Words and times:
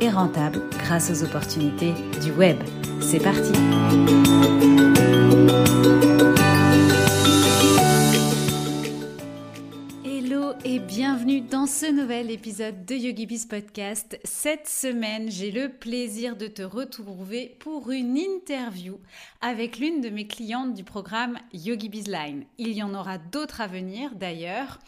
et 0.00 0.10
rentable 0.10 0.60
grâce 0.78 1.10
aux 1.10 1.24
opportunités 1.24 1.92
du 2.22 2.32
web. 2.32 2.56
C'est 3.00 3.20
parti 3.20 3.52
Hello 10.04 10.52
et 10.64 10.78
bienvenue 10.78 11.40
dans 11.40 11.66
ce 11.66 11.90
nouvel 11.90 12.30
épisode 12.30 12.84
de 12.84 12.94
YogiBiz 12.94 13.46
Podcast. 13.46 14.18
Cette 14.24 14.68
semaine, 14.68 15.30
j'ai 15.30 15.50
le 15.50 15.68
plaisir 15.68 16.36
de 16.36 16.46
te 16.46 16.62
retrouver 16.62 17.56
pour 17.60 17.90
une 17.90 18.16
interview 18.16 18.98
avec 19.40 19.78
l'une 19.78 20.00
de 20.00 20.10
mes 20.10 20.26
clientes 20.26 20.74
du 20.74 20.84
programme 20.84 21.38
YogiBiz 21.52 22.08
Line. 22.08 22.44
Il 22.58 22.72
y 22.72 22.82
en 22.82 22.94
aura 22.94 23.18
d'autres 23.18 23.60
à 23.60 23.66
venir 23.66 24.14
d'ailleurs. 24.14 24.78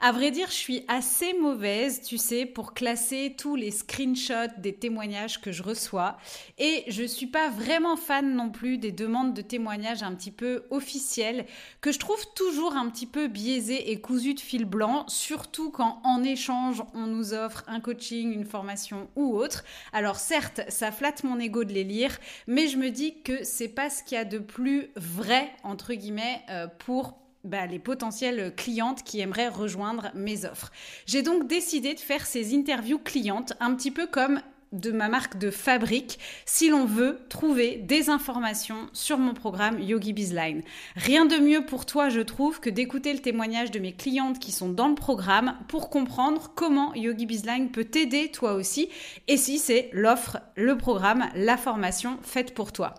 À 0.00 0.12
vrai 0.12 0.30
dire, 0.30 0.46
je 0.46 0.54
suis 0.54 0.84
assez 0.86 1.32
mauvaise, 1.32 2.02
tu 2.02 2.18
sais, 2.18 2.46
pour 2.46 2.72
classer 2.72 3.34
tous 3.36 3.56
les 3.56 3.72
screenshots 3.72 4.54
des 4.58 4.72
témoignages 4.72 5.40
que 5.40 5.50
je 5.50 5.64
reçois. 5.64 6.18
Et 6.56 6.84
je 6.86 7.02
suis 7.02 7.26
pas 7.26 7.50
vraiment 7.50 7.96
fan 7.96 8.32
non 8.32 8.48
plus 8.48 8.78
des 8.78 8.92
demandes 8.92 9.34
de 9.34 9.42
témoignages 9.42 10.04
un 10.04 10.14
petit 10.14 10.30
peu 10.30 10.66
officielles, 10.70 11.46
que 11.80 11.90
je 11.90 11.98
trouve 11.98 12.24
toujours 12.36 12.76
un 12.76 12.88
petit 12.90 13.06
peu 13.06 13.26
biaisées 13.26 13.90
et 13.90 14.00
cousues 14.00 14.34
de 14.34 14.40
fil 14.40 14.66
blanc, 14.66 15.04
surtout 15.08 15.72
quand 15.72 16.00
en 16.04 16.22
échange 16.22 16.80
on 16.94 17.08
nous 17.08 17.34
offre 17.34 17.64
un 17.66 17.80
coaching, 17.80 18.32
une 18.32 18.44
formation 18.44 19.08
ou 19.16 19.36
autre. 19.36 19.64
Alors 19.92 20.20
certes, 20.20 20.60
ça 20.68 20.92
flatte 20.92 21.24
mon 21.24 21.40
ego 21.40 21.64
de 21.64 21.72
les 21.72 21.82
lire, 21.82 22.16
mais 22.46 22.68
je 22.68 22.76
me 22.76 22.90
dis 22.90 23.20
que 23.22 23.42
c'est 23.42 23.66
pas 23.66 23.90
ce 23.90 24.04
qu'il 24.04 24.14
y 24.14 24.20
a 24.20 24.24
de 24.24 24.38
plus 24.38 24.90
vrai, 24.94 25.50
entre 25.64 25.92
guillemets, 25.94 26.42
euh, 26.50 26.68
pour 26.68 27.18
bah, 27.44 27.66
les 27.66 27.78
potentielles 27.78 28.54
clientes 28.56 29.02
qui 29.02 29.20
aimeraient 29.20 29.48
rejoindre 29.48 30.10
mes 30.14 30.44
offres. 30.44 30.70
J'ai 31.06 31.22
donc 31.22 31.46
décidé 31.46 31.94
de 31.94 32.00
faire 32.00 32.26
ces 32.26 32.54
interviews 32.54 32.98
clientes 32.98 33.52
un 33.60 33.74
petit 33.74 33.90
peu 33.90 34.06
comme 34.06 34.40
de 34.72 34.90
ma 34.90 35.08
marque 35.08 35.38
de 35.38 35.50
fabrique 35.50 36.18
si 36.44 36.68
l'on 36.68 36.84
veut 36.84 37.20
trouver 37.28 37.76
des 37.76 38.10
informations 38.10 38.88
sur 38.92 39.18
mon 39.18 39.34
programme 39.34 39.80
Yogi 39.80 40.12
Bizline. 40.12 40.62
Rien 40.96 41.26
de 41.26 41.36
mieux 41.36 41.64
pour 41.64 41.86
toi, 41.86 42.08
je 42.08 42.20
trouve, 42.20 42.60
que 42.60 42.70
d'écouter 42.70 43.12
le 43.12 43.20
témoignage 43.20 43.70
de 43.70 43.78
mes 43.78 43.92
clientes 43.92 44.38
qui 44.38 44.52
sont 44.52 44.68
dans 44.68 44.88
le 44.88 44.94
programme 44.94 45.56
pour 45.68 45.90
comprendre 45.90 46.52
comment 46.54 46.94
Yogi 46.94 47.26
Bizline 47.26 47.70
peut 47.70 47.84
t'aider 47.84 48.30
toi 48.30 48.54
aussi 48.54 48.88
et 49.26 49.36
si 49.36 49.58
c'est 49.58 49.90
l'offre, 49.92 50.38
le 50.54 50.76
programme, 50.76 51.28
la 51.34 51.56
formation 51.56 52.18
faite 52.22 52.54
pour 52.54 52.72
toi. 52.72 52.94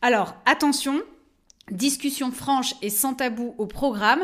Alors, 0.00 0.34
attention, 0.46 1.00
Discussion 1.72 2.30
franche 2.32 2.74
et 2.82 2.90
sans 2.90 3.14
tabou 3.14 3.54
au 3.56 3.66
programme. 3.66 4.20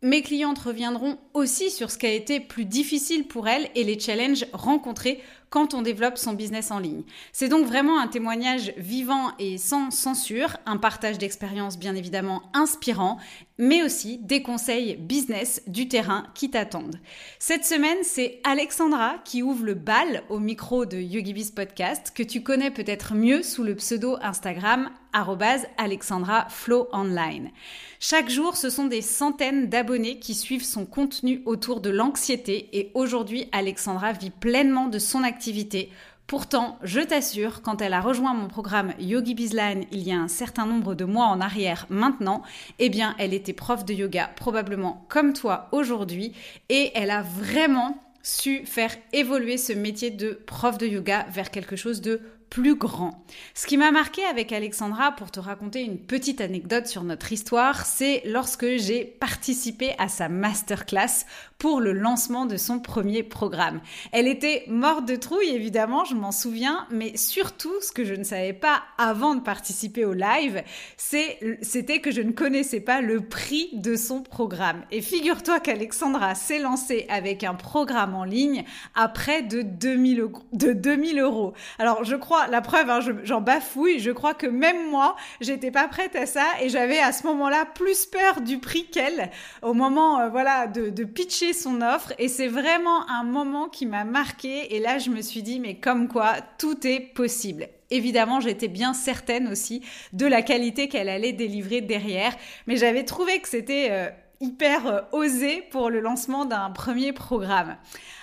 Mes 0.00 0.22
clientes 0.22 0.58
reviendront 0.58 1.18
aussi 1.34 1.70
sur 1.70 1.90
ce 1.90 1.98
qui 1.98 2.06
a 2.06 2.12
été 2.12 2.40
plus 2.40 2.64
difficile 2.64 3.26
pour 3.26 3.46
elles 3.46 3.68
et 3.74 3.84
les 3.84 4.00
challenges 4.00 4.46
rencontrés 4.54 5.20
quand 5.50 5.74
on 5.74 5.82
développe 5.82 6.16
son 6.16 6.32
business 6.32 6.70
en 6.70 6.78
ligne. 6.78 7.02
C'est 7.32 7.48
donc 7.48 7.66
vraiment 7.66 8.00
un 8.00 8.06
témoignage 8.06 8.72
vivant 8.78 9.32
et 9.38 9.58
sans 9.58 9.90
censure, 9.90 10.56
un 10.64 10.78
partage 10.78 11.18
d'expériences 11.18 11.78
bien 11.78 11.94
évidemment 11.94 12.42
inspirant, 12.54 13.18
mais 13.58 13.82
aussi 13.82 14.18
des 14.18 14.42
conseils 14.42 14.96
business 14.96 15.62
du 15.66 15.88
terrain 15.88 16.26
qui 16.34 16.50
t'attendent. 16.50 16.98
Cette 17.38 17.64
semaine, 17.64 17.98
c'est 18.02 18.40
Alexandra 18.44 19.16
qui 19.24 19.42
ouvre 19.42 19.64
le 19.64 19.74
bal 19.74 20.22
au 20.28 20.38
micro 20.38 20.86
de 20.86 20.96
YogiBiz 20.96 21.50
Podcast, 21.50 22.12
que 22.14 22.22
tu 22.22 22.42
connais 22.42 22.70
peut-être 22.70 23.14
mieux 23.14 23.42
sous 23.42 23.64
le 23.64 23.74
pseudo 23.74 24.16
Instagram 24.22 24.90
Alexandra 25.76 26.46
Flow 26.48 26.88
Online. 26.92 27.50
Chaque 27.98 28.30
jour, 28.30 28.56
ce 28.56 28.70
sont 28.70 28.86
des 28.86 29.02
centaines 29.02 29.68
d'abonnés 29.68 30.18
qui 30.18 30.34
suivent 30.34 30.64
son 30.64 30.86
contenu 30.86 31.42
autour 31.44 31.80
de 31.80 31.90
l'anxiété 31.90 32.68
et 32.72 32.90
aujourd'hui, 32.94 33.48
Alexandra 33.52 34.12
vit 34.12 34.30
pleinement 34.30 34.86
de 34.86 34.98
son 34.98 35.24
activité 35.24 35.90
Pourtant, 36.28 36.78
je 36.82 37.00
t'assure, 37.00 37.62
quand 37.62 37.80
elle 37.80 37.94
a 37.94 38.02
rejoint 38.02 38.34
mon 38.34 38.48
programme 38.48 38.92
Yogi 38.98 39.34
Bizline 39.34 39.86
il 39.90 40.00
y 40.00 40.12
a 40.12 40.18
un 40.18 40.28
certain 40.28 40.66
nombre 40.66 40.94
de 40.94 41.06
mois 41.06 41.24
en 41.24 41.40
arrière 41.40 41.86
maintenant, 41.88 42.42
eh 42.78 42.90
bien, 42.90 43.16
elle 43.18 43.32
était 43.32 43.54
prof 43.54 43.86
de 43.86 43.94
yoga, 43.94 44.30
probablement 44.36 45.06
comme 45.08 45.32
toi 45.32 45.70
aujourd'hui, 45.72 46.34
et 46.68 46.92
elle 46.94 47.12
a 47.12 47.22
vraiment 47.22 47.98
su 48.22 48.66
faire 48.66 48.94
évoluer 49.14 49.56
ce 49.56 49.72
métier 49.72 50.10
de 50.10 50.32
prof 50.46 50.76
de 50.76 50.86
yoga 50.86 51.24
vers 51.30 51.50
quelque 51.50 51.76
chose 51.76 52.02
de 52.02 52.20
plus 52.50 52.74
grand. 52.74 53.24
Ce 53.54 53.66
qui 53.66 53.76
m'a 53.76 53.90
marqué 53.90 54.24
avec 54.24 54.52
Alexandra, 54.52 55.12
pour 55.12 55.30
te 55.30 55.40
raconter 55.40 55.82
une 55.82 55.98
petite 55.98 56.40
anecdote 56.40 56.86
sur 56.86 57.04
notre 57.04 57.32
histoire, 57.32 57.84
c'est 57.86 58.22
lorsque 58.24 58.76
j'ai 58.76 59.04
participé 59.04 59.94
à 59.98 60.08
sa 60.08 60.28
masterclass 60.28 61.24
pour 61.58 61.80
le 61.80 61.92
lancement 61.92 62.46
de 62.46 62.56
son 62.56 62.78
premier 62.78 63.24
programme. 63.24 63.80
Elle 64.12 64.28
était 64.28 64.64
morte 64.68 65.06
de 65.06 65.16
trouille, 65.16 65.50
évidemment, 65.50 66.04
je 66.04 66.14
m'en 66.14 66.30
souviens, 66.30 66.86
mais 66.90 67.16
surtout, 67.16 67.74
ce 67.80 67.90
que 67.90 68.04
je 68.04 68.14
ne 68.14 68.22
savais 68.22 68.52
pas 68.52 68.82
avant 68.96 69.34
de 69.34 69.40
participer 69.40 70.04
au 70.04 70.12
live, 70.12 70.62
c'était 70.96 72.00
que 72.00 72.12
je 72.12 72.22
ne 72.22 72.30
connaissais 72.30 72.80
pas 72.80 73.00
le 73.00 73.22
prix 73.22 73.70
de 73.72 73.96
son 73.96 74.22
programme. 74.22 74.84
Et 74.92 75.02
figure-toi 75.02 75.58
qu'Alexandra 75.58 76.36
s'est 76.36 76.60
lancée 76.60 77.06
avec 77.08 77.42
un 77.42 77.54
programme 77.54 78.14
en 78.14 78.24
ligne 78.24 78.64
à 78.94 79.08
près 79.08 79.42
de 79.42 79.62
2000, 79.62 80.26
de 80.52 80.72
2000 80.72 81.18
euros. 81.18 81.54
Alors, 81.80 82.04
je 82.04 82.14
crois 82.14 82.37
la 82.46 82.60
preuve, 82.60 82.88
hein, 82.90 83.00
j'en 83.24 83.40
bafouille, 83.40 83.98
je 83.98 84.10
crois 84.10 84.34
que 84.34 84.46
même 84.46 84.90
moi, 84.90 85.16
j'étais 85.40 85.70
pas 85.70 85.88
prête 85.88 86.16
à 86.16 86.26
ça 86.26 86.44
et 86.62 86.68
j'avais 86.68 86.98
à 86.98 87.12
ce 87.12 87.26
moment-là 87.26 87.66
plus 87.66 88.06
peur 88.06 88.40
du 88.40 88.58
prix 88.58 88.86
qu'elle 88.86 89.30
au 89.62 89.74
moment, 89.74 90.20
euh, 90.20 90.28
voilà, 90.28 90.66
de, 90.66 91.04
pitcher 91.04 91.52
son 91.52 91.80
offre. 91.80 92.12
Et 92.18 92.28
c'est 92.28 92.48
vraiment 92.48 93.08
un 93.08 93.24
moment 93.24 93.68
qui 93.68 93.86
m'a 93.86 94.04
marqué. 94.04 94.74
Et 94.74 94.80
là, 94.80 94.98
je 94.98 95.10
me 95.10 95.22
suis 95.22 95.42
dit, 95.42 95.60
mais 95.60 95.76
comme 95.76 96.08
quoi, 96.08 96.34
tout 96.58 96.86
est 96.86 97.00
possible. 97.00 97.68
Évidemment, 97.90 98.40
j'étais 98.40 98.68
bien 98.68 98.92
certaine 98.92 99.48
aussi 99.48 99.82
de 100.12 100.26
la 100.26 100.42
qualité 100.42 100.88
qu'elle 100.88 101.08
allait 101.08 101.32
délivrer 101.32 101.80
derrière, 101.80 102.36
mais 102.66 102.76
j'avais 102.76 103.04
trouvé 103.04 103.38
que 103.40 103.48
c'était 103.48 103.88
euh, 103.90 104.10
hyper 104.40 104.86
euh, 104.86 105.00
osé 105.12 105.62
pour 105.70 105.90
le 105.90 106.00
lancement 106.00 106.44
d'un 106.44 106.70
premier 106.70 107.12
programme. 107.12 107.76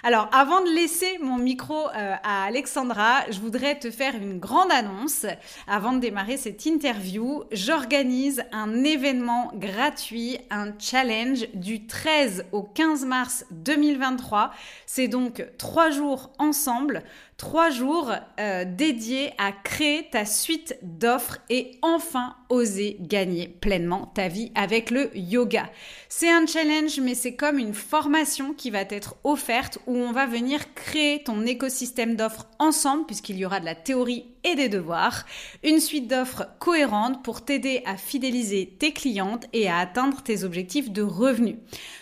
Alors, 0.04 0.30
avant 0.32 0.62
de 0.62 0.70
laisser 0.70 1.18
mon 1.22 1.38
micro 1.38 1.88
euh, 1.88 2.16
à 2.24 2.46
Alexandra, 2.46 3.30
je 3.30 3.40
voudrais 3.40 3.78
te 3.78 3.92
faire 3.92 4.16
une 4.16 4.40
grande 4.40 4.72
annonce. 4.72 5.26
Avant 5.68 5.94
de 5.94 6.00
démarrer 6.00 6.38
cette 6.38 6.66
interview, 6.66 7.44
j'organise 7.52 8.44
un 8.52 8.84
événement 8.84 9.52
gratuit, 9.56 10.38
un 10.52 10.72
challenge 10.80 11.48
du 11.54 11.86
13 11.86 12.46
au 12.52 12.64
15 12.64 13.06
mars 13.06 13.46
2023. 13.52 14.52
C'est 14.86 15.08
donc 15.08 15.46
trois 15.58 15.90
jours 15.90 16.32
ensemble 16.40 17.04
trois 17.38 17.70
jours 17.70 18.12
euh, 18.40 18.66
dédiés 18.66 19.32
à 19.38 19.52
créer 19.52 20.08
ta 20.10 20.26
suite 20.26 20.78
d'offres 20.82 21.40
et 21.50 21.78
enfin 21.82 22.36
oser 22.50 22.98
gagner 23.02 23.48
pleinement 23.48 24.12
ta 24.14 24.28
vie 24.28 24.52
avec 24.56 24.90
le 24.90 25.16
yoga. 25.18 25.70
C'est 26.08 26.32
un 26.32 26.46
challenge, 26.46 27.00
mais 27.00 27.16
c'est 27.16 27.36
comme 27.36 27.60
une 27.60 27.74
formation 27.74 28.54
qui 28.54 28.70
va 28.70 28.82
être 28.82 29.16
offerte 29.24 29.80
où 29.88 29.98
on 29.98 30.12
va 30.12 30.26
venir 30.26 30.74
créer 30.74 31.24
ton 31.24 31.46
écosystème 31.46 32.16
d'offres 32.16 32.48
ensemble 32.60 33.06
puisqu'il 33.06 33.38
y 33.38 33.46
aura 33.46 33.60
de 33.60 33.66
la 33.66 33.76
théorie 33.76 34.26
des 34.54 34.70
devoirs, 34.70 35.26
une 35.64 35.80
suite 35.80 36.08
d'offres 36.08 36.46
cohérentes 36.60 37.24
pour 37.24 37.44
t'aider 37.44 37.82
à 37.86 37.98
fidéliser 37.98 38.76
tes 38.78 38.94
clientes 38.94 39.48
et 39.54 39.68
à 39.68 39.78
atteindre 39.78 40.22
tes 40.22 40.44
objectifs 40.44 40.92
de 40.92 41.02
revenus. 41.02 41.56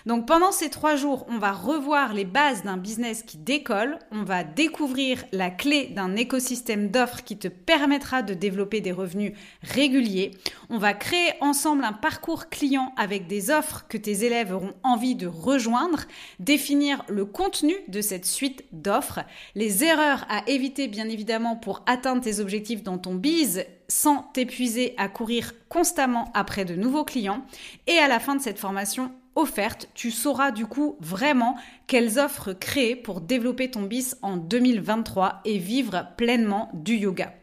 Donc 0.06 0.28
pendant 0.28 0.52
ces 0.52 0.70
trois 0.70 0.98
jours, 0.98 1.26
on 1.30 1.38
va 1.38 1.54
revoir 1.54 2.14
les 2.14 2.26
bases 2.26 2.64
d'un 2.64 2.76
business 2.76 3.24
qui 3.24 3.38
décolle, 3.38 4.00
on 4.12 4.24
va 4.24 4.44
découvrir 4.44 5.24
la 5.32 5.50
clé 5.50 5.88
d'un 5.88 6.18
écosystème 6.18 6.90
d'offres 6.90 7.24
qui 7.24 7.38
te 7.38 7.48
permettra 7.48 8.22
de 8.22 8.34
développer 8.34 8.82
des 8.82 8.92
revenus 8.92 9.32
réguliers, 9.62 10.32
on 10.70 10.78
va 10.78 10.94
créer 10.94 11.32
ensemble 11.40 11.86
un 11.86 11.94
parcours 11.94 12.50
client 12.50 12.94
avec 12.98 13.28
des 13.28 13.52
offres 13.52 13.86
que 13.88 13.98
tes 13.98 14.26
élèves 14.26 14.54
auront 14.54 14.74
envie 14.84 15.16
de 15.16 15.28
rejoindre, 15.28 16.02
définir 16.40 17.04
le 17.08 17.26
contenu 17.26 17.76
de 17.88 18.02
cette 18.02 18.26
suite 18.26 18.66
d'offres, 18.72 19.22
les 19.56 19.84
erreurs 19.84 20.26
à 20.30 20.42
éviter 20.50 20.88
bien 20.88 21.08
évidemment 21.08 21.56
pour 21.56 21.84
atteindre 21.86 22.22
tes 22.22 22.33
objectifs 22.40 22.84
dans 22.84 22.98
ton 22.98 23.16
bise 23.16 23.66
sans 23.88 24.24
t'épuiser 24.34 24.94
à 24.98 25.08
courir 25.08 25.54
constamment 25.70 26.32
après 26.34 26.66
de 26.66 26.76
nouveaux 26.76 27.04
clients. 27.04 27.46
Et 27.88 27.98
à 27.98 28.08
la 28.08 28.20
fin 28.20 28.36
de 28.36 28.42
cette 28.42 28.60
formation 28.60 29.12
offerte, 29.36 29.90
tu 29.94 30.12
sauras 30.12 30.52
du 30.52 30.66
coup 30.66 30.96
vraiment 31.00 31.56
quelles 31.88 32.20
offres 32.20 32.54
créer 32.54 32.96
pour 32.96 33.22
développer 33.22 33.72
ton 33.72 33.84
bis 33.84 34.18
en 34.22 34.38
2023 34.38 35.42
et 35.46 35.58
vivre 35.58 36.08
pleinement 36.18 36.70
du 36.74 36.96
yoga. 36.96 37.34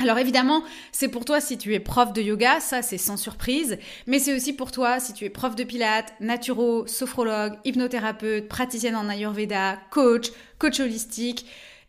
Alors 0.00 0.18
évidemment, 0.18 0.62
c'est 0.92 1.08
pour 1.08 1.24
toi 1.24 1.40
si 1.40 1.58
tu 1.58 1.74
es 1.74 1.80
prof 1.80 2.12
de 2.12 2.22
yoga, 2.22 2.60
ça 2.60 2.82
c'est 2.82 2.98
sans 2.98 3.16
surprise, 3.16 3.78
mais 4.06 4.20
c'est 4.20 4.32
aussi 4.32 4.52
pour 4.52 4.70
toi 4.70 5.00
si 5.00 5.12
tu 5.12 5.24
es 5.24 5.30
prof 5.30 5.56
de 5.56 5.64
pilates, 5.64 6.14
naturo, 6.20 6.86
sophrologue, 6.86 7.58
hypnothérapeute, 7.64 8.46
praticienne 8.46 8.94
en 8.94 9.08
ayurveda, 9.08 9.76
coach, 9.90 10.30
coach 10.58 10.78
holistique, 10.78 11.46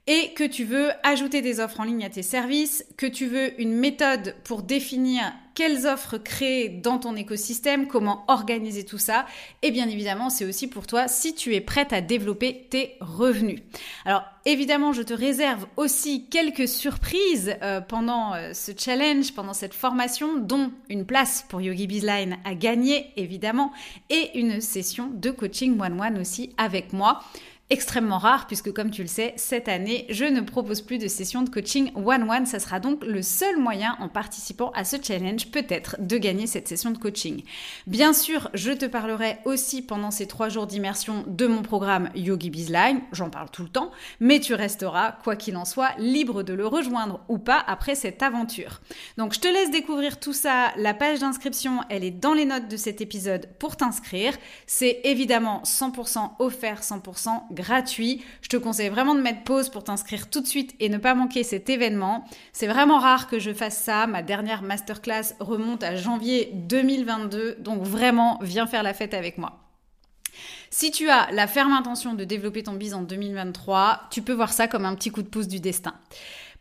et 0.10 0.34
que 0.34 0.44
tu 0.44 0.64
veux 0.64 0.90
ajouter 1.04 1.44
des 1.44 1.60
offres 1.60 1.80
en 1.80 1.84
ligne 1.84 2.04
à 2.04 2.10
tes 2.10 2.24
services, 2.24 2.84
que 2.98 3.06
tu 3.06 3.28
veux 3.28 3.62
une 3.62 3.74
méthode 3.74 4.34
pour 4.44 4.64
définir 4.64 5.22
quelles 5.54 5.86
offres 5.86 6.18
créer 6.18 6.68
dans 6.68 6.98
ton 6.98 7.16
écosystème, 7.16 7.86
comment 7.86 8.24
organiser 8.28 8.84
tout 8.84 8.98
ça. 8.98 9.28
Et 9.62 9.70
bien 9.70 9.88
évidemment, 9.88 10.32
c'est 10.32 10.46
aussi 10.46 10.68
pour 10.68 10.88
toi 10.88 11.08
si 11.08 11.36
tu 11.36 11.54
es 11.54 11.62
prête 11.62 11.94
à 11.94 12.02
développer 12.02 12.66
tes 12.72 12.96
revenus. 13.02 13.62
Alors 14.04 14.24
évidemment, 14.46 14.94
je 14.94 15.04
te 15.04 15.14
réserve 15.14 15.68
aussi 15.78 16.26
quelques 16.26 16.68
surprises 16.68 17.56
euh, 17.62 17.80
pendant 17.80 18.34
euh, 18.34 18.54
ce 18.54 18.72
challenge, 18.76 19.34
pendant 19.36 19.54
cette 19.54 19.76
formation, 19.76 20.38
dont 20.38 20.72
une 20.90 21.06
place 21.06 21.46
pour 21.50 21.62
Yogi 21.62 21.86
Bizline 21.86 22.38
à 22.46 22.56
gagner 22.56 23.12
évidemment 23.16 23.74
et 24.10 24.40
une 24.40 24.60
session 24.60 25.12
de 25.14 25.30
coaching 25.30 25.80
one-one 25.80 26.18
aussi 26.18 26.52
avec 26.58 26.94
moi 26.94 27.22
extrêmement 27.70 28.18
rare 28.18 28.48
puisque 28.48 28.72
comme 28.72 28.90
tu 28.90 29.02
le 29.02 29.08
sais, 29.08 29.34
cette 29.36 29.68
année, 29.68 30.06
je 30.10 30.26
ne 30.26 30.42
propose 30.42 30.82
plus 30.82 30.98
de 30.98 31.08
sessions 31.08 31.44
de 31.44 31.50
coaching 31.50 31.92
one-one. 31.96 32.46
Ça 32.46 32.60
sera 32.60 32.80
donc 32.80 33.04
le 33.06 33.22
seul 33.22 33.58
moyen 33.58 33.96
en 34.00 34.10
participant 34.10 34.72
à 34.72 34.84
ce 34.84 34.98
challenge 35.02 35.52
peut-être 35.52 35.96
de 36.00 36.18
gagner 36.18 36.48
cette 36.48 36.68
session 36.68 36.92
de 36.92 36.98
coaching. 36.98 37.44
Bien 37.86 38.14
sûr, 38.14 38.50
je 38.54 38.72
te 38.72 38.86
parlerai 38.86 39.38
aussi 39.46 39.82
pendant 39.82 40.12
ces 40.12 40.28
trois 40.28 40.50
jours 40.50 40.68
d'immersion 40.68 41.24
de 41.28 41.48
mon 41.48 41.62
programme 41.62 42.10
Yogi 42.16 42.50
Bizline. 42.50 43.02
J'en 43.12 43.30
parle 43.30 43.50
tout 43.52 43.64
le 43.64 43.70
temps, 43.70 43.92
mais 44.20 44.40
tu 44.40 44.54
resteras, 44.54 45.14
quoi 45.24 45.36
qu'il 45.36 45.56
en 45.56 45.66
soit, 45.66 45.92
libre 46.00 46.44
de 46.44 46.54
le 46.54 46.66
rejoindre 46.66 47.20
ou 47.28 47.38
pas 47.38 47.64
après 47.68 47.96
cette 47.96 48.24
aventure. 48.24 48.82
Donc 49.18 49.34
je 49.34 49.40
te 49.40 49.48
laisse 49.48 49.72
découvrir 49.72 50.20
tout 50.20 50.34
ça. 50.34 50.72
La 50.78 50.94
page 50.94 51.20
d'inscription, 51.20 51.82
elle 51.90 52.04
est 52.04 52.12
dans 52.12 52.34
les 52.34 52.46
notes 52.46 52.68
de 52.68 52.78
cet 52.78 53.02
épisode 53.02 53.48
pour 53.60 53.78
t'inscrire. 53.78 54.34
C'est 54.66 55.02
évidemment 55.04 55.62
100% 55.66 56.32
offert, 56.40 56.82
100% 56.82 57.42
gratuit. 57.60 58.24
Je 58.42 58.50
te 58.50 58.58
conseille 58.58 58.90
vraiment 58.90 59.16
de 59.16 59.22
mettre 59.22 59.44
pause 59.44 59.70
pour 59.70 59.84
t'inscrire 59.84 60.30
tout 60.30 60.42
de 60.42 60.48
suite 60.48 60.76
et 60.80 60.90
ne 60.90 60.98
pas 60.98 61.14
manquer 61.14 61.44
cet 61.44 61.70
événement. 61.70 62.26
C'est 62.54 62.68
vraiment 62.68 63.00
rare 63.00 63.28
que 63.28 63.40
je 63.40 63.54
fasse 63.54 63.78
ça. 63.78 64.08
Ma 64.08 64.24
dernière 64.24 64.62
masterclass 64.62 65.36
remonte 65.40 65.84
à 65.84 65.96
janvier 65.96 66.52
2022. 66.54 67.58
Donc 67.60 67.84
vraiment, 67.84 68.40
viens 68.42 68.68
faire 68.68 68.84
la 68.84 68.94
fête 68.94 69.14
avec 69.14 69.38
moi. 69.38 69.60
Si 70.72 70.92
tu 70.92 71.10
as 71.10 71.32
la 71.32 71.48
ferme 71.48 71.74
intention 71.74 72.14
de 72.14 72.24
développer 72.24 72.64
ton 72.64 72.74
business 72.74 73.00
en 73.00 73.04
2023, 73.04 74.08
tu 74.12 74.22
peux 74.22 74.34
voir 74.34 74.54
ça 74.54 74.68
comme 74.68 74.86
un 74.86 74.96
petit 74.96 75.10
coup 75.10 75.22
de 75.22 75.28
pouce 75.28 75.48
du 75.48 75.60
destin. 75.60 75.94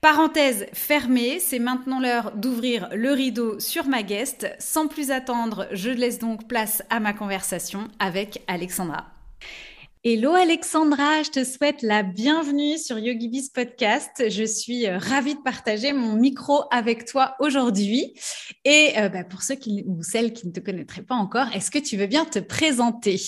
Parenthèse 0.00 0.66
fermée, 0.72 1.40
c'est 1.40 1.58
maintenant 1.58 1.98
l'heure 1.98 2.30
d'ouvrir 2.36 2.88
le 2.94 3.12
rideau 3.12 3.58
sur 3.58 3.86
ma 3.86 4.04
guest. 4.04 4.48
Sans 4.60 4.86
plus 4.86 5.10
attendre, 5.10 5.66
je 5.72 5.90
laisse 5.90 6.20
donc 6.20 6.46
place 6.46 6.84
à 6.88 7.00
ma 7.00 7.12
conversation 7.12 7.88
avec 7.98 8.42
Alexandra. 8.46 9.06
Hello 10.04 10.32
Alexandra, 10.34 11.24
je 11.24 11.30
te 11.30 11.44
souhaite 11.44 11.82
la 11.82 12.04
bienvenue 12.04 12.78
sur 12.78 13.00
YogiBiz 13.00 13.50
Podcast. 13.50 14.30
Je 14.30 14.44
suis 14.44 14.86
euh, 14.86 14.96
ravie 14.96 15.34
de 15.34 15.40
partager 15.40 15.92
mon 15.92 16.14
micro 16.14 16.62
avec 16.70 17.04
toi 17.04 17.34
aujourd'hui. 17.40 18.14
Et 18.64 18.92
euh, 18.96 19.08
bah, 19.08 19.24
pour 19.24 19.42
ceux 19.42 19.56
ou 19.86 20.04
celles 20.04 20.32
qui 20.32 20.46
ne 20.46 20.52
te 20.52 20.60
connaîtraient 20.60 21.02
pas 21.02 21.16
encore, 21.16 21.48
est-ce 21.52 21.72
que 21.72 21.80
tu 21.80 21.96
veux 21.96 22.06
bien 22.06 22.24
te 22.24 22.38
présenter? 22.38 23.20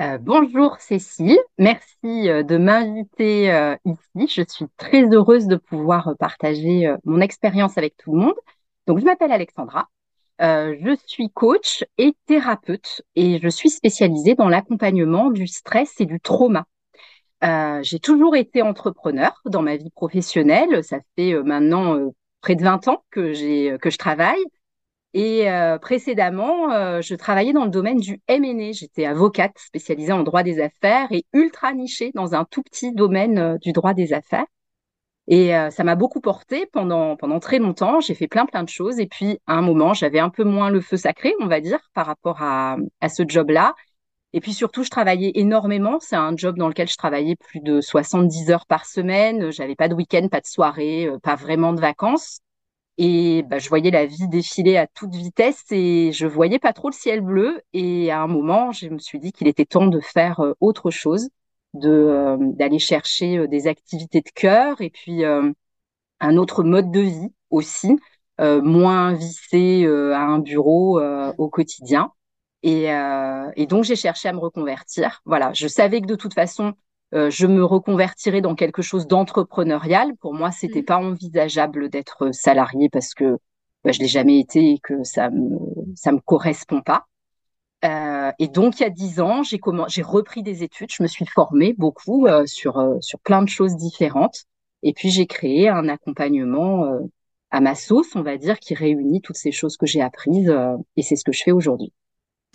Euh, 0.00 0.16
bonjour 0.18 0.76
Cécile, 0.78 1.40
merci 1.58 1.92
de 2.02 2.56
m'inviter 2.56 3.76
ici. 3.84 4.28
Je 4.28 4.44
suis 4.48 4.66
très 4.76 5.02
heureuse 5.02 5.48
de 5.48 5.56
pouvoir 5.56 6.14
partager 6.20 6.94
mon 7.04 7.20
expérience 7.20 7.76
avec 7.76 7.96
tout 7.96 8.14
le 8.14 8.20
monde. 8.26 8.38
Donc, 8.86 9.00
je 9.00 9.04
m'appelle 9.04 9.32
Alexandra, 9.32 9.88
euh, 10.42 10.76
je 10.80 10.94
suis 11.06 11.30
coach 11.30 11.84
et 11.98 12.14
thérapeute 12.26 13.02
et 13.14 13.40
je 13.42 13.48
suis 13.48 13.70
spécialisée 13.70 14.34
dans 14.34 14.48
l'accompagnement 14.48 15.30
du 15.30 15.46
stress 15.46 15.94
et 16.00 16.06
du 16.06 16.20
trauma. 16.20 16.66
Euh, 17.44 17.80
j'ai 17.82 18.00
toujours 18.00 18.36
été 18.36 18.62
entrepreneur 18.62 19.40
dans 19.46 19.62
ma 19.62 19.76
vie 19.76 19.90
professionnelle. 19.90 20.84
Ça 20.84 20.98
fait 21.16 21.32
euh, 21.32 21.42
maintenant 21.42 22.10
près 22.40 22.54
de 22.54 22.62
20 22.62 22.88
ans 22.88 23.04
que, 23.10 23.32
j'ai, 23.32 23.76
que 23.80 23.90
je 23.90 23.98
travaille. 23.98 24.42
Et 25.14 25.46
précédemment, 25.80 27.00
je 27.00 27.14
travaillais 27.14 27.54
dans 27.54 27.64
le 27.64 27.70
domaine 27.70 27.96
du 27.98 28.20
M&A. 28.28 28.72
J'étais 28.72 29.06
avocate 29.06 29.56
spécialisée 29.56 30.12
en 30.12 30.22
droit 30.22 30.42
des 30.42 30.60
affaires 30.60 31.10
et 31.10 31.24
ultra 31.32 31.72
nichée 31.72 32.10
dans 32.14 32.34
un 32.34 32.44
tout 32.44 32.62
petit 32.62 32.92
domaine 32.92 33.56
du 33.62 33.72
droit 33.72 33.94
des 33.94 34.12
affaires. 34.12 34.44
Et 35.28 35.56
euh, 35.56 35.70
ça 35.70 35.82
m'a 35.84 35.96
beaucoup 35.96 36.20
porté 36.20 36.66
pendant, 36.66 37.16
pendant 37.16 37.40
très 37.40 37.58
longtemps. 37.58 38.00
J'ai 38.00 38.14
fait 38.14 38.28
plein, 38.28 38.46
plein 38.46 38.62
de 38.62 38.68
choses. 38.68 38.98
Et 39.00 39.06
puis, 39.06 39.38
à 39.46 39.54
un 39.54 39.62
moment, 39.62 39.92
j'avais 39.94 40.20
un 40.20 40.30
peu 40.30 40.44
moins 40.44 40.70
le 40.70 40.80
feu 40.80 40.96
sacré, 40.96 41.34
on 41.40 41.46
va 41.48 41.60
dire, 41.60 41.80
par 41.94 42.06
rapport 42.06 42.42
à, 42.42 42.76
à 43.00 43.08
ce 43.08 43.24
job-là. 43.26 43.74
Et 44.32 44.40
puis 44.40 44.52
surtout, 44.54 44.84
je 44.84 44.90
travaillais 44.90 45.32
énormément. 45.34 45.98
C'est 46.00 46.16
un 46.16 46.36
job 46.36 46.58
dans 46.58 46.68
lequel 46.68 46.88
je 46.88 46.96
travaillais 46.96 47.36
plus 47.36 47.60
de 47.60 47.80
70 47.80 48.50
heures 48.50 48.66
par 48.66 48.86
semaine. 48.86 49.50
J'avais 49.50 49.74
pas 49.76 49.88
de 49.88 49.94
week-end, 49.94 50.28
pas 50.28 50.40
de 50.40 50.46
soirée, 50.46 51.06
euh, 51.06 51.18
pas 51.18 51.36
vraiment 51.36 51.72
de 51.72 51.80
vacances. 51.80 52.40
Et 52.98 53.42
bah, 53.44 53.58
je 53.58 53.68
voyais 53.68 53.90
la 53.90 54.06
vie 54.06 54.28
défiler 54.28 54.76
à 54.76 54.86
toute 54.86 55.14
vitesse 55.14 55.64
et 55.70 56.12
je 56.12 56.26
voyais 56.26 56.58
pas 56.58 56.72
trop 56.72 56.88
le 56.90 56.94
ciel 56.94 57.20
bleu. 57.20 57.60
Et 57.72 58.10
à 58.10 58.22
un 58.22 58.26
moment, 58.28 58.72
je 58.72 58.88
me 58.88 58.98
suis 58.98 59.18
dit 59.20 59.32
qu'il 59.32 59.48
était 59.48 59.66
temps 59.66 59.86
de 59.86 60.00
faire 60.00 60.40
euh, 60.40 60.54
autre 60.60 60.90
chose 60.90 61.28
de 61.76 61.90
euh, 61.90 62.36
d'aller 62.40 62.78
chercher 62.78 63.38
euh, 63.38 63.48
des 63.48 63.66
activités 63.66 64.20
de 64.20 64.30
cœur 64.34 64.80
et 64.80 64.90
puis 64.90 65.24
euh, 65.24 65.50
un 66.20 66.36
autre 66.36 66.64
mode 66.64 66.90
de 66.90 67.00
vie 67.00 67.32
aussi, 67.50 67.98
moins 68.38 69.14
vissé 69.14 69.86
à 69.86 70.20
un 70.20 70.38
bureau 70.40 71.00
au 71.38 71.48
quotidien. 71.48 72.12
Et, 72.62 72.86
et 73.56 73.66
donc 73.66 73.84
j'ai 73.84 73.96
cherché 73.96 74.28
à 74.28 74.32
me 74.32 74.38
reconvertir. 74.38 75.20
Voilà, 75.26 75.52
je 75.54 75.68
savais 75.68 76.00
que 76.00 76.06
de 76.06 76.16
toute 76.16 76.34
façon 76.34 76.74
je 77.12 77.46
me 77.46 77.64
reconvertirais 77.64 78.40
dans 78.40 78.54
quelque 78.54 78.82
chose 78.82 79.06
d'entrepreneurial. 79.06 80.16
Pour 80.20 80.34
moi, 80.34 80.50
c'était 80.50 80.82
mmh. 80.82 80.86
pas 80.86 80.98
envisageable 80.98 81.88
d'être 81.90 82.30
salarié 82.32 82.88
parce 82.90 83.14
que 83.14 83.38
bah, 83.84 83.92
je 83.92 84.00
l'ai 84.00 84.08
jamais 84.08 84.40
été 84.40 84.72
et 84.72 84.78
que 84.80 85.04
ça 85.04 85.30
me 85.30 85.58
ça 85.94 86.12
me 86.12 86.20
correspond 86.20 86.82
pas. 86.82 87.06
Euh, 87.84 88.32
et 88.38 88.48
donc, 88.48 88.80
il 88.80 88.82
y 88.82 88.86
a 88.86 88.90
dix 88.90 89.20
ans, 89.20 89.42
j'ai 89.42 89.60
j'ai 89.88 90.02
repris 90.02 90.42
des 90.42 90.62
études, 90.62 90.90
je 90.92 91.02
me 91.02 91.08
suis 91.08 91.26
formée 91.26 91.74
beaucoup 91.76 92.26
euh, 92.26 92.46
sur, 92.46 92.78
euh, 92.78 92.96
sur 93.00 93.18
plein 93.20 93.42
de 93.42 93.48
choses 93.48 93.76
différentes. 93.76 94.44
Et 94.82 94.92
puis, 94.92 95.10
j'ai 95.10 95.26
créé 95.26 95.68
un 95.68 95.88
accompagnement 95.88 96.98
à 97.50 97.60
ma 97.60 97.74
sauce, 97.74 98.14
on 98.14 98.22
va 98.22 98.36
dire, 98.36 98.58
qui 98.58 98.74
réunit 98.74 99.20
toutes 99.20 99.36
ces 99.36 99.52
choses 99.52 99.76
que 99.76 99.86
j'ai 99.86 100.00
apprises. 100.00 100.52
et 100.96 101.02
c'est 101.02 101.16
ce 101.16 101.24
que 101.24 101.32
je 101.32 101.42
fais 101.42 101.50
aujourd'hui. 101.50 101.92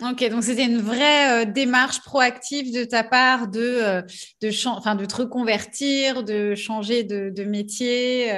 Ok, 0.02 0.26
donc 0.30 0.42
c'était 0.42 0.64
une 0.64 0.78
vraie 0.78 1.46
démarche 1.46 2.00
proactive 2.02 2.72
de 2.72 2.84
ta 2.84 3.04
part 3.04 3.48
de, 3.48 4.02
de, 4.40 4.68
enfin, 4.68 4.94
de 4.94 5.04
te 5.04 5.16
reconvertir, 5.16 6.24
de 6.24 6.54
changer 6.54 7.04
de, 7.04 7.30
de 7.30 7.44
métier. 7.44 8.32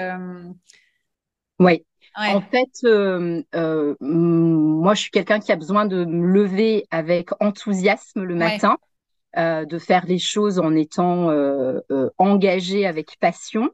Oui, 1.61 1.85
en 2.16 2.40
fait, 2.40 2.71
euh, 2.85 3.42
euh, 3.54 3.94
moi, 4.00 4.94
je 4.94 5.02
suis 5.02 5.11
quelqu'un 5.11 5.40
qui 5.40 5.52
a 5.52 5.56
besoin 5.56 5.87
de 5.87 6.04
me 6.04 6.26
lever 6.26 6.87
avec 6.90 7.30
enthousiasme 7.40 8.23
le 8.23 8.35
matin, 8.35 8.78
euh, 9.37 9.64
de 9.64 9.78
faire 9.78 10.04
les 10.06 10.18
choses 10.18 10.59
en 10.59 10.75
étant 10.75 11.30
engagé 12.18 12.87
avec 12.87 13.16
passion. 13.21 13.71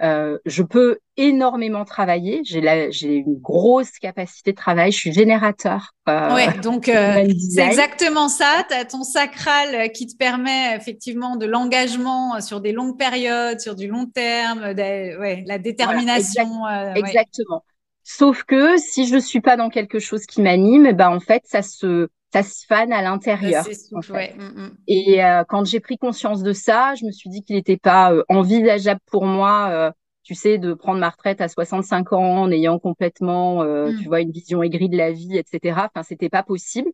je 0.00 0.62
peux 0.62 0.98
énormément 1.16 1.84
travailler. 1.84 2.42
J'ai 2.44 3.14
une 3.14 3.38
grosse 3.38 3.92
capacité 4.00 4.50
de 4.50 4.56
travail. 4.56 4.90
Je 4.90 4.98
suis 4.98 5.12
générateur. 5.12 5.92
ouais, 6.08 6.58
donc 6.62 6.86
c'est 7.54 7.66
exactement 7.66 8.28
ça. 8.28 8.64
Tu 8.68 8.74
as 8.74 8.84
ton 8.86 9.04
sacral 9.04 9.92
qui 9.92 10.08
te 10.08 10.16
permet 10.16 10.74
effectivement 10.74 11.36
de 11.36 11.46
l'engagement 11.46 12.40
sur 12.40 12.60
des 12.60 12.72
longues 12.72 12.98
périodes, 12.98 13.60
sur 13.60 13.76
du 13.76 13.86
long 13.86 14.06
terme, 14.06 14.64
ouais, 14.64 15.44
la 15.46 15.58
détermination. 15.58 16.66
exactement. 16.96 17.62
Sauf 18.04 18.44
que 18.44 18.76
si 18.76 19.08
je 19.08 19.16
suis 19.16 19.40
pas 19.40 19.56
dans 19.56 19.70
quelque 19.70 19.98
chose 19.98 20.26
qui 20.26 20.42
m'anime, 20.42 20.92
ben 20.92 21.08
en 21.08 21.20
fait 21.20 21.42
ça 21.46 21.62
se 21.62 22.08
ça 22.34 22.42
se 22.42 22.66
fane 22.66 22.92
à 22.92 23.00
l'intérieur. 23.00 23.64
Mm, 23.92 24.42
mm. 24.42 24.76
Et 24.88 25.24
euh, 25.24 25.44
quand 25.48 25.64
j'ai 25.64 25.78
pris 25.78 25.98
conscience 25.98 26.42
de 26.42 26.52
ça, 26.52 26.94
je 26.96 27.06
me 27.06 27.12
suis 27.12 27.30
dit 27.30 27.44
qu'il 27.44 27.54
n'était 27.54 27.76
pas 27.76 28.12
euh, 28.12 28.24
envisageable 28.28 29.00
pour 29.06 29.24
moi, 29.24 29.68
euh, 29.70 29.92
tu 30.24 30.34
sais, 30.34 30.58
de 30.58 30.74
prendre 30.74 30.98
ma 30.98 31.10
retraite 31.10 31.40
à 31.40 31.46
65 31.48 32.12
ans 32.12 32.42
en 32.42 32.50
ayant 32.50 32.80
complètement, 32.80 33.62
mm. 33.62 33.98
tu 34.00 34.08
vois, 34.08 34.20
une 34.20 34.32
vision 34.32 34.64
aigrie 34.64 34.88
de 34.88 34.96
la 34.96 35.12
vie, 35.12 35.38
etc. 35.38 35.78
Enfin, 35.84 36.02
c'était 36.02 36.28
pas 36.28 36.42
possible. 36.42 36.90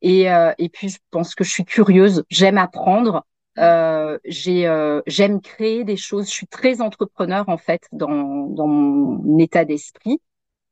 Et, 0.00 0.26
et 0.58 0.68
puis 0.68 0.90
je 0.90 0.98
pense 1.10 1.34
que 1.34 1.44
je 1.44 1.50
suis 1.50 1.64
curieuse, 1.64 2.24
j'aime 2.28 2.58
apprendre. 2.58 3.24
j'ai 3.56 5.00
j'aime 5.06 5.40
créer 5.40 5.84
des 5.84 5.96
choses. 5.96 6.26
Je 6.26 6.32
suis 6.32 6.46
très 6.46 6.82
entrepreneur 6.82 7.48
en 7.48 7.56
fait 7.56 7.88
dans 7.92 8.46
dans 8.48 8.66
mon 8.66 9.38
état 9.38 9.64
d'esprit. 9.64 10.20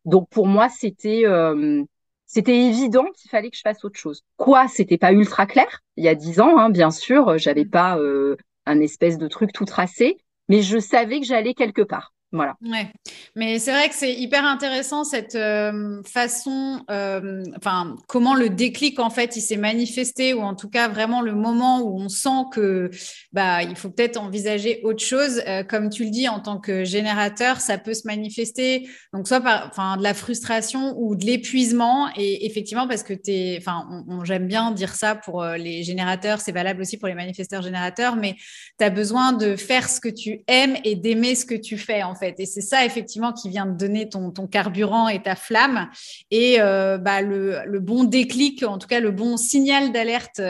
Donc 0.04 0.28
pour 0.30 0.46
moi, 0.46 0.68
c'était 0.68 1.22
euh, 1.26 1.84
c'était 2.26 2.58
évident 2.58 3.04
qu'il 3.14 3.30
fallait 3.30 3.50
que 3.50 3.56
je 3.56 3.62
fasse 3.62 3.84
autre 3.84 3.98
chose. 3.98 4.22
Quoi, 4.36 4.66
c'était 4.68 4.98
pas 4.98 5.12
ultra 5.12 5.46
clair. 5.46 5.80
Il 5.96 6.04
y 6.04 6.08
a 6.08 6.14
dix 6.14 6.40
ans, 6.40 6.58
hein, 6.58 6.70
bien 6.70 6.90
sûr, 6.90 7.38
j'avais 7.38 7.66
pas 7.66 7.98
euh, 7.98 8.36
un 8.66 8.80
espèce 8.80 9.18
de 9.18 9.28
truc 9.28 9.52
tout 9.52 9.64
tracé, 9.64 10.18
mais 10.48 10.62
je 10.62 10.78
savais 10.78 11.20
que 11.20 11.26
j'allais 11.26 11.54
quelque 11.54 11.82
part. 11.82 12.12
Voilà. 12.34 12.56
Ouais. 12.62 12.90
Mais 13.36 13.58
c'est 13.58 13.72
vrai 13.72 13.90
que 13.90 13.94
c'est 13.94 14.14
hyper 14.14 14.46
intéressant 14.46 15.04
cette 15.04 15.34
euh, 15.34 16.02
façon, 16.04 16.82
euh, 16.90 17.42
enfin, 17.58 17.96
comment 18.08 18.34
le 18.34 18.48
déclic 18.48 18.98
en 19.00 19.10
fait 19.10 19.36
il 19.36 19.42
s'est 19.42 19.58
manifesté 19.58 20.32
ou 20.32 20.40
en 20.40 20.54
tout 20.54 20.70
cas 20.70 20.88
vraiment 20.88 21.20
le 21.20 21.34
moment 21.34 21.80
où 21.82 22.00
on 22.00 22.08
sent 22.08 22.44
que 22.50 22.88
bah 23.34 23.62
il 23.62 23.76
faut 23.76 23.90
peut-être 23.90 24.16
envisager 24.16 24.80
autre 24.82 25.04
chose. 25.04 25.42
Euh, 25.46 25.62
comme 25.62 25.90
tu 25.90 26.04
le 26.04 26.10
dis, 26.10 26.26
en 26.26 26.40
tant 26.40 26.58
que 26.58 26.84
générateur, 26.84 27.60
ça 27.60 27.76
peut 27.76 27.92
se 27.92 28.06
manifester 28.06 28.88
donc 29.12 29.28
soit 29.28 29.42
par, 29.42 29.98
de 29.98 30.02
la 30.02 30.14
frustration 30.14 30.94
ou 30.96 31.16
de 31.16 31.26
l'épuisement 31.26 32.08
et 32.16 32.46
effectivement 32.46 32.88
parce 32.88 33.02
que 33.02 33.12
t'es, 33.12 33.56
enfin, 33.58 34.04
j'aime 34.24 34.46
bien 34.46 34.70
dire 34.70 34.94
ça 34.94 35.16
pour 35.16 35.44
les 35.44 35.82
générateurs, 35.82 36.40
c'est 36.40 36.52
valable 36.52 36.80
aussi 36.80 36.96
pour 36.96 37.08
les 37.08 37.14
manifesteurs 37.14 37.60
générateurs, 37.60 38.16
mais 38.16 38.36
tu 38.78 38.84
as 38.86 38.90
besoin 38.90 39.34
de 39.34 39.54
faire 39.54 39.90
ce 39.90 40.00
que 40.00 40.08
tu 40.08 40.44
aimes 40.46 40.76
et 40.82 40.96
d'aimer 40.96 41.34
ce 41.34 41.44
que 41.44 41.54
tu 41.54 41.76
fais 41.76 42.02
en 42.02 42.14
fait. 42.14 42.21
Et 42.22 42.46
c'est 42.46 42.60
ça, 42.60 42.84
effectivement, 42.84 43.32
qui 43.32 43.48
vient 43.48 43.66
de 43.66 43.76
donner 43.76 44.08
ton, 44.08 44.30
carburant 44.46 45.08
et 45.08 45.22
ta 45.22 45.34
flamme. 45.34 45.88
Et 46.30 46.60
euh, 46.60 46.98
bah, 46.98 47.22
le, 47.22 47.80
bon 47.80 48.04
déclic, 48.04 48.62
en 48.62 48.78
tout 48.78 48.88
cas, 48.88 49.00
le 49.00 49.10
bon 49.10 49.36
signal 49.36 49.92
d'alerte, 49.92 50.40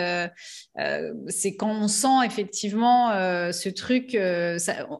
euh, 0.79 0.93
euh, 0.93 1.13
c'est 1.29 1.55
quand 1.55 1.71
on 1.71 1.89
sent 1.89 2.25
effectivement 2.25 3.11
ce 3.53 3.69
truc, 3.69 4.17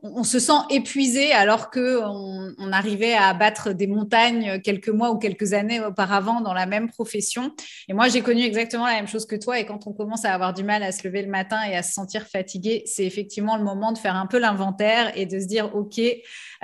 on, 0.03 0.25
se 0.25 0.39
sent 0.39 0.53
épuisé 0.71 1.33
alors 1.33 1.71
qu'on 1.71 2.55
on 2.59 2.73
arrivait 2.73 3.15
à 3.15 3.29
abattre 3.29 3.73
des 3.73 3.87
montagnes 3.87 4.61
quelques 4.61 4.89
mois 4.89 5.11
ou 5.11 5.19
quelques 5.19 5.53
années 5.53 5.81
auparavant 5.81 6.41
dans 6.41 6.55
la 6.55 6.67
même 6.67 6.89
profession. 6.89 7.53
Et 7.89 7.93
moi, 7.93 8.09
j'ai 8.09 8.23
connu 8.23 8.43
exactement 8.43 8.87
la 8.87 8.95
même 8.95 9.09
chose 9.09 9.27
que 9.27 9.37
toi. 9.37 9.59
Et 9.59 9.67
quand 9.67 9.87
on 9.87 9.93
commence 9.93 10.25
à 10.25 10.33
avoir 10.33 10.55
du 10.55 10.65
mal 10.65 10.83
à 10.83 10.93
se 10.93 11.07
lever 11.07 11.23
le 11.23 11.29
matin 11.29 11.59
et 11.69 11.75
à 11.75 11.83
se 11.83 11.93
sentir 11.93 12.27
fatigué, 12.27 12.83
c'est 12.87 13.05
effectivement 13.05 13.57
le 13.57 13.65
moment 13.65 13.93
de 13.93 13.99
faire 13.99 14.17
un 14.17 14.27
peu 14.27 14.39
l'inventaire 14.39 15.13
et 15.17 15.27
de 15.27 15.39
se 15.39 15.47
dire, 15.47 15.75
OK, 15.75 16.01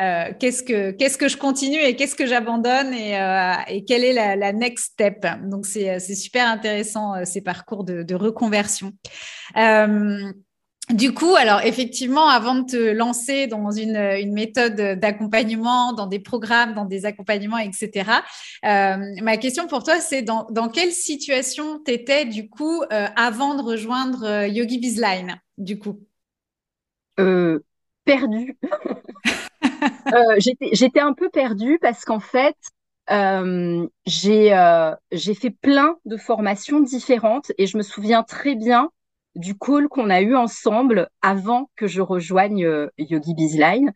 euh, 0.01 0.33
qu'est-ce 0.39 0.63
que 0.63 0.93
qu'est-ce 0.93 1.19
que 1.19 1.29
je 1.29 1.37
continue 1.37 1.81
et 1.81 1.97
qu'est-ce 1.97 2.15
que 2.15 2.27
j'abandonne 2.27 2.95
et, 2.95 3.21
euh, 3.21 3.55
et, 3.67 3.85
quelle 3.85 4.05
est 4.05 4.13
la, 4.13 4.53
next 4.53 4.93
step? 4.93 5.27
Donc 5.45 5.67
c'est 5.67 5.99
super 5.99 6.49
intéressant 6.49 7.17
euh, 7.17 7.25
ces 7.25 7.41
parcours 7.41 7.83
de 7.85 8.15
reconversion. 8.15 8.93
Du 10.91 11.13
coup, 11.13 11.37
alors 11.37 11.61
effectivement, 11.61 12.29
avant 12.29 12.55
de 12.55 12.65
te 12.65 12.93
lancer 12.93 13.47
dans 13.47 13.71
une, 13.71 13.97
une 13.97 14.33
méthode 14.33 14.99
d'accompagnement, 14.99 15.93
dans 15.93 16.07
des 16.07 16.19
programmes, 16.19 16.73
dans 16.73 16.87
des 16.87 17.05
accompagnements, 17.05 17.59
etc., 17.59 18.11
euh, 18.65 18.97
ma 19.21 19.37
question 19.37 19.67
pour 19.67 19.83
toi, 19.83 20.01
c'est 20.01 20.23
dans, 20.23 20.47
dans, 20.51 20.71
quelle 20.71 20.93
situation 20.93 21.83
tu 21.85 21.93
étais 21.93 22.25
du 22.25 22.49
coup 22.49 22.83
euh, 22.91 23.07
avant 23.17 23.55
de 23.55 23.63
rejoindre 23.63 24.47
Yogi 24.47 24.79
Bizline, 24.79 25.39
du 25.59 25.79
coup? 25.79 26.01
Euh, 27.21 27.61
Perdu. 28.05 28.57
Euh, 30.13 30.39
j'étais 30.73 31.01
un 31.01 31.13
peu 31.13 31.29
perdue 31.29 31.79
parce 31.81 32.05
qu'en 32.05 32.19
fait, 32.19 32.57
euh, 32.57 32.67
euh, 32.67 32.78
j'ai 33.09 34.55
fait 35.35 35.51
plein 35.51 35.97
de 36.05 36.17
formations 36.17 36.81
différentes 36.81 37.53
et 37.59 37.67
je 37.67 37.77
me 37.77 37.83
souviens 37.83 38.23
très 38.23 38.55
bien 38.55 38.91
du 39.35 39.57
call 39.57 39.89
qu'on 39.89 40.11
a 40.11 40.21
eu 40.21 40.35
ensemble 40.35 41.09
avant 41.23 41.71
que 41.77 41.87
je 41.87 42.01
rejoigne 42.01 42.89
Yogi 42.99 43.35
Bizline 43.35 43.93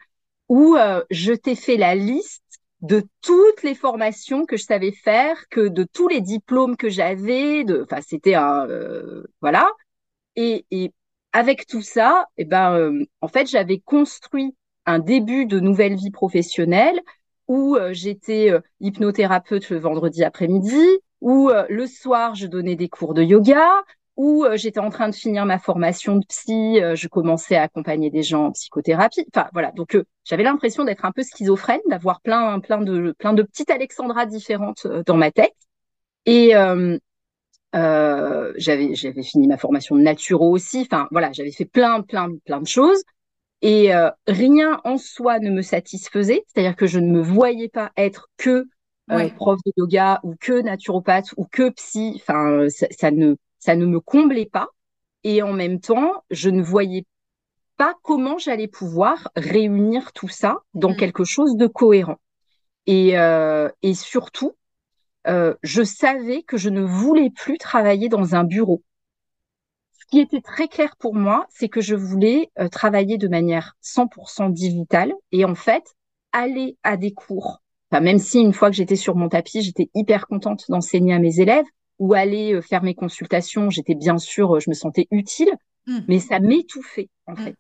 où 0.49 0.77
je 1.11 1.33
t'ai 1.33 1.55
fait 1.55 1.77
la 1.77 1.95
liste 1.95 2.43
de 2.81 3.05
toutes 3.21 3.63
les 3.63 3.75
formations 3.75 4.45
que 4.45 4.57
je 4.57 4.65
savais 4.65 4.93
faire, 4.93 5.49
que 5.51 5.69
de 5.69 5.85
tous 5.85 6.09
les 6.09 6.21
diplômes 6.21 6.77
que 6.77 6.89
j'avais, 6.89 7.65
de, 7.65 7.83
enfin 7.85 8.03
c'était 8.03 8.35
un, 8.35 8.67
voilà. 9.41 9.71
Et, 10.37 10.67
et, 10.71 10.93
avec 11.33 11.67
tout 11.67 11.83
ça, 11.83 12.27
eh 12.37 12.45
ben, 12.45 13.05
en 13.21 13.29
fait, 13.29 13.47
j'avais 13.49 13.81
construit 13.81 14.55
un 14.87 14.99
début 14.99 15.47
de 15.47 15.61
nouvelle 15.61 15.97
vie 15.97 16.11
professionnelle 16.11 17.01
où 17.49 17.77
euh, 17.77 17.93
j'étais 17.93 18.51
euh, 18.51 18.61
hypnothérapeute 18.81 19.71
le 19.71 19.79
vendredi 19.79 20.25
après-midi, 20.25 20.85
où 21.21 21.51
euh, 21.51 21.67
le 21.69 21.87
soir 21.87 22.35
je 22.35 22.47
donnais 22.47 22.77
des 22.77 22.89
cours 22.89 23.15
de 23.15 23.23
yoga, 23.23 23.83
où 24.17 24.45
j'étais 24.55 24.79
en 24.79 24.91
train 24.91 25.09
de 25.09 25.15
finir 25.15 25.47
ma 25.47 25.59
formation 25.59 26.17
de 26.17 26.27
psy, 26.27 26.79
je 26.95 27.09
commençais 27.09 27.57
à 27.57 27.63
accompagner 27.63 28.11
des 28.11 28.23
gens 28.23 28.49
en 28.49 28.53
psychothérapie. 28.53 29.25
Enfin 29.35 29.49
voilà, 29.55 29.73
donc 29.73 29.99
j'avais 30.25 30.43
l'impression 30.43 30.85
d'être 30.85 31.07
un 31.07 31.13
peu 31.13 31.23
schizophrène, 31.23 31.81
d'avoir 31.89 32.21
plein 32.21 32.61
plein 32.61 32.83
de 32.83 33.15
plein 33.19 33.33
de 33.33 33.43
petites 33.43 33.71
Alexandra 33.71 34.27
différentes 34.27 34.87
dans 35.07 35.17
ma 35.17 35.31
tête. 35.31 35.55
Et 36.27 36.53
j'avais 37.73 38.95
j'avais 38.95 39.23
fini 39.23 39.49
ma 39.49 39.57
formation 39.57 39.97
de 39.97 40.03
naturo 40.03 40.51
aussi. 40.51 40.83
Enfin 40.83 41.09
voilà, 41.11 41.33
j'avais 41.33 41.53
fait 41.53 41.65
plein 41.65 42.03
plein 42.03 42.29
plein 42.45 42.61
de 42.61 42.69
choses. 42.69 43.03
Et 43.63 43.95
euh, 43.95 44.11
rien 44.27 44.81
en 44.85 44.99
soi 44.99 45.39
ne 45.39 45.51
me 45.51 45.63
satisfaisait, 45.63 46.45
c'est-à-dire 46.49 46.75
que 46.75 46.89
je 46.89 46.99
ne 46.99 47.11
me 47.11 47.21
voyais 47.21 47.69
pas 47.69 47.93
être 47.97 48.29
que 48.37 48.67
euh, 49.11 49.29
prof 49.31 49.61
de 49.65 49.73
yoga 49.77 50.21
ou 50.25 50.35
que 50.41 50.61
naturopathe 50.61 51.33
ou 51.37 51.47
que 51.47 51.71
psy. 51.71 52.21
Enfin, 52.21 52.67
ça, 52.69 53.13
ne 53.13 53.37
ça 53.61 53.77
ne 53.77 53.87
me 53.87 54.01
comblait 54.01 54.47
pas. 54.47 54.69
Et 55.23 55.43
en 55.43 55.53
même 55.53 55.79
temps, 55.79 56.25
je 56.33 56.51
ne 56.51 56.61
voyais 56.61 57.07
pas 57.77 57.95
comment 58.03 58.37
j'allais 58.37 58.67
pouvoir 58.67 59.31
réunir 59.37 60.13
tout 60.13 60.29
ça 60.29 60.59
dans 60.75 60.91
mm. 60.91 60.97
quelque 60.97 61.25
chose 61.25 61.57
de 61.57 61.69
cohérent. 61.69 62.19
Et, 62.87 63.17
euh, 63.17 63.69
et 63.83 63.95
surtout, 63.95 64.57
je 65.25 65.85
savais 65.85 66.43
que 66.43 66.57
je 66.57 66.69
ne 66.69 66.83
voulais 66.83 67.31
plus 67.31 67.59
travailler 67.59 68.09
dans 68.09 68.35
un 68.35 68.43
bureau 68.43 68.83
qui 70.13 70.21
était 70.21 70.43
très 70.43 70.69
clair 70.69 70.95
pour 70.99 71.15
moi, 71.15 71.47
c'est 71.49 71.71
que 71.71 71.81
je 71.81 71.95
voulais 71.95 72.51
euh, 72.59 72.69
travailler 72.69 73.17
de 73.17 73.29
manière 73.29 73.77
100% 73.83 74.53
digitale 74.53 75.15
et 75.33 75.47
en 75.47 75.55
fait 75.55 75.85
aller 76.33 76.77
à 76.83 76.99
des 76.99 77.15
cours. 77.15 77.63
Enfin, 77.91 78.03
même 78.03 78.19
si 78.19 78.39
une 78.39 78.53
fois 78.53 78.69
que 78.69 78.77
j'étais 78.77 78.97
sur 78.97 79.17
mon 79.17 79.31
tapis, 79.31 79.63
j'étais 79.63 79.89
hyper 79.95 80.27
contente 80.27 80.67
d'enseigner 80.69 81.15
à 81.15 81.19
mes 81.19 81.41
élèves 81.41 81.65
ou 81.99 82.13
aller 82.13 82.53
euh, 82.53 82.61
faire 82.61 82.83
mes 82.83 82.95
consultations, 82.95 83.71
j'étais 83.71 83.95
bien 83.95 84.19
sûr, 84.19 84.57
euh, 84.57 84.61
je 84.61 84.69
me 84.69 84.75
sentais 84.75 85.09
utile, 85.11 85.51
mmh. 85.87 86.01
mais 86.09 86.19
ça 86.19 86.41
m'étouffait 86.41 87.09
en 87.27 87.33
mmh. 87.33 87.37
fait. 87.37 87.57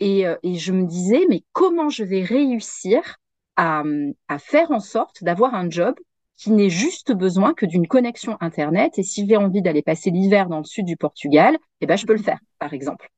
Et, 0.00 0.24
et, 0.42 0.54
je 0.56 0.72
me 0.72 0.86
disais, 0.86 1.24
mais 1.30 1.44
comment 1.52 1.88
je 1.88 2.02
vais 2.02 2.24
réussir 2.24 3.18
à, 3.54 3.84
à 4.26 4.38
faire 4.40 4.72
en 4.72 4.80
sorte 4.80 5.22
d'avoir 5.22 5.54
un 5.54 5.70
job 5.70 5.94
qui 6.36 6.50
n'ait 6.50 6.70
juste 6.70 7.12
besoin 7.12 7.54
que 7.54 7.66
d'une 7.66 7.86
connexion 7.86 8.36
Internet. 8.40 8.98
Et 8.98 9.02
si 9.02 9.26
j'ai 9.28 9.36
envie 9.36 9.62
d'aller 9.62 9.82
passer 9.82 10.10
l'hiver 10.10 10.48
dans 10.48 10.58
le 10.58 10.64
sud 10.64 10.86
du 10.86 10.96
Portugal, 10.96 11.56
eh 11.80 11.86
ben, 11.86 11.96
je 11.96 12.06
peux 12.06 12.14
le 12.14 12.22
faire, 12.22 12.38
par 12.58 12.72
exemple. 12.72 13.08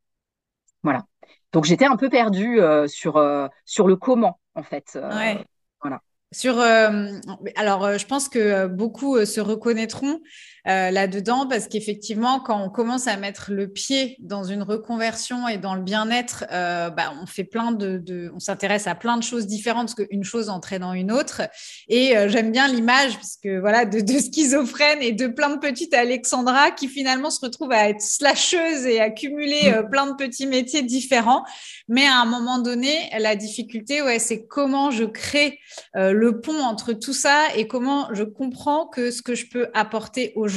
Voilà. 0.82 1.04
Donc, 1.52 1.64
j'étais 1.64 1.86
un 1.86 1.96
peu 1.96 2.10
perdue 2.10 2.60
euh, 2.60 2.86
sur, 2.86 3.16
euh, 3.16 3.48
sur 3.64 3.86
le 3.86 3.96
comment, 3.96 4.38
en 4.54 4.62
fait. 4.62 4.92
Euh, 4.96 5.34
voilà. 5.80 6.00
Sur, 6.32 6.58
alors, 6.58 7.98
je 7.98 8.06
pense 8.06 8.28
que 8.28 8.66
beaucoup 8.66 9.24
se 9.24 9.40
reconnaîtront 9.40 10.20
euh, 10.68 10.90
là-dedans 10.90 11.46
parce 11.46 11.68
qu'effectivement, 11.68 12.40
quand 12.40 12.60
on 12.60 12.70
commence 12.70 13.06
à 13.06 13.16
mettre 13.16 13.52
le 13.52 13.68
pied 13.68 14.16
dans 14.18 14.42
une 14.42 14.64
reconversion 14.64 15.46
et 15.46 15.58
dans 15.58 15.76
le 15.76 15.82
bien-être, 15.82 16.44
euh, 16.50 16.90
bah, 16.90 17.12
on 17.22 17.26
fait 17.26 17.44
plein 17.44 17.70
de, 17.70 18.32
on 18.34 18.40
s'intéresse 18.40 18.88
à 18.88 18.96
plein 18.96 19.16
de 19.16 19.22
choses 19.22 19.46
différentes 19.46 19.94
parce 19.94 20.08
qu'une 20.08 20.24
chose 20.24 20.48
entrait 20.48 20.80
dans 20.80 20.92
une 20.92 21.12
autre. 21.12 21.42
Et 21.88 22.16
euh, 22.16 22.28
j'aime 22.28 22.50
bien 22.50 22.66
l'image 22.66 23.14
parce 23.14 23.36
que 23.40 23.60
voilà 23.60 23.84
de, 23.84 24.00
de 24.00 24.18
schizophrène 24.18 24.98
et 25.02 25.12
de 25.12 25.28
plein 25.28 25.50
de 25.50 25.60
petites 25.60 25.94
Alexandra 25.94 26.72
qui 26.72 26.88
finalement 26.88 27.30
se 27.30 27.40
retrouvent 27.40 27.72
à 27.72 27.88
être 27.88 28.02
slasheuse 28.02 28.86
et 28.86 29.00
à 29.00 29.10
cumuler 29.10 29.70
mm. 29.70 29.88
plein 29.88 30.06
de 30.06 30.16
petits 30.16 30.48
métiers 30.48 30.82
différents. 30.82 31.44
Mais 31.88 32.06
à 32.06 32.16
un 32.16 32.26
moment 32.26 32.58
donné, 32.58 33.08
la 33.16 33.36
difficulté, 33.36 34.02
ouais, 34.02 34.18
c'est 34.18 34.46
comment 34.46 34.90
je 34.90 35.04
crée 35.04 35.60
le 35.94 36.40
pont 36.40 36.58
entre 36.60 36.92
tout 36.92 37.12
ça 37.12 37.54
et 37.54 37.68
comment 37.68 38.08
je 38.12 38.24
comprends 38.24 38.86
que 38.86 39.12
ce 39.12 39.22
que 39.22 39.36
je 39.36 39.46
peux 39.46 39.68
apporter 39.72 40.32
aux 40.34 40.48
gens 40.48 40.55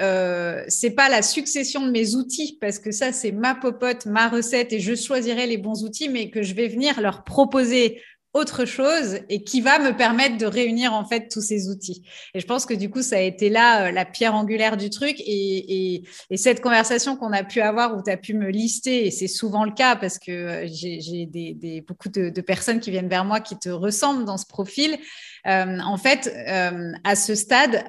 euh, 0.00 0.64
c'est 0.68 0.90
pas 0.90 1.08
la 1.08 1.22
succession 1.22 1.84
de 1.86 1.90
mes 1.90 2.14
outils 2.14 2.58
parce 2.60 2.78
que 2.78 2.90
ça 2.92 3.12
c'est 3.12 3.32
ma 3.32 3.54
popote, 3.54 4.06
ma 4.06 4.28
recette 4.28 4.72
et 4.72 4.80
je 4.80 4.94
choisirai 4.94 5.46
les 5.46 5.58
bons 5.58 5.84
outils, 5.84 6.08
mais 6.08 6.30
que 6.30 6.42
je 6.42 6.54
vais 6.54 6.68
venir 6.68 7.00
leur 7.00 7.24
proposer 7.24 8.00
autre 8.36 8.66
chose 8.66 9.20
et 9.28 9.42
qui 9.42 9.60
va 9.60 9.78
me 9.78 9.96
permettre 9.96 10.36
de 10.36 10.46
réunir 10.46 10.92
en 10.92 11.04
fait 11.04 11.28
tous 11.28 11.40
ces 11.40 11.68
outils. 11.68 12.02
Et 12.34 12.40
je 12.40 12.46
pense 12.46 12.66
que 12.66 12.74
du 12.74 12.90
coup, 12.90 13.02
ça 13.02 13.16
a 13.16 13.20
été 13.20 13.48
là 13.48 13.86
euh, 13.86 13.90
la 13.90 14.04
pierre 14.04 14.34
angulaire 14.34 14.76
du 14.76 14.90
truc. 14.90 15.16
Et, 15.20 16.02
cette 16.36 16.60
conversation 16.60 17.16
qu'on 17.16 17.32
a 17.32 17.42
pu 17.42 17.60
avoir 17.60 17.96
où 17.96 18.02
tu 18.02 18.10
as 18.10 18.16
pu 18.16 18.34
me 18.34 18.48
lister, 18.50 19.06
et 19.06 19.10
c'est 19.10 19.28
souvent 19.28 19.64
le 19.64 19.72
cas 19.72 19.96
parce 19.96 20.18
que 20.18 20.30
euh, 20.30 20.66
j'ai 20.68 21.84
beaucoup 21.86 22.08
de, 22.10 22.40
personnes 22.42 22.80
qui 22.80 22.90
viennent 22.90 23.08
vers 23.08 23.24
moi 23.24 23.40
qui 23.40 23.58
te 23.58 23.70
ressemblent 23.70 24.24
dans 24.24 24.36
ce 24.36 24.46
profil. 24.46 24.98
En 25.44 25.96
fait, 25.96 26.32
à 27.04 27.16
ce 27.16 27.34
stade, 27.34 27.84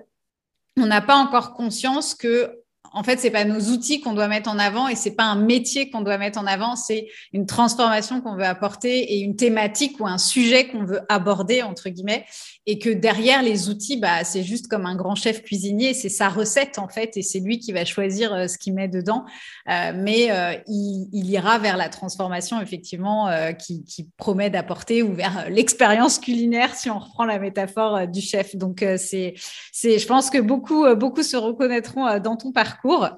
on 0.78 0.88
n'a 0.88 1.02
pas 1.02 1.16
encore 1.16 1.54
conscience 1.54 2.16
que 2.16 2.52
en 2.94 3.04
fait, 3.04 3.20
c'est 3.20 3.32
pas 3.32 3.44
nos 3.44 3.60
outils 3.60 4.02
qu'on 4.02 4.14
doit 4.14 4.28
mettre 4.28 4.50
en 4.50 4.58
avant 4.58 4.88
et 4.88 4.96
c'est 4.96 5.16
pas 5.16 5.26
un 5.26 5.36
métier 5.36 5.90
qu'on 5.92 6.02
doit 6.02 6.18
mettre 6.18 6.40
en 6.40 6.48
avant, 6.48 6.76
c'est 6.76 7.08
une 7.34 7.46
transformation 7.46 8.22
qu'on 8.22 8.36
veut 8.36 8.46
apporter 8.46 9.14
et 9.14 9.20
une 9.20 9.36
thématique 9.36 10.00
ou 10.00 10.08
un 10.08 10.18
sujet 10.18 10.68
qu'on 10.68 10.84
veut 10.84 11.02
aborder 11.10 11.62
entre 11.64 11.90
guillemets. 11.90 12.26
Et 12.70 12.80
que 12.80 12.90
derrière 12.90 13.42
les 13.42 13.70
outils, 13.70 13.96
bah, 13.96 14.26
c'est 14.26 14.44
juste 14.44 14.68
comme 14.68 14.86
un 14.86 14.96
grand 14.96 15.16
chef 15.16 15.42
cuisinier, 15.42 15.94
c'est 15.94 16.10
sa 16.10 16.28
recette 16.28 16.78
en 16.80 16.90
fait, 16.90 17.16
et 17.16 17.22
c'est 17.22 17.40
lui 17.40 17.60
qui 17.60 17.72
va 17.72 17.86
choisir 17.86 18.34
euh, 18.34 18.48
ce 18.48 18.58
qu'il 18.58 18.74
met 18.74 18.90
dedans. 18.90 19.24
Euh, 19.70 19.94
mais 19.96 20.30
euh, 20.32 20.54
il, 20.68 21.08
ira 21.30 21.60
vers 21.60 21.78
la 21.78 21.88
transformation 21.88 22.62
effectivement 22.62 23.30
qui, 23.58 24.10
promet 24.18 24.50
d'apporter 24.50 25.04
ou 25.04 25.14
vers 25.14 25.50
l'expérience 25.50 26.20
culinaire 26.20 26.76
si 26.76 26.90
on 26.90 27.00
reprend 27.00 27.26
la 27.26 27.40
métaphore 27.40 28.08
du 28.08 28.22
chef. 28.22 28.56
Donc 28.56 28.84
c'est, 28.98 29.34
c'est, 29.72 30.00
je 30.00 30.08
pense 30.08 30.30
que 30.30 30.38
beaucoup, 30.38 30.86
beaucoup 30.96 31.24
se 31.24 31.38
reconnaîtront 31.38 32.20
dans 32.20 32.36
ton 32.36 32.52
parcours. 32.52 33.10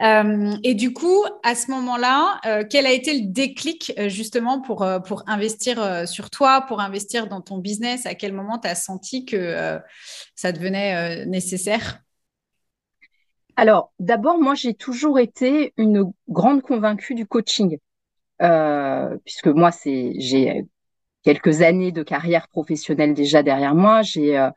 et 0.00 0.74
du 0.74 0.92
coup, 0.92 1.24
à 1.42 1.54
ce 1.54 1.70
moment-là, 1.72 2.40
quel 2.70 2.86
a 2.86 2.92
été 2.92 3.18
le 3.18 3.26
déclic 3.26 3.92
justement 4.06 4.60
pour, 4.60 4.86
pour 5.04 5.24
investir 5.26 6.06
sur 6.08 6.30
toi, 6.30 6.64
pour 6.68 6.80
investir 6.80 7.26
dans 7.26 7.40
ton 7.40 7.58
business? 7.58 8.06
À 8.06 8.14
quel 8.14 8.32
moment 8.32 8.58
tu 8.58 8.68
as 8.68 8.74
senti 8.74 8.95
que 9.24 9.80
ça 10.34 10.52
devenait 10.52 11.26
nécessaire? 11.26 12.00
Alors, 13.56 13.92
d'abord, 13.98 14.38
moi, 14.38 14.54
j'ai 14.54 14.74
toujours 14.74 15.18
été 15.18 15.72
une 15.78 16.12
grande 16.28 16.60
convaincue 16.60 17.14
du 17.14 17.26
coaching, 17.26 17.78
euh, 18.42 19.16
puisque 19.24 19.46
moi, 19.46 19.70
j'ai 19.82 20.66
quelques 21.22 21.62
années 21.62 21.90
de 21.90 22.02
carrière 22.02 22.48
professionnelle 22.48 23.14
déjà 23.14 23.42
derrière 23.42 23.74
moi. 23.74 24.02
J'ai, 24.02 24.38
euh, 24.38 24.50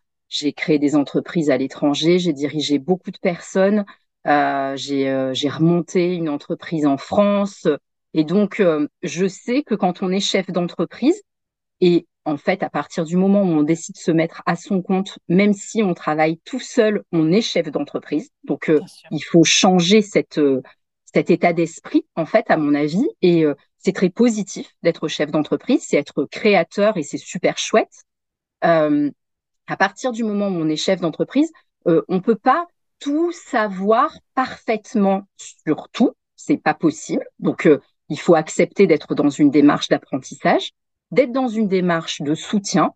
créé 0.56 0.80
des 0.80 0.98
entreprises 0.98 1.50
à 1.50 1.58
l'étranger, 1.58 2.20
j'ai 2.20 2.34
dirigé 2.34 2.78
beaucoup 2.78 3.12
de 3.12 3.18
personnes, 3.18 3.86
euh, 4.28 4.76
j'ai 4.76 5.50
remonté 5.50 6.14
une 6.14 6.28
entreprise 6.28 6.86
en 6.86 6.98
France, 6.98 7.68
et 8.14 8.26
donc, 8.26 8.62
je 9.02 9.28
sais 9.28 9.64
que 9.64 9.76
quand 9.76 10.04
on 10.04 10.12
est 10.12 10.20
chef 10.20 10.52
d'entreprise, 10.52 11.22
et 11.80 12.06
en 12.26 12.38
fait, 12.38 12.64
à 12.64 12.70
partir 12.70 13.06
du 13.06 13.16
moment 13.16 13.42
où 13.42 13.48
on 13.48 13.64
décide 13.64 13.96
de 13.96 14.00
se 14.00 14.12
mettre 14.12 14.42
à 14.46 14.56
son 14.56 14.82
compte, 14.82 15.20
même 15.28 15.54
si 15.54 15.82
on 15.84 15.94
travaille 15.94 16.40
tout 16.46 16.60
seul, 16.60 17.04
on 17.12 17.32
est 17.32 17.42
chef 17.42 17.72
d'entreprise. 17.72 18.30
Donc, 18.44 18.70
euh, 18.70 18.80
il 19.12 19.22
faut 19.22 19.44
changer 19.44 20.02
cette, 20.02 20.38
euh, 20.38 20.62
cet 21.06 21.30
état 21.30 21.54
d'esprit, 21.54 22.06
en 22.16 22.26
fait, 22.26 22.46
à 22.50 22.58
mon 22.58 22.76
avis. 22.76 23.06
Et 23.22 23.46
euh, 23.46 23.56
c'est 23.78 23.94
très 23.94 24.10
positif 24.10 24.76
d'être 24.84 25.08
chef 25.08 25.32
d'entreprise, 25.32 25.86
c'est 25.88 25.98
être 25.98 26.26
créateur 26.26 26.98
et 26.98 27.04
c'est 27.04 27.18
super 27.18 27.58
chouette. 27.58 28.04
à 28.62 29.78
partir 29.78 30.12
du 30.12 30.24
moment 30.24 30.48
où 30.48 30.62
on 30.62 30.68
est 30.68 30.76
chef 30.76 31.00
d'entreprise, 31.00 31.52
on 31.86 32.20
peut 32.22 32.36
pas 32.36 32.66
tout 33.00 33.32
savoir 33.32 34.14
parfaitement 34.36 35.24
sur 35.38 35.88
tout. 35.90 36.14
C'est 36.36 36.58
pas 36.58 36.74
possible. 36.74 37.26
Donc, 37.40 37.70
il 38.10 38.20
faut 38.20 38.36
accepter 38.36 38.88
d'être 38.88 39.16
dans 39.16 39.30
une 39.30 39.52
démarche 39.52 39.88
d'apprentissage 39.88 40.72
d'être 41.12 41.32
dans 41.32 41.48
une 41.48 41.68
démarche 41.68 42.22
de 42.22 42.36
soutien 42.36 42.94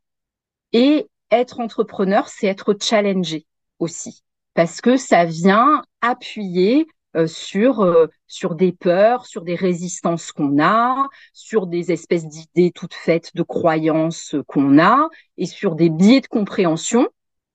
et 0.71 1.07
être 1.31 1.59
entrepreneur, 1.59 2.27
c'est 2.27 2.47
être 2.47 2.75
challengé 2.79 3.45
aussi 3.79 4.23
parce 4.53 4.81
que 4.81 4.97
ça 4.97 5.25
vient 5.25 5.83
appuyer 6.01 6.87
euh, 7.15 7.27
sur 7.27 7.81
euh, 7.81 8.07
sur 8.27 8.55
des 8.55 8.71
peurs, 8.71 9.25
sur 9.25 9.43
des 9.43 9.55
résistances 9.55 10.31
qu'on 10.31 10.61
a, 10.61 11.07
sur 11.33 11.67
des 11.67 11.91
espèces 11.91 12.27
d'idées 12.27 12.71
toutes 12.73 12.93
faites, 12.93 13.35
de 13.35 13.43
croyances 13.43 14.35
qu'on 14.47 14.79
a, 14.79 15.09
et 15.37 15.45
sur 15.45 15.75
des 15.75 15.89
biais 15.89 16.21
de 16.21 16.27
compréhension 16.27 17.07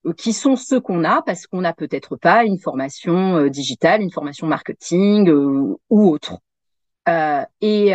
euh, 0.06 0.12
qui 0.12 0.32
sont 0.32 0.56
ceux 0.56 0.80
qu'on 0.80 1.04
a 1.04 1.22
parce 1.22 1.46
qu'on 1.46 1.60
n'a 1.60 1.72
peut-être 1.72 2.16
pas 2.16 2.44
une 2.44 2.58
formation 2.58 3.46
digitale, 3.48 4.02
une 4.02 4.12
formation 4.12 4.46
marketing 4.46 5.30
ou 5.30 5.78
autre. 5.90 6.38
et 7.60 7.94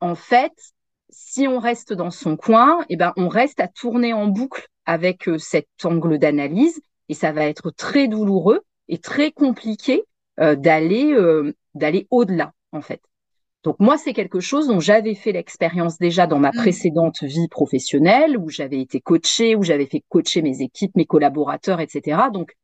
en 0.00 0.14
fait, 0.16 0.52
si 1.12 1.46
on 1.46 1.58
reste 1.58 1.92
dans 1.92 2.10
son 2.10 2.36
coin, 2.36 2.84
eh 2.88 2.96
ben, 2.96 3.12
on 3.16 3.28
reste 3.28 3.60
à 3.60 3.68
tourner 3.68 4.12
en 4.12 4.26
boucle 4.26 4.66
avec 4.86 5.28
euh, 5.28 5.38
cet 5.38 5.68
angle 5.84 6.18
d'analyse 6.18 6.80
et 7.08 7.14
ça 7.14 7.32
va 7.32 7.46
être 7.46 7.70
très 7.70 8.08
douloureux 8.08 8.62
et 8.88 8.98
très 8.98 9.30
compliqué 9.30 10.02
euh, 10.40 10.56
d'aller 10.56 11.12
euh, 11.12 11.54
d'aller 11.74 12.06
au-delà 12.10 12.52
en 12.72 12.80
fait. 12.80 13.00
Donc 13.62 13.76
moi 13.78 13.96
c'est 13.96 14.12
quelque 14.12 14.40
chose 14.40 14.66
dont 14.66 14.80
j'avais 14.80 15.14
fait 15.14 15.32
l'expérience 15.32 15.98
déjà 15.98 16.26
dans 16.26 16.40
ma 16.40 16.50
mmh. 16.50 16.56
précédente 16.56 17.22
vie 17.22 17.48
professionnelle 17.48 18.36
où 18.36 18.48
j'avais 18.48 18.80
été 18.80 19.00
coachée, 19.00 19.54
où 19.54 19.62
j'avais 19.62 19.86
fait 19.86 20.02
coacher 20.08 20.42
mes 20.42 20.62
équipes, 20.62 20.96
mes 20.96 21.06
collaborateurs, 21.06 21.80
etc. 21.80 22.22
Donc 22.32 22.56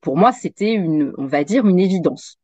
pour 0.00 0.16
moi 0.16 0.32
c'était 0.32 0.72
une 0.72 1.12
on 1.18 1.26
va 1.26 1.42
dire 1.42 1.66
une 1.66 1.80
évidence. 1.80 2.36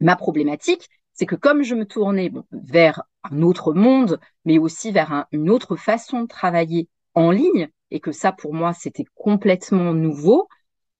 Ma 0.00 0.16
problématique 0.16 0.88
c'est 1.18 1.26
que 1.26 1.34
comme 1.34 1.64
je 1.64 1.74
me 1.74 1.84
tournais 1.84 2.30
vers 2.52 3.02
un 3.24 3.42
autre 3.42 3.72
monde, 3.74 4.20
mais 4.44 4.58
aussi 4.58 4.92
vers 4.92 5.26
une 5.32 5.50
autre 5.50 5.74
façon 5.74 6.22
de 6.22 6.28
travailler 6.28 6.88
en 7.14 7.32
ligne, 7.32 7.68
et 7.90 7.98
que 7.98 8.12
ça 8.12 8.30
pour 8.30 8.54
moi 8.54 8.72
c'était 8.72 9.06
complètement 9.16 9.92
nouveau, 9.94 10.48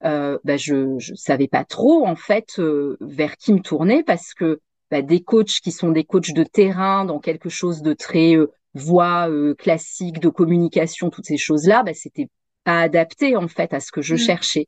euh, 0.05 0.39
bah, 0.43 0.57
je 0.57 0.75
ne 0.75 1.15
savais 1.15 1.47
pas 1.47 1.65
trop 1.65 2.05
en 2.05 2.17
fait 2.17 2.59
euh, 2.59 2.97
vers 3.01 3.37
qui 3.37 3.53
me 3.53 3.61
tourner 3.61 4.03
parce 4.03 4.35
que 4.35 4.61
bah, 4.91 5.03
des 5.03 5.23
coachs 5.23 5.61
qui 5.63 5.71
sont 5.71 5.91
des 5.91 6.05
coachs 6.05 6.33
de 6.33 6.45
terrain 6.45 7.05
dans 7.05 7.21
quelque 7.21 7.49
chose 7.49 7.83
de 7.83 7.93
très 7.93 8.35
euh, 8.35 8.51
voix 8.75 9.31
euh, 9.31 9.55
classique 9.55 10.19
de 10.19 10.29
communication, 10.29 11.11
toutes 11.11 11.27
ces 11.27 11.37
choses 11.37 11.67
là, 11.67 11.85
bah, 11.85 11.95
c'était 11.95 12.29
pas 12.65 12.81
adapté 12.81 13.37
en 13.37 13.47
fait 13.47 13.73
à 13.73 13.79
ce 13.79 13.93
que 13.93 14.03
je 14.03 14.15
mmh. 14.15 14.19
cherchais. 14.19 14.67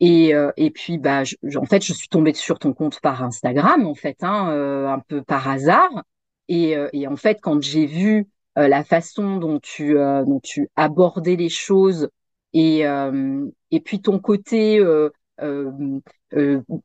Et, 0.00 0.34
euh, 0.34 0.50
et 0.56 0.70
puis, 0.70 0.98
bah, 0.98 1.22
en 1.56 1.66
fait, 1.66 1.84
je 1.84 1.92
suis 1.92 2.08
tombée 2.08 2.32
sur 2.32 2.58
ton 2.58 2.72
compte 2.72 3.00
par 3.00 3.22
Instagram, 3.22 3.86
en 3.86 3.94
fait, 3.94 4.16
hein, 4.22 4.50
euh, 4.50 4.88
un 4.88 4.98
peu 4.98 5.22
par 5.22 5.48
hasard. 5.48 6.04
Et, 6.48 6.76
euh, 6.76 6.88
et 6.92 7.06
en 7.06 7.16
fait, 7.16 7.38
quand 7.40 7.62
j'ai 7.62 7.86
vu 7.86 8.26
la 8.56 8.82
façon 8.82 9.36
dont 9.36 9.60
tu, 9.60 9.94
dont 9.94 10.40
tu 10.42 10.68
abordais 10.76 11.36
les 11.36 11.48
choses 11.48 12.10
et, 12.52 12.80
et 12.80 13.80
puis 13.80 14.02
ton 14.02 14.18
côté 14.18 14.84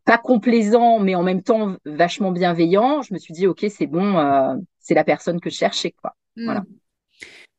pas 0.05 0.17
complaisant, 0.19 0.99
mais 0.99 1.15
en 1.15 1.23
même 1.23 1.41
temps 1.41 1.75
vachement 1.83 2.31
bienveillant, 2.31 3.01
je 3.01 3.13
me 3.13 3.19
suis 3.19 3.33
dit, 3.33 3.47
OK, 3.47 3.65
c'est 3.69 3.87
bon, 3.87 4.57
c'est 4.79 4.93
la 4.93 5.03
personne 5.03 5.41
que 5.41 5.49
je 5.49 5.55
cherchais. 5.55 5.93
Quoi. 5.99 6.15
Voilà. 6.37 6.63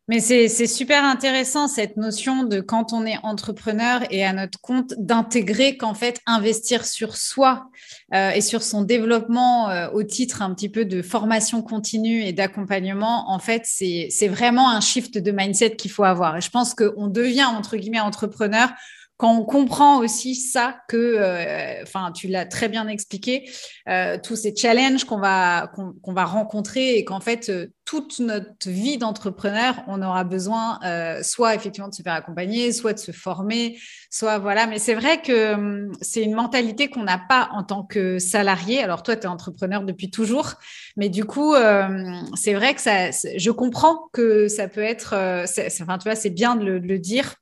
Mais 0.08 0.20
c'est 0.20 0.68
super 0.68 1.02
intéressant 1.04 1.66
cette 1.66 1.96
notion 1.96 2.44
de 2.44 2.60
quand 2.60 2.92
on 2.92 3.04
est 3.04 3.18
entrepreneur 3.24 4.02
et 4.10 4.24
à 4.24 4.32
notre 4.32 4.60
compte 4.60 4.94
d'intégrer 4.98 5.76
qu'en 5.76 5.94
fait 5.94 6.20
investir 6.26 6.86
sur 6.86 7.16
soi 7.16 7.68
euh, 8.14 8.30
et 8.30 8.40
sur 8.40 8.62
son 8.62 8.82
développement 8.82 9.68
euh, 9.68 9.88
au 9.90 10.04
titre 10.04 10.42
un 10.42 10.54
petit 10.54 10.68
peu 10.68 10.84
de 10.84 11.02
formation 11.02 11.60
continue 11.60 12.22
et 12.22 12.32
d'accompagnement, 12.32 13.32
en 13.32 13.40
fait 13.40 13.62
c'est 13.64 14.28
vraiment 14.28 14.70
un 14.70 14.80
shift 14.80 15.18
de 15.18 15.32
mindset 15.32 15.74
qu'il 15.74 15.90
faut 15.90 16.04
avoir. 16.04 16.36
Et 16.36 16.40
je 16.40 16.50
pense 16.50 16.72
qu'on 16.74 17.08
devient 17.08 17.46
entre 17.46 17.76
guillemets 17.76 17.98
entrepreneur 17.98 18.68
quand 19.16 19.34
on 19.34 19.44
comprend 19.44 19.98
aussi 19.98 20.34
ça 20.34 20.76
que, 20.88 20.96
euh, 20.96 21.82
enfin, 21.82 22.12
tu 22.12 22.28
l'as 22.28 22.44
très 22.44 22.68
bien 22.68 22.86
expliqué, 22.86 23.50
euh, 23.88 24.18
tous 24.22 24.36
ces 24.36 24.54
challenges 24.54 25.04
qu'on 25.04 25.18
va 25.18 25.72
qu'on 25.72 26.12
va 26.12 26.24
rencontrer 26.26 26.96
et 26.96 27.04
qu'en 27.04 27.20
fait 27.20 27.48
euh, 27.48 27.68
toute 27.86 28.18
notre 28.18 28.68
vie 28.68 28.98
d'entrepreneur, 28.98 29.82
on 29.86 30.02
aura 30.02 30.24
besoin 30.24 30.80
soit 31.22 31.54
effectivement 31.54 31.88
de 31.88 31.94
se 31.94 32.02
faire 32.02 32.14
accompagner, 32.14 32.72
soit 32.72 32.92
de 32.92 32.98
se 32.98 33.12
former, 33.12 33.78
soit 34.10 34.38
voilà. 34.38 34.66
Mais 34.66 34.80
c'est 34.80 34.94
vrai 34.94 35.22
que 35.22 35.54
hum, 35.54 35.92
c'est 36.02 36.22
une 36.22 36.34
mentalité 36.34 36.90
qu'on 36.90 37.04
n'a 37.04 37.18
pas 37.28 37.48
en 37.52 37.62
tant 37.62 37.84
que 37.84 38.18
salarié. 38.18 38.82
Alors 38.82 39.04
toi, 39.04 39.14
tu 39.14 39.22
es 39.22 39.26
entrepreneur 39.26 39.82
depuis 39.84 40.10
toujours, 40.10 40.54
mais 40.96 41.08
du 41.08 41.24
coup, 41.24 41.54
c'est 42.34 42.54
vrai 42.54 42.74
que 42.74 42.80
ça, 42.80 43.10
je 43.12 43.50
comprends 43.52 44.08
que 44.12 44.48
ça 44.48 44.66
peut 44.66 44.82
être, 44.82 45.14
enfin, 45.80 45.98
tu 45.98 46.04
vois, 46.04 46.16
c'est 46.16 46.30
bien 46.30 46.56
de 46.56 46.64
le 46.64 46.98
dire 46.98 47.36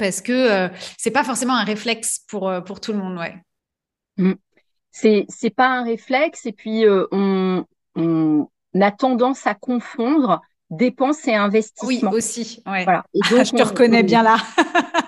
parce 0.00 0.22
que 0.22 0.32
euh, 0.32 0.68
c'est 0.96 1.10
pas 1.10 1.24
forcément 1.24 1.54
un 1.54 1.64
réflexe 1.64 2.24
pour, 2.26 2.48
euh, 2.48 2.62
pour 2.62 2.80
tout 2.80 2.92
le 2.92 2.98
monde, 2.98 3.18
ouais. 3.18 3.36
Mm. 4.16 4.32
C'est 4.90 5.26
c'est 5.28 5.50
pas 5.50 5.68
un 5.68 5.84
réflexe 5.84 6.46
et 6.46 6.52
puis 6.52 6.84
euh, 6.84 7.06
on, 7.12 7.64
on, 7.94 8.48
a 8.80 8.90
tendance 8.90 9.46
à 9.46 9.54
confondre 9.54 10.40
dépenses 10.70 11.28
et 11.28 11.34
investissement. 11.34 12.10
Oui, 12.10 12.16
aussi. 12.16 12.62
Ouais. 12.66 12.84
Voilà. 12.84 13.04
Je 13.14 13.56
te 13.56 13.62
reconnais 13.62 14.02
bien 14.02 14.22
là. 14.22 14.38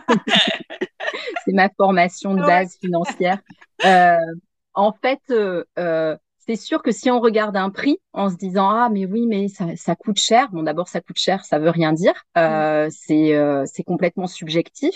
c'est 1.45 1.53
ma 1.53 1.69
formation 1.71 2.35
de 2.35 2.43
base 2.43 2.77
financière. 2.81 3.39
en 4.75 4.93
fait, 4.93 5.21
c'est 6.47 6.57
sûr 6.57 6.83
que 6.83 6.91
si 6.91 7.11
on 7.11 7.21
regarde 7.21 7.57
un 7.57 7.71
prix 7.71 7.99
en 8.13 8.29
se 8.29 8.37
disant 8.37 8.69
ah 8.71 8.89
mais 8.91 9.07
oui 9.07 9.27
mais 9.27 9.49
ça, 9.49 9.77
ça 9.77 9.95
coûte 9.95 10.19
cher. 10.19 10.49
Bon 10.53 10.63
d'abord 10.63 10.89
ça 10.89 11.01
coûte 11.01 11.19
cher 11.19 11.45
ça 11.45 11.59
veut 11.59 11.71
rien 11.71 11.93
dire. 11.93 12.15
Euh, 12.37 12.89
c'est 12.91 13.35
euh, 13.35 13.65
c'est 13.67 13.85
complètement 13.85 14.27
subjectif. 14.27 14.95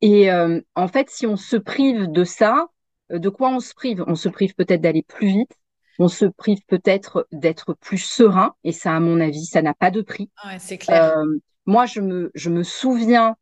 Et 0.00 0.32
euh, 0.32 0.60
en 0.74 0.88
fait 0.88 1.10
si 1.10 1.26
on 1.26 1.36
se 1.36 1.56
prive 1.56 2.10
de 2.10 2.24
ça 2.24 2.68
euh, 3.12 3.18
de 3.18 3.28
quoi 3.28 3.50
on 3.50 3.60
se 3.60 3.74
prive? 3.74 4.02
On 4.06 4.14
se 4.14 4.28
prive 4.28 4.54
peut-être 4.54 4.80
d'aller 4.80 5.02
plus 5.02 5.28
vite. 5.28 5.52
On 5.98 6.08
se 6.08 6.24
prive 6.24 6.60
peut-être 6.66 7.28
d'être 7.32 7.74
plus 7.74 7.98
serein. 7.98 8.54
Et 8.64 8.72
ça 8.72 8.96
à 8.96 9.00
mon 9.00 9.20
avis 9.20 9.44
ça 9.44 9.60
n'a 9.60 9.74
pas 9.74 9.90
de 9.90 10.00
prix. 10.00 10.30
Ouais, 10.46 10.58
c'est 10.58 10.78
clair. 10.78 11.16
Euh, 11.18 11.38
moi 11.66 11.86
je 11.86 12.00
me 12.00 12.30
je 12.34 12.48
me 12.48 12.62
souviens 12.62 13.36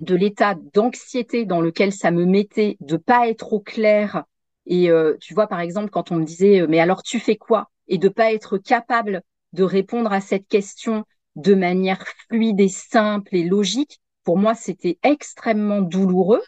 de 0.00 0.14
l'état 0.14 0.54
d'anxiété 0.74 1.44
dans 1.44 1.60
lequel 1.60 1.92
ça 1.92 2.10
me 2.10 2.24
mettait 2.24 2.76
de 2.80 2.96
pas 2.96 3.28
être 3.28 3.52
au 3.52 3.60
clair 3.60 4.24
et 4.66 4.90
euh, 4.90 5.16
tu 5.20 5.34
vois, 5.34 5.46
par 5.46 5.60
exemple, 5.60 5.90
quand 5.90 6.12
on 6.12 6.16
me 6.16 6.24
disait, 6.24 6.60
euh, 6.60 6.66
mais 6.68 6.80
alors 6.80 7.02
tu 7.02 7.18
fais 7.18 7.36
quoi? 7.36 7.70
Et 7.88 7.98
de 7.98 8.08
pas 8.08 8.32
être 8.32 8.58
capable 8.58 9.22
de 9.52 9.64
répondre 9.64 10.12
à 10.12 10.20
cette 10.20 10.48
question 10.48 11.04
de 11.36 11.54
manière 11.54 12.04
fluide 12.28 12.60
et 12.60 12.68
simple 12.68 13.34
et 13.34 13.44
logique, 13.44 14.00
pour 14.24 14.38
moi 14.38 14.54
c'était 14.54 14.98
extrêmement 15.02 15.80
douloureux, 15.80 16.42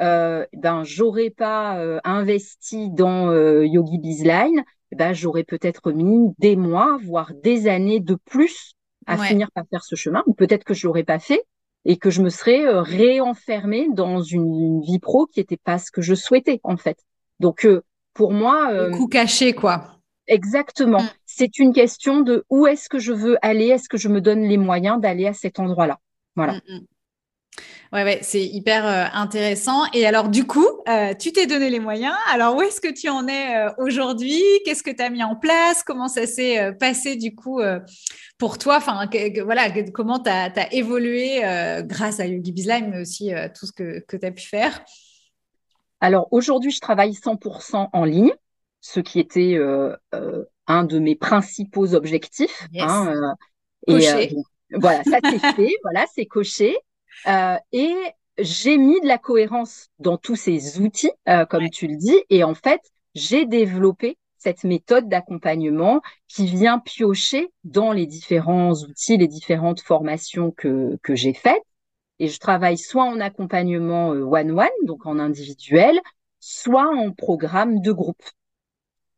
euh, 0.00 0.46
ben 0.52 0.84
j'aurais 0.84 1.30
pas 1.30 1.78
euh, 1.78 1.98
investi 2.04 2.90
dans 2.90 3.30
euh, 3.30 3.66
Yogi 3.66 3.98
Bizline, 3.98 4.62
eh 4.92 4.96
ben 4.96 5.12
j'aurais 5.12 5.44
peut-être 5.44 5.92
mis 5.92 6.32
des 6.38 6.56
mois, 6.56 6.98
voire 7.02 7.32
des 7.42 7.66
années 7.66 8.00
de 8.00 8.14
plus 8.14 8.74
à 9.06 9.16
finir 9.16 9.50
par 9.52 9.64
faire 9.70 9.84
ce 9.84 9.94
chemin, 9.94 10.22
ou 10.26 10.34
peut-être 10.34 10.64
que 10.64 10.74
je 10.74 10.86
l'aurais 10.86 11.04
pas 11.04 11.18
fait 11.18 11.44
et 11.84 11.96
que 11.96 12.10
je 12.10 12.20
me 12.20 12.28
serais 12.28 12.66
euh, 12.66 12.82
réenfermée 12.82 13.86
dans 13.92 14.20
une, 14.20 14.82
vie 14.82 14.98
pro 14.98 15.26
qui 15.26 15.40
n'était 15.40 15.56
pas 15.56 15.78
ce 15.78 15.90
que 15.90 16.02
je 16.02 16.14
souhaitais 16.14 16.60
en 16.64 16.76
fait. 16.76 16.98
Donc 17.40 17.66
pour 18.14 18.32
moi, 18.32 18.72
euh, 18.72 18.90
coup 18.90 19.08
caché 19.08 19.52
quoi. 19.52 19.98
Exactement. 20.26 21.02
Mm. 21.02 21.10
C'est 21.26 21.58
une 21.58 21.72
question 21.72 22.20
de 22.20 22.44
où 22.50 22.66
est-ce 22.66 22.88
que 22.88 22.98
je 22.98 23.12
veux 23.12 23.36
aller, 23.42 23.68
est-ce 23.68 23.88
que 23.88 23.96
je 23.96 24.08
me 24.08 24.20
donne 24.20 24.42
les 24.42 24.56
moyens 24.56 25.00
d'aller 25.00 25.26
à 25.26 25.32
cet 25.32 25.58
endroit-là. 25.58 25.98
Voilà. 26.34 26.54
Mm, 26.54 26.60
mm. 26.68 26.86
Ouais, 27.92 28.02
ouais, 28.02 28.18
c'est 28.22 28.44
hyper 28.44 28.86
euh, 28.86 29.04
intéressant. 29.12 29.84
Et 29.92 30.06
alors, 30.06 30.28
du 30.28 30.44
coup, 30.44 30.66
euh, 30.88 31.14
tu 31.14 31.32
t'es 31.32 31.46
donné 31.46 31.70
les 31.70 31.78
moyens. 31.78 32.14
Alors, 32.32 32.56
où 32.56 32.62
est-ce 32.62 32.80
que 32.80 32.92
tu 32.92 33.08
en 33.08 33.28
es 33.28 33.56
euh, 33.56 33.70
aujourd'hui? 33.78 34.42
Qu'est-ce 34.64 34.82
que 34.82 34.90
tu 34.90 35.02
as 35.02 35.08
mis 35.08 35.22
en 35.22 35.36
place? 35.36 35.82
Comment 35.84 36.08
ça 36.08 36.26
s'est 36.26 36.72
passé, 36.80 37.16
du 37.16 37.34
coup, 37.34 37.60
pour 38.38 38.58
toi? 38.58 38.76
Enfin, 38.78 39.08
voilà, 39.44 39.70
comment 39.94 40.18
tu 40.18 40.30
as, 40.30 40.74
évolué 40.74 41.40
grâce 41.84 42.18
à 42.18 42.26
Yogi 42.26 42.52
Bizline, 42.52 42.90
mais 42.90 43.00
aussi 43.00 43.30
tout 43.58 43.66
ce 43.66 43.72
que, 43.72 44.00
que 44.00 44.16
tu 44.16 44.26
as 44.26 44.32
pu 44.32 44.46
faire? 44.46 44.84
Alors, 46.00 46.28
aujourd'hui, 46.30 46.70
je 46.70 46.80
travaille 46.80 47.12
100% 47.12 47.88
en 47.92 48.04
ligne, 48.04 48.32
ce 48.80 49.00
qui 49.00 49.18
était 49.20 49.58
un 50.66 50.84
de 50.84 50.98
mes 50.98 51.16
principaux 51.16 51.94
objectifs. 51.94 52.68
Hein, 52.78 53.34
et 53.86 53.98
voilà, 54.72 55.02
ça 55.04 55.18
c'est 55.22 55.38
fait, 55.56 55.72
voilà, 55.82 56.06
c'est 56.14 56.26
coché. 56.26 56.76
Euh, 57.26 57.56
et 57.72 57.94
j'ai 58.38 58.76
mis 58.78 59.00
de 59.00 59.06
la 59.06 59.18
cohérence 59.18 59.88
dans 59.98 60.18
tous 60.18 60.36
ces 60.36 60.80
outils, 60.80 61.12
euh, 61.28 61.46
comme 61.46 61.70
tu 61.70 61.86
le 61.86 61.96
dis, 61.96 62.16
et 62.30 62.44
en 62.44 62.54
fait, 62.54 62.80
j'ai 63.14 63.46
développé 63.46 64.18
cette 64.38 64.64
méthode 64.64 65.08
d'accompagnement 65.08 66.02
qui 66.28 66.46
vient 66.46 66.78
piocher 66.78 67.48
dans 67.64 67.92
les 67.92 68.06
différents 68.06 68.74
outils, 68.74 69.16
les 69.16 69.28
différentes 69.28 69.80
formations 69.80 70.50
que, 70.50 70.98
que 71.02 71.14
j'ai 71.14 71.32
faites. 71.32 71.62
Et 72.18 72.28
je 72.28 72.38
travaille 72.38 72.78
soit 72.78 73.04
en 73.04 73.20
accompagnement 73.20 74.12
euh, 74.14 74.22
one-one, 74.22 74.68
donc 74.84 75.06
en 75.06 75.18
individuel, 75.18 76.00
soit 76.40 76.88
en 76.88 77.12
programme 77.12 77.80
de 77.80 77.92
groupe. 77.92 78.22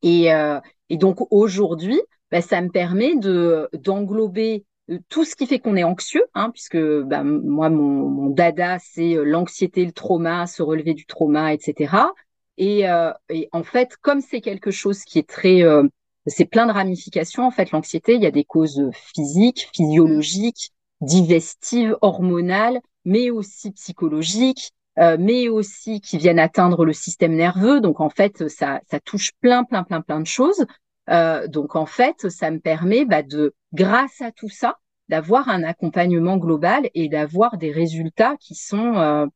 Et, 0.03 0.33
euh, 0.33 0.61
et 0.89 0.97
donc 0.97 1.19
aujourd'hui, 1.33 2.01
bah, 2.31 2.41
ça 2.43 2.61
me 2.61 2.71
permet 2.71 3.17
de 3.17 3.69
d'englober 3.73 4.65
euh, 4.91 4.99
tout 5.09 5.25
ce 5.25 5.35
qui 5.37 5.47
fait 5.47 5.59
qu'on 5.59 5.77
est 5.77 5.85
anxieux, 5.85 6.25
hein, 6.35 6.51
puisque 6.51 6.79
bah, 6.79 7.23
moi, 7.25 7.69
mon, 7.71 8.09
mon 8.09 8.31
dada, 8.31 8.79
c'est 8.79 9.17
euh, 9.17 9.25
l'anxiété, 9.25 9.85
le 9.85 9.93
trauma, 9.93 10.47
se 10.47 10.63
relever 10.63 10.95
du 10.95 11.07
trauma, 11.07 11.53
etc. 11.55 12.13
Et, 12.57 12.89
euh, 12.89 13.13
et 13.31 13.49
en 13.53 13.63
fait, 13.63 13.97
comme 14.01 14.21
c'est 14.21 14.41
quelque 14.41 14.71
chose 14.71 15.05
qui 15.05 15.19
est 15.19 15.29
très, 15.29 15.63
euh, 15.63 15.85
c'est 16.27 16.45
plein 16.45 16.67
de 16.67 16.73
ramifications. 16.73 17.45
En 17.47 17.51
fait, 17.51 17.71
l'anxiété, 17.71 18.15
il 18.15 18.23
y 18.23 18.27
a 18.27 18.31
des 18.31 18.45
causes 18.45 18.83
physiques, 18.93 19.69
physiologiques, 19.75 20.73
digestives, 21.01 21.97
hormonales, 22.03 22.81
mais 23.09 23.31
aussi 23.31 23.71
psychologiques, 23.73 24.73
euh, 24.99 25.17
mais 25.19 25.49
aussi 25.49 26.01
qui 26.01 26.19
viennent 26.19 26.39
atteindre 26.39 26.85
le 26.85 26.93
système 26.93 27.35
nerveux. 27.35 27.81
Donc 27.81 28.01
en 28.01 28.11
fait, 28.11 28.49
ça, 28.49 28.81
ça 28.91 29.01
touche 29.01 29.33
plein, 29.41 29.65
plein, 29.65 29.83
plein, 29.83 30.03
plein 30.03 30.21
de 30.21 30.27
choses. 30.27 30.67
Euh, 31.09 31.49
donc 31.49 31.75
en 31.77 31.87
fait, 31.87 32.29
ça 32.29 32.51
me 32.51 32.59
permet 32.59 33.05
bah, 33.05 33.23
de, 33.23 33.55
grâce 33.73 34.21
à 34.21 34.31
tout 34.31 34.51
ça, 34.51 34.77
d'avoir 35.09 35.49
un 35.49 35.63
accompagnement 35.63 36.37
global 36.37 36.91
et 36.95 37.09
d'avoir 37.09 37.57
des 37.57 37.73
résultats 37.73 38.37
qui 38.39 38.55
sont 38.55 38.97
euh, 38.97 39.27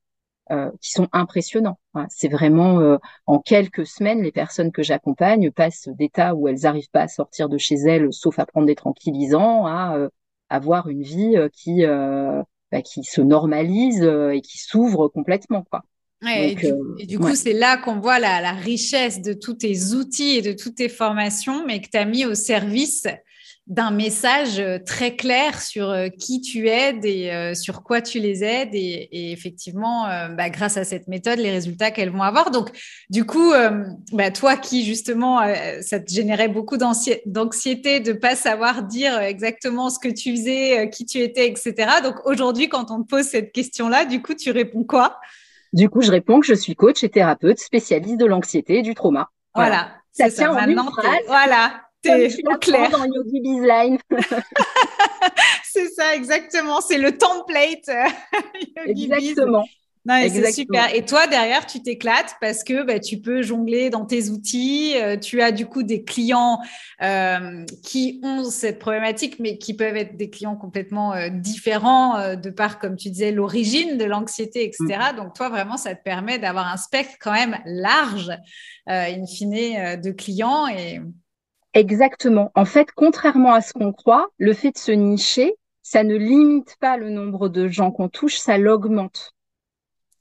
euh, 0.51 0.71
qui 0.83 0.91
sont 0.91 1.09
impressionnants. 1.13 1.79
c'est 2.11 2.29
vraiment 2.29 2.99
en 3.27 3.39
quelques 3.39 3.87
semaines, 3.87 4.23
les 4.23 4.33
personnes 4.33 4.73
que 4.73 4.83
j'accompagne 4.83 5.51
passent 5.51 5.89
d'état 5.89 6.35
où 6.35 6.49
elles 6.49 6.63
n'arrivent 6.63 6.91
pas 6.91 7.03
à 7.03 7.09
sortir 7.09 7.49
de 7.49 7.57
chez 7.57 7.77
elles, 7.77 8.13
sauf 8.13 8.39
à 8.39 8.45
prendre 8.45 8.67
des 8.67 8.75
tranquillisants, 8.75 9.67
à 9.67 9.97
avoir 10.51 10.89
une 10.89 11.03
vie 11.03 11.37
qui 11.55 11.85
bah, 12.73 12.83
qui 12.83 13.05
se 13.05 13.21
normalise 13.21 14.03
et 14.03 14.41
qui 14.41 14.59
s'ouvre 14.59 15.07
complètement. 15.09 15.63
Quoi 15.71 15.85
et, 16.31 16.55
du, 16.55 17.17
euh, 17.17 17.19
coup, 17.19 17.35
c'est 17.35 17.53
là 17.53 17.77
qu'on 17.77 17.99
voit 17.99 18.19
la, 18.19 18.53
richesse 18.53 19.23
de 19.23 19.33
tous 19.33 19.55
tes 19.55 19.93
outils 19.93 20.37
et 20.37 20.43
de 20.43 20.53
toutes 20.53 20.77
tes 20.77 20.89
formations, 20.89 21.67
mais 21.67 21.81
que 21.81 21.89
tu 21.91 21.99
as 21.99 22.05
mis 22.05 22.25
au 22.25 22.35
service 22.35 23.07
d'un 23.73 23.91
message 23.91 24.61
euh, 24.61 24.79
très 24.85 25.17
clair 25.17 25.63
sur 25.63 25.89
euh, 25.89 26.09
qui 26.09 26.43
tu 26.43 26.69
aides 26.69 27.07
et 27.07 27.55
sur 27.55 27.83
quoi 27.83 28.03
tu 28.03 28.21
les 28.21 28.45
aides. 28.45 28.75
Et, 28.75 29.33
effectivement, 29.33 30.07
bah, 30.37 30.51
grâce 30.51 30.77
à 30.77 30.85
cette 30.85 31.09
méthode, 31.09 31.39
les 31.39 31.51
résultats 31.51 31.91
qu'elles 31.91 32.11
vont 32.11 32.23
avoir. 32.23 32.51
Donc, 32.51 32.69
du 33.09 33.25
coup, 33.25 33.53
bah, 34.13 34.31
toi 34.31 34.57
qui, 34.57 34.85
justement, 34.85 35.41
ça 35.81 36.01
te 36.01 36.13
générait 36.13 36.49
beaucoup 36.49 36.77
d'anxiété 36.77 38.01
de 38.01 38.13
ne 38.13 38.19
pas 38.19 38.37
savoir 38.37 38.83
dire 38.83 39.19
exactement 39.19 39.89
ce 39.91 39.99
que 39.99 40.09
tu 40.09 40.37
faisais, 40.37 40.91
qui 40.91 41.07
tu 41.07 41.19
étais, 41.19 41.49
etc. 41.49 41.75
Donc, 42.03 42.27
aujourd'hui, 42.27 42.69
quand 42.69 42.91
on 42.91 43.03
te 43.03 43.09
pose 43.09 43.25
cette 43.25 43.53
question-là, 43.53 44.05
du 44.05 44.21
coup, 44.21 44.35
tu 44.35 44.51
réponds 44.51 44.85
quoi? 44.85 45.19
Du 45.73 45.89
coup, 45.89 46.03
je 46.03 46.11
réponds 46.11 46.41
que 46.41 46.47
je 46.47 46.55
suis 46.55 46.75
coach 46.75 47.03
et 47.03 47.09
thérapeute 47.09 47.59
spécialiste 47.59 48.19
de 48.19 48.27
l'anxiété 48.27 48.79
et 48.79 48.83
du 48.83 48.95
trauma. 48.95 49.31
Voilà. 49.55 49.93
Ça 50.13 50.31
tient 50.31 50.53
en 50.53 50.69
une 50.69 50.77
phrase. 50.77 51.25
Voilà. 51.27 51.83
T'es 52.03 52.29
au 52.47 52.59
clair. 52.59 52.91
dans 52.91 53.05
Yogi 53.05 53.41
Bizline. 53.41 53.99
c'est 55.65 55.89
ça, 55.89 56.15
exactement. 56.15 56.81
C'est 56.81 56.99
le 56.99 57.17
template. 57.17 57.89
exactement. 58.87 59.65
c'est 60.09 60.53
super. 60.53 60.93
Et 60.93 61.05
toi, 61.05 61.29
derrière, 61.29 61.65
tu 61.65 61.81
t'éclates 61.81 62.35
parce 62.41 62.65
que 62.65 62.83
bah, 62.83 62.99
tu 62.99 63.19
peux 63.21 63.43
jongler 63.43 63.89
dans 63.89 64.05
tes 64.05 64.31
outils. 64.31 64.95
Euh, 64.97 65.17
tu 65.17 65.41
as 65.43 65.53
du 65.53 65.67
coup 65.67 65.85
des 65.85 66.03
clients 66.03 66.59
euh, 67.03 67.65
qui 67.85 68.21
ont 68.25 68.43
cette 68.51 68.81
problématique, 68.81 69.39
mais 69.39 69.57
qui 69.59 69.75
peuvent 69.75 69.97
être 69.97 70.17
des 70.17 70.29
clients 70.29 70.57
complètement 70.57 71.15
euh, 71.15 71.29
différents 71.29 72.35
de 72.35 72.51
par, 72.51 72.81
comme 72.81 72.97
tu 72.97 73.11
disais, 73.11 73.31
l'origine 73.31 73.97
de 73.97 74.05
l'anxiété, 74.05 74.65
etc. 74.65 75.13
Mm. 75.13 75.17
Donc, 75.19 75.35
toi, 75.35 75.51
vraiment, 75.51 75.77
ça 75.77 75.95
te 75.95 76.03
permet 76.03 76.41
d'avoir 76.41 76.67
un 76.67 76.77
spectre 76.79 77.15
quand 77.21 77.33
même 77.33 77.59
large, 77.65 78.33
in 78.89 79.25
fine, 79.27 80.01
de 80.01 80.11
clients. 80.11 80.67
Et... 80.67 81.01
Exactement. 81.75 82.51
En 82.55 82.65
fait, 82.65 82.89
contrairement 82.95 83.55
à 83.55 83.61
ce 83.61 83.73
qu'on 83.73 83.93
croit, 83.93 84.29
le 84.39 84.53
fait 84.53 84.73
de 84.73 84.79
se 84.79 84.93
nicher, 84.93 85.55
ça 85.83 86.05
ne 86.05 86.17
limite 86.17 86.77
pas 86.81 86.97
le 86.97 87.09
nombre 87.11 87.49
de 87.49 87.69
gens 87.69 87.91
qu'on 87.91 88.09
touche, 88.09 88.37
ça 88.37 88.59
l'augmente. 88.59 89.33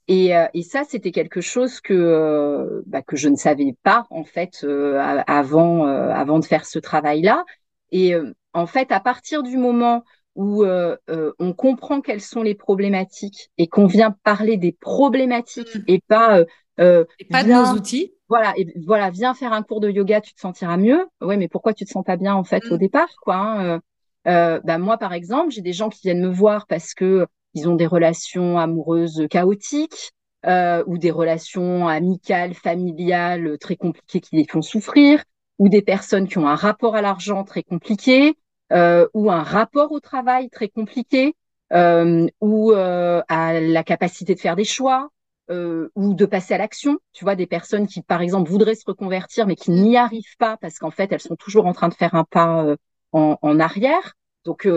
Et, 0.08 0.36
euh, 0.36 0.46
et 0.54 0.62
ça, 0.62 0.82
c'était 0.84 1.12
quelque 1.12 1.40
chose 1.40 1.80
que 1.80 1.94
euh, 1.94 2.82
bah, 2.86 3.02
que 3.02 3.16
je 3.16 3.28
ne 3.28 3.36
savais 3.36 3.76
pas 3.82 4.04
en 4.10 4.24
fait 4.24 4.64
euh, 4.64 4.98
avant 5.26 5.86
avant 5.86 6.38
de 6.38 6.44
faire 6.44 6.66
ce 6.66 6.78
travail-là. 6.78 7.44
Et 7.92 8.14
en 8.54 8.66
fait, 8.66 8.90
à 8.90 9.00
partir 9.00 9.42
du 9.42 9.56
moment 9.58 10.02
où 10.34 10.64
on 10.64 11.52
comprend 11.52 12.00
quelles 12.00 12.22
sont 12.22 12.42
les 12.42 12.54
problématiques 12.54 13.50
et 13.58 13.68
qu'on 13.68 13.86
vient 13.86 14.16
parler 14.24 14.56
des 14.56 14.72
problématiques 14.72 15.74
mmh. 15.74 15.84
et 15.88 16.00
pas 16.08 16.40
et 16.78 17.24
pas 17.30 17.44
de 17.44 17.48
nos 17.48 17.72
outils. 17.72 18.12
Voilà, 18.28 18.54
et 18.56 18.66
voilà, 18.86 19.10
viens 19.10 19.34
faire 19.34 19.52
un 19.52 19.62
cours 19.62 19.80
de 19.80 19.90
yoga, 19.90 20.20
tu 20.20 20.32
te 20.34 20.40
sentiras 20.40 20.78
mieux. 20.78 21.06
Ouais, 21.20 21.36
mais 21.36 21.48
pourquoi 21.48 21.74
tu 21.74 21.84
te 21.84 21.90
sens 21.90 22.04
pas 22.04 22.16
bien 22.16 22.34
en 22.34 22.44
fait 22.44 22.64
au 22.70 22.76
mmh. 22.76 22.78
départ, 22.78 23.10
quoi 23.20 23.36
hein, 23.36 23.80
euh, 24.28 24.60
bah, 24.64 24.78
moi, 24.78 24.98
par 24.98 25.12
exemple, 25.12 25.50
j'ai 25.50 25.62
des 25.62 25.72
gens 25.72 25.88
qui 25.88 26.00
viennent 26.02 26.22
me 26.22 26.32
voir 26.32 26.66
parce 26.66 26.94
que 26.94 27.26
ils 27.54 27.68
ont 27.68 27.74
des 27.74 27.86
relations 27.86 28.58
amoureuses 28.58 29.26
chaotiques 29.28 30.12
euh, 30.46 30.82
ou 30.86 30.98
des 30.98 31.10
relations 31.10 31.88
amicales, 31.88 32.54
familiales 32.54 33.58
très 33.58 33.76
compliquées 33.76 34.20
qui 34.20 34.36
les 34.36 34.46
font 34.46 34.62
souffrir, 34.62 35.22
ou 35.58 35.68
des 35.68 35.82
personnes 35.82 36.28
qui 36.28 36.38
ont 36.38 36.48
un 36.48 36.54
rapport 36.54 36.96
à 36.96 37.02
l'argent 37.02 37.44
très 37.44 37.62
compliqué, 37.62 38.36
euh, 38.72 39.06
ou 39.14 39.30
un 39.30 39.42
rapport 39.42 39.92
au 39.92 40.00
travail 40.00 40.48
très 40.50 40.68
compliqué, 40.68 41.34
euh, 41.72 42.26
ou 42.40 42.72
euh, 42.72 43.22
à 43.28 43.60
la 43.60 43.84
capacité 43.84 44.34
de 44.34 44.40
faire 44.40 44.56
des 44.56 44.64
choix, 44.64 45.10
euh, 45.52 45.90
ou 45.94 46.14
de 46.14 46.26
passer 46.26 46.54
à 46.54 46.58
l'action. 46.58 46.98
Tu 47.12 47.24
vois, 47.24 47.36
des 47.36 47.46
personnes 47.46 47.86
qui, 47.86 48.02
par 48.02 48.22
exemple, 48.22 48.50
voudraient 48.50 48.74
se 48.74 48.84
reconvertir, 48.86 49.46
mais 49.46 49.56
qui 49.56 49.70
n'y 49.70 49.96
arrivent 49.96 50.36
pas 50.38 50.56
parce 50.56 50.78
qu'en 50.78 50.90
fait, 50.90 51.12
elles 51.12 51.20
sont 51.20 51.36
toujours 51.36 51.66
en 51.66 51.72
train 51.72 51.88
de 51.88 51.94
faire 51.94 52.14
un 52.14 52.24
pas 52.24 52.64
euh, 52.64 52.76
en, 53.12 53.60
arrière. 53.60 54.14
Donc, 54.44 54.68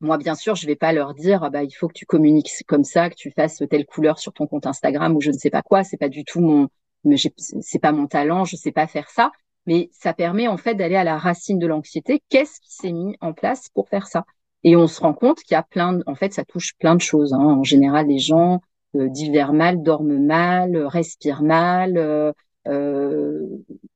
moi, 0.00 0.18
bien 0.18 0.34
sûr, 0.34 0.56
je 0.56 0.66
vais 0.66 0.76
pas 0.76 0.92
leur 0.92 1.14
dire, 1.14 1.50
bah, 1.50 1.62
il 1.62 1.70
faut 1.70 1.88
que 1.88 1.94
tu 1.94 2.06
communiques 2.06 2.50
comme 2.66 2.84
ça, 2.84 3.08
que 3.08 3.14
tu 3.14 3.30
fasses 3.30 3.62
telle 3.70 3.86
couleur 3.86 4.18
sur 4.18 4.32
ton 4.32 4.46
compte 4.46 4.66
Instagram 4.66 5.16
ou 5.16 5.20
je 5.20 5.30
ne 5.30 5.38
sais 5.38 5.50
pas 5.50 5.62
quoi. 5.62 5.84
C'est 5.84 5.96
pas 5.96 6.08
du 6.08 6.24
tout 6.24 6.40
mon, 6.40 6.68
c'est 7.60 7.78
pas 7.78 7.92
mon 7.92 8.06
talent, 8.06 8.44
je 8.44 8.56
sais 8.56 8.72
pas 8.72 8.86
faire 8.86 9.10
ça. 9.10 9.30
Mais 9.66 9.90
ça 9.92 10.12
permet 10.12 10.48
en 10.48 10.56
fait 10.56 10.74
d'aller 10.74 10.96
à 10.96 11.04
la 11.04 11.18
racine 11.18 11.58
de 11.58 11.66
l'anxiété. 11.66 12.22
Qu'est-ce 12.28 12.60
qui 12.60 12.72
s'est 12.74 12.92
mis 12.92 13.16
en 13.20 13.32
place 13.32 13.68
pour 13.74 13.88
faire 13.88 14.06
ça? 14.08 14.24
Et 14.64 14.76
on 14.76 14.86
se 14.86 15.00
rend 15.00 15.14
compte 15.14 15.38
qu'il 15.40 15.54
y 15.54 15.58
a 15.58 15.62
plein, 15.62 15.94
de, 15.94 16.04
en 16.06 16.14
fait, 16.14 16.32
ça 16.32 16.44
touche 16.44 16.74
plein 16.78 16.94
de 16.94 17.00
choses. 17.00 17.32
Hein. 17.32 17.38
En 17.38 17.64
général, 17.64 18.06
les 18.08 18.18
gens 18.18 18.54
euh, 18.54 18.58
divers 18.94 19.52
mal, 19.52 19.82
dorment 19.82 20.18
mal, 20.18 20.76
respirent 20.76 21.42
mal. 21.42 21.96
Euh, 21.96 22.32
euh, 22.68 23.40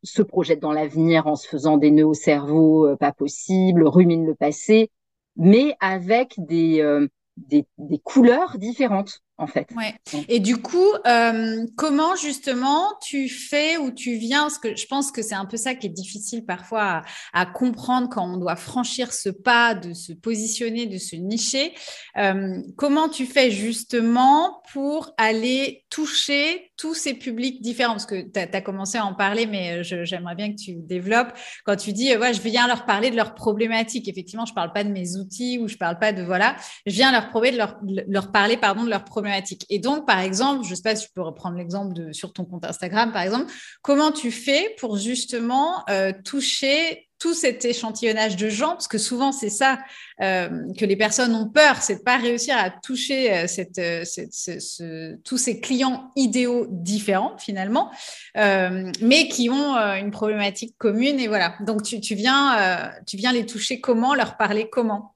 se 0.02 0.22
projettent 0.22 0.60
dans 0.60 0.72
l'avenir 0.72 1.28
en 1.28 1.36
se 1.36 1.46
faisant 1.46 1.76
des 1.76 1.92
nœuds 1.92 2.06
au 2.06 2.14
cerveau 2.14 2.84
euh, 2.86 2.96
pas 2.96 3.12
possible, 3.12 3.86
ruminent 3.86 4.26
le 4.26 4.34
passé 4.34 4.90
mais 5.36 5.76
avec 5.80 6.36
euh, 6.50 7.08
des, 7.36 7.66
des 7.78 7.98
couleurs 7.98 8.58
différentes 8.58 9.22
en 9.38 9.46
fait. 9.46 9.68
Ouais. 9.76 9.94
Et 10.28 10.40
du 10.40 10.56
coup, 10.56 10.88
euh, 11.06 11.66
comment 11.76 12.16
justement 12.16 12.94
tu 13.02 13.28
fais 13.28 13.76
ou 13.76 13.90
tu 13.90 14.14
viens 14.16 14.42
Parce 14.42 14.58
que 14.58 14.74
je 14.74 14.86
pense 14.86 15.12
que 15.12 15.20
c'est 15.20 15.34
un 15.34 15.44
peu 15.44 15.58
ça 15.58 15.74
qui 15.74 15.86
est 15.86 15.90
difficile 15.90 16.44
parfois 16.46 17.02
à, 17.32 17.46
comprendre 17.46 18.08
quand 18.08 18.26
on 18.26 18.38
doit 18.38 18.56
franchir 18.56 19.12
ce 19.12 19.28
pas, 19.28 19.74
de 19.74 19.92
se 19.92 20.12
positionner, 20.12 20.86
de 20.86 20.98
se 20.98 21.16
nicher. 21.16 21.74
Euh, 22.16 22.62
comment 22.76 23.08
tu 23.08 23.26
fais 23.26 23.50
justement 23.50 24.62
pour 24.72 25.12
aller 25.18 25.84
toucher 25.90 26.72
tous 26.78 26.94
ces 26.94 27.14
publics 27.14 27.60
différents? 27.60 27.92
Parce 27.92 28.06
que 28.06 28.22
tu 28.22 28.40
as, 28.40 28.60
commencé 28.62 28.96
à 28.96 29.04
en 29.04 29.14
parler, 29.14 29.46
mais 29.46 29.84
j'aimerais 29.84 30.34
bien 30.34 30.50
que 30.50 30.56
tu 30.56 30.74
développes. 30.76 31.32
Quand 31.64 31.76
tu 31.76 31.92
dis, 31.92 32.16
ouais, 32.16 32.32
je 32.32 32.40
viens 32.40 32.66
leur 32.66 32.86
parler 32.86 33.10
de 33.10 33.16
leurs 33.16 33.34
problématiques. 33.34 34.08
Effectivement, 34.08 34.46
je 34.46 34.54
parle 34.54 34.72
pas 34.72 34.82
de 34.82 34.90
mes 34.90 35.16
outils 35.16 35.58
ou 35.58 35.68
je 35.68 35.76
parle 35.76 35.98
pas 35.98 36.12
de 36.12 36.22
voilà. 36.22 36.56
Je 36.86 36.94
viens 36.94 37.12
leur, 37.12 37.30
de 37.32 37.56
leur, 37.56 37.76
leur 38.08 38.32
parler 38.32 38.56
pardon 38.56 38.84
de 38.84 38.90
leurs 38.90 39.04
problématiques 39.04 39.25
et 39.68 39.78
donc, 39.78 40.06
par 40.06 40.20
exemple, 40.20 40.64
je 40.64 40.70
ne 40.70 40.74
sais 40.74 40.82
pas 40.82 40.96
si 40.96 41.06
tu 41.06 41.12
peux 41.14 41.22
reprendre 41.22 41.56
l'exemple 41.56 41.92
de 41.94 42.12
sur 42.12 42.32
ton 42.32 42.44
compte 42.44 42.64
Instagram, 42.64 43.12
par 43.12 43.22
exemple, 43.22 43.52
comment 43.82 44.12
tu 44.12 44.30
fais 44.30 44.74
pour 44.78 44.96
justement 44.96 45.84
euh, 45.90 46.12
toucher 46.24 47.08
tout 47.18 47.32
cet 47.32 47.64
échantillonnage 47.64 48.36
de 48.36 48.50
gens, 48.50 48.72
parce 48.72 48.88
que 48.88 48.98
souvent 48.98 49.32
c'est 49.32 49.48
ça 49.48 49.78
euh, 50.20 50.70
que 50.78 50.84
les 50.84 50.96
personnes 50.96 51.34
ont 51.34 51.48
peur, 51.48 51.80
c'est 51.80 51.96
de 51.96 52.02
pas 52.02 52.18
réussir 52.18 52.54
à 52.58 52.68
toucher 52.68 53.32
euh, 53.32 55.14
tous 55.24 55.38
ces 55.38 55.60
clients 55.60 56.10
idéaux 56.14 56.66
différents 56.68 57.38
finalement, 57.38 57.90
mais 58.34 59.28
qui 59.28 59.48
ont 59.48 59.76
une 59.76 60.10
problématique 60.10 60.76
commune. 60.76 61.18
Et 61.18 61.28
voilà. 61.28 61.54
Donc 61.60 61.84
tu, 61.84 62.00
tu 62.02 62.14
viens, 62.14 62.92
tu 63.06 63.16
viens 63.16 63.32
les 63.32 63.46
toucher 63.46 63.80
comment, 63.80 64.14
leur 64.14 64.36
parler 64.36 64.68
comment? 64.70 65.14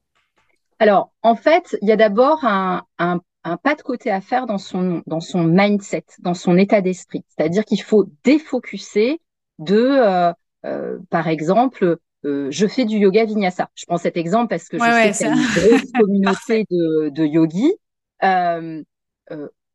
Alors 0.78 1.12
en 1.22 1.36
fait, 1.36 1.76
il 1.82 1.88
y 1.88 1.92
a 1.92 1.96
d'abord 1.96 2.46
un, 2.46 2.84
un 2.98 3.20
un 3.44 3.56
pas 3.56 3.74
de 3.74 3.82
côté 3.82 4.10
à 4.10 4.20
faire 4.20 4.46
dans 4.46 4.58
son, 4.58 5.02
dans 5.06 5.20
son 5.20 5.44
mindset, 5.44 6.04
dans 6.20 6.34
son 6.34 6.56
état 6.56 6.80
d'esprit. 6.80 7.24
C'est-à-dire 7.28 7.64
qu'il 7.64 7.82
faut 7.82 8.06
défocuser 8.24 9.20
de, 9.58 9.76
euh, 9.76 10.32
euh, 10.66 10.98
par 11.10 11.28
exemple, 11.28 11.96
euh, 12.24 12.48
je 12.50 12.66
fais 12.66 12.84
du 12.84 12.98
yoga 12.98 13.24
vinyasa. 13.24 13.70
Je 13.74 13.86
prends 13.86 13.98
cet 13.98 14.16
exemple 14.16 14.48
parce 14.48 14.68
que 14.68 14.78
je 14.78 14.84
sais 14.84 15.12
qu'il 15.12 15.26
y 15.26 15.30
a 15.30 15.34
une 15.34 15.70
grosse 15.70 15.92
communauté 15.98 16.64
de, 16.70 17.08
de 17.10 17.24
yogis. 17.24 17.74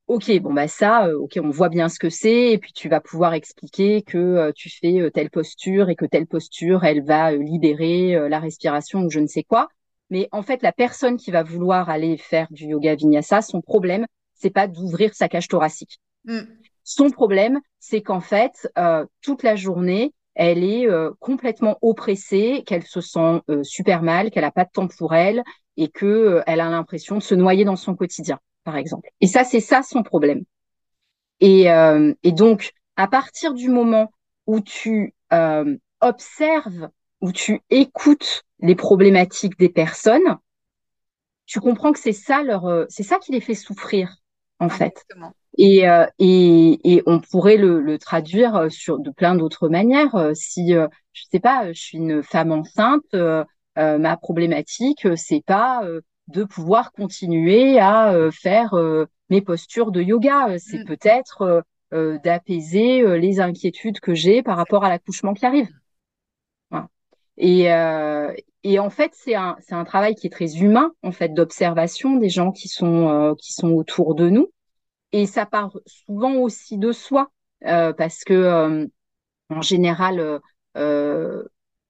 ok, 0.08 0.40
bon 0.40 0.54
bah 0.54 0.68
ça, 0.68 1.10
ok, 1.16 1.40
on 1.42 1.50
voit 1.50 1.70
bien 1.70 1.90
ce 1.90 1.98
que 1.98 2.12
c'est, 2.12 2.52
et 2.52 2.58
puis 2.60 2.72
tu 2.74 2.90
vas 2.90 3.02
pouvoir 3.02 3.34
expliquer 3.34 4.04
que 4.04 4.52
tu 4.52 4.70
fais 4.70 5.10
telle 5.12 5.32
posture 5.32 5.90
et 5.90 5.96
que 5.96 6.06
telle 6.06 6.28
posture, 6.28 6.84
elle 6.84 7.04
va 7.04 7.32
libérer 7.32 8.30
la 8.30 8.40
respiration 8.40 9.00
ou 9.02 9.10
je 9.10 9.20
ne 9.20 9.28
sais 9.28 9.44
quoi. 9.44 9.70
Mais 10.10 10.28
en 10.32 10.44
fait, 10.44 10.62
la 10.62 10.72
personne 10.72 11.18
qui 11.18 11.32
va 11.32 11.44
vouloir 11.44 11.90
aller 11.90 12.18
faire 12.18 12.48
du 12.52 12.66
yoga 12.66 12.96
vinyasa, 12.96 13.42
son 13.42 13.62
problème, 13.62 14.06
c'est 14.34 14.50
pas 14.50 14.68
d'ouvrir 14.68 15.14
sa 15.14 15.28
cage 15.28 15.48
thoracique. 15.48 16.00
Mm. 16.26 16.42
Son 16.84 17.10
problème, 17.10 17.60
c'est 17.80 18.02
qu'en 18.02 18.22
fait, 18.22 18.70
euh, 18.78 19.06
toute 19.22 19.42
la 19.42 19.56
journée, 19.56 20.14
elle 20.36 20.64
est 20.64 20.88
euh, 20.88 21.12
complètement 21.20 21.78
oppressée, 21.82 22.64
qu'elle 22.68 22.84
se 22.84 23.02
sent 23.02 23.42
euh, 23.50 23.64
super 23.64 24.04
mal, 24.04 24.30
qu'elle 24.30 24.44
a 24.44 24.52
pas 24.52 24.66
de 24.66 24.70
temps 24.72 24.88
pour 24.88 25.16
elle 25.16 25.44
et 25.78 25.88
que 25.88 26.44
elle 26.46 26.60
a 26.62 26.70
l'impression 26.70 27.18
de 27.18 27.24
se 27.24 27.34
noyer 27.34 27.66
dans 27.66 27.76
son 27.76 27.96
quotidien, 27.96 28.40
par 28.64 28.78
exemple. 28.78 29.10
Et 29.20 29.28
ça, 29.28 29.44
c'est 29.44 29.60
ça 29.60 29.82
son 29.82 30.04
problème. 30.04 30.44
Et, 31.42 31.66
et 32.24 32.32
donc, 32.32 32.72
à 32.96 33.10
partir 33.10 33.54
du 33.54 33.68
moment 33.70 34.10
où 34.48 34.62
tu 34.62 35.14
observes, 36.00 36.90
où 37.22 37.32
tu 37.32 37.62
écoutes 37.70 38.44
les 38.60 38.76
problématiques 38.76 39.58
des 39.58 39.70
personnes, 39.70 40.38
tu 41.46 41.60
comprends 41.60 41.92
que 41.92 42.00
c'est 42.00 42.14
ça 42.14 42.44
leur, 42.44 42.66
euh, 42.66 42.86
c'est 42.90 43.04
ça 43.04 43.18
qui 43.18 43.32
les 43.32 43.42
fait 43.42 43.56
souffrir 43.56 44.18
en 44.60 44.70
fait. 44.70 45.06
Et, 45.58 45.88
euh, 45.88 46.06
et, 46.20 46.80
et, 46.84 47.04
on 47.06 47.20
pourrait 47.20 47.58
le, 47.58 47.82
le, 47.82 47.98
traduire 47.98 48.56
euh, 48.56 48.70
sur 48.70 49.00
de 49.00 49.10
plein 49.10 49.36
d'autres 49.36 49.70
manières. 49.70 50.32
Si 50.34 50.74
je 50.74 51.24
sais 51.32 51.40
pas, 51.40 51.72
je 51.72 51.82
suis 51.82 51.98
une 51.98 52.24
femme 52.24 52.52
enceinte, 52.52 53.16
ma 53.76 54.18
problématique 54.18 55.08
c'est 55.16 55.44
pas 55.46 55.84
de 56.28 56.44
pouvoir 56.44 56.92
continuer 56.92 57.80
à 57.80 58.30
faire 58.32 58.76
mes 59.30 59.42
postures 59.42 59.92
de 59.92 60.02
yoga. 60.02 60.58
C'est 60.58 60.80
mm. 60.80 60.86
peut-être 60.86 61.64
d'apaiser 61.92 63.18
les 63.18 63.40
inquiétudes 63.40 64.00
que 64.00 64.14
j'ai 64.14 64.44
par 64.44 64.58
rapport 64.58 64.84
à 64.84 64.90
l'accouchement 64.90 65.34
qui 65.34 65.46
arrive. 65.46 65.70
Et, 67.38 67.72
euh, 67.72 68.34
et 68.64 68.80
en 68.80 68.90
fait, 68.90 69.12
c'est 69.14 69.36
un, 69.36 69.56
c'est 69.60 69.76
un 69.76 69.84
travail 69.84 70.16
qui 70.16 70.28
est 70.28 70.32
très 70.32 70.58
humain, 70.58 70.92
en 71.04 71.12
fait, 71.12 71.30
d'observation 71.30 72.16
des 72.16 72.30
gens 72.30 72.52
qui 72.52 72.68
sont, 72.68 73.10
euh, 73.10 73.34
qui 73.36 73.54
sont 73.54 73.72
autour 73.72 74.16
de 74.16 74.30
nous. 74.30 74.52
Et 75.12 75.26
ça 75.26 75.46
part 75.46 75.72
souvent 75.86 76.34
aussi 76.36 76.78
de 76.78 76.92
soi, 76.92 77.30
euh, 77.66 77.94
parce 77.94 78.24
que 78.24 78.34
euh, 78.34 78.86
en 79.50 79.62
général, 79.62 80.42
euh, 80.78 81.44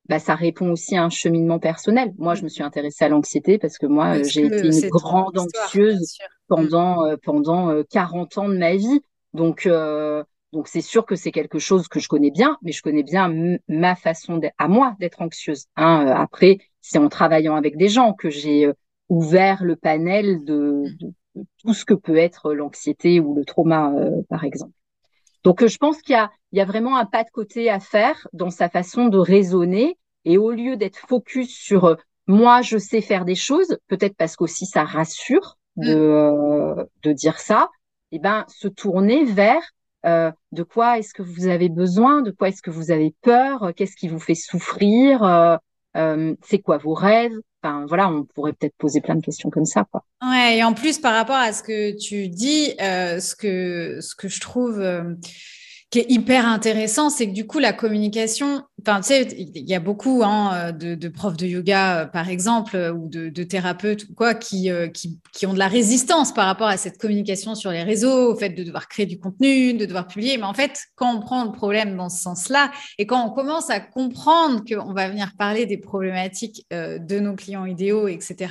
bah, 0.08 0.20
ça 0.20 0.36
répond 0.36 0.72
aussi 0.72 0.96
à 0.96 1.04
un 1.04 1.10
cheminement 1.10 1.60
personnel. 1.60 2.14
Moi, 2.18 2.36
je 2.36 2.44
me 2.44 2.50
suis 2.50 2.64
intéressée 2.64 3.06
à 3.06 3.10
l'anxiété 3.10 3.58
parce 3.58 3.78
que 3.78 3.88
moi, 3.88 4.22
j'ai 4.22 4.46
été 4.46 4.68
une 4.68 4.90
grande 4.90 5.40
anxieuse 5.40 6.18
pendant, 6.48 7.12
mm. 7.12 7.18
pendant 7.24 7.84
40 7.90 8.38
ans 8.38 8.50
de 8.50 8.58
ma 8.58 8.76
vie. 8.76 9.02
Donc, 9.34 9.68
donc 10.54 10.68
c'est 10.68 10.82
sûr 10.82 11.06
que 11.06 11.16
c'est 11.16 11.32
quelque 11.32 11.60
chose 11.60 11.88
que 11.88 12.00
je 12.00 12.08
connais 12.08 12.32
bien, 12.32 12.58
mais 12.62 12.72
je 12.72 12.82
connais 12.82 13.04
bien 13.04 13.58
ma 13.68 13.96
façon 13.96 14.40
à 14.58 14.68
moi 14.68 14.96
d'être 15.00 15.22
anxieuse. 15.22 15.66
Hein. 15.76 16.08
Euh, 16.08 16.14
après, 16.16 16.60
c'est 16.82 16.98
en 16.98 17.10
travaillant 17.10 17.56
avec 17.56 17.78
des 17.78 17.90
gens 17.90 18.14
que 18.14 18.30
j'ai 18.30 18.68
euh, 18.68 18.74
ouvert 19.10 19.64
le 19.64 19.76
panel 19.76 20.46
de, 20.46 20.86
tout 21.58 21.74
ce 21.74 21.84
que 21.84 21.94
peut 21.94 22.18
être 22.18 22.54
l'anxiété 22.54 23.20
ou 23.20 23.36
le 23.36 23.44
trauma, 23.44 23.92
euh, 23.92 24.22
par 24.30 24.44
exemple. 24.44 24.72
Donc 25.44 25.66
je 25.66 25.78
pense 25.78 26.02
qu'il 26.02 26.14
y 26.14 26.18
a, 26.18 26.32
il 26.52 26.58
y 26.58 26.62
a 26.62 26.66
vraiment 26.66 26.96
un 26.98 27.06
pas 27.06 27.24
de 27.24 27.30
côté 27.30 27.70
à 27.70 27.80
faire 27.80 28.28
dans 28.34 28.50
sa 28.50 28.70
façon 28.70 29.08
de 29.08 29.18
raisonner. 29.18 29.98
Et 30.24 30.38
au 30.38 30.52
lieu 30.52 30.76
d'être 30.78 30.98
focus 30.98 31.54
sur 31.54 31.98
moi, 32.28 32.62
je 32.62 32.78
sais 32.78 33.02
faire 33.02 33.26
des 33.26 33.36
choses, 33.36 33.78
peut-être 33.88 34.16
parce 34.16 34.36
qu'aussi 34.36 34.66
ça 34.66 34.84
rassure 34.86 35.58
de, 35.76 36.82
mm. 36.82 36.86
de 37.04 37.12
dire 37.12 37.40
ça, 37.40 37.70
et 38.12 38.16
eh 38.16 38.20
ben 38.20 38.46
se 38.48 38.68
tourner 38.68 39.26
vers 39.26 39.62
euh, 40.06 40.32
de 40.52 40.64
quoi 40.64 41.00
est-ce 41.00 41.14
que 41.14 41.24
vous 41.24 41.48
avez 41.48 41.70
besoin, 41.70 42.22
de 42.22 42.32
quoi 42.32 42.50
est-ce 42.50 42.62
que 42.62 42.70
vous 42.70 42.92
avez 42.92 43.14
peur, 43.22 43.64
euh, 43.64 43.72
qu'est-ce 43.72 43.96
qui 43.96 44.08
vous 44.08 44.20
fait 44.20 44.36
souffrir, 44.36 45.24
euh, 45.24 46.36
c'est 46.44 46.60
quoi 46.60 46.78
vos 46.78 46.94
rêves? 46.94 47.34
Enfin 47.64 47.86
voilà, 47.88 48.10
on 48.10 48.24
pourrait 48.24 48.54
peut-être 48.54 48.76
poser 48.78 49.02
plein 49.02 49.16
de 49.16 49.22
questions 49.22 49.50
comme 49.50 49.66
ça. 49.66 49.86
Ouais, 50.22 50.58
et 50.58 50.64
en 50.64 50.74
plus 50.74 51.00
par 51.00 51.14
rapport 51.14 51.36
à 51.36 51.52
ce 51.52 51.64
que 51.64 51.98
tu 51.98 52.28
dis, 52.28 52.76
ce 52.78 53.36
que 53.36 54.00
je 54.28 54.40
trouve 54.40 54.80
qui 55.96 56.02
est 56.02 56.12
hyper 56.12 56.46
intéressant, 56.46 57.10
c'est 57.10 57.26
que 57.30 57.34
du 57.34 57.48
coup, 57.48 57.60
la 57.60 57.72
communication, 57.72 58.64
enfin, 58.82 59.00
tu 59.00 59.08
sais, 59.08 59.28
il 59.38 59.66
y 59.66 59.74
a 59.74 59.80
beaucoup 59.80 60.24
hein, 60.26 60.74
de, 60.74 61.08
profs 61.08 61.38
de 61.38 61.46
yoga, 61.48 62.02
euh, 62.02 62.06
par 62.06 62.28
exemple, 62.28 62.76
euh, 62.76 62.92
ou 62.92 63.08
de, 63.08 63.44
thérapeutes 63.44 64.04
ou 64.10 64.14
quoi, 64.14 64.34
qui, 64.34 64.70
euh, 64.70 64.90
qui, 64.90 65.22
qui, 65.32 65.46
ont 65.46 65.54
de 65.54 65.58
la 65.58 65.70
résistance 65.70 66.34
par 66.34 66.48
rapport 66.48 66.68
à 66.68 66.76
cette 66.76 66.98
communication 66.98 67.56
sur 67.56 67.72
les 67.72 67.84
réseaux, 67.84 68.34
au 68.34 68.36
fait 68.36 68.50
de 68.50 68.62
devoir 68.62 68.90
créer 68.90 69.06
du 69.06 69.18
contenu, 69.20 69.74
de 69.74 69.86
devoir 69.86 70.06
publier. 70.06 70.36
Mais 70.36 70.44
en 70.44 70.54
fait, 70.54 70.78
quand 70.96 71.16
on 71.16 71.22
prend 71.22 71.46
le 71.46 71.54
problème 71.54 71.96
dans 71.96 72.10
ce 72.10 72.22
sens-là 72.22 72.74
et 72.98 73.06
quand 73.06 73.26
on 73.26 73.30
commence 73.30 73.70
à 73.70 73.80
comprendre 73.80 74.66
qu'on 74.68 74.92
va 74.92 75.08
venir 75.08 75.32
parler 75.40 75.66
des 75.66 75.78
problématiques 75.78 76.68
de 76.72 77.20
nos 77.22 77.36
clients 77.36 77.66
idéaux, 77.66 78.10
etc., 78.10 78.50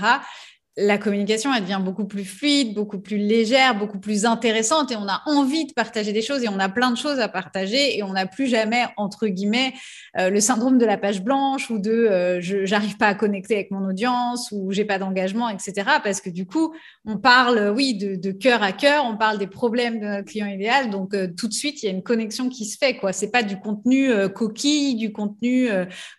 la 0.76 0.98
communication, 0.98 1.54
elle 1.54 1.62
devient 1.62 1.80
beaucoup 1.80 2.04
plus 2.04 2.24
fluide, 2.24 2.74
beaucoup 2.74 2.98
plus 2.98 3.16
légère, 3.16 3.78
beaucoup 3.78 4.00
plus 4.00 4.24
intéressante 4.24 4.90
et 4.90 4.96
on 4.96 5.06
a 5.06 5.22
envie 5.26 5.66
de 5.66 5.72
partager 5.72 6.12
des 6.12 6.22
choses 6.22 6.42
et 6.42 6.48
on 6.48 6.58
a 6.58 6.68
plein 6.68 6.90
de 6.90 6.96
choses 6.96 7.20
à 7.20 7.28
partager 7.28 7.96
et 7.96 8.02
on 8.02 8.12
n'a 8.12 8.26
plus 8.26 8.48
jamais, 8.48 8.84
entre 8.96 9.28
guillemets, 9.28 9.72
euh, 10.18 10.30
le 10.30 10.40
syndrome 10.40 10.78
de 10.78 10.84
la 10.84 10.98
page 10.98 11.22
blanche 11.22 11.70
ou 11.70 11.78
de 11.78 11.92
euh, 11.92 12.40
je 12.40 12.64
j'arrive 12.64 12.96
pas 12.96 13.06
à 13.06 13.14
connecter 13.14 13.54
avec 13.54 13.70
mon 13.70 13.86
audience 13.88 14.50
ou 14.50 14.72
j'ai 14.72 14.84
pas 14.84 14.98
d'engagement, 14.98 15.48
etc. 15.48 15.72
Parce 16.02 16.20
que 16.20 16.30
du 16.30 16.44
coup, 16.44 16.74
on 17.04 17.18
parle, 17.18 17.72
oui, 17.76 17.94
de, 17.94 18.32
cœur 18.32 18.64
à 18.64 18.72
cœur, 18.72 19.04
on 19.06 19.16
parle 19.16 19.38
des 19.38 19.46
problèmes 19.46 20.00
de 20.00 20.06
notre 20.06 20.26
client 20.26 20.46
idéal. 20.46 20.90
Donc, 20.90 21.14
euh, 21.14 21.28
tout 21.28 21.46
de 21.46 21.52
suite, 21.52 21.82
il 21.82 21.86
y 21.86 21.88
a 21.88 21.92
une 21.92 22.02
connexion 22.02 22.48
qui 22.48 22.64
se 22.64 22.76
fait, 22.76 22.96
quoi. 22.96 23.12
C'est 23.12 23.30
pas 23.30 23.44
du 23.44 23.60
contenu 23.60 24.10
coquille, 24.34 24.96
du 24.96 25.12
contenu 25.12 25.68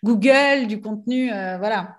Google, 0.02 0.66
du 0.66 0.80
contenu, 0.80 1.28
voilà. 1.58 1.96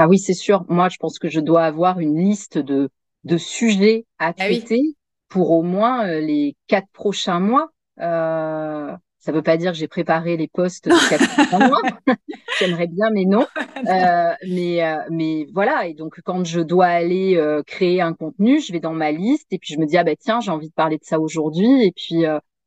Ah 0.00 0.08
oui, 0.08 0.18
c'est 0.18 0.32
sûr. 0.32 0.64
Moi, 0.70 0.88
je 0.88 0.96
pense 0.96 1.18
que 1.18 1.28
je 1.28 1.40
dois 1.40 1.62
avoir 1.62 2.00
une 2.00 2.18
liste 2.18 2.56
de, 2.56 2.88
de 3.24 3.36
sujets 3.36 4.06
à 4.18 4.28
ah 4.28 4.32
traiter 4.32 4.80
pour 5.28 5.50
au 5.50 5.62
moins 5.62 6.08
euh, 6.08 6.20
les 6.20 6.56
quatre 6.68 6.88
prochains 6.94 7.38
mois. 7.38 7.68
Euh, 8.00 8.96
ça 9.18 9.30
ne 9.30 9.36
veut 9.36 9.42
pas 9.42 9.58
dire 9.58 9.72
que 9.72 9.76
j'ai 9.76 9.88
préparé 9.88 10.38
les 10.38 10.48
postes 10.48 10.88
de 10.88 11.10
quatre 11.10 11.28
prochains 11.34 11.68
mois. 11.68 11.82
J'aimerais 12.58 12.86
bien, 12.86 13.10
mais 13.10 13.26
non. 13.26 13.46
Euh, 13.88 14.34
mais, 14.46 14.82
mais 15.10 15.46
voilà. 15.54 15.86
Et 15.86 15.94
donc, 15.94 16.20
quand 16.22 16.44
je 16.44 16.60
dois 16.60 16.84
aller 16.86 17.42
créer 17.66 18.02
un 18.02 18.12
contenu, 18.12 18.60
je 18.60 18.74
vais 18.74 18.80
dans 18.80 18.92
ma 18.92 19.10
liste 19.10 19.50
et 19.52 19.58
puis 19.58 19.72
je 19.72 19.80
me 19.80 19.86
dis 19.86 19.96
ah 19.96 20.04
ben 20.04 20.14
tiens, 20.20 20.40
j'ai 20.40 20.50
envie 20.50 20.68
de 20.68 20.74
parler 20.74 20.98
de 20.98 21.04
ça 21.04 21.18
aujourd'hui. 21.18 21.86
Et 21.86 21.90
puis 21.90 22.24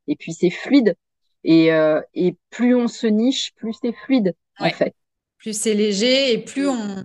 et 0.07 0.15
puis 0.15 0.33
c'est 0.33 0.49
fluide. 0.49 0.95
Et, 1.43 1.67
et 2.15 2.35
plus 2.49 2.73
on 2.73 2.87
se 2.87 3.05
niche, 3.05 3.53
plus 3.57 3.75
c'est 3.79 3.93
fluide 3.93 4.33
en 4.57 4.69
fait 4.71 4.95
plus 5.43 5.60
c'est 5.60 5.73
léger 5.73 6.32
et 6.32 6.38
plus 6.38 6.67
on, 6.69 7.03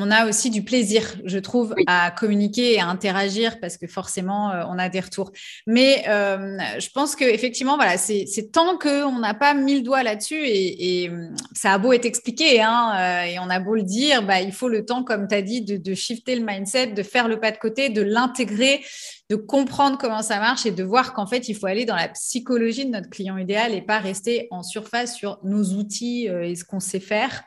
on 0.00 0.10
a 0.10 0.26
aussi 0.26 0.50
du 0.50 0.62
plaisir, 0.62 1.16
je 1.24 1.38
trouve, 1.38 1.74
à 1.86 2.10
communiquer 2.10 2.74
et 2.74 2.80
à 2.80 2.86
interagir 2.86 3.58
parce 3.60 3.76
que 3.76 3.86
forcément, 3.86 4.52
euh, 4.52 4.64
on 4.68 4.78
a 4.78 4.88
des 4.88 5.00
retours. 5.00 5.32
Mais 5.66 6.04
euh, 6.08 6.56
je 6.78 6.88
pense 6.90 7.16
que 7.16 7.24
effectivement, 7.24 7.76
voilà, 7.76 7.98
c'est 7.98 8.26
tant 8.52 8.78
qu'on 8.78 9.18
n'a 9.18 9.34
pas 9.34 9.54
mis 9.54 9.76
le 9.76 9.82
doigt 9.82 10.02
là-dessus 10.02 10.40
et, 10.46 11.10
ça 11.54 11.72
a 11.72 11.78
beau 11.78 11.92
être 11.92 12.04
expliqué 12.04 12.60
hein, 12.60 12.92
euh, 12.96 13.22
et 13.24 13.38
on 13.38 13.50
a 13.50 13.58
beau 13.60 13.74
le 13.74 13.82
dire, 13.82 14.22
bah, 14.22 14.40
il 14.40 14.52
faut 14.52 14.68
le 14.68 14.84
temps, 14.84 15.02
comme 15.02 15.26
tu 15.26 15.34
as 15.34 15.42
dit, 15.42 15.62
de, 15.62 15.76
de, 15.76 15.94
shifter 15.94 16.36
le 16.36 16.44
mindset, 16.44 16.88
de 16.88 17.02
faire 17.02 17.28
le 17.28 17.40
pas 17.40 17.50
de 17.50 17.58
côté, 17.58 17.88
de 17.88 18.02
l'intégrer, 18.02 18.84
de 19.30 19.36
comprendre 19.36 19.98
comment 19.98 20.22
ça 20.22 20.38
marche 20.38 20.66
et 20.66 20.70
de 20.70 20.84
voir 20.84 21.14
qu'en 21.14 21.26
fait, 21.26 21.48
il 21.48 21.54
faut 21.54 21.66
aller 21.66 21.84
dans 21.84 21.96
la 21.96 22.08
psychologie 22.08 22.84
de 22.84 22.90
notre 22.90 23.10
client 23.10 23.36
idéal 23.36 23.74
et 23.74 23.82
pas 23.82 23.98
rester 23.98 24.48
en 24.50 24.62
surface 24.62 25.16
sur 25.16 25.38
nos 25.42 25.64
outils 25.74 26.26
et 26.26 26.54
ce 26.54 26.64
qu'on 26.64 26.80
sait 26.80 27.00
faire. 27.00 27.44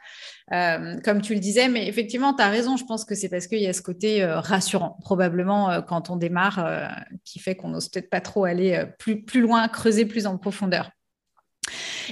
Euh, 0.53 0.99
comme 1.03 1.21
tu 1.21 1.33
le 1.33 1.39
disais, 1.39 1.69
mais 1.69 1.87
effectivement, 1.87 2.33
tu 2.33 2.43
as 2.43 2.49
raison. 2.49 2.75
Je 2.75 2.83
pense 2.83 3.05
que 3.05 3.15
c'est 3.15 3.29
parce 3.29 3.47
qu'il 3.47 3.59
y 3.59 3.67
a 3.67 3.73
ce 3.73 3.81
côté 3.81 4.21
euh, 4.21 4.39
rassurant, 4.39 4.97
probablement, 5.01 5.71
euh, 5.71 5.81
quand 5.81 6.09
on 6.09 6.17
démarre, 6.17 6.67
qui 7.23 7.39
fait 7.39 7.55
qu'on 7.55 7.69
n'ose 7.69 7.89
peut-être 7.89 8.09
pas 8.09 8.21
trop 8.21 8.45
aller 8.45 8.85
plus, 8.99 9.41
loin, 9.41 9.67
creuser 9.67 10.05
plus 10.05 10.27
en 10.27 10.37
profondeur. 10.37 10.91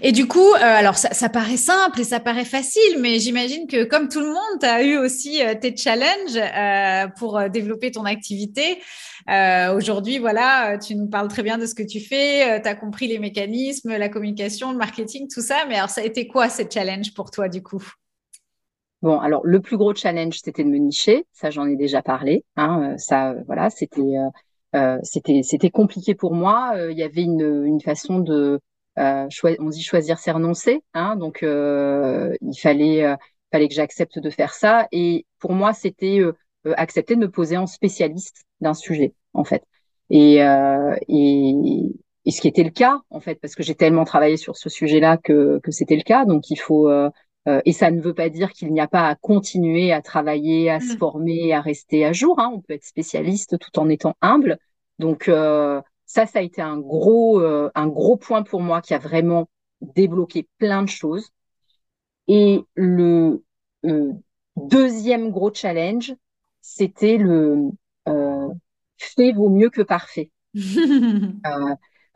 Et 0.01 0.11
du 0.11 0.27
coup, 0.27 0.53
alors 0.59 0.95
ça, 0.95 1.29
paraît 1.29 1.57
simple 1.57 1.99
et 1.99 2.03
ça 2.03 2.19
paraît 2.19 2.45
facile, 2.45 2.99
mais 2.99 3.19
j'imagine 3.19 3.67
que 3.67 3.83
comme 3.83 4.07
tout 4.07 4.21
le 4.21 4.27
monde, 4.27 4.59
tu 4.61 4.65
as 4.65 4.83
eu 4.83 4.97
aussi 4.97 5.41
tes 5.59 5.75
challenges 5.75 6.39
pour 7.17 7.41
développer 7.49 7.91
ton 7.91 8.05
activité. 8.05 8.79
Aujourd'hui, 9.27 10.19
voilà, 10.19 10.77
tu 10.77 10.95
nous 10.95 11.07
parles 11.07 11.27
très 11.27 11.43
bien 11.43 11.57
de 11.57 11.65
ce 11.65 11.75
que 11.75 11.83
tu 11.83 11.99
fais, 11.99 12.61
tu 12.61 12.69
as 12.69 12.75
compris 12.75 13.07
les 13.07 13.19
mécanismes, 13.19 13.97
la 13.97 14.09
communication, 14.09 14.71
le 14.71 14.77
marketing, 14.77 15.27
tout 15.33 15.41
ça, 15.41 15.65
mais 15.67 15.75
alors 15.75 15.89
ça 15.89 16.01
a 16.01 16.05
été 16.05 16.27
quoi 16.27 16.47
ces 16.47 16.67
challenges 16.71 17.13
pour 17.13 17.31
toi 17.31 17.49
du 17.49 17.61
coup? 17.61 17.83
Bon, 19.01 19.19
alors 19.19 19.41
le 19.45 19.61
plus 19.61 19.77
gros 19.77 19.93
challenge, 19.95 20.39
c'était 20.43 20.63
de 20.63 20.69
me 20.69 20.77
nicher. 20.77 21.25
Ça, 21.31 21.49
j'en 21.49 21.65
ai 21.67 21.75
déjà 21.77 22.01
parlé. 22.01 22.43
Hein, 22.57 22.93
euh, 22.93 22.97
ça, 22.97 23.31
euh, 23.31 23.43
voilà, 23.47 23.69
c'était 23.69 24.01
euh, 24.75 24.97
c'était 25.03 25.41
c'était 25.43 25.69
compliqué 25.69 26.15
pour 26.15 26.33
moi. 26.33 26.73
Il 26.89 26.97
y 26.97 27.03
avait 27.03 27.23
une, 27.23 27.65
une 27.65 27.81
façon 27.81 28.19
de 28.19 28.59
on 28.97 29.69
dit 29.69 29.81
choisir 29.83 30.19
c'est 30.19 30.31
renoncer. 30.31 30.83
Hein, 30.93 31.15
donc 31.15 31.39
il 31.43 32.59
fallait 32.59 33.15
fallait 33.51 33.67
que 33.69 33.73
j'accepte 33.73 34.19
de 34.19 34.29
faire 34.29 34.53
ça. 34.53 34.87
Et 34.91 35.25
pour 35.39 35.53
moi, 35.53 35.73
c'était 35.73 36.21
accepter 36.75 37.15
de 37.15 37.21
me 37.21 37.31
poser 37.31 37.57
en 37.57 37.65
spécialiste 37.67 38.43
d'un 38.61 38.73
sujet, 38.73 39.13
en 39.33 39.43
fait. 39.45 39.63
Et, 40.09 40.35
et, 41.07 41.53
et 42.25 42.31
ce 42.31 42.41
qui 42.41 42.47
était 42.47 42.63
le 42.63 42.69
cas, 42.69 42.99
en 43.09 43.19
fait, 43.21 43.35
parce 43.35 43.55
que 43.55 43.63
j'ai 43.63 43.75
tellement 43.75 44.03
travaillé 44.05 44.37
sur 44.37 44.55
ce 44.57 44.69
sujet-là 44.69 45.17
que, 45.17 45.59
que 45.63 45.71
c'était 45.71 45.95
le 45.95 46.03
cas. 46.03 46.25
Donc 46.25 46.49
il 46.51 46.57
faut 46.57 46.89
euh, 47.49 47.61
et 47.65 47.73
ça 47.73 47.89
ne 47.89 47.99
veut 47.99 48.13
pas 48.13 48.29
dire 48.29 48.51
qu'il 48.51 48.71
n'y 48.71 48.79
a 48.79 48.87
pas 48.87 49.07
à 49.07 49.15
continuer 49.15 49.91
à 49.91 50.01
travailler, 50.01 50.69
à 50.69 50.79
se 50.79 50.93
mm. 50.93 50.97
former, 50.97 51.53
à 51.53 51.61
rester 51.61 52.05
à 52.05 52.13
jour. 52.13 52.39
Hein. 52.39 52.51
On 52.53 52.61
peut 52.61 52.73
être 52.73 52.85
spécialiste 52.85 53.57
tout 53.59 53.79
en 53.79 53.89
étant 53.89 54.15
humble. 54.21 54.59
Donc 54.99 55.27
euh, 55.27 55.81
ça, 56.05 56.25
ça 56.25 56.39
a 56.39 56.41
été 56.41 56.61
un 56.61 56.77
gros, 56.77 57.41
euh, 57.41 57.71
un 57.73 57.87
gros 57.87 58.17
point 58.17 58.43
pour 58.43 58.61
moi 58.61 58.81
qui 58.81 58.93
a 58.93 58.99
vraiment 58.99 59.49
débloqué 59.81 60.47
plein 60.57 60.83
de 60.83 60.89
choses. 60.89 61.29
Et 62.27 62.61
le 62.75 63.43
deuxième 64.55 65.31
gros 65.31 65.51
challenge, 65.53 66.13
c'était 66.61 67.17
le 67.17 67.71
fait 68.97 69.31
vaut 69.31 69.49
mieux 69.49 69.69
que 69.69 69.81
parfait. 69.81 70.31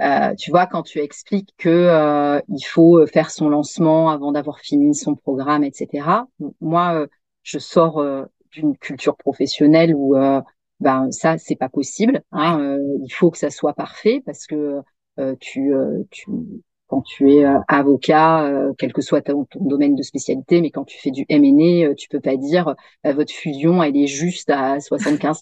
Euh, 0.03 0.35
tu 0.35 0.51
vois, 0.51 0.67
quand 0.67 0.83
tu 0.83 0.99
expliques 0.99 1.53
que 1.57 1.69
euh, 1.69 2.41
il 2.49 2.63
faut 2.63 3.05
faire 3.07 3.31
son 3.31 3.47
lancement 3.47 4.09
avant 4.09 4.33
d'avoir 4.33 4.59
fini 4.59 4.93
son 4.93 5.15
programme, 5.15 5.63
etc. 5.63 6.25
Moi, 6.59 6.93
euh, 6.95 7.07
je 7.43 7.57
sors 7.57 8.03
d'une 8.51 8.77
culture 8.77 9.15
professionnelle 9.15 9.93
où 9.95 10.15
ben 10.79 11.11
ça, 11.11 11.37
c'est 11.37 11.55
pas 11.55 11.69
possible. 11.69 12.21
Hein, 12.31 12.77
il 13.03 13.11
faut 13.11 13.31
que 13.31 13.37
ça 13.37 13.49
soit 13.49 13.73
parfait 13.73 14.21
parce 14.25 14.45
que 14.45 14.81
tu, 15.39 15.73
tu 16.11 16.25
quand 16.87 17.01
tu 17.01 17.33
es 17.33 17.45
avocat, 17.67 18.49
quel 18.77 18.93
que 18.93 19.01
soit 19.01 19.21
ton, 19.21 19.47
domaine 19.55 19.95
de 19.95 20.03
spécialité, 20.03 20.61
mais 20.61 20.69
quand 20.69 20.85
tu 20.85 20.97
fais 20.99 21.11
du 21.11 21.25
M&A, 21.27 21.93
tu 21.95 22.07
peux 22.07 22.19
pas 22.21 22.37
dire 22.37 22.75
votre 23.03 23.33
fusion 23.33 23.83
elle 23.83 23.97
est 23.97 24.07
juste 24.07 24.49
à 24.49 24.77
75%. 24.77 25.41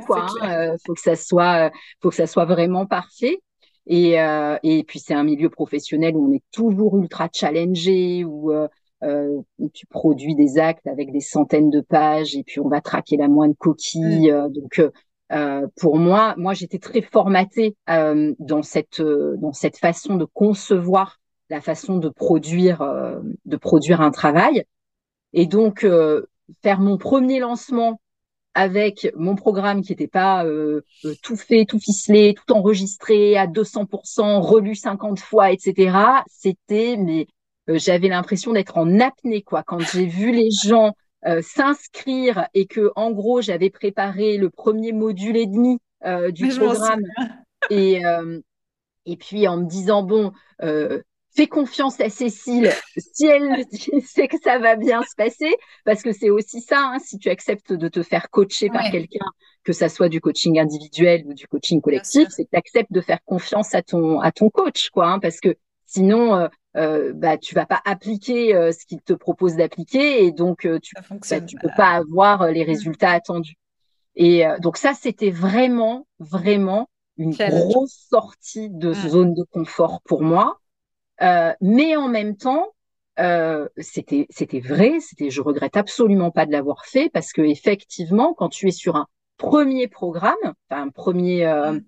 quoi, 0.06 0.26
hein, 0.40 0.74
faut 0.86 0.94
que 0.94 1.00
ça 1.00 1.16
soit, 1.16 1.70
faut 2.00 2.10
que 2.10 2.16
ça 2.16 2.26
soit 2.26 2.46
vraiment 2.46 2.86
parfait. 2.86 3.40
Et, 3.86 4.20
euh, 4.20 4.56
et 4.62 4.84
puis 4.84 5.00
c'est 5.00 5.14
un 5.14 5.24
milieu 5.24 5.50
professionnel 5.50 6.16
où 6.16 6.28
on 6.28 6.32
est 6.32 6.44
toujours 6.52 6.98
ultra 6.98 7.28
challengé, 7.32 8.24
où 8.24 8.52
euh, 8.52 8.68
euh, 9.02 9.40
tu 9.74 9.86
produis 9.86 10.36
des 10.36 10.58
actes 10.58 10.86
avec 10.86 11.10
des 11.10 11.20
centaines 11.20 11.70
de 11.70 11.80
pages 11.80 12.36
et 12.36 12.44
puis 12.44 12.60
on 12.60 12.68
va 12.68 12.80
traquer 12.80 13.16
la 13.16 13.28
moindre 13.28 13.54
coquille. 13.58 14.30
Mm. 14.30 14.34
Euh, 14.34 14.48
donc 14.48 14.90
euh, 15.32 15.66
pour 15.76 15.98
moi, 15.98 16.34
moi 16.36 16.54
j'étais 16.54 16.78
très 16.78 17.02
formatée 17.02 17.74
dans 17.88 18.62
cette 18.62 19.00
dans 19.00 19.52
cette 19.52 19.78
façon 19.78 20.16
de 20.16 20.26
concevoir 20.26 21.18
la 21.48 21.60
façon 21.60 21.96
de 21.96 22.08
produire 22.10 22.82
de 23.46 23.56
produire 23.56 24.02
un 24.02 24.10
travail. 24.10 24.64
Et 25.32 25.46
donc 25.46 25.86
faire 26.62 26.80
mon 26.80 26.98
premier 26.98 27.40
lancement 27.40 27.98
avec 28.54 29.08
mon 29.16 29.34
programme 29.34 29.82
qui 29.82 29.92
n'était 29.92 30.08
pas 30.08 30.44
euh, 30.44 30.82
euh, 31.04 31.14
tout 31.22 31.36
fait, 31.36 31.64
tout 31.64 31.78
ficelé, 31.78 32.34
tout 32.34 32.52
enregistré 32.52 33.36
à 33.36 33.46
200%, 33.46 34.40
relu 34.40 34.74
50 34.74 35.18
fois, 35.20 35.52
etc. 35.52 35.96
C'était, 36.28 36.96
mais 36.98 37.26
euh, 37.70 37.78
j'avais 37.78 38.08
l'impression 38.08 38.52
d'être 38.52 38.76
en 38.76 39.00
apnée, 39.00 39.42
quoi. 39.42 39.62
Quand 39.62 39.80
j'ai 39.80 40.06
vu 40.06 40.32
les 40.32 40.50
gens 40.64 40.92
s'inscrire 41.40 42.48
et 42.52 42.66
que, 42.66 42.90
en 42.96 43.12
gros, 43.12 43.40
j'avais 43.40 43.70
préparé 43.70 44.38
le 44.38 44.50
premier 44.50 44.90
module 44.90 45.36
et 45.36 45.46
demi 45.46 45.78
du 46.32 46.48
programme 46.48 47.04
et 47.70 48.02
et 49.06 49.16
puis 49.16 49.46
en 49.46 49.58
me 49.58 49.66
disant 49.66 50.02
bon, 50.02 50.32
fais 51.34 51.46
confiance 51.46 52.00
à 52.00 52.08
Cécile. 52.08 52.70
Si 52.96 53.26
elle 53.26 53.64
sait 54.04 54.28
que 54.28 54.36
ça 54.42 54.58
va 54.58 54.76
bien 54.76 55.02
se 55.02 55.14
passer, 55.16 55.54
parce 55.84 56.02
que 56.02 56.12
c'est 56.12 56.30
aussi 56.30 56.60
ça, 56.60 56.78
hein, 56.78 56.98
si 56.98 57.18
tu 57.18 57.30
acceptes 57.30 57.72
de 57.72 57.88
te 57.88 58.02
faire 58.02 58.30
coacher 58.30 58.68
par 58.68 58.90
quelqu'un, 58.90 59.26
que 59.64 59.72
ça 59.72 59.88
soit 59.88 60.08
du 60.08 60.20
coaching 60.20 60.58
individuel 60.58 61.24
ou 61.26 61.34
du 61.34 61.46
coaching 61.46 61.80
collectif, 61.80 62.28
c'est 62.30 62.44
que 62.44 62.50
tu 62.50 62.58
acceptes 62.58 62.92
de 62.92 63.00
faire 63.00 63.22
confiance 63.24 63.74
à 63.74 63.82
ton 63.82 64.20
à 64.20 64.32
ton 64.32 64.50
coach, 64.50 64.90
quoi, 64.90 65.06
hein, 65.06 65.18
parce 65.20 65.40
que 65.40 65.54
sinon, 65.86 66.34
euh, 66.34 66.48
euh, 66.76 67.12
bah 67.14 67.36
tu 67.36 67.54
vas 67.54 67.66
pas 67.66 67.82
appliquer 67.84 68.54
euh, 68.54 68.72
ce 68.72 68.86
qu'il 68.86 69.02
te 69.02 69.12
propose 69.12 69.56
d'appliquer 69.56 70.24
et 70.24 70.32
donc 70.32 70.64
euh, 70.64 70.78
tu 70.80 70.94
bah, 70.94 71.40
tu 71.42 71.56
peux 71.56 71.68
pas 71.76 71.90
avoir 71.90 72.46
les 72.50 72.64
mmh. 72.64 72.66
résultats 72.66 73.10
attendus. 73.10 73.56
Et 74.14 74.44
donc 74.60 74.76
ça, 74.76 74.92
c'était 74.92 75.30
vraiment 75.30 76.06
vraiment 76.18 76.90
une 77.16 77.34
grosse 77.34 78.06
sortie 78.10 78.68
de 78.68 78.90
mmh. 78.90 79.08
zone 79.08 79.34
de 79.34 79.42
confort 79.50 80.02
pour 80.04 80.22
moi 80.22 80.60
euh, 81.22 81.52
mais 81.60 81.96
en 81.96 82.08
même 82.08 82.36
temps, 82.36 82.74
euh, 83.18 83.68
c'était 83.76 84.26
c'était 84.30 84.60
vrai, 84.60 85.00
c'était 85.00 85.30
je 85.30 85.42
regrette 85.42 85.76
absolument 85.76 86.30
pas 86.30 86.46
de 86.46 86.52
l'avoir 86.52 86.86
fait 86.86 87.10
parce 87.10 87.32
que 87.32 87.42
effectivement, 87.42 88.34
quand 88.34 88.48
tu 88.48 88.68
es 88.68 88.72
sur 88.72 88.96
un 88.96 89.06
premier 89.36 89.88
programme, 89.88 90.34
enfin 90.44 90.82
un 90.82 90.88
premier 90.90 91.46
euh, 91.46 91.78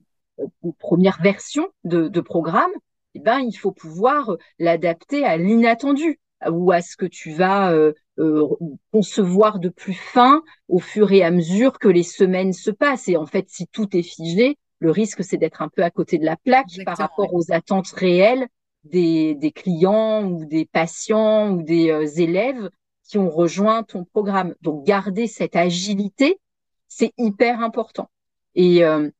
une 0.63 0.75
première 0.75 1.21
version 1.23 1.69
de, 1.85 2.09
de 2.09 2.21
programme, 2.21 2.73
eh 3.15 3.21
ben 3.21 3.39
il 3.39 3.55
faut 3.55 3.73
pouvoir 3.73 4.37
l'adapter 4.59 5.25
à 5.25 5.37
l'inattendu 5.37 6.21
ou 6.51 6.73
à 6.73 6.83
ce 6.83 6.97
que 6.97 7.07
tu 7.07 7.33
vas 7.33 7.73
euh, 7.73 7.93
euh, 8.19 8.47
concevoir 8.93 9.59
de 9.59 9.69
plus 9.69 9.95
fin 9.95 10.43
au 10.69 10.79
fur 10.79 11.13
et 11.13 11.23
à 11.23 11.31
mesure 11.31 11.79
que 11.79 11.89
les 11.89 12.03
semaines 12.03 12.53
se 12.53 12.71
passent. 12.71 13.09
Et 13.09 13.17
en 13.17 13.27
fait, 13.27 13.47
si 13.49 13.67
tout 13.67 13.97
est 13.97 14.03
figé, 14.03 14.59
le 14.81 14.91
risque 14.91 15.25
c'est 15.25 15.39
d'être 15.39 15.63
un 15.63 15.69
peu 15.69 15.83
à 15.83 15.91
côté 15.91 16.19
de 16.19 16.25
la 16.25 16.37
plaque 16.37 16.67
par 16.85 16.99
rapport 16.99 17.33
aux 17.33 17.53
attentes 17.53 17.91
réelles 17.91 18.47
des, 18.85 19.53
clients 19.55 20.25
ou 20.25 20.45
des 20.45 20.65
patients 20.67 21.51
ou 21.51 21.63
des 21.63 21.91
euh, 21.91 22.07
élèves 22.17 22.71
qui 23.09 23.19
ont 23.19 23.31
rejoint 23.31 23.83
ton 23.83 24.05
programme. 24.05 24.55
Donc, 24.63 24.85
garder 24.85 25.27
cette 25.27 25.57
agilité, 25.57 26.41
c'est 26.89 27.13
hyper 27.19 27.61
important. 27.61 28.09
Et, 28.55 28.85
euh, 28.85 29.11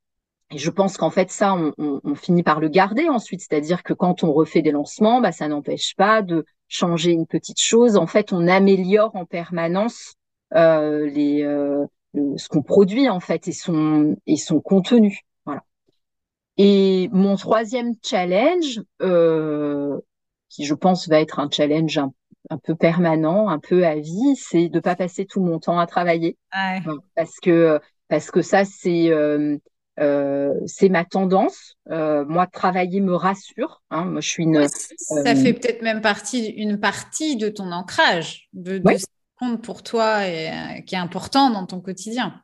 je 0.55 0.71
pense 0.71 0.97
qu'en 0.97 1.11
fait, 1.11 1.31
ça, 1.31 1.55
on, 1.55 1.73
on, 1.79 2.01
on, 2.05 2.15
finit 2.15 2.43
par 2.43 2.61
le 2.61 2.69
garder 2.69 3.09
ensuite. 3.09 3.41
C'est-à-dire 3.41 3.83
que 3.83 3.93
quand 3.93 4.23
on 4.23 4.33
refait 4.33 4.63
des 4.63 4.71
lancements, 4.71 5.21
bah, 5.21 5.33
ça 5.33 5.49
n'empêche 5.49 5.95
pas 5.97 6.23
de 6.23 6.45
changer 6.69 7.13
une 7.13 7.27
petite 7.27 7.61
chose. 7.61 7.97
En 7.97 8.07
fait, 8.07 8.33
on 8.33 8.47
améliore 8.47 9.15
en 9.17 9.25
permanence 9.25 10.15
euh, 10.55 11.07
les, 11.07 11.43
euh, 11.43 11.87
ce 12.37 12.49
qu'on 12.49 12.63
produit 12.63 13.09
en 13.09 13.21
fait 13.21 13.49
et 13.49 13.53
son 13.53 14.17
et 14.27 14.37
son 14.37 14.61
contenu. 14.61 15.21
Et 16.57 17.09
mon 17.13 17.37
troisième 17.37 17.95
challenge, 18.03 18.81
euh, 19.03 19.99
qui 20.49 20.65
je 20.65 20.75
pense 20.75 21.09
va 21.09 21.21
être 21.21 21.41
un 21.41 21.49
challenge 21.51 21.99
un, 21.99 22.59
peu 22.59 22.75
permanent, 22.75 23.49
un 23.49 23.59
peu 23.59 23.87
à 23.87 23.97
vie, 23.97 24.37
c'est 24.37 24.69
de 24.69 24.81
pas 24.81 24.95
passer 24.95 25.27
tout 25.27 25.43
mon 25.43 25.59
temps 25.59 25.79
à 25.79 25.87
travailler, 25.87 26.37
parce 27.17 27.41
que 27.43 27.81
parce 28.09 28.31
que 28.31 28.43
ça 28.43 28.65
c'est 28.65 29.11
euh, 29.11 29.57
euh, 30.01 30.55
c'est 30.67 30.89
ma 30.89 31.05
tendance. 31.05 31.77
Euh, 31.91 32.25
moi, 32.25 32.47
travailler 32.47 33.01
me 33.01 33.15
rassure. 33.15 33.83
Hein. 33.91 34.07
Moi, 34.07 34.21
je 34.21 34.29
suis 34.29 34.43
une. 34.43 34.67
ça 34.69 35.37
fait 35.37 35.53
peut-être 35.53 35.83
même 35.83 36.01
partie 36.01 36.47
une 36.47 36.81
partie 36.81 37.37
de 37.37 37.49
ton 37.49 37.71
ancrage, 37.71 38.49
de, 38.53 38.83
compte 39.39 39.63
pour 39.63 39.83
toi 39.83 40.27
et 40.27 40.49
euh, 40.49 40.81
qui 40.87 40.95
est 40.95 40.99
important 40.99 41.51
dans 41.51 41.67
ton 41.67 41.81
quotidien. 41.81 42.43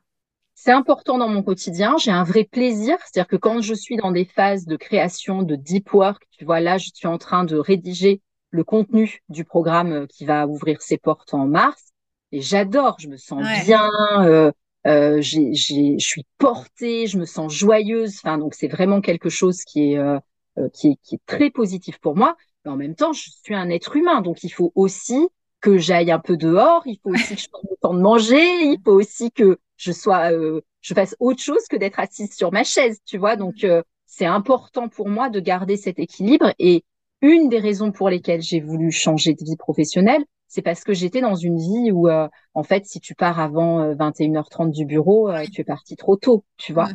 C'est 0.62 0.72
important 0.72 1.16
dans 1.16 1.28
mon 1.28 1.42
quotidien. 1.42 1.96
J'ai 1.96 2.11
un 2.11 2.22
vrai 2.22 2.44
plaisir. 2.44 2.98
C'est-à-dire 3.00 3.28
que 3.28 3.36
quand 3.36 3.62
je 3.62 3.72
suis 3.72 3.96
dans 3.96 4.11
des 4.11 4.26
phases 4.26 4.66
de 4.66 4.76
création, 4.76 5.42
de 5.42 5.56
deep 5.56 5.90
work, 5.94 6.22
tu 6.36 6.44
vois, 6.44 6.61
là, 6.61 6.76
je 6.76 6.90
suis 6.92 7.08
en 7.08 7.16
train 7.16 7.44
de 7.44 7.56
rédiger 7.56 8.20
le 8.50 8.62
contenu 8.62 9.20
du 9.30 9.46
programme 9.46 9.92
euh, 9.92 10.06
qui 10.06 10.26
va 10.26 10.46
ouvrir 10.46 10.82
ses 10.82 10.98
portes 10.98 11.32
en 11.32 11.46
mars. 11.46 11.92
Et 12.30 12.42
j'adore, 12.42 12.96
je 12.98 13.08
me 13.08 13.16
sens 13.16 13.42
bien, 13.64 13.88
euh, 14.20 14.52
euh, 14.86 15.22
j'ai, 15.22 15.54
j'ai, 15.54 15.98
je 15.98 16.06
suis 16.06 16.26
portée, 16.36 17.06
je 17.06 17.16
me 17.16 17.24
sens 17.24 17.50
joyeuse. 17.54 18.18
Enfin, 18.22 18.36
donc 18.36 18.52
c'est 18.52 18.68
vraiment 18.68 19.00
quelque 19.00 19.30
chose 19.30 19.64
qui 19.64 19.92
est, 19.94 19.98
euh, 19.98 20.18
euh, 20.58 20.68
qui 20.74 20.88
est, 20.88 20.96
qui 21.02 21.14
est 21.14 21.24
très 21.24 21.48
positif 21.48 21.98
pour 22.00 22.16
moi. 22.16 22.36
Mais 22.66 22.70
en 22.70 22.76
même 22.76 22.96
temps, 22.96 23.14
je 23.14 23.30
suis 23.30 23.54
un 23.54 23.70
être 23.70 23.96
humain, 23.96 24.20
donc 24.20 24.44
il 24.44 24.50
faut 24.50 24.72
aussi 24.74 25.26
que 25.62 25.78
j'aille 25.78 26.11
un 26.11 26.18
peu 26.18 26.36
dehors. 26.36 26.82
Il 26.84 26.98
faut 27.02 27.14
aussi 27.14 27.34
que 27.34 27.40
je 27.40 27.48
prenne 27.48 27.70
le 27.70 27.76
temps 27.80 27.94
de 27.94 28.02
manger. 28.02 28.44
Il 28.64 28.78
faut 28.84 28.92
aussi 28.92 29.30
que 29.30 29.58
je 29.81 29.93
sois, 29.93 30.31
euh, 30.33 30.61
je 30.83 30.93
fasse 30.93 31.16
autre 31.20 31.41
chose 31.41 31.66
que 31.68 31.76
d'être 31.76 31.99
assise 31.99 32.35
sur 32.35 32.53
ma 32.53 32.64
chaise, 32.64 32.99
tu 33.07 33.16
vois. 33.16 33.37
Donc 33.37 33.64
euh, 33.64 33.83
c'est 34.07 34.26
important 34.26 34.89
pour 34.89 35.09
moi 35.09 35.31
de 35.31 35.41
garder 35.41 35.76
cet 35.76 35.99
équilibre. 35.99 36.53
Et 36.59 36.85
une 37.22 37.49
des 37.49 37.59
raisons 37.59 37.91
pour 37.91 38.11
lesquelles 38.11 38.43
j'ai 38.43 38.61
voulu 38.61 38.91
changer 38.91 39.35
de 39.35 39.45
vie 39.45 39.57
professionnelle, 39.57 40.24
c'est 40.49 40.62
parce 40.62 40.85
que 40.85 40.93
j'étais 40.93 41.20
dans 41.20 41.35
une 41.37 41.57
vie 41.57 41.93
où, 41.93 42.09
euh, 42.09 42.28
en 42.55 42.62
fait, 42.62 42.85
si 42.85 43.01
tu 43.01 43.14
pars 43.14 43.39
avant 43.41 43.95
21h30 43.95 44.68
euh, 44.68 44.70
du 44.70 44.85
bureau, 44.85 45.31
euh, 45.31 45.45
tu 45.51 45.61
es 45.61 45.64
parti 45.64 45.97
trop 45.97 46.16
tôt, 46.16 46.45
tu 46.57 46.72
vois. 46.72 46.89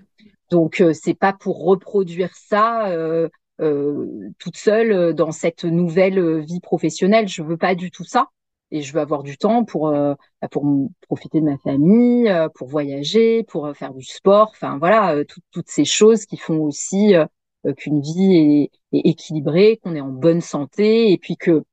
Donc, 0.52 0.84
c'est 0.94 1.16
pas 1.16 1.34
pour 1.34 1.64
reproduire 1.64 2.36
ça 2.36 2.92
toute 3.58 4.58
seule 4.58 5.16
dans 5.16 5.32
cette 5.32 5.64
nouvelle 5.64 6.40
vie 6.42 6.60
professionnelle. 6.60 7.28
Je 7.28 7.42
veux 7.42 7.58
pas 7.58 7.74
du 7.74 7.90
tout 7.90 8.04
ça. 8.04 8.28
Et 8.76 8.82
je 8.82 8.93
veux 8.93 8.99
avoir 8.99 9.23
du 9.23 9.38
temps 9.38 9.63
pour 9.63 9.91
bah, 9.91 10.17
pour 10.51 10.65
profiter 11.07 11.39
de 11.39 11.45
ma 11.45 11.57
famille, 11.57 12.32
pour 12.55 12.67
voyager, 12.67 13.43
pour 13.43 13.71
faire 13.76 13.93
du 13.93 14.03
sport. 14.03 14.49
Enfin 14.51 14.78
voilà, 14.78 15.23
toutes 15.51 15.69
ces 15.69 15.86
choses 15.86 16.26
qui 16.26 16.38
font 16.38 16.59
aussi 16.59 17.13
qu'une 17.78 18.01
vie 18.01 18.69
est, 18.91 18.97
est 18.97 19.09
équilibrée, 19.09 19.80
qu'on 19.82 19.95
est 19.95 20.01
en 20.01 20.09
bonne 20.09 20.41
santé, 20.41 21.11
et 21.11 21.17
puis 21.17 21.38
que 21.38 21.63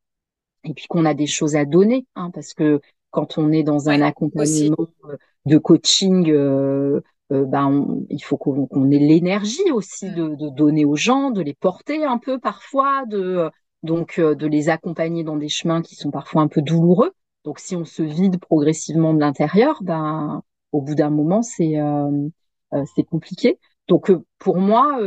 et 0.65 0.75
puis 0.75 0.87
qu'on 0.89 1.05
a 1.05 1.15
des 1.15 1.27
choses 1.27 1.57
à 1.57 1.65
donner, 1.65 2.07
hein, 2.15 2.31
parce 2.33 2.55
que 2.55 2.81
quand 3.11 3.39
on 3.39 3.53
est 3.53 3.63
dans 3.63 3.89
un 3.89 4.01
accompagnement 4.01 4.89
euh, 5.05 5.17
de 5.47 5.59
coaching, 5.59 6.31
euh, 6.31 7.01
euh, 7.33 7.45
ben 7.45 7.87
il 8.11 8.23
faut 8.23 8.37
qu'on 8.37 8.91
ait 8.91 8.99
l'énergie 8.99 9.71
aussi 9.73 10.07
mm. 10.07 10.15
de, 10.15 10.35
de, 10.35 10.49
donner 10.51 10.85
aux 10.85 10.97
gens, 10.97 11.31
de 11.31 11.43
les 11.43 11.55
porter 11.55 12.05
un 12.05 12.19
peu 12.19 12.39
parfois, 12.39 13.05
de 13.07 13.51
donc 13.83 14.21
de 14.21 14.47
les 14.47 14.69
accompagner 14.69 15.25
dans 15.25 15.37
des 15.37 15.49
chemins 15.49 15.83
qui 15.83 15.95
sont 15.97 16.11
parfois 16.11 16.43
un 16.43 16.49
peu 16.49 16.63
douloureux. 16.63 17.13
Donc 17.45 17.59
si 17.59 17.77
on 17.77 17.85
se 17.85 18.03
vide 18.03 18.39
progressivement 18.39 19.15
de 19.15 19.21
l'intérieur, 19.21 19.83
ben 19.83 20.43
au 20.71 20.81
bout 20.81 20.95
d'un 20.95 21.11
moment 21.11 21.43
c'est 21.43 21.75
c'est 22.95 23.03
compliqué. 23.03 23.59
Donc 23.89 24.13
pour 24.39 24.59
moi, 24.59 24.99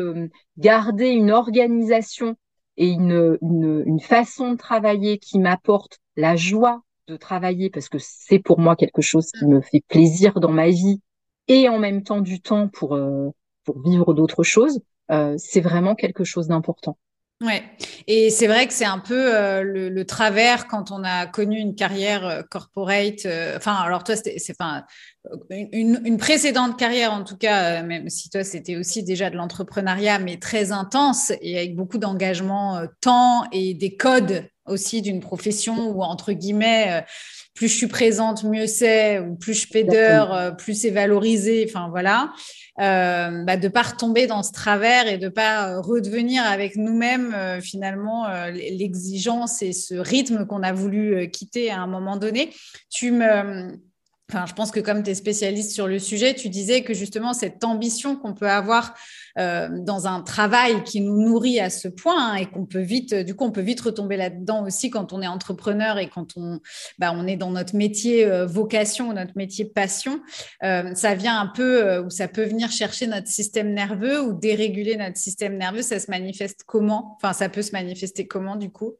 garder 0.57 1.09
une 1.09 1.31
organisation 1.31 2.35
et 2.77 2.89
une, 2.89 3.37
une, 3.41 3.83
une 3.85 3.99
façon 3.99 4.51
de 4.51 4.57
travailler 4.57 5.17
qui 5.17 5.39
m'apporte 5.39 5.99
la 6.17 6.35
joie 6.35 6.81
de 7.07 7.17
travailler 7.17 7.69
parce 7.69 7.89
que 7.89 7.97
c'est 7.99 8.39
pour 8.39 8.59
moi 8.59 8.75
quelque 8.75 9.01
chose 9.01 9.31
qui 9.31 9.45
me 9.45 9.61
fait 9.61 9.83
plaisir 9.87 10.39
dans 10.39 10.51
ma 10.51 10.69
vie 10.69 11.01
et 11.47 11.69
en 11.69 11.77
même 11.79 12.03
temps 12.03 12.21
du 12.21 12.41
temps 12.41 12.67
pour, 12.67 12.95
euh, 12.95 13.29
pour 13.63 13.79
vivre 13.81 14.13
d'autres 14.13 14.43
choses, 14.43 14.79
euh, 15.11 15.35
c'est 15.37 15.61
vraiment 15.61 15.95
quelque 15.95 16.23
chose 16.23 16.47
d'important. 16.47 16.97
Ouais, 17.41 17.63
et 18.07 18.29
c'est 18.29 18.47
vrai 18.47 18.65
que 18.65 18.73
c'est 18.73 18.85
un 18.85 18.99
peu 18.99 19.35
euh, 19.35 19.61
le, 19.61 20.05
travers 20.05 20.67
quand 20.67 20.91
on 20.91 21.03
a 21.03 21.25
connu 21.25 21.57
une 21.57 21.75
carrière 21.75 22.25
euh, 22.25 22.41
corporate. 22.49 23.25
Euh, 23.25 23.57
enfin, 23.57 23.73
alors 23.73 24.05
toi, 24.05 24.15
c'est 24.15 24.37
une, 25.49 26.01
une, 26.05 26.17
précédente 26.17 26.79
carrière 26.79 27.11
en 27.11 27.25
tout 27.25 27.35
cas, 27.35 27.83
même 27.83 28.09
si 28.09 28.29
toi 28.29 28.45
c'était 28.45 28.77
aussi 28.77 29.03
déjà 29.03 29.29
de 29.29 29.35
l'entrepreneuriat, 29.35 30.17
mais 30.17 30.37
très 30.37 30.71
intense 30.71 31.33
et 31.41 31.57
avec 31.57 31.75
beaucoup 31.75 31.97
d'engagement, 31.97 32.81
temps 33.01 33.43
et 33.51 33.73
des 33.73 33.97
codes 33.97 34.47
aussi 34.65 35.01
d'une 35.01 35.19
profession 35.19 35.89
où 35.89 36.01
entre 36.01 36.31
guillemets 36.33 37.03
plus 37.53 37.69
je 37.69 37.77
suis 37.77 37.87
présente, 37.87 38.43
mieux 38.43 38.67
c'est, 38.67 39.19
ou 39.19 39.35
plus 39.35 39.53
je 39.53 39.67
fais 39.67 39.83
d'heures, 39.83 40.57
plus 40.57 40.73
c'est 40.81 40.89
valorisé. 40.89 41.65
Enfin 41.69 41.87
voilà 41.89 42.31
euh, 42.79 43.43
bah, 43.43 43.57
de 43.57 43.67
pas 43.67 43.83
retomber 43.83 44.27
dans 44.27 44.43
ce 44.43 44.51
travers 44.51 45.07
et 45.07 45.17
de 45.17 45.29
pas 45.29 45.69
euh, 45.69 45.81
redevenir 45.81 46.43
avec 46.45 46.75
nous-mêmes 46.75 47.33
euh, 47.33 47.61
finalement 47.61 48.27
euh, 48.27 48.51
l'exigence 48.51 49.61
et 49.61 49.71
ce 49.71 49.95
rythme 49.95 50.45
qu'on 50.45 50.61
a 50.61 50.73
voulu 50.73 51.29
quitter 51.31 51.71
à 51.71 51.79
un 51.79 51.87
moment 51.87 52.17
donné. 52.17 52.51
Tu 52.89 53.11
me 53.11 53.77
Je 54.33 54.53
pense 54.53 54.71
que 54.71 54.79
comme 54.79 55.03
tu 55.03 55.11
es 55.11 55.15
spécialiste 55.15 55.71
sur 55.71 55.87
le 55.87 55.99
sujet, 55.99 56.33
tu 56.33 56.49
disais 56.49 56.81
que 56.81 56.95
justement 56.95 57.33
cette 57.33 57.63
ambition 57.63 58.15
qu'on 58.15 58.33
peut 58.33 58.49
avoir 58.49 58.95
euh, 59.37 59.69
dans 59.71 60.07
un 60.07 60.21
travail 60.21 60.83
qui 60.83 60.99
nous 60.99 61.21
nourrit 61.21 61.59
à 61.59 61.69
ce 61.69 61.87
point 61.87 62.31
hein, 62.31 62.35
et 62.35 62.47
qu'on 62.47 62.65
peut 62.65 62.81
vite, 62.81 63.13
du 63.13 63.35
coup, 63.35 63.45
on 63.45 63.51
peut 63.51 63.61
vite 63.61 63.81
retomber 63.81 64.17
là-dedans 64.17 64.65
aussi 64.65 64.89
quand 64.89 65.13
on 65.13 65.21
est 65.21 65.27
entrepreneur 65.27 65.99
et 65.99 66.09
quand 66.09 66.37
on, 66.37 66.59
bah, 66.97 67.11
on 67.13 67.27
est 67.27 67.37
dans 67.37 67.51
notre 67.51 67.75
métier 67.75 68.25
euh, 68.25 68.47
vocation, 68.47 69.13
notre 69.13 69.33
métier 69.35 69.63
passion. 69.65 70.19
Euh, 70.63 70.95
ça 70.95 71.13
vient 71.13 71.39
un 71.39 71.47
peu, 71.47 71.99
ou 71.99 72.09
ça 72.09 72.27
peut 72.27 72.45
venir 72.45 72.71
chercher 72.71 73.05
notre 73.05 73.27
système 73.27 73.73
nerveux 73.73 74.21
ou 74.21 74.33
déréguler 74.33 74.97
notre 74.97 75.17
système 75.17 75.55
nerveux. 75.55 75.83
Ça 75.83 75.99
se 75.99 76.09
manifeste 76.09 76.63
comment? 76.65 77.15
Enfin, 77.17 77.33
ça 77.33 77.47
peut 77.47 77.61
se 77.61 77.73
manifester 77.73 78.25
comment 78.25 78.55
du 78.55 78.71
coup? 78.71 78.95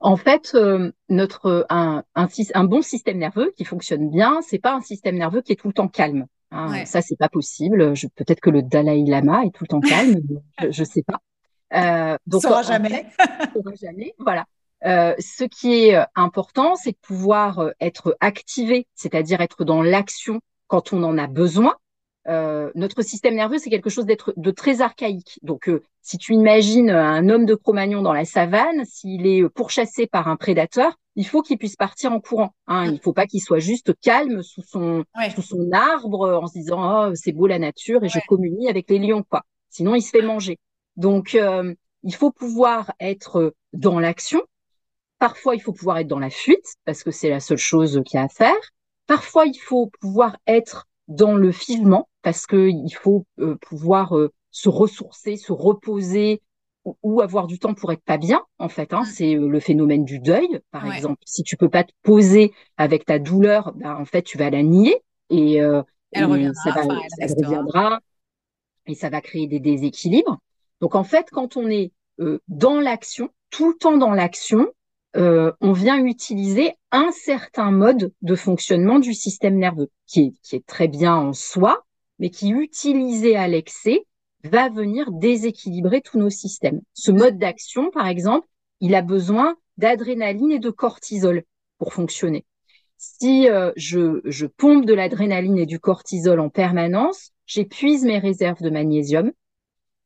En 0.00 0.16
fait, 0.16 0.52
euh, 0.54 0.92
notre 1.08 1.66
un, 1.68 2.02
un, 2.14 2.26
un, 2.54 2.64
bon 2.64 2.82
système 2.82 3.18
nerveux 3.18 3.52
qui 3.56 3.64
fonctionne 3.64 4.10
bien, 4.10 4.40
c'est 4.42 4.58
pas 4.58 4.74
un 4.74 4.80
système 4.80 5.16
nerveux 5.16 5.42
qui 5.42 5.52
est 5.52 5.56
tout 5.56 5.68
le 5.68 5.74
temps 5.74 5.88
calme. 5.88 6.26
Hein. 6.50 6.84
Ça, 6.84 7.00
c'est 7.02 7.16
pas 7.16 7.28
possible. 7.28 7.94
Peut-être 8.16 8.40
que 8.40 8.50
le 8.50 8.62
Dalai 8.62 9.04
Lama 9.06 9.44
est 9.44 9.50
tout 9.50 9.64
le 9.64 9.68
temps 9.68 9.80
calme, 9.80 10.20
je, 10.70 10.80
ne 10.80 10.86
sais 10.86 11.02
pas. 11.02 11.20
Euh, 11.74 12.16
donc, 12.26 12.42
saura 12.42 12.62
jamais. 12.62 13.06
saura 13.54 13.74
jamais. 13.80 14.14
Voilà. 14.18 14.46
Euh, 14.86 15.14
ce 15.18 15.44
qui 15.44 15.74
est 15.74 15.96
euh, 15.96 16.04
important, 16.14 16.74
c'est 16.74 16.92
de 16.92 16.98
pouvoir 17.02 17.58
euh, 17.58 17.70
être 17.80 18.16
activé, 18.20 18.86
c'est-à-dire 18.94 19.40
être 19.40 19.64
dans 19.64 19.82
l'action 19.82 20.40
quand 20.68 20.92
on 20.92 21.02
en 21.02 21.18
a 21.18 21.26
besoin, 21.26 21.76
euh, 22.30 22.70
notre 22.74 23.02
système 23.02 23.34
nerveux, 23.34 23.58
c'est 23.58 23.70
quelque 23.70 23.90
chose 23.90 24.06
d'être 24.06 24.32
de 24.36 24.50
très 24.50 24.80
archaïque. 24.80 25.38
Donc, 25.42 25.68
euh, 25.68 25.82
si 26.00 26.16
tu 26.16 26.32
imagines 26.32 26.90
un 26.90 27.28
homme 27.28 27.44
de 27.44 27.54
Cro-Magnon 27.54 28.02
dans 28.02 28.12
la 28.12 28.24
savane, 28.24 28.84
s'il 28.84 29.26
est 29.26 29.48
pourchassé 29.48 30.06
par 30.06 30.28
un 30.28 30.36
prédateur, 30.36 30.96
il 31.16 31.26
faut 31.26 31.42
qu'il 31.42 31.58
puisse 31.58 31.76
partir 31.76 32.12
en 32.12 32.20
courant. 32.20 32.54
Hein. 32.68 32.86
Il 32.86 32.92
ne 32.94 32.98
faut 32.98 33.12
pas 33.12 33.26
qu'il 33.26 33.40
soit 33.40 33.58
juste 33.58 33.92
calme 34.00 34.42
sous 34.42 34.62
son 34.62 35.04
sous 35.34 35.42
son 35.42 35.70
arbre 35.72 36.40
en 36.42 36.46
se 36.46 36.54
disant 36.54 37.08
oh 37.08 37.14
c'est 37.14 37.32
beau 37.32 37.46
la 37.46 37.58
nature 37.58 38.04
et 38.04 38.08
je 38.08 38.20
communie 38.28 38.68
avec 38.68 38.88
les 38.88 38.98
lions 38.98 39.24
quoi. 39.28 39.42
Sinon, 39.70 39.94
il 39.94 40.02
se 40.02 40.10
fait 40.10 40.22
manger. 40.22 40.58
Donc, 40.96 41.34
euh, 41.34 41.74
il 42.02 42.14
faut 42.14 42.32
pouvoir 42.32 42.92
être 43.00 43.54
dans 43.72 43.98
l'action. 43.98 44.42
Parfois, 45.18 45.54
il 45.54 45.60
faut 45.60 45.72
pouvoir 45.72 45.98
être 45.98 46.08
dans 46.08 46.18
la 46.18 46.30
fuite 46.30 46.74
parce 46.84 47.02
que 47.02 47.10
c'est 47.10 47.30
la 47.30 47.40
seule 47.40 47.58
chose 47.58 48.02
qu'il 48.04 48.18
y 48.18 48.20
a 48.20 48.24
à 48.24 48.28
faire. 48.28 48.56
Parfois, 49.06 49.46
il 49.46 49.58
faut 49.58 49.90
pouvoir 50.00 50.36
être 50.46 50.86
dans 51.08 51.34
le 51.34 51.52
figement 51.52 52.08
parce 52.22 52.46
qu'il 52.46 52.94
faut 52.94 53.26
euh, 53.38 53.56
pouvoir 53.56 54.16
euh, 54.16 54.32
se 54.50 54.68
ressourcer, 54.68 55.36
se 55.36 55.52
reposer 55.52 56.42
ou, 57.02 57.20
avoir 57.20 57.46
du 57.46 57.58
temps 57.58 57.74
pour 57.74 57.92
être 57.92 58.02
pas 58.02 58.18
bien 58.18 58.42
en 58.58 58.68
fait. 58.68 58.92
Hein. 58.92 59.02
Mm. 59.02 59.06
C'est 59.06 59.34
euh, 59.36 59.48
le 59.48 59.60
phénomène 59.60 60.04
du 60.04 60.18
deuil, 60.18 60.60
par 60.70 60.90
exemple. 60.92 61.20
Si 61.24 61.42
tu 61.42 61.56
peux 61.56 61.68
pas 61.68 61.84
te 61.84 61.92
poser 62.02 62.52
avec 62.76 63.04
ta 63.04 63.18
douleur, 63.18 63.72
bah, 63.74 63.96
en 63.98 64.04
fait 64.04 64.22
tu 64.22 64.38
vas 64.38 64.50
la 64.50 64.62
nier 64.62 65.02
et, 65.28 65.56
elle, 65.56 66.24
reviendra, 66.24 66.62
ça 66.64 66.70
va, 66.72 66.94
elle 67.18 67.34
reviendra 67.44 68.00
et 68.86 68.94
ça 68.94 69.10
va 69.10 69.20
créer 69.20 69.46
des 69.46 69.60
déséquilibres. 69.60 70.38
Donc 70.80 70.94
en 70.94 71.04
fait, 71.04 71.28
quand 71.30 71.56
on 71.56 71.68
est 71.68 71.92
dans 72.48 72.80
l'action, 72.80 73.30
tout 73.50 73.68
le 73.68 73.76
temps 73.76 73.96
dans 73.96 74.12
l'action, 74.12 74.66
euh, 75.16 75.52
on 75.60 75.72
vient 75.72 76.04
utiliser 76.04 76.74
un 76.92 77.10
certain 77.10 77.72
mode 77.72 78.12
de 78.22 78.34
fonctionnement 78.36 79.00
du 79.00 79.12
système 79.12 79.56
nerveux, 79.56 79.90
qui 80.06 80.20
est, 80.20 80.32
qui 80.42 80.56
est 80.56 80.66
très 80.66 80.86
bien 80.86 81.16
en 81.16 81.32
soi, 81.32 81.84
mais 82.20 82.30
qui, 82.30 82.50
utilisé 82.50 83.34
à 83.34 83.48
l'excès, 83.48 84.06
va 84.44 84.68
venir 84.68 85.10
déséquilibrer 85.10 86.00
tous 86.00 86.18
nos 86.18 86.30
systèmes. 86.30 86.80
Ce 86.94 87.10
mode 87.10 87.38
d'action, 87.38 87.90
par 87.90 88.06
exemple, 88.06 88.46
il 88.80 88.94
a 88.94 89.02
besoin 89.02 89.56
d'adrénaline 89.76 90.52
et 90.52 90.58
de 90.58 90.70
cortisol 90.70 91.42
pour 91.78 91.92
fonctionner. 91.92 92.44
Si 92.98 93.48
euh, 93.48 93.72
je, 93.76 94.20
je 94.24 94.46
pompe 94.46 94.84
de 94.84 94.94
l'adrénaline 94.94 95.58
et 95.58 95.66
du 95.66 95.80
cortisol 95.80 96.38
en 96.38 96.50
permanence, 96.50 97.30
j'épuise 97.46 98.04
mes 98.04 98.18
réserves 98.18 98.62
de 98.62 98.70
magnésium, 98.70 99.32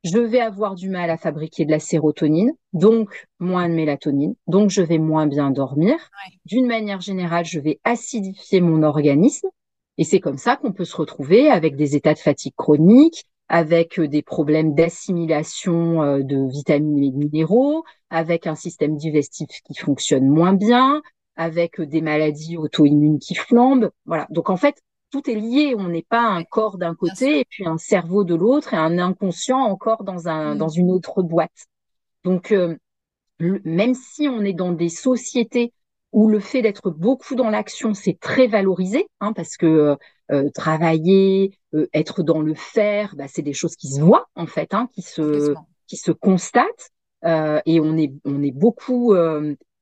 je 0.04 0.18
vais 0.18 0.40
avoir 0.40 0.74
du 0.74 0.90
mal 0.90 1.10
à 1.10 1.16
fabriquer 1.16 1.64
de 1.64 1.70
la 1.70 1.80
sérotonine, 1.80 2.52
donc 2.74 3.26
moins 3.40 3.68
de 3.68 3.74
mélatonine, 3.74 4.34
donc 4.46 4.70
je 4.70 4.82
vais 4.82 4.98
moins 4.98 5.26
bien 5.26 5.50
dormir. 5.50 5.96
D'une 6.44 6.66
manière 6.66 7.00
générale, 7.00 7.46
je 7.46 7.58
vais 7.58 7.80
acidifier 7.84 8.60
mon 8.60 8.82
organisme 8.82 9.48
et 9.98 10.04
c'est 10.04 10.20
comme 10.20 10.38
ça 10.38 10.56
qu'on 10.56 10.72
peut 10.72 10.84
se 10.84 10.96
retrouver 10.96 11.50
avec 11.50 11.76
des 11.76 11.96
états 11.96 12.14
de 12.14 12.18
fatigue 12.18 12.54
chronique, 12.56 13.24
avec 13.48 13.98
euh, 13.98 14.08
des 14.08 14.22
problèmes 14.22 14.74
d'assimilation 14.74 16.02
euh, 16.02 16.22
de 16.22 16.48
vitamines 16.50 17.02
et 17.02 17.10
de 17.10 17.16
minéraux, 17.16 17.84
avec 18.10 18.46
un 18.46 18.54
système 18.54 18.96
digestif 18.96 19.48
qui 19.64 19.74
fonctionne 19.74 20.28
moins 20.28 20.54
bien, 20.54 21.02
avec 21.36 21.80
des 21.80 22.00
maladies 22.00 22.56
auto-immunes 22.56 23.18
qui 23.18 23.34
flambent. 23.34 23.90
Voilà. 24.06 24.26
Donc 24.30 24.50
en 24.50 24.56
fait, 24.56 24.80
tout 25.10 25.28
est 25.30 25.34
lié. 25.34 25.74
On 25.78 25.88
n'est 25.88 26.06
pas 26.08 26.22
un 26.22 26.42
corps 26.42 26.78
d'un 26.78 26.94
côté 26.94 27.40
et 27.40 27.44
puis 27.48 27.66
un 27.66 27.78
cerveau 27.78 28.24
de 28.24 28.34
l'autre 28.34 28.74
et 28.74 28.76
un 28.76 28.98
inconscient 28.98 29.58
encore 29.58 30.04
dans 30.04 30.28
un 30.28 30.54
mmh. 30.54 30.58
dans 30.58 30.68
une 30.68 30.90
autre 30.90 31.22
boîte. 31.22 31.66
Donc 32.24 32.50
euh, 32.52 32.76
même 33.38 33.94
si 33.94 34.28
on 34.28 34.42
est 34.42 34.52
dans 34.54 34.72
des 34.72 34.88
sociétés 34.88 35.72
où 36.14 36.28
le 36.28 36.38
fait 36.38 36.62
d'être 36.62 36.90
beaucoup 36.90 37.34
dans 37.34 37.50
l'action, 37.50 37.92
c'est 37.92 38.18
très 38.18 38.46
valorisé, 38.46 39.08
hein, 39.20 39.32
parce 39.32 39.56
que 39.56 39.66
euh, 39.66 39.96
euh, 40.30 40.48
travailler, 40.54 41.58
euh, 41.74 41.88
être 41.92 42.22
dans 42.22 42.40
le 42.40 42.54
faire, 42.54 43.16
bah, 43.16 43.26
c'est 43.26 43.42
des 43.42 43.52
choses 43.52 43.74
qui 43.74 43.88
se 43.88 44.00
voient 44.00 44.28
en 44.36 44.46
fait, 44.46 44.72
hein, 44.72 44.88
qui 44.94 45.02
se 45.02 45.54
qui 45.86 45.96
se 45.96 46.12
constatent, 46.12 46.90
et 47.24 47.80
on 47.80 47.96
est 47.98 48.12
on 48.24 48.42
est 48.42 48.52
beaucoup 48.52 49.14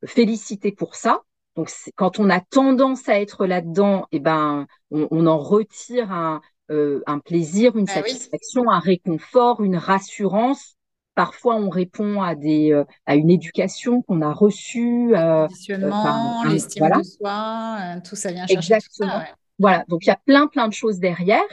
félicité 0.04 0.72
pour 0.72 0.94
ça. 0.96 1.20
Donc 1.54 1.70
quand 1.96 2.18
on 2.18 2.30
a 2.30 2.40
tendance 2.40 3.08
à 3.08 3.20
être 3.20 3.46
là-dedans, 3.46 4.06
et 4.10 4.16
eh 4.16 4.20
ben 4.20 4.66
on, 4.90 5.26
en 5.26 5.38
retire 5.38 6.10
un, 6.10 6.40
un 6.70 7.18
plaisir, 7.18 7.76
une 7.76 7.84
bah 7.84 7.92
satisfaction, 7.92 8.70
un 8.70 8.78
réconfort, 8.78 9.62
une 9.62 9.76
rassurance 9.76 10.76
Parfois, 11.14 11.56
on 11.56 11.68
répond 11.68 12.22
à 12.22 12.34
des 12.34 12.72
euh, 12.72 12.84
à 13.04 13.16
une 13.16 13.30
éducation 13.30 14.02
qu'on 14.02 14.22
a 14.22 14.32
reçue. 14.32 15.14
Euh, 15.14 15.46
euh 15.70 16.48
l'estime 16.48 16.88
de 16.88 17.02
soi, 17.02 17.78
euh, 17.80 18.00
tout 18.02 18.16
ça 18.16 18.32
vient 18.32 18.46
chercher 18.46 18.74
Exactement. 18.74 19.22
Voilà, 19.58 19.84
donc 19.88 20.04
il 20.04 20.08
y 20.08 20.12
a 20.12 20.20
plein 20.24 20.46
plein 20.46 20.68
de 20.68 20.72
choses 20.72 20.98
derrière. 20.98 21.44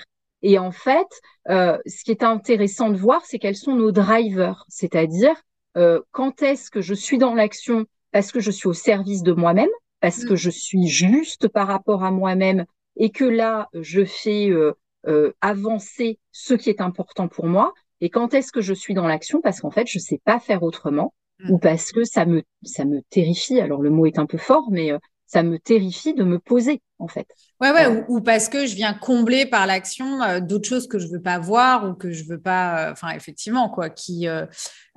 Et 0.41 0.57
en 0.57 0.71
fait, 0.71 1.07
euh, 1.49 1.77
ce 1.85 2.03
qui 2.05 2.11
est 2.11 2.23
intéressant 2.23 2.89
de 2.89 2.97
voir, 2.97 3.25
c'est 3.25 3.39
quels 3.39 3.57
sont 3.57 3.75
nos 3.75 3.91
drivers, 3.91 4.65
c'est-à-dire 4.69 5.35
euh, 5.75 5.99
quand 6.11 6.41
est-ce 6.41 6.71
que 6.71 6.81
je 6.81 6.93
suis 6.93 7.17
dans 7.17 7.35
l'action 7.35 7.85
parce 8.11 8.31
que 8.31 8.39
je 8.39 8.51
suis 8.51 8.67
au 8.67 8.73
service 8.73 9.21
de 9.21 9.33
moi-même, 9.33 9.69
parce 9.99 10.23
que 10.23 10.33
mmh. 10.33 10.37
je 10.37 10.49
suis 10.49 10.87
juste 10.87 11.49
par 11.49 11.67
rapport 11.67 12.03
à 12.05 12.11
moi-même 12.11 12.65
et 12.95 13.09
que 13.11 13.25
là, 13.25 13.67
je 13.73 14.05
fais 14.05 14.49
euh, 14.49 15.33
avancer 15.41 16.17
ce 16.31 16.53
qui 16.53 16.69
est 16.69 16.81
important 16.81 17.27
pour 17.27 17.47
moi, 17.47 17.73
et 18.01 18.09
quand 18.09 18.33
est-ce 18.33 18.51
que 18.51 18.61
je 18.61 18.73
suis 18.73 18.93
dans 18.93 19.07
l'action? 19.07 19.41
Parce 19.41 19.61
qu'en 19.61 19.71
fait, 19.71 19.87
je 19.87 19.99
sais 19.99 20.19
pas 20.23 20.39
faire 20.39 20.63
autrement 20.63 21.13
ou 21.49 21.55
mmh. 21.55 21.59
parce 21.59 21.91
que 21.91 22.03
ça 22.03 22.25
me 22.25 22.43
ça 22.63 22.85
me 22.85 23.01
terrifie. 23.09 23.59
Alors 23.59 23.81
le 23.81 23.89
mot 23.89 24.05
est 24.05 24.19
un 24.19 24.25
peu 24.25 24.37
fort, 24.37 24.69
mais 24.71 24.91
euh, 24.91 24.97
ça 25.25 25.43
me 25.43 25.59
terrifie 25.59 26.13
de 26.13 26.23
me 26.23 26.39
poser 26.39 26.81
en 26.99 27.07
fait. 27.07 27.27
Ouais, 27.61 27.71
ouais, 27.71 27.87
euh. 27.87 28.03
ou, 28.07 28.21
parce 28.21 28.49
que 28.49 28.65
je 28.65 28.75
viens 28.75 28.93
combler 28.93 29.45
par 29.45 29.65
l'action 29.65 30.21
euh, 30.21 30.39
d'autres 30.39 30.67
choses 30.67 30.87
que 30.87 30.99
je 30.99 31.07
veux 31.07 31.21
pas 31.21 31.39
voir 31.39 31.89
ou 31.89 31.93
que 31.93 32.11
je 32.11 32.25
veux 32.25 32.39
pas. 32.39 32.89
Enfin, 32.91 33.09
effectivement, 33.11 33.69
quoi, 33.69 33.89
qui, 33.89 34.27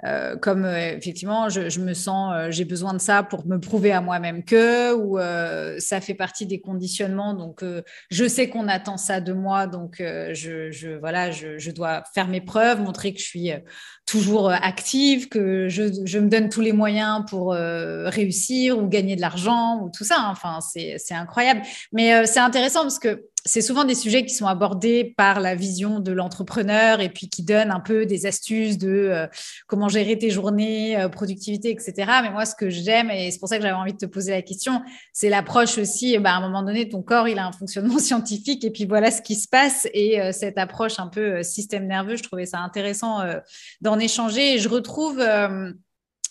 euh, 0.04 0.36
comme 0.36 0.64
euh, 0.64 0.96
effectivement, 0.96 1.48
je, 1.48 1.68
je, 1.68 1.78
me 1.80 1.94
sens, 1.94 2.32
euh, 2.34 2.50
j'ai 2.50 2.64
besoin 2.64 2.92
de 2.92 2.98
ça 2.98 3.22
pour 3.22 3.46
me 3.46 3.58
prouver 3.58 3.92
à 3.92 4.00
moi-même 4.00 4.44
que, 4.44 4.92
ou 4.94 5.18
ça 5.78 6.00
fait 6.00 6.14
partie 6.14 6.46
des 6.46 6.60
conditionnements. 6.60 7.34
Donc, 7.34 7.64
je 8.10 8.28
sais 8.28 8.48
qu'on 8.48 8.68
attend 8.68 8.96
ça 8.96 9.20
de 9.20 9.32
moi, 9.32 9.66
donc 9.66 9.96
je, 9.98 10.70
je, 10.70 10.98
voilà, 10.98 11.30
je, 11.30 11.58
je, 11.58 11.70
dois 11.70 12.02
faire 12.14 12.28
mes 12.28 12.40
preuves, 12.40 12.80
montrer 12.80 13.12
que 13.12 13.20
je 13.20 13.24
suis 13.24 13.50
toujours 14.06 14.50
active, 14.50 15.28
que 15.28 15.68
je, 15.68 15.84
je 16.04 16.18
me 16.18 16.28
donne 16.28 16.48
tous 16.48 16.60
les 16.60 16.72
moyens 16.72 17.24
pour 17.28 17.52
réussir 17.52 18.78
ou 18.78 18.88
gagner 18.88 19.16
de 19.16 19.20
l'argent 19.20 19.80
ou 19.82 19.90
tout 19.90 20.04
ça. 20.04 20.16
Hein. 20.18 20.30
Enfin, 20.32 20.58
c'est 20.60 21.14
incroyable. 21.14 21.62
Mais 21.92 22.26
c'est 22.26 22.40
intéressant 22.40 22.82
parce 22.82 22.98
que 22.98 23.26
c'est 23.44 23.60
souvent 23.60 23.84
des 23.84 23.94
sujets 23.94 24.24
qui 24.24 24.34
sont 24.34 24.46
abordés 24.46 25.14
par 25.16 25.40
la 25.40 25.54
vision 25.54 25.98
de 25.98 26.12
l'entrepreneur 26.12 27.00
et 27.00 27.08
puis 27.08 27.28
qui 27.28 27.42
donnent 27.42 27.72
un 27.72 27.80
peu 27.80 28.06
des 28.06 28.26
astuces 28.26 28.78
de 28.78 28.88
euh, 28.88 29.26
comment 29.66 29.88
gérer 29.88 30.16
tes 30.16 30.30
journées, 30.30 31.00
euh, 31.00 31.08
productivité, 31.08 31.70
etc. 31.70 31.94
Mais 32.22 32.30
moi, 32.30 32.46
ce 32.46 32.54
que 32.54 32.70
j'aime, 32.70 33.10
et 33.10 33.30
c'est 33.30 33.40
pour 33.40 33.48
ça 33.48 33.56
que 33.56 33.62
j'avais 33.62 33.74
envie 33.74 33.94
de 33.94 33.98
te 33.98 34.06
poser 34.06 34.30
la 34.30 34.42
question, 34.42 34.82
c'est 35.12 35.28
l'approche 35.28 35.78
aussi, 35.78 36.16
bah, 36.18 36.34
à 36.34 36.36
un 36.36 36.40
moment 36.40 36.62
donné, 36.62 36.88
ton 36.88 37.02
corps, 37.02 37.26
il 37.26 37.38
a 37.38 37.46
un 37.46 37.52
fonctionnement 37.52 37.98
scientifique 37.98 38.64
et 38.64 38.70
puis 38.70 38.86
voilà 38.86 39.10
ce 39.10 39.22
qui 39.22 39.34
se 39.34 39.48
passe. 39.48 39.88
Et 39.92 40.20
euh, 40.20 40.30
cette 40.32 40.58
approche 40.58 41.00
un 41.00 41.08
peu 41.08 41.42
système 41.42 41.86
nerveux, 41.86 42.16
je 42.16 42.22
trouvais 42.22 42.46
ça 42.46 42.58
intéressant 42.58 43.20
d'en 43.80 43.98
échanger. 43.98 44.54
Et 44.54 44.58
je 44.58 44.68
retrouve... 44.68 45.20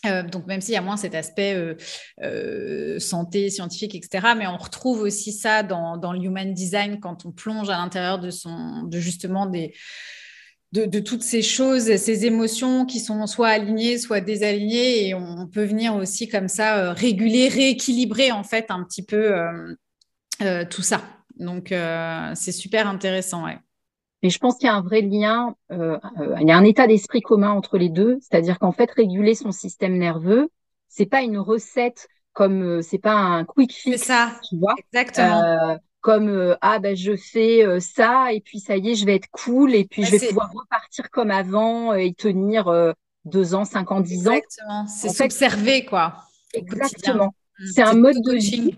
Euh, 0.06 0.24
donc 0.24 0.47
même 0.47 0.62
s'il 0.62 0.74
y 0.74 0.78
a 0.78 0.82
moins 0.82 0.97
cet 0.97 1.14
aspect 1.14 1.54
euh, 1.54 1.76
euh, 2.24 2.99
santé, 2.99 3.49
scientifique, 3.49 3.93
etc., 3.93 4.34
mais 4.36 4.47
on 4.47 4.58
retrouve 4.58 5.02
aussi 5.02 5.32
ça 5.32 5.62
dans, 5.64 5.97
dans 5.97 6.14
le 6.14 6.20
human 6.20 6.54
design 6.54 6.99
quand 6.99 7.26
on 7.26 7.32
plonge 7.32 7.70
à 7.70 7.78
l'intérieur 7.78 8.20
de 8.20 8.32
son, 8.32 8.84
de 8.84 8.99
justement 8.99 9.45
des, 9.45 9.76
de, 10.72 10.86
de, 10.86 10.99
toutes 10.99 11.22
ces 11.22 11.43
choses, 11.43 11.95
ces 11.97 12.26
émotions 12.26 12.86
qui 12.86 12.99
sont 12.99 13.28
soit 13.28 13.49
alignées, 13.49 13.99
soit 13.99 14.22
désalignées, 14.22 15.10
et 15.10 15.14
on 15.14 15.47
peut 15.47 15.66
venir 15.66 15.95
aussi 15.95 16.28
comme 16.28 16.47
ça 16.47 16.93
réguler, 16.93 17.47
rééquilibrer 17.47 18.32
en 18.32 18.43
fait 18.43 18.66
un 18.70 18.84
petit 18.84 19.04
peu 19.04 19.36
tout 20.70 20.82
ça. 20.82 21.02
Donc 21.38 21.74
c'est 22.36 22.52
super 22.52 22.88
intéressant, 22.88 23.45
ouais. 23.45 23.60
Mais 24.24 24.30
je 24.30 24.38
pense 24.38 24.57
qu'il 24.57 24.67
y 24.67 24.69
a 24.69 24.76
un 24.76 24.82
vrai 24.82 25.01
lien, 25.01 25.55
euh, 25.72 25.97
euh, 26.19 26.36
il 26.39 26.47
y 26.47 26.51
a 26.51 26.57
un 26.57 26.63
état 26.63 26.88
d'esprit 26.88 27.22
commun 27.22 27.51
entre 27.51 27.78
les 27.78 27.89
deux, 27.89 28.19
c'est-à-dire 28.22 28.59
qu'en 28.59 28.72
fait, 28.72 28.91
réguler 28.91 29.34
son 29.34 29.51
système 29.51 29.97
nerveux, 29.97 30.49
c'est 30.88 31.05
pas 31.05 31.22
une 31.22 31.38
recette 31.38 32.07
comme 32.34 32.61
euh, 32.61 32.82
c'est 32.82 32.99
pas 32.99 33.13
un 33.13 33.45
quick 33.45 33.74
fix, 33.74 34.03
ça, 34.03 34.32
tu 34.47 34.57
vois. 34.57 34.76
Exactement. 34.78 35.43
Euh, 35.43 35.78
comme 36.01 36.30
euh, 36.30 36.55
ah 36.61 36.80
ben 36.80 36.95
je 36.95 37.15
fais 37.15 37.63
ça 37.80 38.34
et 38.34 38.41
puis 38.41 38.59
ça 38.59 38.76
y 38.76 38.89
est, 38.89 38.95
je 38.95 39.05
vais 39.05 39.15
être 39.15 39.30
cool 39.32 39.76
et 39.76 39.86
puis 39.86 40.03
je 40.03 40.11
vais 40.11 40.28
pouvoir 40.30 40.51
repartir 40.51 41.11
comme 41.11 41.30
avant 41.30 41.93
et 41.93 42.13
tenir 42.13 42.93
deux 43.26 43.53
ans, 43.53 43.65
cinq 43.65 43.91
ans, 43.91 43.99
dix 43.99 44.28
ans. 44.28 44.34
Exactement. 44.34 44.88
C'est 44.88 45.09
s'observer 45.09 45.86
quoi. 45.86 46.15
Exactement. 46.55 47.34
Mmh. 47.59 47.65
C'est 47.67 47.84
un 47.84 47.93
mode 47.93 48.17
de 48.26 48.34
vie. 48.34 48.78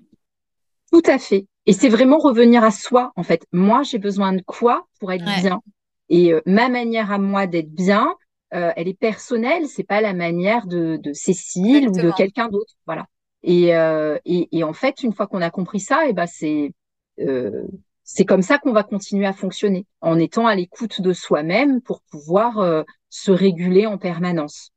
Tout 0.91 1.01
à 1.05 1.17
fait. 1.17 1.47
Et 1.65 1.73
c'est 1.73 1.89
vraiment 1.89 2.17
revenir 2.17 2.63
à 2.63 2.71
soi, 2.71 3.11
en 3.15 3.23
fait. 3.23 3.45
Moi, 3.51 3.83
j'ai 3.83 3.97
besoin 3.97 4.33
de 4.33 4.41
quoi 4.41 4.87
pour 4.99 5.11
être 5.11 5.23
bien? 5.23 5.61
Et 6.09 6.33
euh, 6.33 6.41
ma 6.45 6.69
manière 6.69 7.11
à 7.11 7.17
moi 7.17 7.47
d'être 7.47 7.71
bien, 7.71 8.13
euh, 8.53 8.71
elle 8.75 8.87
est 8.87 8.99
personnelle. 8.99 9.67
C'est 9.67 9.83
pas 9.83 10.01
la 10.01 10.13
manière 10.13 10.67
de, 10.67 10.97
de 10.97 11.13
Cécile 11.13 11.89
ou 11.89 11.91
de 11.91 12.11
quelqu'un 12.11 12.49
d'autre. 12.49 12.73
Voilà. 12.85 13.05
Et, 13.43 13.75
euh, 13.75 14.17
et, 14.25 14.49
et, 14.57 14.63
en 14.63 14.73
fait, 14.73 15.03
une 15.03 15.13
fois 15.13 15.27
qu'on 15.27 15.41
a 15.41 15.49
compris 15.49 15.79
ça, 15.79 16.05
et 16.05 16.09
eh 16.09 16.13
ben 16.13 16.27
c'est 16.27 16.73
euh, 17.19 17.63
c'est 18.03 18.25
comme 18.25 18.41
ça 18.41 18.57
qu'on 18.57 18.73
va 18.73 18.83
continuer 18.83 19.25
à 19.25 19.33
fonctionner, 19.33 19.85
en 20.01 20.19
étant 20.19 20.45
à 20.47 20.55
l'écoute 20.55 21.01
de 21.01 21.13
soi-même 21.13 21.81
pour 21.81 22.01
pouvoir 22.01 22.83
se 23.09 23.31
réguler 23.31 23.85
en 23.85 23.97
permanence. 23.97 24.71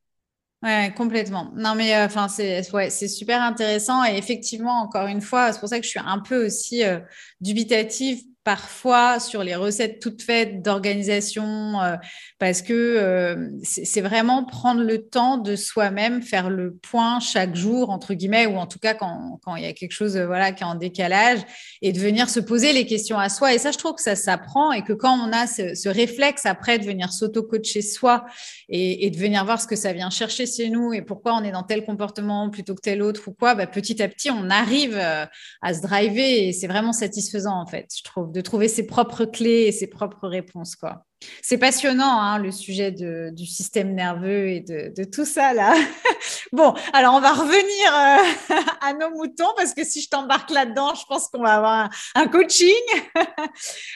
Ouais, 0.66 0.92
complètement. 0.96 1.52
Non, 1.54 1.76
mais 1.76 1.94
euh, 1.94 2.06
enfin, 2.06 2.26
c'est 2.26 3.08
super 3.08 3.40
intéressant 3.40 4.04
et 4.04 4.16
effectivement, 4.16 4.80
encore 4.80 5.06
une 5.06 5.20
fois, 5.20 5.52
c'est 5.52 5.60
pour 5.60 5.68
ça 5.68 5.78
que 5.78 5.84
je 5.84 5.90
suis 5.90 6.00
un 6.04 6.18
peu 6.18 6.44
aussi 6.44 6.82
euh, 6.82 6.98
dubitative 7.40 8.18
parfois 8.42 9.20
sur 9.20 9.44
les 9.44 9.54
recettes 9.54 10.00
toutes 10.00 10.22
faites 10.22 10.62
d'organisation, 10.62 11.80
euh, 11.82 11.96
parce 12.38 12.62
que 12.62 13.58
c'est 13.62 14.00
vraiment 14.00 14.44
prendre 14.44 14.82
le 14.82 15.08
temps 15.08 15.36
de 15.36 15.56
soi-même, 15.56 16.22
faire 16.22 16.48
le 16.48 16.74
point 16.74 17.18
chaque 17.18 17.56
jour, 17.56 17.90
entre 17.90 18.14
guillemets, 18.14 18.46
ou 18.46 18.56
en 18.56 18.68
tout 18.68 18.78
cas 18.78 18.94
quand, 18.94 19.40
il 19.56 19.64
y 19.64 19.66
a 19.66 19.72
quelque 19.72 19.92
chose 19.92 20.16
voilà, 20.16 20.52
qui 20.52 20.62
est 20.62 20.66
en 20.66 20.76
décalage, 20.76 21.40
et 21.82 21.92
de 21.92 21.98
venir 21.98 22.28
se 22.28 22.38
poser 22.38 22.72
les 22.72 22.86
questions 22.86 23.18
à 23.18 23.28
soi. 23.28 23.52
Et 23.52 23.58
ça, 23.58 23.72
je 23.72 23.78
trouve 23.78 23.96
que 23.96 24.02
ça 24.02 24.14
s'apprend 24.14 24.70
et 24.70 24.82
que 24.82 24.92
quand 24.92 25.18
on 25.18 25.32
a 25.32 25.48
ce, 25.48 25.74
ce 25.74 25.88
réflexe 25.88 26.46
après 26.46 26.78
de 26.78 26.84
venir 26.84 27.12
s'auto-coacher 27.12 27.82
soi 27.82 28.26
et, 28.68 29.06
et, 29.06 29.10
de 29.10 29.16
venir 29.16 29.44
voir 29.44 29.60
ce 29.60 29.66
que 29.66 29.76
ça 29.76 29.92
vient 29.92 30.10
chercher 30.10 30.46
chez 30.46 30.70
nous 30.70 30.92
et 30.92 31.02
pourquoi 31.02 31.34
on 31.34 31.44
est 31.44 31.52
dans 31.52 31.62
tel 31.62 31.84
comportement 31.84 32.50
plutôt 32.50 32.74
que 32.74 32.80
tel 32.80 33.02
autre 33.02 33.28
ou 33.28 33.32
quoi, 33.32 33.54
bah, 33.54 33.66
petit 33.66 34.02
à 34.02 34.08
petit, 34.08 34.30
on 34.30 34.50
arrive 34.50 34.96
à 34.96 35.74
se 35.74 35.82
driver 35.82 36.48
et 36.48 36.52
c'est 36.52 36.66
vraiment 36.66 36.92
satisfaisant 36.92 37.60
en 37.60 37.66
fait, 37.66 37.88
je 37.96 38.02
trouve 38.02 38.32
de 38.32 38.40
trouver 38.40 38.68
ses 38.68 38.86
propres 38.86 39.24
clés 39.24 39.66
et 39.66 39.72
ses 39.72 39.86
propres 39.86 40.28
réponses. 40.28 40.76
quoi. 40.76 41.04
C'est 41.42 41.56
passionnant, 41.56 42.20
hein, 42.20 42.38
le 42.38 42.50
sujet 42.50 42.92
du 42.92 43.46
système 43.46 43.94
nerveux 43.94 44.48
et 44.48 44.60
de, 44.60 45.04
tout 45.04 45.24
ça, 45.24 45.54
là. 45.54 45.74
bon, 46.52 46.74
alors 46.92 47.14
on 47.14 47.20
va 47.20 47.32
revenir 47.32 48.54
euh, 48.54 48.60
à 48.82 48.92
nos 48.92 49.10
moutons, 49.16 49.48
parce 49.56 49.72
que 49.72 49.82
si 49.84 50.02
je 50.02 50.10
t'embarque 50.10 50.50
là-dedans, 50.50 50.94
je 50.94 51.04
pense 51.06 51.28
qu'on 51.28 51.42
va 51.42 51.54
avoir 51.54 51.90
un, 52.14 52.28
coaching. 52.28 52.72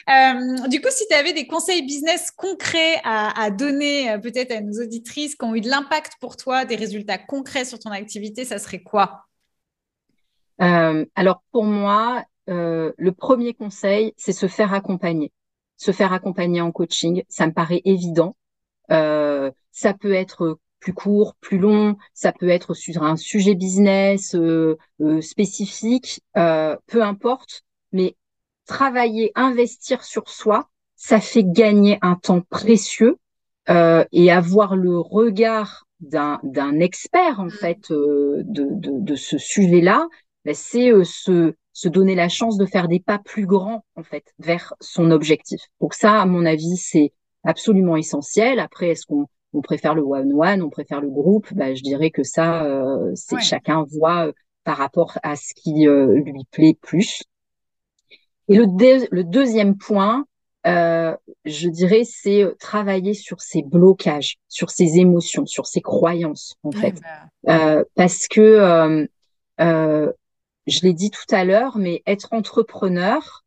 Euh, 0.09 0.67
du 0.67 0.81
coup, 0.81 0.89
si 0.89 1.05
tu 1.07 1.13
avais 1.13 1.33
des 1.33 1.47
conseils 1.47 1.83
business 1.83 2.31
concrets 2.31 2.99
à, 3.03 3.49
donner 3.51 4.11
euh, 4.11 4.17
peut-être 4.17 4.51
à 4.51 4.61
nos 4.61 4.81
auditrices 4.81 5.35
qui 5.35 5.45
ont 5.45 5.55
eu 5.55 5.61
de 5.61 5.69
l'impact 5.69 6.13
pour 6.19 6.37
toi, 6.37 6.65
des 6.65 6.75
résultats 6.75 7.17
concrets 7.17 7.65
sur 7.65 7.79
ton 7.79 7.91
activité, 7.91 8.43
ça 8.43 8.59
serait 8.59 8.81
quoi? 8.81 9.25
Alors 10.59 11.43
pour 11.51 11.63
moi, 11.63 12.25
le 12.47 13.09
premier 13.11 13.53
conseil, 13.53 14.13
c'est 14.17 14.33
se 14.33 14.47
faire 14.47 14.73
accompagner. 14.73 15.31
Se 15.81 15.91
faire 15.91 16.13
accompagner 16.13 16.61
en 16.61 16.71
coaching, 16.71 17.23
ça 17.27 17.47
me 17.47 17.53
paraît 17.53 17.81
évident. 17.85 18.35
Euh, 18.91 19.49
ça 19.71 19.95
peut 19.95 20.13
être 20.13 20.59
plus 20.79 20.93
court, 20.93 21.33
plus 21.41 21.57
long, 21.57 21.97
ça 22.13 22.31
peut 22.31 22.49
être 22.49 22.75
sur 22.75 23.01
un 23.01 23.15
sujet 23.15 23.55
business 23.55 24.35
euh, 24.35 24.77
spécifique, 25.21 26.21
peu 26.35 27.01
importe. 27.01 27.63
Mais 27.93 28.15
travailler, 28.67 29.31
investir 29.33 30.03
sur 30.03 30.29
soi, 30.29 30.69
ça 30.95 31.19
fait 31.19 31.43
gagner 31.43 31.97
un 32.03 32.13
temps 32.13 32.41
précieux 32.41 33.17
et 33.67 34.31
avoir 34.31 34.75
le 34.75 34.99
regard 34.99 35.87
d'un 35.99 36.79
expert 36.79 37.39
en 37.39 37.45
mmh. 37.45 37.51
fait 37.51 37.89
de, 37.89 38.43
de, 38.45 38.99
de 39.01 39.15
ce 39.15 39.39
sujet-là 39.39 40.07
ben, 40.45 40.55
c'est 40.55 40.91
se, 41.03 41.53
se 41.73 41.89
donner 41.89 42.15
la 42.15 42.29
chance 42.29 42.57
de 42.57 42.65
faire 42.65 42.87
des 42.87 42.99
pas 42.99 43.19
plus 43.19 43.45
grands 43.45 43.83
en 43.95 44.03
fait 44.03 44.25
vers 44.39 44.73
son 44.79 45.11
objectif. 45.11 45.61
Donc 45.79 45.93
ça, 45.93 46.21
à 46.21 46.25
mon 46.25 46.45
avis, 46.45 46.77
c'est 46.77 47.13
absolument 47.43 47.95
essentiel. 47.95 48.59
Après, 48.59 48.89
est-ce 48.89 49.05
qu'on 49.05 49.27
on 49.53 49.61
préfère 49.61 49.95
le 49.95 50.01
one-one, 50.01 50.61
on 50.61 50.69
préfère 50.69 51.01
le 51.01 51.09
groupe? 51.09 51.53
Ben, 51.53 51.75
Je 51.75 51.81
dirais 51.83 52.09
que 52.09 52.23
ça, 52.23 52.65
c'est 53.15 53.39
chacun 53.41 53.85
voit 53.89 54.31
par 54.63 54.77
rapport 54.77 55.17
à 55.23 55.35
ce 55.35 55.53
qui 55.53 55.85
lui 55.85 56.45
plaît 56.51 56.77
plus. 56.81 57.23
Et 58.47 58.55
le, 58.55 58.65
le 59.11 59.23
deuxième 59.23 59.77
point, 59.77 60.25
euh, 60.67 61.15
je 61.45 61.69
dirais, 61.69 62.03
c'est 62.05 62.43
euh, 62.43 62.53
travailler 62.59 63.13
sur 63.13 63.41
ses 63.41 63.63
blocages, 63.63 64.37
sur 64.47 64.69
ses 64.69 64.99
émotions, 64.99 65.45
sur 65.45 65.65
ses 65.65 65.81
croyances, 65.81 66.55
en 66.63 66.71
fait. 66.71 67.01
Bah. 67.43 67.77
Euh, 67.77 67.83
parce 67.95 68.27
que, 68.27 68.41
euh, 68.41 69.07
euh, 69.59 70.11
je 70.67 70.81
l'ai 70.81 70.93
dit 70.93 71.11
tout 71.11 71.33
à 71.33 71.43
l'heure, 71.45 71.77
mais 71.77 72.01
être 72.05 72.29
entrepreneur, 72.31 73.43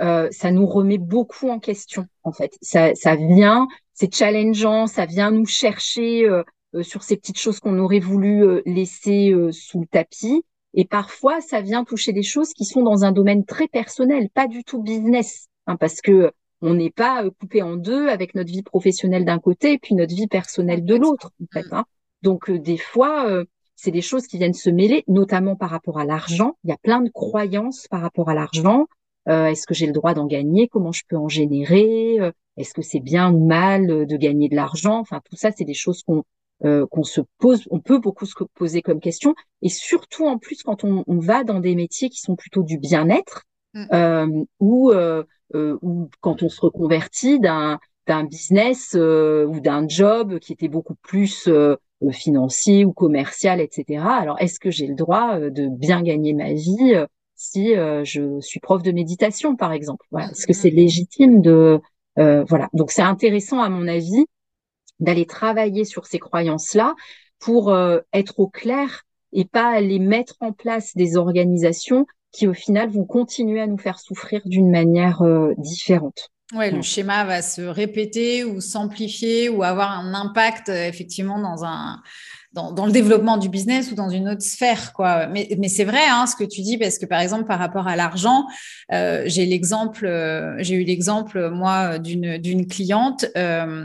euh, 0.00 0.28
ça 0.30 0.50
nous 0.50 0.66
remet 0.66 0.98
beaucoup 0.98 1.48
en 1.48 1.58
question, 1.58 2.06
en 2.22 2.32
fait. 2.32 2.56
Ça, 2.62 2.94
ça 2.94 3.16
vient, 3.16 3.66
c'est 3.94 4.14
challengeant, 4.14 4.86
ça 4.86 5.06
vient 5.06 5.30
nous 5.30 5.46
chercher 5.46 6.28
sur 6.82 7.02
ces 7.02 7.16
petites 7.16 7.38
choses 7.38 7.60
qu'on 7.60 7.78
aurait 7.78 7.98
voulu 7.98 8.62
laisser 8.64 9.34
sous 9.50 9.80
le 9.80 9.86
tapis. 9.86 10.44
Et 10.74 10.84
parfois, 10.84 11.40
ça 11.40 11.60
vient 11.60 11.84
toucher 11.84 12.12
des 12.12 12.22
choses 12.22 12.52
qui 12.52 12.64
sont 12.64 12.82
dans 12.82 13.04
un 13.04 13.10
domaine 13.10 13.44
très 13.44 13.68
personnel, 13.68 14.28
pas 14.30 14.46
du 14.46 14.62
tout 14.64 14.82
business. 14.82 15.48
Hein, 15.66 15.76
parce 15.76 16.00
que 16.00 16.32
on 16.60 16.74
n'est 16.74 16.90
pas 16.90 17.24
euh, 17.24 17.30
coupé 17.30 17.62
en 17.62 17.76
deux 17.76 18.08
avec 18.08 18.34
notre 18.34 18.50
vie 18.50 18.62
professionnelle 18.62 19.24
d'un 19.24 19.38
côté 19.38 19.74
et 19.74 19.78
puis 19.78 19.94
notre 19.94 20.14
vie 20.14 20.26
personnelle 20.26 20.84
de 20.84 20.96
l'autre. 20.96 21.30
En 21.42 21.46
fait, 21.52 21.66
hein. 21.72 21.84
Donc 22.22 22.50
euh, 22.50 22.58
des 22.58 22.78
fois, 22.78 23.28
euh, 23.28 23.44
c'est 23.78 23.92
des 23.92 24.02
choses 24.02 24.26
qui 24.26 24.38
viennent 24.38 24.52
se 24.52 24.70
mêler, 24.70 25.04
notamment 25.06 25.54
par 25.54 25.70
rapport 25.70 25.98
à 25.98 26.04
l'argent. 26.04 26.56
Il 26.64 26.70
y 26.70 26.72
a 26.72 26.76
plein 26.76 27.00
de 27.00 27.10
croyances 27.10 27.86
par 27.88 28.00
rapport 28.02 28.28
à 28.28 28.34
l'argent. 28.34 28.86
Est-ce 29.26 29.66
que 29.66 29.74
j'ai 29.74 29.86
le 29.86 29.92
droit 29.92 30.14
d'en 30.14 30.26
gagner? 30.26 30.68
Comment 30.68 30.90
je 30.90 31.02
peux 31.08 31.16
en 31.16 31.28
générer? 31.28 32.18
Est-ce 32.56 32.74
que 32.74 32.82
c'est 32.82 32.98
bien 32.98 33.32
ou 33.32 33.46
mal 33.46 34.06
de 34.06 34.16
gagner 34.16 34.48
de 34.48 34.56
l'argent? 34.56 34.98
Enfin, 34.98 35.20
tout 35.24 35.36
ça, 35.36 35.50
c'est 35.52 35.64
des 35.64 35.74
choses 35.74 36.02
qu'on 36.02 36.24
qu'on 36.62 37.04
se 37.04 37.20
pose, 37.38 37.68
on 37.70 37.78
peut 37.78 37.98
beaucoup 37.98 38.26
se 38.26 38.34
poser 38.54 38.82
comme 38.82 38.98
question, 38.98 39.36
et 39.62 39.68
surtout 39.68 40.26
en 40.26 40.38
plus 40.38 40.64
quand 40.64 40.82
on, 40.82 41.04
on 41.06 41.18
va 41.20 41.44
dans 41.44 41.60
des 41.60 41.76
métiers 41.76 42.08
qui 42.10 42.20
sont 42.20 42.34
plutôt 42.34 42.64
du 42.64 42.78
bien-être, 42.78 43.44
mm. 43.74 43.84
euh, 43.92 44.44
ou 44.58 44.90
euh, 44.90 45.22
ou 45.54 46.10
quand 46.20 46.42
on 46.42 46.48
se 46.48 46.60
reconvertit 46.60 47.38
d'un 47.38 47.78
d'un 48.08 48.24
business 48.24 48.94
euh, 48.96 49.46
ou 49.46 49.60
d'un 49.60 49.86
job 49.86 50.38
qui 50.40 50.52
était 50.52 50.68
beaucoup 50.68 50.96
plus 50.96 51.46
euh, 51.46 51.76
financier 52.10 52.84
ou 52.84 52.92
commercial, 52.92 53.60
etc. 53.60 54.02
Alors, 54.04 54.40
est-ce 54.40 54.58
que 54.58 54.70
j'ai 54.70 54.86
le 54.86 54.94
droit 54.94 55.38
de 55.38 55.68
bien 55.68 56.02
gagner 56.02 56.32
ma 56.32 56.52
vie 56.52 56.94
si 57.34 57.74
je 57.74 58.40
suis 58.40 58.60
prof 58.60 58.82
de 58.84 58.92
méditation, 58.92 59.56
par 59.56 59.72
exemple? 59.72 60.06
Voilà. 60.12 60.30
Est-ce 60.30 60.46
que 60.46 60.52
c'est 60.52 60.70
légitime 60.70 61.40
de 61.40 61.80
voilà 62.16 62.68
Donc, 62.72 62.92
c'est 62.92 63.02
intéressant, 63.02 63.60
à 63.60 63.68
mon 63.68 63.88
avis, 63.88 64.26
d'aller 65.00 65.26
travailler 65.26 65.84
sur 65.84 66.06
ces 66.06 66.20
croyances-là 66.20 66.94
pour 67.40 67.76
être 68.12 68.38
au 68.38 68.46
clair 68.46 69.02
et 69.32 69.44
pas 69.44 69.68
aller 69.68 69.98
mettre 69.98 70.36
en 70.38 70.52
place 70.52 70.94
des 70.94 71.16
organisations 71.16 72.06
qui 72.32 72.46
au 72.46 72.54
final 72.54 72.90
vont 72.90 73.04
continuer 73.04 73.60
à 73.60 73.66
nous 73.66 73.78
faire 73.78 73.98
souffrir 73.98 74.42
d'une 74.44 74.70
manière 74.70 75.22
euh, 75.22 75.54
différente. 75.56 76.30
Ouais, 76.54 76.70
le 76.70 76.80
schéma 76.80 77.24
va 77.24 77.42
se 77.42 77.60
répéter 77.60 78.42
ou 78.44 78.60
s'amplifier 78.60 79.50
ou 79.50 79.62
avoir 79.62 79.90
un 79.90 80.14
impact 80.14 80.70
euh, 80.70 80.88
effectivement 80.88 81.38
dans 81.38 81.64
un 81.64 82.02
dans, 82.54 82.72
dans, 82.72 82.86
le 82.86 82.92
développement 82.92 83.36
du 83.36 83.48
business 83.48 83.92
ou 83.92 83.94
dans 83.94 84.08
une 84.08 84.28
autre 84.28 84.42
sphère 84.42 84.92
quoi. 84.94 85.26
Mais, 85.26 85.48
mais 85.58 85.68
c'est 85.68 85.84
vrai 85.84 86.00
hein, 86.08 86.26
ce 86.26 86.34
que 86.34 86.44
tu 86.44 86.62
dis 86.62 86.78
parce 86.78 86.98
que 86.98 87.04
par 87.04 87.20
exemple 87.20 87.44
par 87.44 87.58
rapport 87.58 87.86
à 87.86 87.96
l'argent, 87.96 88.46
euh, 88.92 89.24
j'ai 89.26 89.44
l'exemple, 89.44 90.06
euh, 90.06 90.56
j'ai 90.58 90.76
eu 90.76 90.84
l'exemple 90.84 91.50
moi 91.50 91.98
d'une 91.98 92.38
d'une 92.38 92.66
cliente 92.66 93.26
euh, 93.36 93.84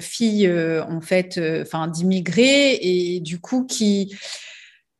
fille 0.00 0.50
en 0.88 1.00
fait, 1.00 1.40
enfin 1.60 1.88
d'immigrés 1.88 2.78
et 2.80 3.20
du 3.20 3.38
coup 3.38 3.64
qui 3.64 4.16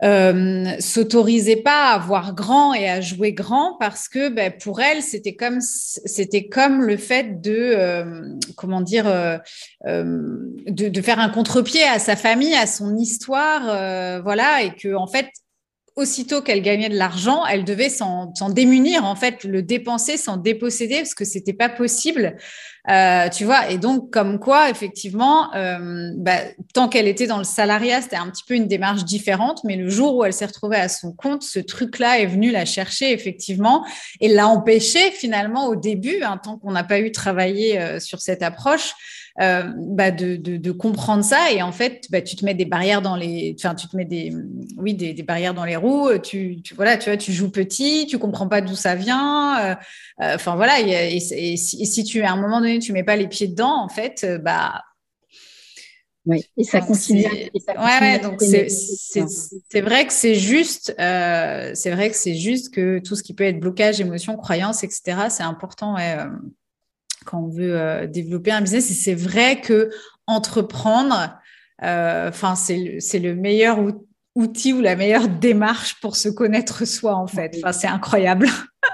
euh, 0.02 0.64
s'autorisait 0.80 1.56
pas 1.56 1.92
à 1.92 1.98
voir 1.98 2.34
grand 2.34 2.74
et 2.74 2.88
à 2.88 3.00
jouer 3.00 3.32
grand 3.32 3.76
parce 3.78 4.08
que 4.08 4.28
ben, 4.28 4.52
pour 4.62 4.80
elle 4.80 5.02
c'était 5.02 5.34
comme 5.34 5.60
c'était 5.60 6.48
comme 6.48 6.82
le 6.82 6.96
fait 6.96 7.40
de 7.40 7.54
euh, 7.54 8.36
comment 8.56 8.80
dire 8.80 9.06
euh, 9.06 9.38
euh, 9.86 10.38
de, 10.66 10.88
de, 10.88 11.02
faire 11.02 11.20
un 11.20 11.28
contre-pied 11.28 11.84
à 11.84 11.98
sa 11.98 12.16
famille 12.16 12.54
à 12.54 12.66
son 12.66 12.96
histoire 12.96 14.22
voilà 14.22 14.62
et 14.62 14.74
que 14.74 14.94
en 14.94 15.06
fait 15.06 15.28
aussitôt 15.94 16.40
qu'elle 16.40 16.62
gagnait 16.62 16.88
de 16.88 16.96
l'argent, 16.96 17.44
elle 17.46 17.64
devait 17.64 17.90
s'en 17.90 18.32
démunir, 18.48 19.04
en 19.04 19.14
fait, 19.14 19.44
le 19.44 19.62
dépenser, 19.62 20.16
s'en 20.16 20.36
déposséder, 20.36 20.96
parce 20.96 21.14
que 21.14 21.24
c'était 21.24 21.52
pas 21.52 21.68
possible, 21.68 22.36
euh, 22.88 23.28
tu 23.28 23.44
vois. 23.44 23.68
Et 23.70 23.76
donc, 23.76 24.10
comme 24.10 24.38
quoi, 24.38 24.70
effectivement, 24.70 25.54
euh, 25.54 26.10
bah, 26.16 26.38
tant 26.72 26.88
qu'elle 26.88 27.08
était 27.08 27.26
dans 27.26 27.38
le 27.38 27.44
salariat, 27.44 28.00
c'était 28.00 28.16
un 28.16 28.30
petit 28.30 28.44
peu 28.46 28.54
une 28.54 28.68
démarche 28.68 29.04
différente, 29.04 29.62
mais 29.64 29.76
le 29.76 29.90
jour 29.90 30.16
où 30.16 30.24
elle 30.24 30.32
s'est 30.32 30.46
retrouvée 30.46 30.78
à 30.78 30.88
son 30.88 31.12
compte, 31.12 31.42
ce 31.42 31.58
truc-là 31.58 32.20
est 32.20 32.26
venu 32.26 32.50
la 32.50 32.64
chercher, 32.64 33.12
effectivement, 33.12 33.84
et 34.20 34.28
l'a 34.28 34.48
empêchée, 34.48 35.10
finalement, 35.10 35.66
au 35.66 35.76
début, 35.76 36.22
hein, 36.22 36.40
tant 36.42 36.56
qu'on 36.58 36.72
n'a 36.72 36.84
pas 36.84 37.00
eu 37.00 37.12
travaillé 37.12 37.78
euh, 37.78 38.00
sur 38.00 38.20
cette 38.20 38.42
approche, 38.42 38.94
euh, 39.40 39.62
bah 39.76 40.10
de, 40.10 40.36
de, 40.36 40.58
de, 40.58 40.72
comprendre 40.72 41.24
ça 41.24 41.50
et 41.52 41.62
en 41.62 41.72
fait 41.72 42.06
bah, 42.10 42.20
tu 42.20 42.36
te 42.36 42.44
mets 42.44 42.52
des 42.54 42.66
barrières 42.66 43.00
dans 43.00 43.16
les 43.16 43.56
enfin 43.58 43.74
tu 43.74 43.88
te 43.88 43.96
mets 43.96 44.04
des 44.04 44.30
oui 44.76 44.92
des, 44.92 45.14
des 45.14 45.22
barrières 45.22 45.54
dans 45.54 45.64
les 45.64 45.76
roues 45.76 46.18
tu, 46.22 46.60
tu, 46.62 46.74
voilà 46.74 46.98
tu 46.98 47.08
vois 47.08 47.16
tu 47.16 47.32
joues 47.32 47.50
petit 47.50 48.06
tu 48.06 48.18
comprends 48.18 48.48
pas 48.48 48.60
d'où 48.60 48.74
ça 48.74 48.94
vient 48.94 49.58
euh, 49.58 49.74
euh, 50.20 50.34
enfin 50.34 50.54
voilà 50.56 50.80
et, 50.80 51.16
et, 51.16 51.56
si, 51.56 52.04
tu 52.04 52.22
à 52.22 52.32
un 52.32 52.36
moment 52.36 52.60
donné 52.60 52.78
tu 52.78 52.92
mets 52.92 53.04
pas 53.04 53.16
les 53.16 53.26
pieds 53.26 53.48
dedans 53.48 53.82
en 53.82 53.88
fait 53.88 54.26
bah 54.42 54.82
oui, 56.24 56.48
et 56.56 56.62
ça 56.62 56.80
continue. 56.80 57.24
Ouais, 57.24 57.50
ouais, 58.00 58.18
donc 58.20 58.40
c'est 58.40 59.80
vrai 59.80 60.06
que 60.06 60.12
c'est 60.12 60.36
juste, 60.36 60.94
euh, 61.00 61.72
c'est 61.74 61.90
vrai 61.90 62.10
que 62.10 62.16
c'est 62.16 62.36
juste 62.36 62.72
que 62.72 63.00
tout 63.00 63.16
ce 63.16 63.24
qui 63.24 63.34
peut 63.34 63.42
être 63.42 63.58
blocage, 63.58 64.00
émotion, 64.00 64.36
croyance, 64.36 64.84
etc. 64.84 65.16
C'est 65.30 65.42
important. 65.42 65.96
Ouais, 65.96 66.16
quand 67.24 67.40
on 67.40 67.48
veut 67.48 67.78
euh, 67.78 68.06
développer 68.06 68.50
un 68.50 68.60
business. 68.60 68.90
Et 68.90 68.94
c'est 68.94 69.14
vrai 69.14 69.60
que 69.60 69.90
entreprendre, 70.26 71.38
euh, 71.82 72.28
enfin, 72.28 72.54
c'est 72.54 72.76
le, 72.76 73.28
le 73.28 73.34
meilleur 73.34 73.78
outil 74.34 74.72
ou 74.72 74.80
la 74.80 74.96
meilleure 74.96 75.28
démarche 75.28 76.00
pour 76.00 76.16
se 76.16 76.28
connaître 76.28 76.86
soi, 76.86 77.14
en 77.14 77.26
fait. 77.26 77.54
Enfin, 77.58 77.72
c'est 77.72 77.86
incroyable. 77.86 78.48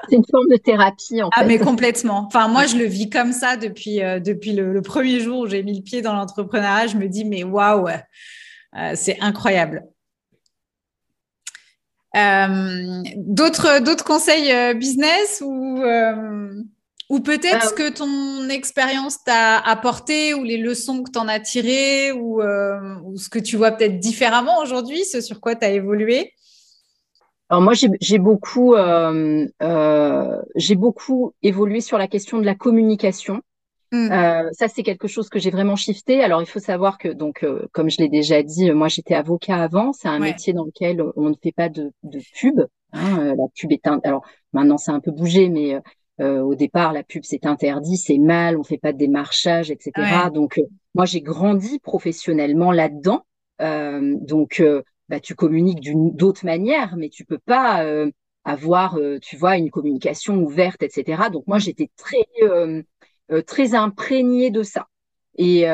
C'est 0.08 0.16
une 0.16 0.24
forme 0.30 0.48
de 0.50 0.56
thérapie, 0.56 1.22
en 1.22 1.28
ah, 1.32 1.38
fait. 1.38 1.44
Ah, 1.44 1.46
mais 1.46 1.58
complètement. 1.58 2.26
Enfin, 2.26 2.48
moi, 2.48 2.66
je 2.66 2.76
le 2.76 2.84
vis 2.84 3.10
comme 3.10 3.32
ça 3.32 3.56
depuis, 3.56 4.02
euh, 4.02 4.20
depuis 4.20 4.52
le, 4.52 4.80
premier 4.82 5.20
jour 5.20 5.40
où 5.40 5.46
j'ai 5.46 5.62
mis 5.62 5.76
le 5.76 5.82
pied 5.82 6.02
dans 6.02 6.14
l'entrepreneuriat. 6.14 6.88
Je 6.88 6.96
me 6.96 7.08
dis, 7.08 7.24
mais 7.24 7.44
waouh, 7.44 7.88
c'est 8.94 9.18
incroyable. 9.20 9.84
d'autres, 12.14 13.80
d'autres 13.82 14.04
conseils 14.04 14.74
business 14.74 15.42
ou 15.44 15.82
ou 17.08 17.20
peut-être 17.20 17.70
ce 17.70 17.74
que 17.74 17.90
ton 17.90 18.48
expérience 18.50 19.24
t'a 19.24 19.58
apporté, 19.58 20.34
ou 20.34 20.44
les 20.44 20.58
leçons 20.58 21.02
que 21.02 21.10
tu 21.10 21.18
en 21.18 21.28
as 21.28 21.40
tirées, 21.40 22.12
ou, 22.12 22.42
euh, 22.42 22.96
ou, 23.04 23.16
ce 23.16 23.28
que 23.28 23.38
tu 23.38 23.56
vois 23.56 23.70
peut-être 23.70 23.98
différemment 23.98 24.58
aujourd'hui, 24.60 25.04
ce 25.04 25.20
sur 25.20 25.40
quoi 25.40 25.54
tu 25.56 25.64
as 25.64 25.70
évolué? 25.70 26.32
Alors 27.50 27.62
moi, 27.62 27.72
j'ai 27.74 28.18
beaucoup, 28.18 28.74
euh, 28.74 29.46
euh, 29.62 30.42
j'ai 30.54 30.74
beaucoup 30.74 31.32
évolué 31.42 31.80
sur 31.80 31.96
la 31.96 32.06
question 32.06 32.38
de 32.38 32.44
la 32.44 32.54
communication. 32.54 33.40
Mmh. 33.90 34.12
Euh, 34.12 34.50
ça, 34.52 34.68
c'est 34.68 34.82
quelque 34.82 35.08
chose 35.08 35.30
que 35.30 35.38
j'ai 35.38 35.50
vraiment 35.50 35.76
shifté. 35.76 36.22
Alors, 36.22 36.42
il 36.42 36.46
faut 36.46 36.58
savoir 36.58 36.98
que, 36.98 37.08
donc, 37.08 37.42
euh, 37.42 37.66
comme 37.72 37.88
je 37.88 37.96
l'ai 37.98 38.10
déjà 38.10 38.42
dit, 38.42 38.70
moi, 38.72 38.88
j'étais 38.88 39.14
avocat 39.14 39.62
avant. 39.62 39.94
C'est 39.94 40.08
un 40.08 40.18
métier 40.18 40.52
dans 40.52 40.64
lequel 40.64 41.02
on 41.16 41.30
ne 41.30 41.34
fait 41.42 41.52
pas 41.52 41.70
de, 41.70 41.90
de 42.02 42.20
pub. 42.38 42.60
Hein, 42.92 43.34
la 43.34 43.44
pub 43.54 43.72
est 43.72 43.86
un... 43.86 43.98
Alors, 44.04 44.26
maintenant, 44.52 44.76
c'est 44.76 44.90
un 44.90 45.00
peu 45.00 45.10
bougé, 45.10 45.48
mais 45.48 45.80
euh, 46.20 46.40
au 46.40 46.54
départ, 46.54 46.92
la 46.92 47.02
pub 47.02 47.22
c'est 47.24 47.46
interdit, 47.46 47.96
c'est 47.96 48.18
mal, 48.18 48.56
on 48.56 48.64
fait 48.64 48.78
pas 48.78 48.92
de 48.92 48.98
démarchage, 48.98 49.70
etc. 49.70 49.92
Donc 50.32 50.58
euh, 50.58 50.62
moi 50.94 51.04
j'ai 51.04 51.20
grandi 51.20 51.78
professionnellement 51.78 52.72
là-dedans. 52.72 53.24
Euh, 53.60 54.14
donc 54.20 54.62
bah, 55.08 55.20
tu 55.20 55.34
communiques 55.34 55.80
d'une 55.80 56.14
d'autres 56.14 56.44
manières, 56.44 56.96
mais 56.96 57.08
tu 57.08 57.24
peux 57.24 57.38
pas 57.38 57.84
avoir, 58.44 58.98
tu 59.20 59.36
vois, 59.36 59.56
une 59.56 59.70
communication 59.70 60.36
ouverte, 60.36 60.82
etc. 60.82 61.24
Donc 61.32 61.46
moi 61.46 61.58
j'étais 61.58 61.90
très 61.96 63.42
très 63.46 63.74
imprégnée 63.74 64.50
de 64.50 64.62
ça. 64.62 64.88
Et 65.36 65.66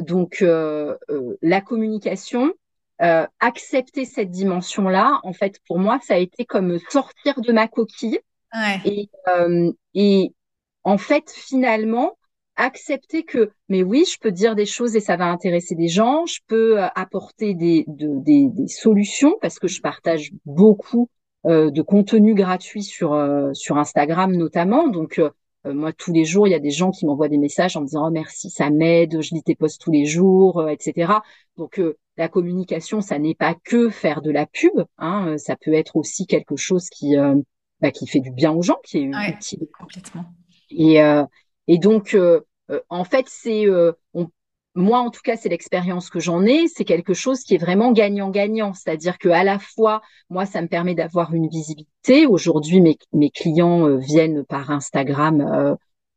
donc 0.00 0.40
la 0.40 1.60
communication, 1.60 2.52
accepter 2.98 4.04
cette 4.04 4.30
dimension-là, 4.30 5.20
en 5.22 5.32
fait, 5.32 5.60
pour 5.66 5.78
moi, 5.78 6.00
ça 6.02 6.14
a 6.14 6.18
été 6.18 6.44
comme 6.44 6.78
sortir 6.90 7.40
de 7.40 7.52
ma 7.52 7.68
coquille 7.68 8.18
et, 8.84 9.08
euh, 9.28 9.72
et 9.94 10.32
en 10.84 10.98
fait, 10.98 11.30
finalement, 11.30 12.18
accepter 12.56 13.22
que, 13.22 13.50
mais 13.68 13.82
oui, 13.82 14.04
je 14.10 14.18
peux 14.18 14.32
dire 14.32 14.54
des 14.54 14.66
choses 14.66 14.94
et 14.94 15.00
ça 15.00 15.16
va 15.16 15.26
intéresser 15.26 15.74
des 15.74 15.88
gens, 15.88 16.26
je 16.26 16.40
peux 16.46 16.82
euh, 16.82 16.86
apporter 16.94 17.54
des, 17.54 17.84
des, 17.88 18.48
des 18.48 18.68
solutions 18.68 19.36
parce 19.40 19.58
que 19.58 19.68
je 19.68 19.80
partage 19.80 20.32
beaucoup 20.44 21.08
de 21.44 21.82
contenu 21.82 22.34
gratuit 22.34 22.84
sur 22.84 23.20
sur 23.52 23.76
Instagram 23.76 24.32
notamment. 24.36 24.86
Donc 24.86 25.20
moi, 25.64 25.92
tous 25.92 26.12
les 26.12 26.24
jours, 26.24 26.46
il 26.46 26.52
y 26.52 26.54
a 26.54 26.60
des 26.60 26.70
gens 26.70 26.92
qui 26.92 27.04
m'envoient 27.04 27.28
des 27.28 27.36
messages 27.36 27.76
en 27.76 27.80
me 27.80 27.86
disant 27.86 28.06
oh, 28.06 28.10
merci, 28.12 28.48
ça 28.48 28.70
m'aide, 28.70 29.20
je 29.20 29.34
lis 29.34 29.42
tes 29.42 29.56
posts 29.56 29.80
tous 29.80 29.90
les 29.90 30.04
jours, 30.04 30.68
etc. 30.68 31.14
Donc 31.56 31.80
la 32.16 32.28
communication, 32.28 33.00
ça 33.00 33.18
n'est 33.18 33.34
pas 33.34 33.56
que 33.64 33.88
faire 33.88 34.22
de 34.22 34.30
la 34.30 34.46
pub, 34.46 34.84
hein, 34.98 35.36
ça 35.36 35.56
peut 35.56 35.72
être 35.72 35.96
aussi 35.96 36.28
quelque 36.28 36.54
chose 36.54 36.88
qui 36.90 37.16
bah, 37.82 37.90
qui 37.90 38.06
fait 38.06 38.20
du 38.20 38.30
bien 38.30 38.52
aux 38.52 38.62
gens, 38.62 38.78
qui 38.84 38.98
est 38.98 39.10
utile. 39.28 39.66
Complètement. 39.78 40.24
Et 40.70 40.98
et 41.68 41.78
donc 41.78 42.16
en 42.88 43.04
fait, 43.04 43.26
c'est 43.28 43.66
moi, 44.74 45.00
en 45.00 45.10
tout 45.10 45.20
cas, 45.22 45.36
c'est 45.36 45.48
l'expérience 45.48 46.08
que 46.08 46.18
j'en 46.18 46.44
ai. 46.46 46.66
C'est 46.66 46.84
quelque 46.84 47.14
chose 47.14 47.40
qui 47.40 47.54
est 47.54 47.58
vraiment 47.58 47.92
gagnant-gagnant. 47.92 48.72
C'est-à-dire 48.72 49.18
que 49.18 49.28
à 49.28 49.44
la 49.44 49.58
fois, 49.58 50.00
moi, 50.30 50.46
ça 50.46 50.62
me 50.62 50.68
permet 50.68 50.94
d'avoir 50.94 51.34
une 51.34 51.48
visibilité. 51.48 52.26
Aujourd'hui, 52.26 52.80
mes, 52.80 52.96
mes 53.12 53.30
clients 53.30 53.86
euh, 53.86 53.98
viennent 53.98 54.44
par 54.44 54.70
Instagram 54.70 55.40
euh, 55.42 55.74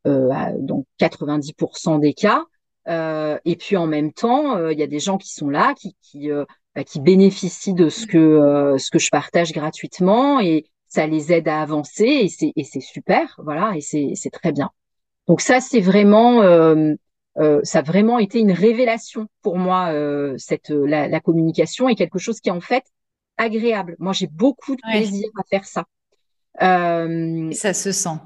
euh, 0.08 0.52
dans 0.60 0.86
90% 1.00 2.00
des 2.00 2.14
cas. 2.14 2.44
Euh, 2.88 3.38
et 3.44 3.56
puis 3.56 3.76
en 3.76 3.88
même 3.88 4.14
temps, 4.14 4.56
euh, 4.56 4.72
il 4.72 4.80
y 4.80 4.84
a 4.84 4.88
des 4.88 5.00
gens 5.00 5.18
qui 5.18 5.34
sont 5.34 5.50
là, 5.50 5.74
qui, 5.74 5.98
qui, 6.02 6.30
bah, 6.76 6.84
qui 6.84 7.02
bénéficient 7.02 7.74
de 7.74 7.90
ce 7.90 8.06
que, 8.06 8.76
ce 8.78 8.90
que 8.90 9.00
je 9.00 9.10
partage 9.10 9.52
gratuitement 9.52 10.40
et 10.40 10.66
ça 10.96 11.08
les 11.08 11.32
aide 11.32 11.48
à 11.48 11.62
avancer 11.62 12.06
et 12.06 12.28
c'est, 12.28 12.52
et 12.56 12.64
c'est 12.64 12.82
super. 12.82 13.40
Voilà, 13.44 13.76
et 13.76 13.82
c'est, 13.82 14.12
c'est 14.16 14.32
très 14.32 14.52
bien. 14.52 14.70
Donc 15.28 15.42
ça, 15.42 15.60
c'est 15.60 15.82
vraiment 15.82 16.42
euh, 17.38 17.60
ça 17.64 17.80
a 17.80 17.82
vraiment 17.82 18.18
été 18.18 18.40
une 18.40 18.52
révélation 18.52 19.28
pour 19.42 19.58
moi. 19.58 19.90
Euh, 19.92 20.36
cette 20.38 20.70
la, 20.70 21.08
la, 21.08 21.20
communication 21.20 21.90
est 21.90 21.96
quelque 21.96 22.20
chose 22.20 22.40
qui 22.40 22.50
est 22.50 22.54
en 22.54 22.62
fait 22.62 22.84
agréable. 23.38 23.96
Moi, 24.00 24.14
j'ai 24.14 24.28
beaucoup 24.28 24.76
de 24.76 24.82
plaisir 24.90 25.28
à 25.38 25.44
faire 25.50 25.66
ça. 25.66 25.86
Euh, 26.62 27.52
ça 27.52 27.74
se 27.74 27.92
sent. 27.92 28.18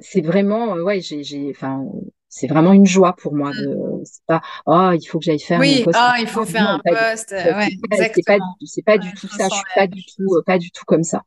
C'est 0.00 0.20
vraiment, 0.20 0.74
ouais, 0.74 1.00
j'ai, 1.00 1.22
j'ai, 1.22 1.50
enfin, 1.50 1.84
c'est 2.28 2.46
vraiment 2.46 2.72
une 2.72 2.86
joie 2.86 3.14
pour 3.14 3.34
moi. 3.34 3.50
De, 3.52 4.00
mm. 4.00 4.04
c'est 4.04 4.24
pas, 4.26 4.42
oh, 4.66 4.90
il 4.92 5.04
faut 5.06 5.18
que 5.18 5.24
j'aille 5.24 5.40
faire. 5.40 5.60
Oui, 5.60 5.82
post. 5.84 5.98
oh, 6.00 6.14
il 6.18 6.26
faut 6.26 6.44
faire 6.44 6.68
un 6.68 6.80
poste. 6.84 7.30
Ouais, 7.32 7.68
c'est 8.14 8.22
pas, 8.26 8.38
c'est 8.64 8.82
pas, 8.82 8.98
du 8.98 9.12
tout 9.12 9.28
ça. 9.28 9.48
Je 9.48 9.54
suis 9.54 9.64
pas 9.74 9.86
du 9.86 10.04
tout, 10.04 10.42
pas 10.44 10.58
du 10.58 10.70
tout 10.72 10.84
comme 10.84 11.04
ça. 11.04 11.22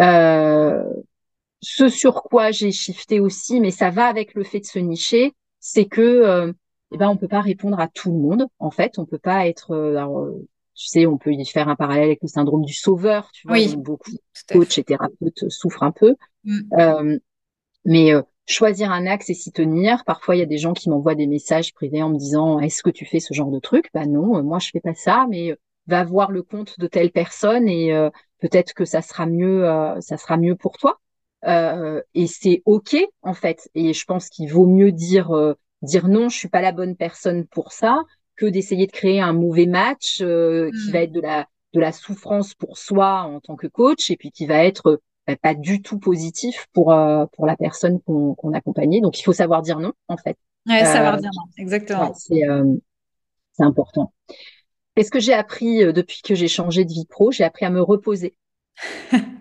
Euh, 0.00 0.82
ce 1.60 1.88
sur 1.88 2.22
quoi 2.22 2.50
j'ai 2.50 2.72
shifté 2.72 3.20
aussi, 3.20 3.60
mais 3.60 3.70
ça 3.70 3.90
va 3.90 4.06
avec 4.06 4.34
le 4.34 4.44
fait 4.44 4.60
de 4.60 4.66
se 4.66 4.78
nicher, 4.78 5.32
c'est 5.58 5.86
que 5.86 6.00
euh, 6.00 6.52
eh 6.92 6.98
ben 6.98 7.08
on 7.08 7.16
peut 7.16 7.28
pas 7.28 7.40
répondre 7.40 7.80
à 7.80 7.88
tout 7.88 8.12
le 8.12 8.18
monde. 8.18 8.46
En 8.58 8.70
fait, 8.70 8.98
on 8.98 9.06
peut 9.06 9.18
pas 9.18 9.46
être 9.46 9.72
euh, 9.72 9.96
alors, 9.96 10.20
euh, 10.20 10.46
tu 10.74 10.86
sais, 10.86 11.06
on 11.06 11.18
peut 11.18 11.32
y 11.32 11.46
faire 11.46 11.68
un 11.68 11.76
parallèle 11.76 12.04
avec 12.04 12.20
le 12.22 12.28
syndrome 12.28 12.64
du 12.64 12.74
sauveur, 12.74 13.30
tu 13.32 13.48
vois, 13.48 13.56
beaucoup 13.76 14.10
de 14.12 14.18
coachs 14.52 14.78
et 14.78 14.84
thérapeutes 14.84 15.48
souffrent 15.48 15.82
un 15.82 15.92
peu. 15.92 16.14
Mm. 16.44 16.60
Euh, 16.78 17.18
mais 17.84 18.12
choisir 18.46 18.92
un 18.92 19.06
axe 19.06 19.30
et 19.30 19.34
s'y 19.34 19.52
tenir. 19.52 20.04
Parfois, 20.04 20.36
il 20.36 20.40
y 20.40 20.42
a 20.42 20.46
des 20.46 20.58
gens 20.58 20.74
qui 20.74 20.90
m'envoient 20.90 21.14
des 21.14 21.26
messages 21.26 21.72
privés 21.72 22.02
en 22.02 22.10
me 22.10 22.18
disant 22.18 22.60
Est-ce 22.60 22.82
que 22.82 22.90
tu 22.90 23.06
fais 23.06 23.20
ce 23.20 23.32
genre 23.32 23.50
de 23.50 23.58
truc? 23.58 23.88
Bah 23.94 24.06
non, 24.06 24.42
moi 24.42 24.58
je 24.58 24.70
fais 24.70 24.80
pas 24.80 24.94
ça, 24.94 25.26
mais 25.30 25.56
va 25.86 26.04
voir 26.04 26.30
le 26.30 26.42
compte 26.42 26.78
de 26.78 26.86
telle 26.86 27.10
personne 27.10 27.68
et 27.68 27.92
peut-être 28.40 28.74
que 28.74 28.84
ça 28.84 29.02
sera 29.02 29.26
mieux, 29.26 29.64
ça 30.00 30.16
sera 30.16 30.36
mieux 30.36 30.56
pour 30.56 30.78
toi. 30.78 30.98
Euh, 31.46 32.02
et 32.14 32.26
c'est 32.26 32.62
ok 32.64 32.96
en 33.22 33.34
fait. 33.34 33.68
Et 33.74 33.92
je 33.92 34.04
pense 34.04 34.28
qu'il 34.28 34.50
vaut 34.50 34.66
mieux 34.66 34.92
dire 34.92 35.30
euh, 35.36 35.54
dire 35.82 36.08
non, 36.08 36.28
je 36.28 36.36
suis 36.36 36.48
pas 36.48 36.60
la 36.60 36.72
bonne 36.72 36.96
personne 36.96 37.46
pour 37.46 37.72
ça, 37.72 38.02
que 38.36 38.46
d'essayer 38.46 38.86
de 38.86 38.92
créer 38.92 39.20
un 39.20 39.32
mauvais 39.32 39.66
match 39.66 40.20
euh, 40.22 40.70
qui 40.70 40.90
va 40.90 41.00
mm. 41.00 41.02
être 41.02 41.12
de 41.12 41.20
la 41.20 41.46
de 41.74 41.80
la 41.80 41.92
souffrance 41.92 42.54
pour 42.54 42.78
soi 42.78 43.22
en 43.22 43.40
tant 43.40 43.56
que 43.56 43.66
coach 43.66 44.10
et 44.10 44.16
puis 44.16 44.30
qui 44.30 44.46
va 44.46 44.64
être 44.64 45.00
bah, 45.26 45.36
pas 45.36 45.54
du 45.54 45.82
tout 45.82 45.98
positif 45.98 46.66
pour 46.72 46.86
pour 47.32 47.46
la 47.46 47.56
personne 47.56 48.00
qu'on 48.00 48.34
qu'on 48.34 48.52
accompagnait. 48.52 49.00
Donc 49.00 49.18
il 49.18 49.22
faut 49.22 49.32
savoir 49.32 49.62
dire 49.62 49.78
non 49.78 49.92
en 50.08 50.16
fait. 50.16 50.36
Ouais, 50.66 50.84
savoir 50.84 51.18
dire 51.18 51.30
non, 51.34 51.44
exactement. 51.58 52.12
c'est 52.14 52.42
c'est 53.52 53.64
important. 53.64 54.12
Qu'est-ce 54.96 55.10
que 55.10 55.20
j'ai 55.20 55.34
appris 55.34 55.92
depuis 55.92 56.22
que 56.22 56.34
j'ai 56.34 56.48
changé 56.48 56.84
de 56.84 56.90
vie 56.90 57.06
pro 57.06 57.30
J'ai 57.30 57.44
appris 57.44 57.64
à 57.66 57.70
me 57.70 57.80
reposer. 57.82 58.34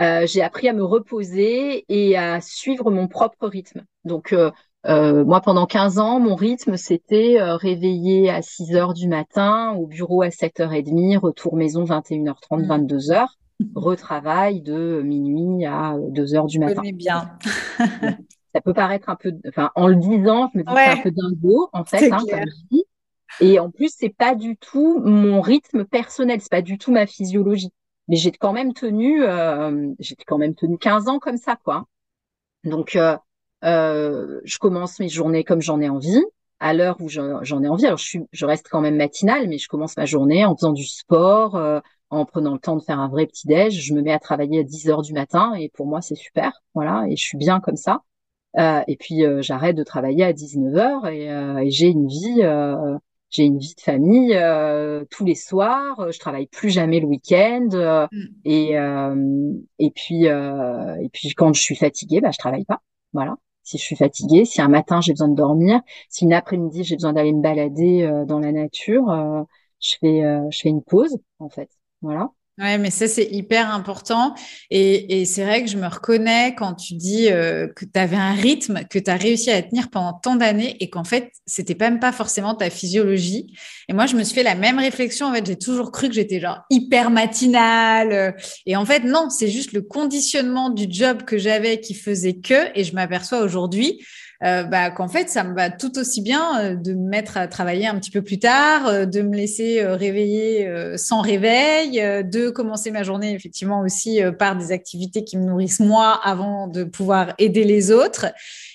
Euh, 0.00 0.26
j'ai 0.26 0.42
appris 0.42 0.68
à 0.68 0.72
me 0.72 0.84
reposer 0.84 1.84
et 1.88 2.16
à 2.16 2.40
suivre 2.40 2.90
mon 2.90 3.06
propre 3.06 3.46
rythme. 3.46 3.84
Donc, 4.04 4.32
euh, 4.32 4.50
euh, 4.86 5.24
moi, 5.24 5.40
pendant 5.40 5.66
15 5.66 5.98
ans, 5.98 6.18
mon 6.18 6.34
rythme, 6.34 6.76
c'était 6.76 7.36
réveiller 7.40 8.28
à 8.30 8.42
6 8.42 8.74
heures 8.74 8.92
du 8.92 9.08
matin, 9.08 9.72
au 9.78 9.86
bureau 9.86 10.22
à 10.22 10.28
7h30, 10.28 11.18
retour 11.18 11.56
maison 11.56 11.84
21h30, 11.84 12.66
22h, 12.66 13.26
mmh. 13.60 13.64
retravail 13.76 14.60
de 14.62 15.00
minuit 15.02 15.64
à 15.64 15.96
2 16.10 16.34
heures 16.34 16.46
du 16.46 16.58
matin. 16.58 16.82
bien. 16.92 17.30
ça 18.54 18.60
peut 18.60 18.74
paraître 18.74 19.08
un 19.08 19.16
peu, 19.16 19.32
enfin, 19.48 19.70
en 19.76 19.86
le 19.86 19.96
disant, 19.96 20.50
je 20.52 20.58
me 20.58 20.64
dis 20.64 20.74
que 20.74 20.80
c'est 20.80 20.98
un 20.98 21.02
peu 21.02 21.10
dingo, 21.12 21.68
en 21.72 21.84
fait, 21.84 22.12
hein, 22.12 22.18
comme 22.18 22.40
je 22.40 22.76
dis. 22.76 22.84
Et 23.40 23.58
en 23.58 23.70
plus, 23.70 23.92
c'est 23.96 24.14
pas 24.14 24.34
du 24.34 24.56
tout 24.56 25.00
mon 25.00 25.40
rythme 25.40 25.84
personnel, 25.84 26.40
c'est 26.40 26.50
pas 26.50 26.62
du 26.62 26.78
tout 26.78 26.92
ma 26.92 27.06
physiologie 27.06 27.70
mais 28.08 28.16
j'ai 28.16 28.32
quand 28.32 28.52
même 28.52 28.72
tenu, 28.72 29.22
euh, 29.22 29.92
j'ai 29.98 30.16
quand 30.26 30.38
même 30.38 30.54
tenu 30.54 30.78
15 30.78 31.08
ans 31.08 31.18
comme 31.18 31.36
ça, 31.36 31.56
quoi. 31.56 31.86
Donc, 32.64 32.96
euh, 32.96 33.16
euh, 33.64 34.40
je 34.44 34.58
commence 34.58 35.00
mes 35.00 35.08
journées 35.08 35.44
comme 35.44 35.62
j'en 35.62 35.80
ai 35.80 35.88
envie, 35.88 36.22
à 36.60 36.74
l'heure 36.74 36.96
où 37.00 37.08
j'en 37.08 37.42
ai 37.62 37.68
envie. 37.68 37.86
Alors, 37.86 37.98
je, 37.98 38.04
suis, 38.04 38.20
je 38.32 38.46
reste 38.46 38.68
quand 38.70 38.80
même 38.80 38.96
matinale, 38.96 39.48
mais 39.48 39.58
je 39.58 39.68
commence 39.68 39.96
ma 39.96 40.06
journée 40.06 40.44
en 40.44 40.56
faisant 40.56 40.72
du 40.72 40.86
sport, 40.86 41.56
euh, 41.56 41.80
en 42.10 42.24
prenant 42.24 42.52
le 42.54 42.58
temps 42.58 42.76
de 42.76 42.82
faire 42.82 43.00
un 43.00 43.08
vrai 43.08 43.26
petit 43.26 43.46
déj. 43.46 43.80
Je 43.80 43.94
me 43.94 44.02
mets 44.02 44.12
à 44.12 44.18
travailler 44.18 44.60
à 44.60 44.62
10 44.64 44.90
heures 44.90 45.02
du 45.02 45.12
matin, 45.12 45.54
et 45.54 45.70
pour 45.70 45.86
moi, 45.86 46.00
c'est 46.02 46.14
super, 46.14 46.52
voilà, 46.74 47.04
et 47.08 47.16
je 47.16 47.24
suis 47.24 47.38
bien 47.38 47.60
comme 47.60 47.76
ça. 47.76 48.02
Euh, 48.58 48.82
et 48.86 48.96
puis, 48.96 49.24
j'arrête 49.40 49.76
de 49.76 49.82
travailler 49.82 50.24
à 50.24 50.32
19 50.32 50.76
heures 50.76 51.06
et, 51.08 51.26
et 51.26 51.70
j'ai 51.70 51.88
une 51.88 52.06
vie 52.06 52.42
j'ai 53.30 53.44
une 53.44 53.58
vie 53.58 53.74
de 53.74 53.80
famille 53.80 54.34
euh, 54.34 55.04
tous 55.10 55.24
les 55.24 55.34
soirs. 55.34 55.98
Euh, 56.00 56.12
je 56.12 56.18
travaille 56.18 56.46
plus 56.46 56.70
jamais 56.70 57.00
le 57.00 57.06
week-end. 57.06 57.68
Euh, 57.72 58.06
mm. 58.12 58.26
et 58.44 58.74
et 59.78 59.90
puis 59.90 60.24
et 60.24 61.08
puis 61.12 61.34
quand 61.34 61.52
je 61.52 61.60
suis 61.60 61.76
fatiguée, 61.76 62.20
bah 62.20 62.30
je 62.30 62.38
travaille 62.38 62.64
pas. 62.64 62.80
Voilà. 63.12 63.36
Si 63.62 63.78
je 63.78 63.82
suis 63.82 63.96
fatiguée, 63.96 64.44
si 64.44 64.60
un 64.60 64.68
matin 64.68 65.00
j'ai 65.00 65.12
besoin 65.12 65.28
de 65.28 65.36
dormir, 65.36 65.80
si 66.08 66.24
une 66.24 66.32
après-midi 66.32 66.84
j'ai 66.84 66.96
besoin 66.96 67.12
d'aller 67.12 67.32
me 67.32 67.42
balader 67.42 68.08
dans 68.26 68.38
la 68.38 68.52
nature, 68.52 69.06
je 69.80 69.96
fais 70.00 70.22
je 70.50 70.60
fais 70.60 70.68
une 70.68 70.82
pause 70.82 71.16
en 71.38 71.48
fait. 71.48 71.70
Voilà. 72.02 72.30
Ouais, 72.56 72.78
mais 72.78 72.90
ça, 72.90 73.08
c'est 73.08 73.26
hyper 73.32 73.74
important. 73.74 74.32
Et, 74.70 75.20
et 75.20 75.24
c'est 75.24 75.44
vrai 75.44 75.64
que 75.64 75.68
je 75.68 75.76
me 75.76 75.88
reconnais 75.88 76.54
quand 76.56 76.74
tu 76.74 76.94
dis 76.94 77.28
euh, 77.28 77.66
que 77.66 77.84
tu 77.84 77.98
avais 77.98 78.16
un 78.16 78.32
rythme 78.32 78.84
que 78.88 79.00
tu 79.00 79.10
as 79.10 79.16
réussi 79.16 79.50
à 79.50 79.60
tenir 79.60 79.90
pendant 79.90 80.12
tant 80.12 80.36
d'années 80.36 80.76
et 80.78 80.88
qu'en 80.88 81.02
fait, 81.02 81.32
c'était 81.46 81.74
même 81.74 81.98
pas 81.98 82.12
forcément 82.12 82.54
ta 82.54 82.70
physiologie. 82.70 83.52
Et 83.88 83.92
moi, 83.92 84.06
je 84.06 84.14
me 84.14 84.22
suis 84.22 84.36
fait 84.36 84.44
la 84.44 84.54
même 84.54 84.78
réflexion. 84.78 85.26
En 85.26 85.34
fait, 85.34 85.44
j'ai 85.44 85.58
toujours 85.58 85.90
cru 85.90 86.06
que 86.08 86.14
j'étais 86.14 86.38
genre 86.38 86.60
hyper 86.70 87.10
matinale. 87.10 88.36
Et 88.66 88.76
en 88.76 88.86
fait, 88.86 89.00
non, 89.00 89.30
c'est 89.30 89.48
juste 89.48 89.72
le 89.72 89.82
conditionnement 89.82 90.70
du 90.70 90.86
job 90.88 91.24
que 91.24 91.36
j'avais 91.38 91.80
qui 91.80 91.94
faisait 91.94 92.34
que. 92.34 92.70
Et 92.78 92.84
je 92.84 92.94
m'aperçois 92.94 93.40
aujourd'hui 93.40 93.98
euh, 94.42 94.64
bah, 94.64 94.90
qu'en 94.90 95.08
fait, 95.08 95.30
ça 95.30 95.44
me 95.44 95.54
va 95.54 95.70
tout 95.70 95.98
aussi 95.98 96.20
bien 96.20 96.60
euh, 96.60 96.74
de 96.74 96.92
me 96.92 97.08
mettre 97.08 97.36
à 97.36 97.46
travailler 97.46 97.86
un 97.86 97.98
petit 97.98 98.10
peu 98.10 98.22
plus 98.22 98.38
tard, 98.38 98.86
euh, 98.86 99.06
de 99.06 99.22
me 99.22 99.34
laisser 99.34 99.84
réveiller 99.84 100.68
sans 100.96 101.20
réveil, 101.20 102.00
de 102.24 102.50
commencer 102.50 102.90
ma 102.90 103.02
journée 103.02 103.32
effectivement 103.34 103.80
aussi 103.80 104.20
par 104.38 104.56
des 104.56 104.72
activités 104.72 105.24
qui 105.24 105.36
me 105.36 105.44
nourrissent 105.44 105.80
moi 105.80 106.20
avant 106.22 106.66
de 106.66 106.84
pouvoir 106.84 107.34
aider 107.38 107.64
les 107.64 107.90
autres. 107.90 108.26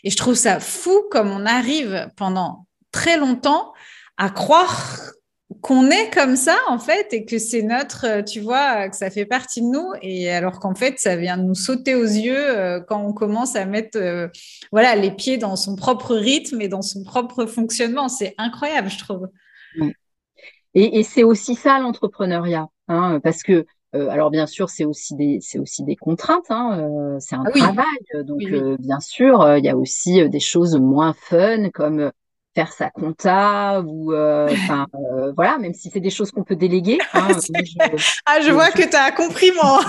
Et 0.04 0.10
je 0.10 0.18
trouve 0.18 0.36
ça 0.36 0.60
fou 0.60 1.04
comme 1.12 1.32
on 1.32 1.46
arrive 1.46 2.10
pendant 2.16 2.66
très 2.92 3.18
longtemps 3.18 3.74
à 4.18 4.30
croire 4.30 5.12
qu'on 5.62 5.90
est 5.90 6.14
comme 6.14 6.36
ça 6.36 6.58
en 6.68 6.80
fait 6.80 7.14
et 7.14 7.26
que 7.26 7.38
c'est 7.38 7.62
notre, 7.62 8.06
euh, 8.06 8.24
tu 8.24 8.40
vois, 8.40 8.90
que 8.90 8.96
ça 8.96 9.10
fait 9.10 9.26
partie 9.26 9.62
de 9.62 9.68
nous 9.68 9.92
et 10.02 10.32
alors 10.32 10.60
qu'en 10.60 10.74
fait 10.74 11.00
ça 11.00 11.16
vient 11.16 11.38
de 11.38 11.44
nous 11.44 11.56
sauter 11.56 11.96
aux 11.96 12.04
yeux 12.04 12.58
euh, 12.58 12.80
quand 12.80 13.02
on 13.02 13.14
commence 13.14 13.56
à 13.56 13.66
mettre, 13.66 13.98
euh, 13.98 14.28
voilà, 14.72 14.96
les 14.96 15.12
pieds 15.12 15.38
dans 15.38 15.56
son 15.56 15.76
propre 15.76 16.16
rythme 16.16 16.62
et 16.62 16.68
dans 16.70 16.82
son 16.82 17.04
propre 17.04 17.46
fonctionnement. 17.46 18.08
C'est 18.08 18.36
incroyable, 18.38 18.90
je 18.90 19.00
trouve. 19.00 19.28
Et, 20.76 21.04
c'est 21.04 21.24
aussi 21.24 21.56
ça 21.56 21.80
l'entrepreneuriat, 21.80 22.68
hein, 22.88 23.20
parce 23.24 23.44
que 23.44 23.66
alors 23.92 24.30
bien 24.30 24.46
sûr, 24.46 24.70
c'est 24.70 24.86
aussi 24.86 25.16
des 25.16 25.40
c'est 25.42 25.58
aussi 25.58 25.84
des 25.84 25.96
contraintes, 25.96 26.46
hein, 26.52 27.18
c'est 27.20 27.36
un 27.36 27.44
ah 27.44 27.52
travail. 27.52 28.24
Donc 28.24 28.40
bien 28.80 29.00
sûr, 29.00 29.58
il 29.58 29.66
y 29.66 29.70
a 29.70 29.76
aussi 29.76 30.30
des 30.30 30.40
choses 30.40 30.78
moins 30.80 31.14
fun 31.14 31.70
comme 31.72 32.12
faire 32.56 32.72
sa 32.72 32.90
compta 32.90 33.82
ou 33.82 34.14
euh, 34.14 34.48
enfin 34.52 34.88
euh, 34.96 35.32
voilà 35.34 35.58
même 35.60 35.74
si 35.74 35.90
c'est 35.90 36.00
des 36.00 36.10
choses 36.10 36.32
qu'on 36.32 36.44
peut 36.44 36.56
déléguer 36.56 36.98
hein, 37.14 37.28
ah 38.26 38.42
je 38.42 38.52
vois 38.52 38.72
que 38.72 38.90
tu 38.90 38.96
as 38.96 39.12
compris 39.12 39.52
moi 39.56 39.82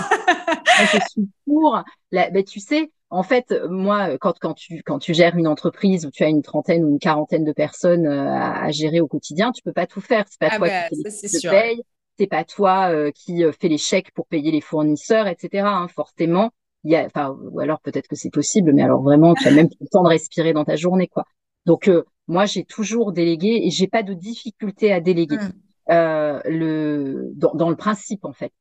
je 0.79 0.99
suis 1.09 1.29
pour 1.45 1.83
la, 2.11 2.29
ben, 2.29 2.43
tu 2.43 2.59
sais 2.59 2.91
en 3.09 3.23
fait 3.23 3.53
moi 3.69 4.17
quand 4.19 4.35
quand 4.39 4.53
tu 4.53 4.83
quand 4.85 4.99
tu 4.99 5.13
gères 5.13 5.35
une 5.35 5.47
entreprise 5.47 6.05
où 6.05 6.11
tu 6.11 6.23
as 6.23 6.27
une 6.27 6.43
trentaine 6.43 6.83
ou 6.85 6.89
une 6.89 6.99
quarantaine 6.99 7.43
de 7.43 7.51
personnes 7.51 8.05
euh, 8.05 8.29
à, 8.29 8.69
gérer 8.71 9.01
au 9.01 9.07
quotidien 9.07 9.51
tu 9.51 9.63
peux 9.63 9.73
pas 9.73 9.87
tout 9.87 10.01
faire 10.01 10.25
c'est 10.29 10.39
pas 10.39 10.49
ah 10.51 10.57
toi 10.57 10.67
bah, 10.67 10.89
qui 10.89 11.03
te 11.03 11.49
paye 11.49 11.81
c'est 12.19 12.27
pas 12.27 12.43
toi 12.43 13.11
qui 13.13 13.43
fais 13.59 13.67
les 13.67 13.79
chèques 13.79 14.11
pour 14.13 14.27
payer 14.27 14.51
les 14.51 14.61
fournisseurs, 14.61 15.25
etc. 15.25 15.63
Hein, 15.65 15.87
forcément, 15.87 16.51
il 16.83 16.91
y 16.91 16.95
a, 16.95 17.05
enfin, 17.05 17.35
ou 17.51 17.59
alors 17.61 17.79
peut-être 17.79 18.07
que 18.07 18.15
c'est 18.15 18.29
possible, 18.29 18.73
mais 18.73 18.83
alors 18.83 19.01
vraiment, 19.01 19.33
tu 19.33 19.47
as 19.47 19.51
même 19.51 19.69
le 19.79 19.87
temps 19.87 20.03
de 20.03 20.09
respirer 20.09 20.53
dans 20.53 20.63
ta 20.63 20.75
journée, 20.75 21.07
quoi. 21.07 21.25
Donc 21.65 21.89
moi, 22.27 22.45
j'ai 22.45 22.63
toujours 22.63 23.11
délégué 23.11 23.61
et 23.63 23.71
j'ai 23.71 23.87
pas 23.87 24.03
de 24.03 24.13
difficulté 24.13 24.91
à 24.91 24.99
déléguer. 24.99 25.37
Mmh. 25.37 26.41
le 26.45 27.31
dans, 27.35 27.53
dans, 27.53 27.69
le 27.69 27.75
principe 27.75 28.25
en 28.25 28.33
fait. 28.33 28.53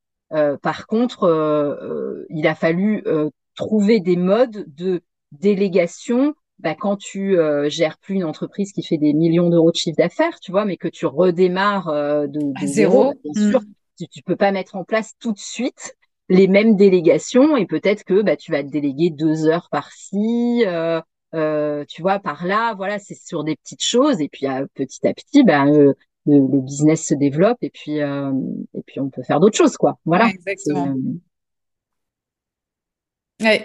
par 0.63 0.87
contre, 0.87 2.27
il 2.31 2.47
a 2.47 2.55
fallu 2.55 3.05
trouver 3.55 4.01
des 4.01 4.17
modes 4.17 4.65
de 4.77 5.03
délégation 5.33 6.35
bah, 6.61 6.75
quand 6.75 6.97
tu 6.97 7.39
euh, 7.39 7.69
gères 7.71 7.99
plus 7.99 8.17
une 8.17 8.25
entreprise 8.25 8.73
qui 8.73 8.83
fait 8.83 8.99
des 8.99 9.15
millions 9.15 9.49
d'euros 9.49 9.71
de 9.71 9.77
chiffre 9.77 9.97
d'affaires, 9.97 10.39
tu 10.41 10.51
vois, 10.51 10.65
mais 10.65 10.77
que 10.77 10.89
tu 10.89 11.07
redémarres 11.07 11.89
euh, 11.89 12.27
de, 12.27 12.41
zéro, 12.67 13.15
bien 13.25 13.51
sûr, 13.51 13.61
mm. 13.61 13.65
tu, 13.99 14.09
tu 14.09 14.23
peux 14.23 14.37
pas 14.37 14.53
mettre 14.53 14.77
en 14.77 14.85
place 14.85 15.15
tout 15.19 15.33
de 15.33 15.39
suite 15.39 15.97
les 16.29 16.49
mêmes 16.49 16.77
délégations 16.77 17.57
et 17.57 17.67
peut-être 17.67 18.05
que 18.05 18.23
bah, 18.23 18.37
tu 18.37 18.53
vas 18.53 18.63
te 18.63 18.69
déléguer 18.69 19.11
deux 19.11 19.47
heures 19.47 19.69
par-ci, 19.71 20.63
euh, 20.67 21.01
euh 21.35 21.85
tu 21.89 22.03
vois, 22.03 22.19
par 22.19 22.47
là, 22.47 22.75
voilà, 22.75 22.99
c'est 22.99 23.15
sur 23.15 23.45
des 23.45 23.57
petites 23.57 23.83
choses 23.83 24.21
et 24.21 24.29
puis 24.29 24.47
petit 24.75 25.07
à 25.07 25.15
petit, 25.15 25.45
bah, 25.45 25.65
le, 25.65 25.95
le, 26.27 26.61
business 26.61 27.07
se 27.07 27.15
développe 27.15 27.59
et 27.63 27.71
puis 27.71 27.99
et 27.99 28.83
puis 28.87 29.01
on 29.01 29.11
peut 29.11 29.23
faire 29.23 29.41
d'autres 29.41 29.57
choses, 29.57 29.77
quoi. 29.77 29.99
Voilà. 30.05 30.29
exactement. 30.29 30.95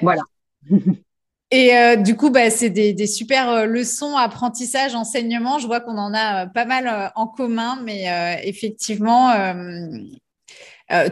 Voilà. 0.01 0.21
Et 1.51 1.75
euh, 1.77 1.95
du 1.95 2.15
coup, 2.15 2.31
bah, 2.31 2.49
c'est 2.49 2.69
des, 2.69 3.07
super 3.07 3.49
euh, 3.49 3.65
leçons, 3.65 4.15
apprentissage, 4.17 4.95
enseignement. 4.95 5.59
Je 5.59 5.67
vois 5.67 5.79
qu'on 5.79 5.97
en 5.97 6.13
a 6.13 6.43
euh, 6.43 6.47
pas 6.47 6.65
mal 6.65 7.11
en 7.15 7.27
commun, 7.27 7.79
mais 7.83 8.05
effectivement, 8.43 9.31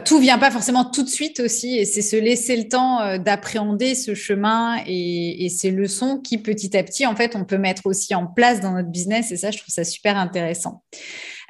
tout 0.04 0.20
vient 0.20 0.38
pas 0.38 0.50
forcément 0.50 0.84
tout 0.84 1.02
de 1.02 1.08
suite 1.08 1.40
aussi. 1.40 1.76
Et 1.78 1.84
c'est 1.84 2.02
se 2.02 2.16
laisser 2.16 2.56
le 2.56 2.68
temps 2.68 3.18
d'appréhender 3.18 3.94
ce 3.94 4.14
chemin 4.14 4.76
et, 4.86 5.48
ces 5.48 5.70
leçons 5.70 6.18
qui, 6.18 6.38
petit 6.38 6.76
à 6.76 6.82
petit, 6.82 7.06
en 7.06 7.16
fait, 7.16 7.34
on 7.34 7.44
peut 7.44 7.58
mettre 7.58 7.86
aussi 7.86 8.14
en 8.14 8.26
place 8.26 8.60
dans 8.60 8.72
notre 8.72 8.90
business. 8.90 9.32
Et 9.32 9.36
ça, 9.36 9.50
je 9.50 9.58
trouve 9.58 9.72
ça 9.72 9.84
super 9.84 10.16
intéressant. 10.16 10.82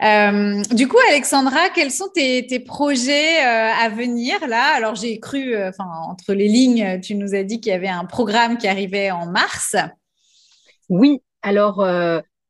Euh, 0.03 0.63
du 0.73 0.89
coup, 0.89 0.97
Alexandra, 1.09 1.69
quels 1.75 1.91
sont 1.91 2.09
tes, 2.13 2.61
projets 2.61 3.45
euh, 3.45 3.71
à 3.73 3.89
venir 3.89 4.47
là? 4.47 4.75
Alors, 4.75 4.95
j'ai 4.95 5.21
cru, 5.21 5.55
euh, 5.55 5.71
entre 5.79 6.33
les 6.33 6.49
lignes, 6.49 7.01
tu 7.01 7.15
nous 7.15 7.35
as 7.35 7.43
dit 7.43 7.61
qu'il 7.61 7.73
y 7.73 7.75
avait 7.75 7.89
un 7.89 8.05
programme 8.05 8.59
qui 8.59 8.67
arrivait 8.67 9.11
en 9.11 9.27
mars. 9.27 9.77
Oui, 10.89 11.23
alors 11.43 11.87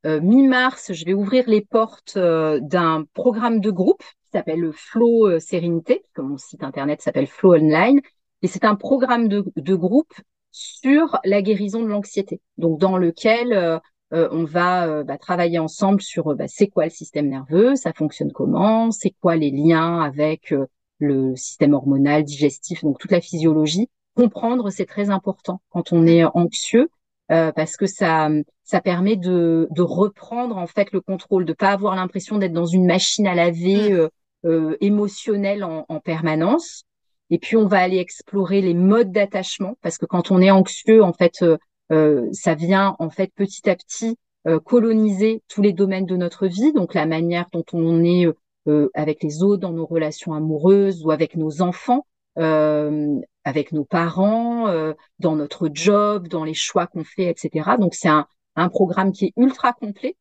mi-mars, 0.05 0.93
je 0.93 1.05
vais 1.05 1.15
ouvrir 1.15 1.45
les 1.47 1.63
portes 1.63 2.19
d'un 2.19 3.05
programme 3.15 3.61
de 3.61 3.71
groupe 3.71 4.03
s'appelle 4.39 4.61
le 4.61 4.73
Flow 4.73 5.39
Sérénité, 5.39 6.05
comme 6.15 6.29
mon 6.29 6.39
site 6.39 6.63
internet 6.63 7.01
s'appelle 7.03 7.27
Flow 7.27 7.55
Online. 7.55 8.01
Et 8.43 8.47
c'est 8.47 8.65
un 8.65 8.75
programme 8.75 9.29
de, 9.29 9.45
de 9.57 9.75
groupe 9.75 10.13
sur 10.51 11.19
la 11.25 11.43
guérison 11.43 11.83
de 11.83 11.89
l'anxiété, 11.89 12.41
donc 12.59 12.79
dans 12.79 12.97
lequel 12.97 13.81
euh, 14.15 14.29
on 14.31 14.45
va 14.45 14.87
euh, 14.87 15.03
bah, 15.03 15.19
travailler 15.19 15.59
ensemble 15.59 16.01
sur 16.01 16.29
euh, 16.29 16.35
bah, 16.37 16.47
c'est 16.47 16.69
quoi 16.69 16.85
le 16.85 16.91
système 16.91 17.29
nerveux, 17.29 17.75
ça 17.75 17.93
fonctionne 17.93 18.31
comment, 18.31 18.93
c'est 18.93 19.13
quoi 19.21 19.35
les 19.35 19.51
liens 19.51 20.01
avec 20.01 20.55
le 20.99 21.35
système 21.35 21.75
hormonal, 21.75 22.23
digestif, 22.23 22.83
donc 22.85 22.99
toute 22.99 23.11
la 23.11 23.21
physiologie. 23.21 23.89
Comprendre, 24.15 24.71
c'est 24.71 24.87
très 24.87 25.11
important 25.11 25.61
quand 25.71 25.93
on 25.93 26.07
est 26.07 26.25
anxieux 26.25 26.89
parce 27.29 27.77
que 27.77 27.87
ça 27.87 28.29
ça 28.63 28.81
permet 28.81 29.17
de, 29.17 29.67
reprendre 29.79 30.57
en 30.57 30.69
fait 30.69 30.93
le 30.93 31.01
contrôle, 31.01 31.45
de 31.45 31.53
pas 31.53 31.71
avoir 31.71 31.97
l'impression 31.97 32.39
d'être 32.39 32.53
dans 32.53 32.67
une 32.67 32.87
machine 32.87 33.27
à 33.27 33.35
laver 33.35 34.09
mmh. 34.45 34.77
émotionnelle 34.81 35.65
en, 35.65 35.85
en, 35.89 36.01
permanence. 36.01 36.85
Et 37.31 37.39
puis 37.39 37.57
on 37.57 37.67
va 37.67 37.79
aller 37.79 37.99
explorer 37.99 38.61
les 38.61 38.75
modes 38.75 39.11
d'attachement 39.11 39.77
parce 39.83 39.99
que 39.99 40.07
quand 40.07 40.31
on 40.31 40.41
est 40.41 40.51
anxieux, 40.51 41.03
en 41.03 41.13
fait, 41.13 41.43
euh, 41.93 42.29
ça 42.33 42.55
vient 42.55 42.97
en 42.99 43.11
fait 43.11 43.33
petit 43.35 43.69
à 43.69 43.77
petit 43.77 44.17
euh, 44.47 44.59
coloniser 44.59 45.43
tous 45.49 45.63
les 45.63 45.73
domaines 45.73 46.07
de 46.07 46.17
notre 46.17 46.47
vie, 46.47 46.73
donc 46.73 46.95
la 46.95 47.07
manière 47.07 47.47
dont 47.53 47.65
on 47.73 48.03
est 48.05 48.27
euh, 48.67 48.91
avec 48.95 49.23
les 49.23 49.43
autres 49.43 49.61
dans 49.61 49.73
nos 49.73 49.87
relations 49.87 50.33
amoureuses 50.33 51.05
ou 51.05 51.11
avec 51.11 51.37
nos 51.37 51.63
enfants, 51.63 52.07
avec 52.37 53.73
nos 53.73 53.85
parents, 53.85 54.67
dans 55.21 55.37
notre 55.37 55.71
job, 55.73 56.27
dans 56.27 56.43
les 56.43 56.55
choix 56.55 56.89
qu'on 56.89 57.05
fait, 57.05 57.27
etc. 57.27 57.77
Donc 57.79 57.95
c'est 57.95 58.09
un, 58.09 58.27
programme 58.71 59.13
qui 59.13 59.27
est 59.27 59.33
ultra 59.37 59.73
complet 59.73 60.17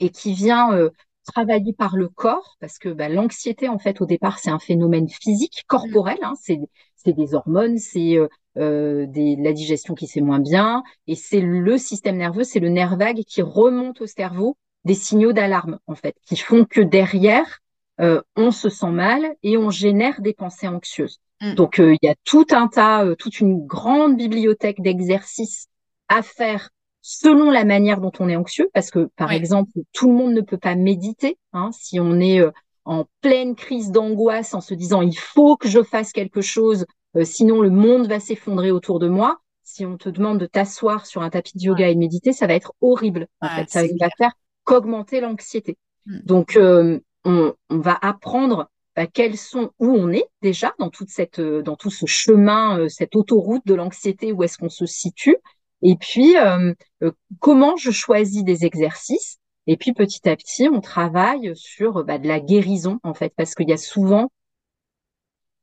et 0.00 0.10
qui 0.10 0.32
vient 0.32 0.90
travailler 1.32 1.72
par 1.72 1.96
le 1.96 2.08
corps, 2.08 2.56
parce 2.60 2.78
que 2.78 2.88
bah, 2.88 3.08
l'anxiété, 3.08 3.68
en 3.68 3.78
fait, 3.78 4.00
au 4.00 4.06
départ, 4.06 4.38
c'est 4.38 4.50
un 4.50 4.58
phénomène 4.58 5.08
physique, 5.08 5.64
corporel, 5.66 6.18
hein, 6.22 6.34
c'est 6.42 6.58
des 7.06 7.34
hormones, 7.34 7.78
c'est 7.78 8.18
euh, 8.58 9.06
des, 9.06 9.36
la 9.36 9.52
digestion 9.52 9.94
qui 9.94 10.08
s'est 10.08 10.20
moins 10.20 10.40
bien, 10.40 10.82
et 11.06 11.14
c'est 11.14 11.40
le 11.40 11.78
système 11.78 12.16
nerveux, 12.16 12.42
c'est 12.42 12.58
le 12.58 12.70
nerf 12.70 12.96
vague 12.96 13.20
qui 13.20 13.40
remonte 13.40 14.00
au 14.00 14.06
cerveau 14.06 14.56
des 14.84 14.94
signaux 14.94 15.32
d'alarme 15.32 15.78
en 15.86 15.94
fait, 15.94 16.16
qui 16.26 16.36
font 16.36 16.64
que 16.64 16.80
derrière 16.80 17.60
euh, 18.00 18.20
on 18.36 18.50
se 18.50 18.68
sent 18.68 18.90
mal 18.90 19.36
et 19.44 19.56
on 19.56 19.70
génère 19.70 20.20
des 20.20 20.32
pensées 20.32 20.66
anxieuses. 20.66 21.20
Mm. 21.40 21.54
Donc 21.54 21.78
euh, 21.78 21.94
il 22.02 22.06
y 22.06 22.10
a 22.10 22.16
tout 22.24 22.46
un 22.50 22.66
tas, 22.66 23.06
toute 23.16 23.38
une 23.38 23.64
grande 23.64 24.16
bibliothèque 24.16 24.82
d'exercices 24.82 25.68
à 26.08 26.22
faire 26.22 26.70
selon 27.10 27.50
la 27.50 27.64
manière 27.64 28.00
dont 28.00 28.12
on 28.18 28.28
est 28.28 28.36
anxieux, 28.36 28.68
parce 28.74 28.90
que 28.90 29.08
par 29.16 29.32
exemple 29.32 29.70
tout 29.92 30.08
le 30.08 30.14
monde 30.14 30.34
ne 30.34 30.42
peut 30.42 30.58
pas 30.58 30.74
méditer. 30.74 31.38
Hein, 31.52 31.70
si 31.72 31.98
on 32.00 32.20
est 32.20 32.42
en 32.84 33.06
pleine 33.22 33.54
crise 33.54 33.90
d'angoisse 33.90 34.52
en 34.52 34.60
se 34.60 34.74
disant 34.74 35.00
il 35.00 35.18
faut 35.18 35.56
que 35.56 35.68
je 35.68 35.82
fasse 35.82 36.12
quelque 36.12 36.42
chose 36.42 36.84
euh, 37.16 37.24
sinon, 37.24 37.62
le 37.62 37.70
monde 37.70 38.06
va 38.06 38.20
s'effondrer 38.20 38.70
autour 38.70 38.98
de 38.98 39.08
moi. 39.08 39.38
Si 39.62 39.84
on 39.84 39.96
te 39.96 40.08
demande 40.08 40.38
de 40.38 40.46
t'asseoir 40.46 41.06
sur 41.06 41.22
un 41.22 41.30
tapis 41.30 41.56
de 41.56 41.62
yoga 41.62 41.88
et 41.88 41.94
de 41.94 41.98
méditer, 41.98 42.32
ça 42.32 42.46
va 42.46 42.54
être 42.54 42.72
horrible. 42.80 43.26
En 43.40 43.48
fait, 43.48 43.68
ça 43.68 43.82
va 43.82 44.08
faire 44.16 44.32
qu'augmenter 44.64 45.20
l'anxiété. 45.20 45.76
Mm. 46.06 46.18
Donc, 46.24 46.56
euh, 46.56 47.00
on, 47.24 47.54
va 47.68 47.98
apprendre 48.00 48.70
bah, 48.96 49.06
quels 49.06 49.36
sont 49.36 49.72
où 49.78 49.88
on 49.88 50.10
est 50.10 50.26
déjà 50.42 50.74
dans 50.78 50.88
toute 50.90 51.10
cette, 51.10 51.38
euh, 51.38 51.62
dans 51.62 51.76
tout 51.76 51.90
ce 51.90 52.06
chemin, 52.06 52.88
cette 52.88 53.14
autoroute 53.14 53.66
de 53.66 53.74
l'anxiété, 53.74 54.32
où 54.32 54.42
est-ce 54.42 54.56
qu'on 54.56 54.70
se 54.70 54.86
situe, 54.86 55.36
et 55.82 55.96
puis 55.96 56.34
comment 57.38 57.76
je 57.76 57.90
choisis 57.90 58.44
des 58.44 58.64
exercices? 58.64 59.38
Et 59.66 59.76
puis 59.76 59.92
petit 59.92 60.28
à 60.28 60.36
petit, 60.36 60.68
on 60.68 60.80
travaille 60.80 61.52
sur 61.54 62.04
bah, 62.04 62.18
de 62.18 62.26
la 62.26 62.40
guérison 62.40 62.98
en 63.02 63.14
fait, 63.14 63.32
parce 63.36 63.54
qu'il 63.54 63.68
y 63.68 63.72
a 63.72 63.76
souvent 63.76 64.30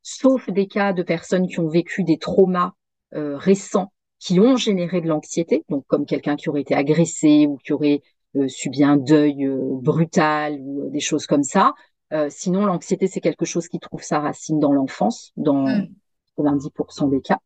sauf 0.05 0.51
des 0.51 0.67
cas 0.67 0.93
de 0.93 1.01
personnes 1.01 1.47
qui 1.47 1.59
ont 1.59 1.67
vécu 1.67 2.03
des 2.03 2.19
traumas 2.19 2.73
euh, 3.15 3.37
récents 3.37 3.91
qui 4.19 4.39
ont 4.39 4.55
généré 4.55 5.01
de 5.01 5.07
l'anxiété, 5.07 5.65
donc 5.67 5.83
comme 5.87 6.05
quelqu'un 6.05 6.35
qui 6.35 6.47
aurait 6.47 6.61
été 6.61 6.75
agressé 6.75 7.47
ou 7.47 7.57
qui 7.57 7.73
aurait 7.73 8.01
euh, 8.35 8.47
subi 8.47 8.83
un 8.83 8.97
deuil 8.97 9.45
euh, 9.45 9.59
brutal 9.81 10.59
ou 10.59 10.89
des 10.89 10.99
choses 10.99 11.25
comme 11.25 11.43
ça. 11.43 11.73
sinon, 12.29 12.65
l'anxiété, 12.65 13.07
c'est 13.07 13.19
quelque 13.19 13.45
chose 13.45 13.67
qui 13.67 13.79
trouve 13.79 14.01
sa 14.01 14.19
racine 14.19 14.59
dans 14.59 14.71
l'enfance, 14.71 15.33
dans 15.35 15.65
90% 16.37 17.07
mm. 17.07 17.09
des 17.09 17.21
cas. 17.21 17.39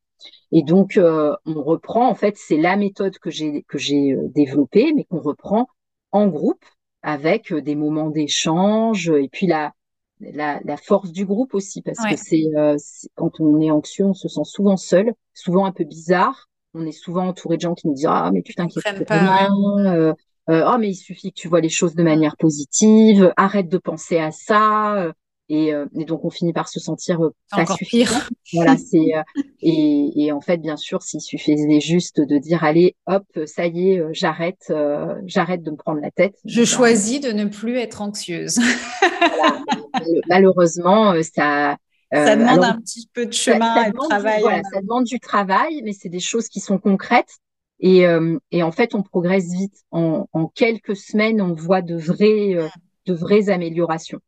Et 0.51 0.63
donc, 0.63 0.99
on 0.99 1.63
reprend, 1.63 2.09
en 2.09 2.15
fait, 2.15 2.35
c'est 2.37 2.57
la 2.57 2.75
méthode 2.75 3.17
que 3.19 3.29
j'ai 3.29 3.63
que 3.67 3.77
j'ai 3.77 4.15
développée, 4.35 4.93
mais 4.95 5.03
qu'on 5.05 5.19
reprend 5.19 5.67
en 6.11 6.27
groupe 6.27 6.63
avec 7.01 7.53
des 7.53 7.75
moments 7.75 8.09
d'échange 8.09 9.09
et 9.09 9.29
puis 9.29 9.47
la 9.47 9.73
la, 10.19 10.59
la, 10.63 10.77
force 10.77 11.11
du 11.11 11.25
groupe 11.25 11.53
aussi, 11.53 11.81
parce 11.81 11.99
que 11.99 12.57
euh, 12.57 12.75
c'est 12.77 13.09
quand 13.15 13.39
on 13.39 13.61
est 13.61 13.71
anxieux, 13.71 14.05
on 14.05 14.13
se 14.13 14.27
sent 14.27 14.43
souvent 14.43 14.77
seul, 14.77 15.13
souvent 15.33 15.65
un 15.65 15.71
peu 15.71 15.83
bizarre. 15.83 16.49
On 16.73 16.85
est 16.85 16.91
souvent 16.91 17.27
entouré 17.27 17.57
de 17.57 17.61
gens 17.61 17.73
qui 17.73 17.87
nous 17.87 17.93
disent 17.93 18.07
ah 18.09 18.29
mais 18.31 18.41
tu 18.41 18.53
t'inquiètes 18.53 19.07
pas, 19.07 19.47
euh, 19.47 20.13
euh, 20.49 20.71
oh 20.71 20.77
mais 20.77 20.89
il 20.89 20.95
suffit 20.95 21.31
que 21.31 21.39
tu 21.39 21.47
vois 21.47 21.61
les 21.61 21.69
choses 21.69 21.95
de 21.95 22.03
manière 22.03 22.37
positive, 22.37 23.33
arrête 23.37 23.69
de 23.69 23.77
penser 23.77 24.19
à 24.19 24.31
ça. 24.31 25.11
Et, 25.49 25.73
euh, 25.73 25.87
et, 25.97 26.05
donc 26.05 26.23
on 26.25 26.29
finit 26.29 26.53
par 26.53 26.69
se 26.69 26.79
sentir 26.79 27.21
euh, 27.23 27.33
pas 27.49 27.65
Pire. 27.79 28.29
Voilà, 28.53 28.77
c'est 28.91 29.15
euh, 29.15 29.23
et, 29.61 30.11
et, 30.15 30.31
en 30.31 30.41
fait 30.41 30.57
bien 30.57 30.77
sûr 30.77 31.01
s'il 31.01 31.21
suffisait 31.21 31.79
juste 31.79 32.21
de 32.21 32.37
dire 32.37 32.63
allez 32.63 32.95
hop 33.07 33.25
ça 33.45 33.65
y 33.65 33.91
est 33.91 34.03
j'arrête 34.13 34.71
j'arrête 35.25 35.63
de 35.63 35.71
me 35.71 35.75
prendre 35.75 35.99
la 36.01 36.11
tête. 36.11 36.35
Je 36.45 36.63
choisis 36.63 37.19
de 37.19 37.31
ne 37.31 37.45
plus 37.45 37.77
être 37.77 38.01
anxieuse. 38.01 38.59
voilà. 39.37 39.63
Malheureusement 40.27 41.15
ça 41.23 41.77
ça 42.13 42.35
demande 42.35 42.63
un 42.63 42.79
petit 42.79 43.09
peu 43.13 43.25
de 43.25 43.33
chemin 43.33 43.85
et 43.85 43.91
de 43.91 43.97
travail. 43.97 44.41
voilà, 44.41 44.61
ça 44.71 44.81
demande 44.81 45.03
du 45.03 45.19
travail, 45.19 45.81
mais 45.83 45.93
c'est 45.93 46.09
des 46.09 46.19
choses 46.19 46.47
qui 46.47 46.59
sont 46.59 46.79
concrètes. 46.79 47.37
Et, 47.81 48.03
et 48.51 48.63
en 48.63 48.71
fait, 48.71 48.95
on 48.95 49.03
progresse 49.03 49.53
vite. 49.53 49.75
En, 49.91 50.25
en, 50.33 50.47
quelques 50.47 50.95
semaines, 50.95 51.39
on 51.39 51.53
voit 51.53 51.83
de 51.83 51.95
vraies, 51.95 52.57
de 53.05 53.13
vraies 53.13 53.49
améliorations 53.49 54.19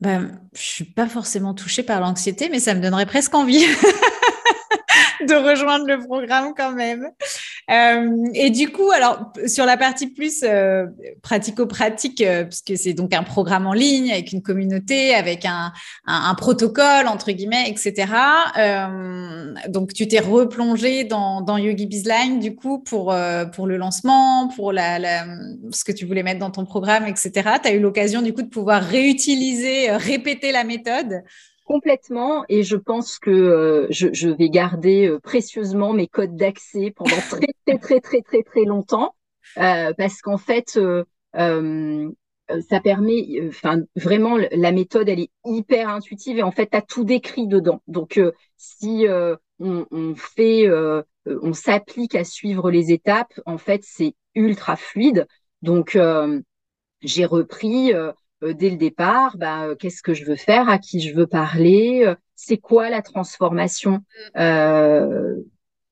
ben, 0.00 0.40
je 0.54 0.62
suis 0.62 0.84
pas 0.84 1.08
forcément 1.08 1.54
touchée 1.54 1.82
par 1.82 2.00
l'anxiété, 2.00 2.48
mais 2.48 2.60
ça 2.60 2.74
me 2.74 2.80
donnerait 2.80 3.06
presque 3.06 3.34
envie 3.34 3.64
de 5.20 5.34
rejoindre 5.34 5.86
le 5.86 5.98
programme 5.98 6.54
quand 6.56 6.72
même. 6.72 7.10
Euh, 7.70 8.26
et 8.32 8.50
du 8.50 8.70
coup, 8.70 8.90
alors 8.90 9.32
sur 9.46 9.66
la 9.66 9.76
partie 9.76 10.06
plus 10.06 10.42
euh, 10.42 10.86
pratico-pratique, 11.22 12.22
euh, 12.22 12.44
puisque 12.44 12.78
c'est 12.78 12.94
donc 12.94 13.12
un 13.12 13.22
programme 13.22 13.66
en 13.66 13.74
ligne 13.74 14.10
avec 14.10 14.32
une 14.32 14.40
communauté, 14.42 15.14
avec 15.14 15.44
un, 15.44 15.72
un, 16.06 16.34
protocole 16.34 17.06
entre 17.08 17.30
guillemets, 17.32 17.68
etc. 17.68 18.06
donc 19.68 19.92
tu 19.92 20.08
t'es 20.08 20.20
replongé 20.20 21.04
dans, 21.04 21.42
dans 21.42 21.58
Yogi 21.58 21.86
Bizline 21.86 22.38
du 22.38 22.54
coup 22.54 22.78
pour 22.78 23.14
pour 23.52 23.66
le 23.66 23.76
lancement, 23.76 24.48
pour 24.48 24.72
la, 24.72 24.98
la, 24.98 25.26
ce 25.70 25.84
que 25.84 25.92
tu 25.92 26.06
voulais 26.06 26.22
mettre 26.22 26.40
dans 26.40 26.50
ton 26.50 26.64
programme, 26.64 27.06
etc. 27.06 27.30
Tu 27.62 27.68
as 27.68 27.72
eu 27.72 27.80
l'occasion 27.80 28.22
du 28.22 28.32
coup 28.32 28.42
de 28.42 28.48
pouvoir 28.48 28.82
réutiliser, 28.82 29.90
répéter 29.90 30.52
la 30.52 30.64
méthode 30.64 31.22
complètement 31.68 32.46
et 32.48 32.62
je 32.62 32.76
pense 32.76 33.18
que 33.18 33.30
euh, 33.30 33.86
je, 33.90 34.08
je, 34.12 34.30
vais 34.30 34.48
garder 34.48 35.06
euh, 35.06 35.20
précieusement 35.20 35.92
mes 35.92 36.06
codes 36.06 36.34
d'accès 36.34 36.92
pendant 36.96 37.16
très 37.16 37.46
très 37.66 37.78
très 37.78 38.00
très 38.00 38.22
très 38.22 38.42
très 38.42 38.64
longtemps 38.64 39.14
euh, 39.58 39.92
parce 39.98 40.22
qu'en 40.22 40.38
fait 40.38 40.78
euh, 40.78 41.04
ça 42.70 42.80
permet 42.80 43.46
enfin 43.46 43.82
vraiment 43.94 44.38
la 44.50 44.72
méthode 44.72 45.10
elle 45.10 45.20
est 45.20 45.30
hyper 45.44 45.90
intuitive 45.90 46.38
et 46.38 46.42
en 46.42 46.50
fait 46.50 46.70
tu 46.70 46.76
as 46.78 46.82
tout 46.82 47.04
décrit 47.04 47.46
dedans. 47.46 47.82
Donc 47.86 48.18
si 48.56 49.06
on, 49.60 49.86
on, 49.90 50.14
fait 50.14 50.66
on 51.26 51.52
s'applique 51.52 52.14
à 52.14 52.24
suivre 52.24 52.70
les 52.70 52.90
étapes 52.90 53.38
en 53.44 53.58
fait 53.58 53.82
c'est 53.84 54.14
ultra 54.34 54.76
fluide. 54.76 55.26
Donc 55.60 55.98
j'ai 57.02 57.24
repris 57.24 57.92
euh, 57.92 58.12
dès 58.42 58.70
le 58.70 58.76
départ, 58.76 59.36
bah, 59.36 59.64
euh, 59.64 59.74
qu'est-ce 59.74 60.02
que 60.02 60.14
je 60.14 60.24
veux 60.24 60.36
faire, 60.36 60.68
à 60.68 60.78
qui 60.78 61.00
je 61.00 61.14
veux 61.14 61.26
parler, 61.26 62.02
euh, 62.06 62.14
c'est 62.34 62.58
quoi 62.58 62.88
la 62.88 63.02
transformation 63.02 64.00
euh, 64.36 65.34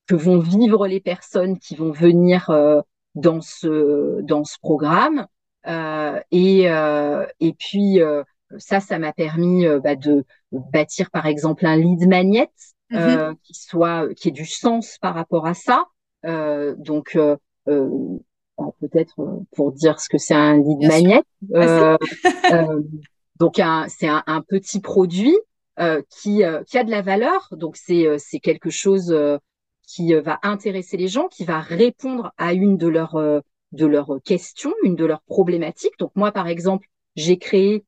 que 0.07 0.15
vont 0.15 0.39
vivre 0.39 0.87
les 0.87 1.01
personnes 1.01 1.59
qui 1.59 1.75
vont 1.75 1.91
venir 1.91 2.51
dans 3.17 3.41
ce 3.41 4.21
dans 4.23 4.45
ce 4.45 4.57
programme? 4.61 5.27
et 6.31 6.67
et 7.41 7.53
puis 7.59 7.99
ça, 8.59 8.79
ça 8.79 8.99
m'a 9.01 9.13
permis 9.13 9.67
bah, 9.83 9.97
de 9.97 10.25
bâtir 10.53 11.11
par 11.11 11.27
exemple 11.27 11.67
un 11.67 11.77
lead 11.77 12.07
magnet 12.07 12.49
mm-hmm. 12.93 13.35
qui 13.43 13.55
soit 13.55 14.15
qui 14.15 14.29
ait 14.29 14.31
du 14.31 14.47
sens 14.47 14.99
par 15.01 15.17
rapport 15.17 15.49
à 15.49 15.55
ça. 15.55 15.87
donc 16.23 17.19
peut-être 18.81 19.21
euh, 19.21 19.41
pour 19.55 19.73
dire 19.73 20.01
ce 20.01 20.09
que 20.09 20.19
c'est 20.19 20.35
un 20.35 20.59
lead 20.59 20.87
magnet. 20.87 21.23
Euh, 21.55 21.97
euh, 22.53 22.83
donc 23.39 23.61
c'est 23.89 24.09
un, 24.09 24.23
un, 24.27 24.41
petit 24.41 24.81
produit 24.81 25.37
qui, 26.11 26.43
qui 26.67 26.79
a 26.79 26.85
de 26.85 26.91
la 26.91 27.03
valeur. 27.03 27.49
Donc 27.53 27.77
c'est 27.77 28.07
c'est 28.19 28.41
quelque 28.41 28.71
chose 28.71 29.15
qui 29.87 30.15
va 30.15 30.39
intéresser 30.43 30.97
les 30.97 31.09
gens, 31.09 31.29
qui 31.29 31.45
va 31.45 31.61
répondre 31.61 32.33
à 32.39 32.55
une 32.55 32.79
de 32.79 32.89
leurs 32.89 33.43
de 33.73 33.87
leurs 33.87 34.19
questions, 34.25 34.73
une 34.85 34.97
de 34.97 35.05
leurs 35.05 35.23
problématiques. 35.23 35.99
Donc 35.99 36.13
moi 36.15 36.33
par 36.33 36.49
exemple, 36.49 36.89
j'ai 37.15 37.37
créé 37.37 37.85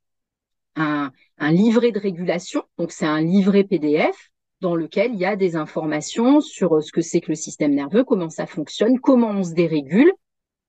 un, 0.75 1.11
un 1.39 1.51
livret 1.51 1.91
de 1.91 1.99
régulation. 1.99 2.63
Donc 2.77 2.91
c'est 2.91 3.07
un 3.07 3.21
livret 3.21 3.63
PDF 3.63 4.29
dans 4.61 4.75
lequel 4.75 5.13
il 5.13 5.19
y 5.19 5.25
a 5.25 5.35
des 5.35 5.55
informations 5.55 6.41
sur 6.41 6.83
ce 6.83 6.91
que 6.91 7.01
c'est 7.01 7.21
que 7.21 7.29
le 7.29 7.35
système 7.35 7.73
nerveux, 7.73 8.03
comment 8.03 8.29
ça 8.29 8.45
fonctionne, 8.45 8.99
comment 8.99 9.29
on 9.29 9.43
se 9.43 9.53
dérégule, 9.53 10.11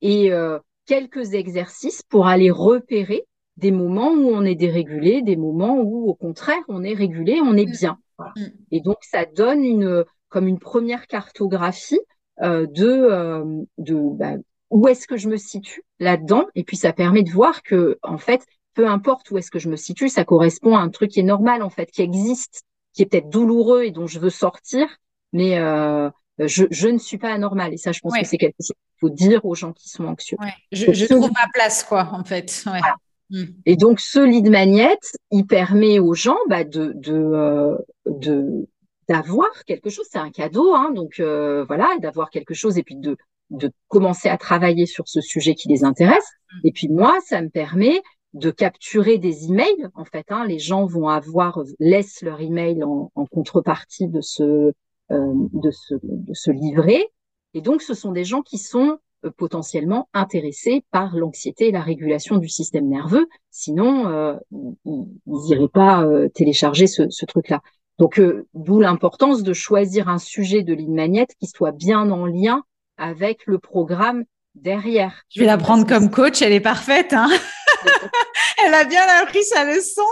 et 0.02 0.32
euh, 0.32 0.58
quelques 0.86 1.34
exercices 1.34 2.02
pour 2.02 2.26
aller 2.26 2.50
repérer 2.50 3.26
des 3.56 3.70
moments 3.70 4.10
où 4.10 4.30
on 4.30 4.44
est 4.44 4.54
dérégulé, 4.54 5.22
des 5.22 5.36
moments 5.36 5.78
où 5.78 6.08
au 6.08 6.14
contraire 6.14 6.62
on 6.68 6.82
est 6.82 6.94
régulé, 6.94 7.40
on 7.42 7.56
est 7.56 7.66
mm. 7.66 7.72
bien. 7.72 7.98
Mm. 8.18 8.44
Et 8.72 8.80
donc 8.80 8.98
ça 9.02 9.24
donne 9.24 9.64
une 9.64 10.04
comme 10.28 10.46
une 10.46 10.58
première 10.58 11.06
cartographie 11.06 12.00
euh, 12.42 12.66
de 12.66 12.88
euh, 12.88 13.62
de 13.78 13.94
bah, 13.94 14.36
où 14.70 14.88
est-ce 14.88 15.06
que 15.06 15.16
je 15.16 15.28
me 15.28 15.36
situe 15.36 15.82
là-dedans 15.98 16.46
et 16.54 16.64
puis 16.64 16.76
ça 16.76 16.92
permet 16.92 17.22
de 17.22 17.30
voir 17.30 17.62
que 17.62 17.98
en 18.02 18.18
fait 18.18 18.46
peu 18.74 18.86
importe 18.86 19.30
où 19.30 19.38
est-ce 19.38 19.50
que 19.50 19.58
je 19.58 19.68
me 19.68 19.76
situe, 19.76 20.08
ça 20.08 20.24
correspond 20.24 20.76
à 20.76 20.80
un 20.80 20.88
truc 20.88 21.10
qui 21.10 21.20
est 21.20 21.24
normal 21.24 21.62
en 21.62 21.70
fait, 21.70 21.90
qui 21.90 22.02
existe, 22.02 22.62
qui 22.92 23.02
est 23.02 23.06
peut-être 23.06 23.28
douloureux 23.28 23.82
et 23.82 23.90
dont 23.90 24.06
je 24.06 24.18
veux 24.18 24.30
sortir, 24.30 24.88
mais 25.32 25.58
euh, 25.58 26.10
je, 26.46 26.64
je 26.70 26.88
ne 26.88 26.98
suis 26.98 27.18
pas 27.18 27.32
anormal. 27.32 27.72
Et 27.72 27.76
ça, 27.76 27.92
je 27.92 28.00
pense 28.00 28.16
que 28.18 28.26
c'est 28.26 28.38
quelque 28.38 28.56
chose 28.60 28.68
qu'il 28.68 28.98
faut 29.00 29.10
dire 29.10 29.44
aux 29.44 29.54
gens 29.54 29.72
qui 29.72 29.88
sont 29.88 30.04
anxieux. 30.04 30.36
Ouais. 30.40 30.52
Je, 30.72 30.92
je 30.92 31.06
trouve 31.06 31.30
ma 31.32 31.48
place, 31.52 31.84
quoi, 31.84 32.10
en 32.12 32.24
fait. 32.24 32.64
Ouais. 32.66 32.80
Mm. 33.30 33.44
Et 33.66 33.76
donc, 33.76 34.00
ce 34.00 34.18
lead 34.18 34.50
magnet, 34.50 34.98
il 35.30 35.46
permet 35.46 35.98
aux 35.98 36.14
gens 36.14 36.38
bah, 36.48 36.64
de, 36.64 36.92
de, 36.94 37.14
euh, 37.14 37.76
de 38.06 38.68
d'avoir 39.08 39.64
quelque 39.66 39.90
chose. 39.90 40.06
C'est 40.10 40.18
un 40.18 40.30
cadeau, 40.30 40.72
hein, 40.74 40.92
donc 40.94 41.18
euh, 41.18 41.64
voilà, 41.64 41.88
d'avoir 42.00 42.30
quelque 42.30 42.54
chose 42.54 42.78
et 42.78 42.82
puis 42.82 42.96
de 42.96 43.16
de 43.50 43.72
commencer 43.88 44.28
à 44.28 44.38
travailler 44.38 44.86
sur 44.86 45.08
ce 45.08 45.20
sujet 45.20 45.56
qui 45.56 45.68
les 45.68 45.82
intéresse. 45.82 46.28
Mm. 46.52 46.58
Et 46.64 46.72
puis 46.72 46.88
moi, 46.88 47.18
ça 47.26 47.42
me 47.42 47.48
permet 47.48 48.00
de 48.32 48.50
capturer 48.52 49.18
des 49.18 49.46
emails. 49.46 49.88
En 49.94 50.04
fait, 50.04 50.26
hein, 50.30 50.44
les 50.46 50.60
gens 50.60 50.86
vont 50.86 51.08
avoir 51.08 51.60
laissent 51.80 52.22
leur 52.22 52.40
email 52.40 52.84
en, 52.84 53.10
en 53.14 53.26
contrepartie 53.26 54.06
de 54.06 54.20
ce 54.20 54.42
euh, 54.42 54.72
de, 55.10 55.70
se, 55.70 55.94
de 56.02 56.34
se 56.34 56.50
livrer. 56.50 57.08
Et 57.54 57.60
donc, 57.60 57.82
ce 57.82 57.94
sont 57.94 58.12
des 58.12 58.24
gens 58.24 58.42
qui 58.42 58.58
sont 58.58 58.98
euh, 59.24 59.30
potentiellement 59.36 60.08
intéressés 60.14 60.84
par 60.90 61.14
l'anxiété 61.16 61.68
et 61.68 61.72
la 61.72 61.82
régulation 61.82 62.36
du 62.36 62.48
système 62.48 62.88
nerveux. 62.88 63.26
Sinon, 63.50 64.08
euh, 64.08 64.36
ils 64.52 65.08
n'iraient 65.26 65.68
pas 65.68 66.04
euh, 66.04 66.28
télécharger 66.28 66.86
ce, 66.86 67.10
ce 67.10 67.26
truc-là. 67.26 67.60
Donc, 67.98 68.18
d'où 68.54 68.80
l'importance 68.80 69.42
de 69.42 69.52
choisir 69.52 70.08
un 70.08 70.16
sujet 70.16 70.62
de 70.62 70.72
ligne 70.72 70.94
magnète 70.94 71.34
qui 71.38 71.46
soit 71.46 71.72
bien 71.72 72.10
en 72.10 72.24
lien 72.24 72.62
avec 72.96 73.44
le 73.46 73.58
programme 73.58 74.24
derrière. 74.54 75.24
Je 75.28 75.40
vais 75.40 75.46
la 75.46 75.58
prendre 75.58 75.86
comme 75.86 76.10
coach, 76.10 76.40
elle 76.40 76.54
est 76.54 76.60
parfaite. 76.60 77.12
Hein 77.12 77.28
elle 78.64 78.72
a 78.72 78.84
bien 78.84 79.02
appris 79.22 79.44
sa 79.44 79.64
leçon. 79.64 80.02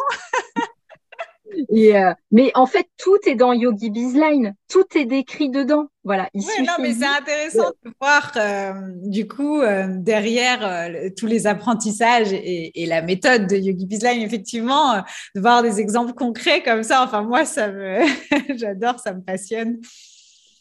Et 1.71 1.97
euh, 1.97 2.13
mais 2.31 2.51
en 2.55 2.67
fait, 2.67 2.87
tout 2.99 3.19
est 3.27 3.35
dans 3.35 3.53
Yogi 3.53 3.91
Bizline, 3.91 4.55
tout 4.69 4.85
est 4.97 5.05
décrit 5.05 5.51
dedans. 5.51 5.87
Voilà. 6.05 6.29
Il 6.35 6.41
oui, 6.41 6.67
non, 6.67 6.73
mais 6.81 6.93
c'est 6.93 7.07
intéressant 7.07 7.71
de 7.85 7.91
voir 8.01 8.33
euh, 8.37 8.73
du 9.05 9.27
coup 9.27 9.61
euh, 9.61 9.87
derrière 9.91 10.91
tous 11.17 11.27
les 11.27 11.47
apprentissages 11.47 12.33
et, 12.33 12.83
et, 12.83 12.87
la 12.87 13.03
méthode 13.03 13.47
de 13.47 13.57
Yogi 13.57 13.87
Bizline, 13.87 14.23
effectivement, 14.23 15.03
de 15.35 15.41
voir 15.41 15.63
des 15.63 15.81
exemples 15.81 16.15
concrets 16.15 16.63
comme 16.63 16.83
ça. 16.83 17.03
Enfin, 17.05 17.23
moi, 17.23 17.45
ça 17.45 17.69
me, 17.69 18.01
j'adore, 18.57 18.99
ça 18.99 19.13
me 19.15 19.23
passionne. 19.23 19.79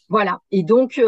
Voilà. 0.08 0.40
Et 0.50 0.62
donc. 0.62 1.00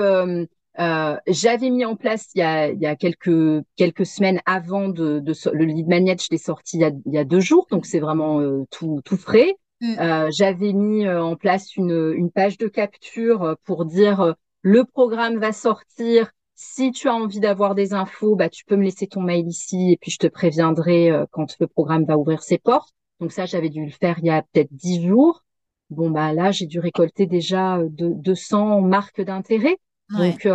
j'avais 1.27 1.69
mis 1.69 1.85
en 1.85 1.95
place 1.95 2.29
il 2.35 2.39
y 2.39 2.43
a, 2.43 2.71
il 2.71 2.81
y 2.81 2.87
a 2.87 2.97
quelques 2.97 3.63
quelques 3.77 4.07
semaines 4.07 4.41
avant 4.47 4.89
de, 4.89 5.19
de 5.19 5.35
le 5.53 5.65
lead 5.67 5.89
magnet, 5.89 6.17
je 6.19 6.29
l'ai 6.31 6.39
sorti 6.39 6.79
il 6.79 6.81
y, 6.81 6.85
a, 6.85 6.91
il 7.05 7.13
y 7.13 7.19
a 7.19 7.25
deux 7.25 7.41
jours, 7.41 7.67
donc 7.71 7.85
c'est 7.85 8.01
vraiment 8.01 8.41
tout 8.71 9.03
tout 9.05 9.19
frais. 9.19 9.57
Mm. 9.81 9.99
Euh, 9.99 10.31
j'avais 10.31 10.73
mis 10.73 11.07
euh, 11.07 11.23
en 11.23 11.37
place 11.37 11.75
une, 11.77 12.13
une, 12.15 12.31
page 12.31 12.59
de 12.59 12.69
capture 12.69 13.43
euh, 13.43 13.55
pour 13.65 13.87
dire 13.87 14.35
le 14.63 14.85
programme 14.85 15.39
va 15.39 15.53
sortir. 15.53 16.31
Si 16.55 16.93
tu 16.93 17.09
as 17.09 17.15
envie 17.15 17.41
d'avoir 17.41 17.75
des 17.75 17.95
infos, 17.95 18.37
bah, 18.37 18.51
tu 18.51 18.67
peux 18.67 18.77
me 18.77 18.85
laisser 18.85 19.07
ton 19.07 19.23
mail 19.23 19.47
ici 19.49 19.93
et 19.93 19.97
puis 19.97 20.11
je 20.11 20.19
te 20.19 20.27
préviendrai 20.27 21.11
quand 21.31 21.59
le 21.59 21.67
programme 21.67 22.05
va 22.05 22.19
ouvrir 22.19 22.43
ses 22.43 22.59
portes. 22.59 22.93
Donc 23.19 23.33
ça, 23.33 23.47
j'avais 23.47 23.71
dû 23.71 23.83
le 23.83 23.91
faire 23.91 24.19
il 24.19 24.27
y 24.27 24.31
a 24.31 24.43
peut-être 24.43 24.69
dix 24.71 25.07
jours. 25.07 25.43
Bon, 25.89 26.11
bah 26.11 26.35
là, 26.35 26.51
j'ai 26.51 26.67
dû 26.67 26.79
récolter 26.79 27.25
déjà 27.25 27.79
de, 27.83 28.11
200 28.11 28.83
marques 28.83 29.23
d'intérêt. 29.23 29.79
Donc, 30.11 30.47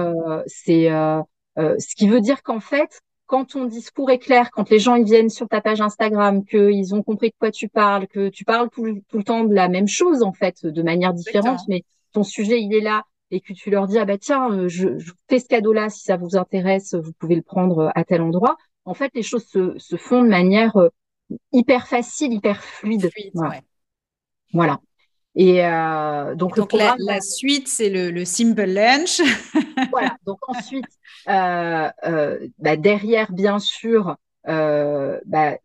c'est 0.45 0.89
ce 1.57 1.95
qui 1.95 2.07
veut 2.07 2.21
dire 2.21 2.43
qu'en 2.43 2.59
fait, 2.59 3.01
quand 3.25 3.45
ton 3.45 3.65
discours 3.65 4.11
est 4.11 4.19
clair, 4.19 4.51
quand 4.51 4.69
les 4.69 4.79
gens 4.79 4.95
ils 4.95 5.05
viennent 5.05 5.29
sur 5.29 5.47
ta 5.47 5.61
page 5.61 5.81
Instagram, 5.81 6.45
qu'ils 6.45 6.93
ont 6.93 7.03
compris 7.03 7.29
de 7.29 7.35
quoi 7.39 7.51
tu 7.51 7.67
parles, 7.67 8.07
que 8.07 8.29
tu 8.29 8.45
parles 8.45 8.69
tout, 8.69 8.85
le 8.85 9.23
temps 9.23 9.43
de 9.43 9.53
la 9.53 9.67
même 9.67 9.87
chose 9.87 10.23
en 10.23 10.33
fait, 10.33 10.65
de 10.65 10.83
manière 10.83 11.13
différente, 11.13 11.61
mais 11.67 11.83
ton 12.11 12.23
sujet 12.23 12.61
il 12.61 12.73
est 12.73 12.81
là 12.81 13.03
et 13.31 13.41
que 13.41 13.53
tu 13.53 13.69
leur 13.71 13.87
dis 13.87 13.97
ah 13.97 14.05
bah 14.05 14.17
tiens, 14.17 14.51
euh, 14.51 14.67
je, 14.67 14.97
je 14.97 15.11
fais 15.27 15.39
ce 15.39 15.47
cadeau-là 15.47 15.89
si 15.89 16.03
ça 16.03 16.17
vous 16.17 16.37
intéresse, 16.37 16.93
vous 16.93 17.11
pouvez 17.13 17.35
le 17.35 17.41
prendre 17.41 17.79
euh, 17.79 17.89
à 17.95 18.03
tel 18.03 18.21
endroit. 18.21 18.55
En 18.85 18.93
fait, 18.93 19.11
les 19.15 19.23
choses 19.23 19.45
se, 19.45 19.77
se 19.77 19.95
font 19.95 20.21
de 20.21 20.29
manière 20.29 20.77
euh, 20.77 20.89
hyper 21.51 21.87
facile, 21.87 22.33
hyper 22.33 22.61
fluide. 22.63 23.09
voilà. 23.33 23.61
voilà. 24.53 24.79
Et 25.35 25.65
euh, 25.65 26.33
donc, 26.35 26.55
donc 26.55 26.71
la, 26.71 26.95
la, 26.97 27.19
suite, 27.19 27.67
c'est 27.67 27.89
le, 27.89 28.09
le, 28.09 28.23
simple 28.23 28.63
lunch. 28.63 29.21
voilà. 29.91 30.15
Donc 30.25 30.39
ensuite, 30.47 30.85
euh, 31.27 31.89
euh, 32.05 32.47
bah, 32.57 32.77
derrière, 32.77 33.31
bien 33.33 33.59
sûr, 33.59 34.15
euh, 34.47 35.19
bah, 35.25 35.57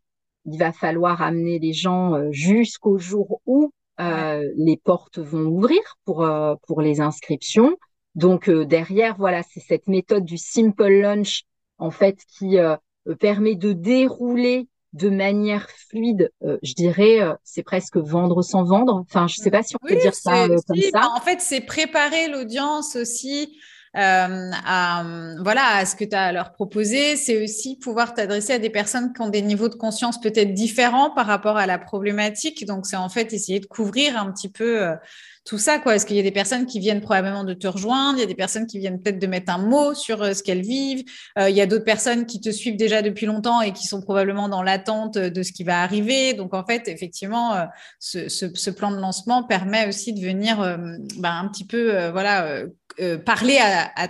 il 0.44 0.58
va 0.58 0.72
falloir 0.72 1.22
amener 1.22 1.60
les 1.60 1.72
gens 1.72 2.14
euh, 2.14 2.32
jusqu'au 2.32 2.98
jour 2.98 3.40
où 3.46 3.72
euh, 4.00 4.50
les 4.56 4.76
portes 4.76 5.18
vont 5.18 5.44
ouvrir 5.44 5.80
pour 6.04 6.28
pour 6.66 6.80
les 6.80 7.00
inscriptions. 7.00 7.76
Donc 8.16 8.50
derrière, 8.50 9.16
voilà, 9.18 9.42
c'est 9.42 9.60
cette 9.60 9.86
méthode 9.86 10.24
du 10.24 10.38
simple 10.38 10.88
lunch 10.88 11.44
en 11.78 11.90
fait 11.90 12.18
qui 12.26 12.56
permet 13.20 13.54
de 13.54 13.72
dérouler 13.72 14.66
de 14.92 15.08
manière 15.08 15.68
fluide, 15.88 16.32
euh, 16.42 16.58
je 16.62 16.74
dirais, 16.74 17.20
euh, 17.20 17.34
c'est 17.44 17.62
presque 17.62 17.96
vendre 17.96 18.42
sans 18.42 18.64
vendre. 18.64 19.04
Enfin, 19.08 19.26
je 19.28 19.36
sais 19.36 19.50
pas 19.50 19.62
si 19.62 19.76
on 19.76 19.86
peut 19.86 19.96
dire 19.96 20.14
ça 20.14 20.44
euh, 20.44 20.56
comme 20.66 20.80
ça. 20.80 21.10
En 21.16 21.20
fait, 21.20 21.40
c'est 21.40 21.60
préparer 21.60 22.28
l'audience 22.28 22.96
aussi 22.96 23.58
à, 23.92 25.04
voilà, 25.42 25.64
à 25.76 25.84
ce 25.84 25.96
que 25.96 26.04
tu 26.04 26.14
as 26.14 26.26
à 26.26 26.32
leur 26.32 26.52
proposer. 26.52 27.16
C'est 27.16 27.42
aussi 27.42 27.76
pouvoir 27.76 28.14
t'adresser 28.14 28.52
à 28.52 28.58
des 28.58 28.70
personnes 28.70 29.12
qui 29.12 29.20
ont 29.20 29.28
des 29.28 29.42
niveaux 29.42 29.68
de 29.68 29.74
conscience 29.74 30.20
peut-être 30.20 30.54
différents 30.54 31.10
par 31.10 31.26
rapport 31.26 31.56
à 31.56 31.66
la 31.66 31.78
problématique. 31.78 32.64
Donc, 32.66 32.86
c'est 32.86 32.96
en 32.96 33.08
fait 33.08 33.32
essayer 33.32 33.58
de 33.58 33.66
couvrir 33.66 34.16
un 34.16 34.30
petit 34.30 34.48
peu 34.48 34.86
tout 35.50 35.58
ça, 35.58 35.80
quoi. 35.80 35.96
Est-ce 35.96 36.06
qu'il 36.06 36.14
y 36.14 36.20
a 36.20 36.22
des 36.22 36.30
personnes 36.30 36.64
qui 36.64 36.78
viennent 36.78 37.00
probablement 37.00 37.42
de 37.42 37.54
te 37.54 37.66
rejoindre? 37.66 38.18
Il 38.18 38.20
y 38.20 38.22
a 38.22 38.28
des 38.28 38.36
personnes 38.36 38.68
qui 38.68 38.78
viennent 38.78 39.02
peut-être 39.02 39.18
de 39.18 39.26
mettre 39.26 39.52
un 39.52 39.58
mot 39.58 39.94
sur 39.94 40.22
euh, 40.22 40.32
ce 40.32 40.44
qu'elles 40.44 40.60
vivent. 40.60 41.02
Euh, 41.40 41.50
il 41.50 41.56
y 41.56 41.60
a 41.60 41.66
d'autres 41.66 41.84
personnes 41.84 42.24
qui 42.24 42.40
te 42.40 42.50
suivent 42.50 42.76
déjà 42.76 43.02
depuis 43.02 43.26
longtemps 43.26 43.60
et 43.60 43.72
qui 43.72 43.88
sont 43.88 44.00
probablement 44.00 44.48
dans 44.48 44.62
l'attente 44.62 45.18
de 45.18 45.42
ce 45.42 45.50
qui 45.50 45.64
va 45.64 45.82
arriver. 45.82 46.34
Donc, 46.34 46.54
en 46.54 46.64
fait, 46.64 46.86
effectivement, 46.86 47.56
euh, 47.56 47.64
ce, 47.98 48.70
plan 48.70 48.92
de 48.92 48.98
lancement 48.98 49.42
permet 49.42 49.88
aussi 49.88 50.12
de 50.12 50.20
venir 50.20 50.58
bah, 51.16 51.32
un 51.32 51.48
petit 51.48 51.66
peu, 51.66 52.08
voilà, 52.10 52.62
parler 53.24 53.58
à, 53.58 53.90
à 53.96 54.08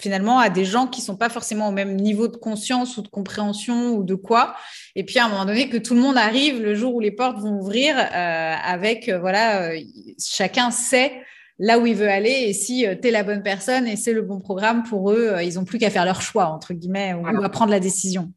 finalement 0.00 0.38
à 0.38 0.48
des 0.48 0.64
gens 0.64 0.86
qui 0.86 1.00
sont 1.00 1.16
pas 1.16 1.28
forcément 1.28 1.68
au 1.68 1.72
même 1.72 1.94
niveau 1.96 2.26
de 2.28 2.36
conscience 2.36 2.96
ou 2.96 3.02
de 3.02 3.08
compréhension 3.08 3.94
ou 3.94 4.02
de 4.02 4.14
quoi. 4.14 4.54
Et 4.96 5.04
puis 5.04 5.18
à 5.18 5.26
un 5.26 5.28
moment 5.28 5.44
donné 5.44 5.68
que 5.68 5.76
tout 5.76 5.94
le 5.94 6.00
monde 6.00 6.16
arrive 6.16 6.60
le 6.60 6.74
jour 6.74 6.94
où 6.94 7.00
les 7.00 7.10
portes 7.10 7.38
vont 7.38 7.58
ouvrir 7.58 7.96
euh, 7.96 8.54
avec 8.64 9.08
euh, 9.08 9.18
voilà, 9.18 9.70
euh, 9.70 9.78
chacun 10.18 10.70
sait 10.70 11.12
là 11.58 11.78
où 11.78 11.86
il 11.86 11.94
veut 11.94 12.08
aller 12.08 12.30
et 12.30 12.52
si 12.54 12.86
tu 13.02 13.08
es 13.08 13.10
la 13.10 13.22
bonne 13.22 13.42
personne 13.42 13.86
et 13.86 13.96
c'est 13.96 14.14
le 14.14 14.22
bon 14.22 14.40
programme 14.40 14.82
pour 14.82 15.12
eux, 15.12 15.36
ils 15.42 15.58
ont 15.58 15.64
plus 15.64 15.78
qu'à 15.78 15.90
faire 15.90 16.06
leur 16.06 16.22
choix 16.22 16.46
entre 16.46 16.72
guillemets 16.72 17.12
ou 17.12 17.26
à 17.26 17.48
prendre 17.50 17.70
la 17.70 17.80
décision. 17.80 18.32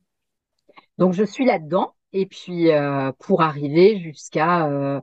Donc 0.97 1.13
je 1.13 1.23
suis 1.23 1.45
là-dedans 1.45 1.93
et 2.11 2.25
puis 2.25 2.67
pour 3.19 3.41
arriver 3.41 4.01
jusqu'à 4.01 5.01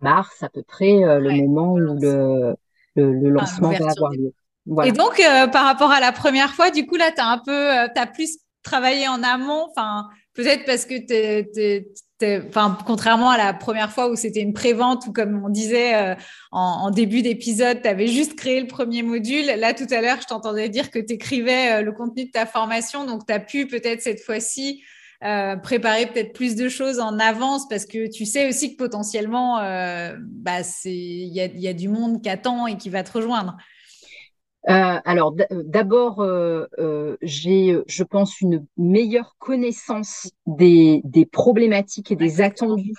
mars 0.00 0.42
à 0.42 0.48
peu 0.48 0.64
près 0.64 0.94
le 1.20 1.46
moment 1.46 1.74
où 1.74 1.78
le, 1.78 2.56
le, 2.96 3.30
lancement 3.30 3.70
va 3.70 3.90
avoir 3.90 4.10
lieu. 4.10 4.32
Et 4.84 4.92
donc, 4.92 5.18
euh, 5.18 5.46
par 5.48 5.64
rapport 5.64 5.90
à 5.90 6.00
la 6.00 6.12
première 6.12 6.54
fois, 6.54 6.70
du 6.70 6.86
coup, 6.86 6.96
là, 6.96 7.10
tu 7.10 7.20
as 7.20 7.26
un 7.26 7.38
peu, 7.38 7.78
euh, 7.80 7.88
plus 8.14 8.38
travaillé 8.62 9.08
en 9.08 9.22
amont, 9.22 9.66
enfin, 9.70 10.08
peut-être 10.34 10.64
parce 10.64 10.86
que 10.86 10.94
tu 10.94 11.86
Enfin, 12.24 12.78
contrairement 12.86 13.30
à 13.30 13.36
la 13.36 13.52
première 13.52 13.90
fois 13.90 14.08
où 14.08 14.14
c'était 14.14 14.42
une 14.42 14.52
prévente 14.52 15.08
ou 15.08 15.12
comme 15.12 15.42
on 15.44 15.48
disait 15.48 15.96
euh, 15.96 16.14
en, 16.52 16.92
début 16.92 17.20
d'épisode, 17.20 17.82
tu 17.82 17.88
avais 17.88 18.06
juste 18.06 18.36
créé 18.36 18.60
le 18.60 18.68
premier 18.68 19.02
module. 19.02 19.44
Là, 19.44 19.74
tout 19.74 19.88
à 19.90 20.00
l'heure, 20.00 20.18
je 20.22 20.28
t'entendais 20.28 20.68
dire 20.68 20.92
que 20.92 21.00
tu 21.00 21.14
écrivais 21.14 21.82
le 21.82 21.90
contenu 21.90 22.26
de 22.26 22.30
ta 22.30 22.46
formation. 22.46 23.06
Donc, 23.06 23.26
tu 23.26 23.32
as 23.32 23.40
pu 23.40 23.66
peut-être 23.66 24.02
cette 24.02 24.20
fois-ci 24.20 24.84
préparer 25.64 26.06
peut-être 26.06 26.32
plus 26.32 26.54
de 26.54 26.68
choses 26.68 27.00
en 27.00 27.18
avance 27.18 27.68
parce 27.68 27.86
que 27.86 28.08
tu 28.08 28.24
sais 28.24 28.48
aussi 28.48 28.76
que 28.76 28.76
potentiellement, 28.76 29.56
bah, 29.56 30.60
il 30.84 31.34
y 31.34 31.40
a, 31.40 31.46
y 31.46 31.66
a, 31.66 31.72
du 31.72 31.88
monde 31.88 32.22
qui 32.22 32.28
attend 32.28 32.68
et 32.68 32.76
qui 32.76 32.88
va 32.88 33.02
te 33.02 33.10
rejoindre. 33.10 33.56
Euh, 34.68 35.00
alors 35.04 35.34
d'abord, 35.50 36.20
euh, 36.20 36.66
euh, 36.78 37.16
j'ai, 37.20 37.76
je 37.86 38.04
pense, 38.04 38.40
une 38.40 38.64
meilleure 38.76 39.34
connaissance 39.38 40.30
des, 40.46 41.00
des 41.04 41.26
problématiques 41.26 42.12
et 42.12 42.16
des 42.16 42.40
attendus. 42.40 42.92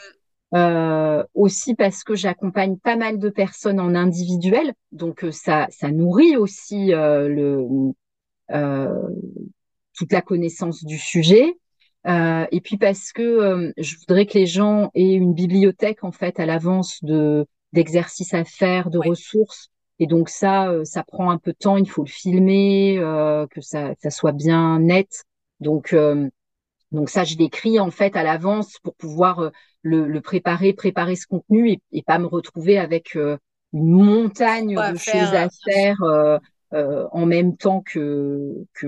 aussi 1.34 1.74
parce 1.76 2.04
que 2.04 2.16
j'accompagne 2.16 2.78
pas 2.78 2.96
mal 2.96 3.18
de 3.18 3.30
personnes 3.30 3.80
en 3.80 3.96
individuel, 3.96 4.74
donc 4.92 5.26
ça, 5.32 5.68
ça 5.72 5.90
nourrit 5.90 6.36
aussi 6.36 6.88
le, 6.92 7.66
toute 9.98 10.12
la 10.12 10.22
connaissance 10.22 10.84
du 10.84 10.98
sujet. 10.98 11.56
et 12.06 12.62
puis 12.62 12.78
parce 12.78 13.14
que 13.14 13.74
je 13.78 13.96
voudrais 14.00 14.26
que 14.26 14.38
les 14.38 14.46
gens 14.46 14.92
aient 14.96 15.14
une 15.14 15.34
bibliothèque 15.34 16.04
en 16.04 16.12
fait 16.12 16.40
à 16.42 16.46
l'avance 16.46 17.04
de 17.04 17.48
d'exercices 17.72 18.36
à 18.36 18.44
faire, 18.44 18.92
de 18.92 19.00
ressources 19.00 19.72
et 20.00 20.08
donc 20.08 20.30
ça, 20.30 20.70
euh, 20.70 20.84
ça 20.84 21.04
prend 21.04 21.30
un 21.30 21.38
peu 21.38 21.52
de 21.52 21.58
temps. 21.58 21.78
Il 21.78 21.90
faut 21.90 22.04
le 22.04 22.10
filmer, 22.10 22.98
euh, 22.98 23.46
que 23.48 23.62
ça, 23.62 23.94
ça 24.02 24.10
soit 24.10 24.32
bien 24.32 24.80
net. 24.80 25.24
Donc, 25.60 25.94
euh, 25.94 26.30
donc 26.92 27.10
ça, 27.10 27.24
je 27.24 27.38
l'écris 27.38 27.80
en 27.80 27.92
fait 27.92 28.16
à 28.16 28.24
l'avance 28.24 28.78
pour 28.84 28.96
pouvoir 28.96 29.52
le, 29.82 30.08
le, 30.08 30.22
préparer, 30.22 30.74
préparer 30.74 31.16
ce 31.16 31.28
contenu 31.28 31.72
et, 31.72 31.82
et 31.92 32.04
pas 32.04 32.20
me 32.20 32.26
retrouver 32.26 32.78
avec 32.78 33.16
une 33.16 33.40
montagne 33.74 34.76
de 34.76 34.98
choses 34.98 35.34
à 35.34 35.48
faire 35.66 35.98
en 36.72 37.26
même 37.26 37.56
temps 37.58 37.82
que 37.82 38.66
que 38.74 38.88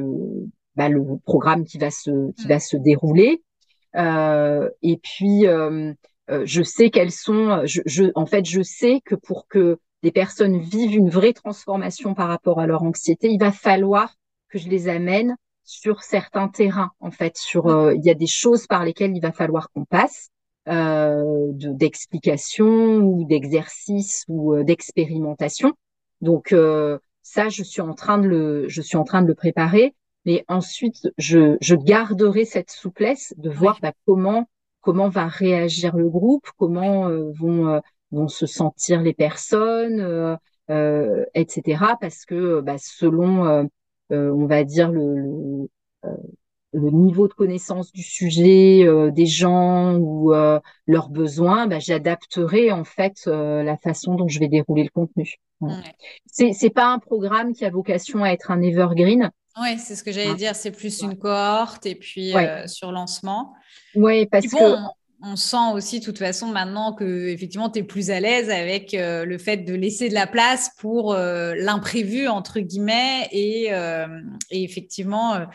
bah, 0.76 0.90
le 0.90 1.02
programme 1.24 1.66
qui 1.66 1.78
va 1.78 1.90
se 1.90 2.32
qui 2.34 2.48
va 2.48 2.60
se 2.60 2.78
dérouler. 2.78 3.42
et 3.96 4.98
puis 5.02 5.46
je 6.44 6.64
sais 6.64 6.90
quelles 6.92 7.12
sont. 7.12 7.62
Je, 7.66 7.82
je, 7.86 8.04
en 8.14 8.28
fait, 8.28 8.46
je 8.46 8.62
sais 8.62 9.02
que 9.04 9.16
pour 9.16 9.48
que 9.48 9.80
des 10.06 10.12
personnes 10.12 10.60
vivent 10.60 10.96
une 10.96 11.10
vraie 11.10 11.34
transformation 11.34 12.14
par 12.14 12.28
rapport 12.28 12.60
à 12.60 12.68
leur 12.68 12.84
anxiété, 12.84 13.28
il 13.32 13.40
va 13.40 13.52
falloir 13.52 14.14
que 14.50 14.60
je 14.60 14.70
les 14.70 14.88
amène 14.88 15.36
sur 15.64 16.04
certains 16.04 16.48
terrains. 16.48 16.92
En 17.00 17.10
fait, 17.10 17.38
sur 17.38 17.66
euh, 17.66 17.96
il 17.96 18.06
y 18.06 18.12
a 18.12 18.14
des 18.14 18.28
choses 18.28 18.68
par 18.68 18.86
lesquelles 18.86 19.16
il 19.16 19.20
va 19.20 19.32
falloir 19.32 19.72
qu'on 19.72 19.84
passe 19.84 20.30
euh, 20.68 21.24
d'explications 21.54 22.98
ou 22.98 23.26
d'exercices 23.26 24.26
ou 24.28 24.54
euh, 24.54 24.64
d'expérimentation. 24.64 25.74
Donc 26.22 26.52
euh, 26.52 27.00
ça, 27.24 27.50
je 27.50 27.64
suis 27.64 27.82
en 27.82 27.96
train 27.96 28.20
de 28.20 28.28
le, 28.28 28.70
je 28.70 28.84
suis 28.84 28.98
en 28.98 29.06
train 29.06 29.24
de 29.24 29.28
le 29.28 29.34
préparer. 29.34 29.96
Mais 30.26 30.46
ensuite, 30.48 31.10
je, 31.18 31.58
je 31.62 31.76
garderai 31.76 32.46
cette 32.46 32.70
souplesse 32.70 33.34
de 33.38 33.50
voir 33.50 33.80
bah, 33.82 33.94
comment 34.06 34.46
comment 34.82 35.10
va 35.10 35.26
réagir 35.26 35.96
le 35.96 36.10
groupe, 36.10 36.46
comment 36.58 37.10
vont 37.40 37.82
vont 38.12 38.28
se 38.28 38.46
sentir 38.46 39.02
les 39.02 39.14
personnes, 39.14 40.00
euh, 40.00 40.36
euh, 40.70 41.26
etc. 41.34 41.84
Parce 42.00 42.26
que 42.26 42.62
bah, 42.62 42.78
selon, 42.78 43.46
euh, 43.46 44.32
on 44.32 44.46
va 44.46 44.64
dire, 44.64 44.92
le, 44.92 45.68
le, 46.74 46.92
niveau 46.92 47.28
de 47.28 47.34
connaissance 47.34 47.92
du 47.92 48.04
sujet, 48.04 48.86
des 49.12 49.26
gens 49.26 49.96
ou 49.96 50.32
leurs 50.86 51.10
besoins, 51.10 51.68
bah, 51.68 51.80
j'adapterai 51.80 52.72
en 52.72 52.84
fait 52.84 53.26
la 53.26 53.78
façon 53.78 54.16
dont 54.16 54.28
je 54.28 54.40
vais 54.40 54.48
dérouler 54.48 54.84
le 54.84 54.90
contenu. 54.90 55.36
C'est 56.26 56.54
c'est 56.54 56.70
pas 56.70 56.88
un 56.92 57.00
programme 57.00 57.54
qui 57.54 57.66
a 57.66 57.70
vocation 57.70 58.24
à 58.24 58.30
être 58.30 58.52
un 58.52 58.62
evergreen. 58.62 59.32
Oui, 59.60 59.80
c'est 59.80 59.96
ce 59.96 60.04
que 60.04 60.12
j'allais 60.12 60.36
dire. 60.36 60.54
C'est 60.54 60.72
plus 60.72 61.02
une 61.02 61.18
cohorte 61.18 61.86
et 61.86 61.96
puis 61.96 62.34
sur 62.68 62.92
lancement. 62.92 63.54
Oui, 63.96 64.28
parce 64.28 64.48
que 64.48 64.76
on 65.22 65.36
sent 65.36 65.74
aussi, 65.74 66.00
de 66.00 66.06
toute 66.06 66.20
façon, 66.20 66.48
maintenant 66.48 66.94
que 66.94 67.28
effectivement, 67.28 67.70
tu 67.70 67.80
es 67.80 67.84
plus 67.84 68.12
à 68.12 68.20
l'aise 68.20 68.50
avec 68.50 68.94
euh, 68.94 69.26
le 69.26 69.38
fait 69.38 69.58
de 69.58 69.74
laisser 69.74 70.10
de 70.10 70.14
la 70.14 70.28
place 70.28 70.72
pour 70.78 71.14
euh, 71.14 71.54
l'imprévu, 71.56 72.28
entre 72.28 72.60
guillemets, 72.60 73.28
et, 73.32 73.74
euh, 73.74 74.08
effectivement, 74.52 75.46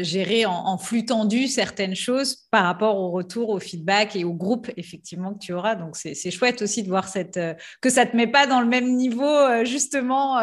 gérer 0.00 0.46
en, 0.46 0.78
flux 0.78 1.04
tendu 1.04 1.48
certaines 1.48 1.94
choses 1.94 2.46
par 2.50 2.64
rapport 2.64 2.96
au 2.98 3.10
retour, 3.10 3.48
au 3.50 3.58
feedback 3.58 4.14
et 4.14 4.24
au 4.24 4.32
groupe, 4.32 4.70
effectivement, 4.76 5.34
que 5.34 5.38
tu 5.38 5.52
auras. 5.52 5.74
Donc, 5.74 5.96
c'est 5.96 6.30
chouette 6.30 6.62
aussi 6.62 6.82
de 6.82 6.88
voir 6.88 7.08
cette, 7.08 7.40
que 7.80 7.90
ça 7.90 8.04
ne 8.04 8.10
te 8.10 8.16
met 8.16 8.26
pas 8.26 8.46
dans 8.46 8.60
le 8.60 8.66
même 8.66 8.94
niveau, 8.94 9.64
justement, 9.64 10.38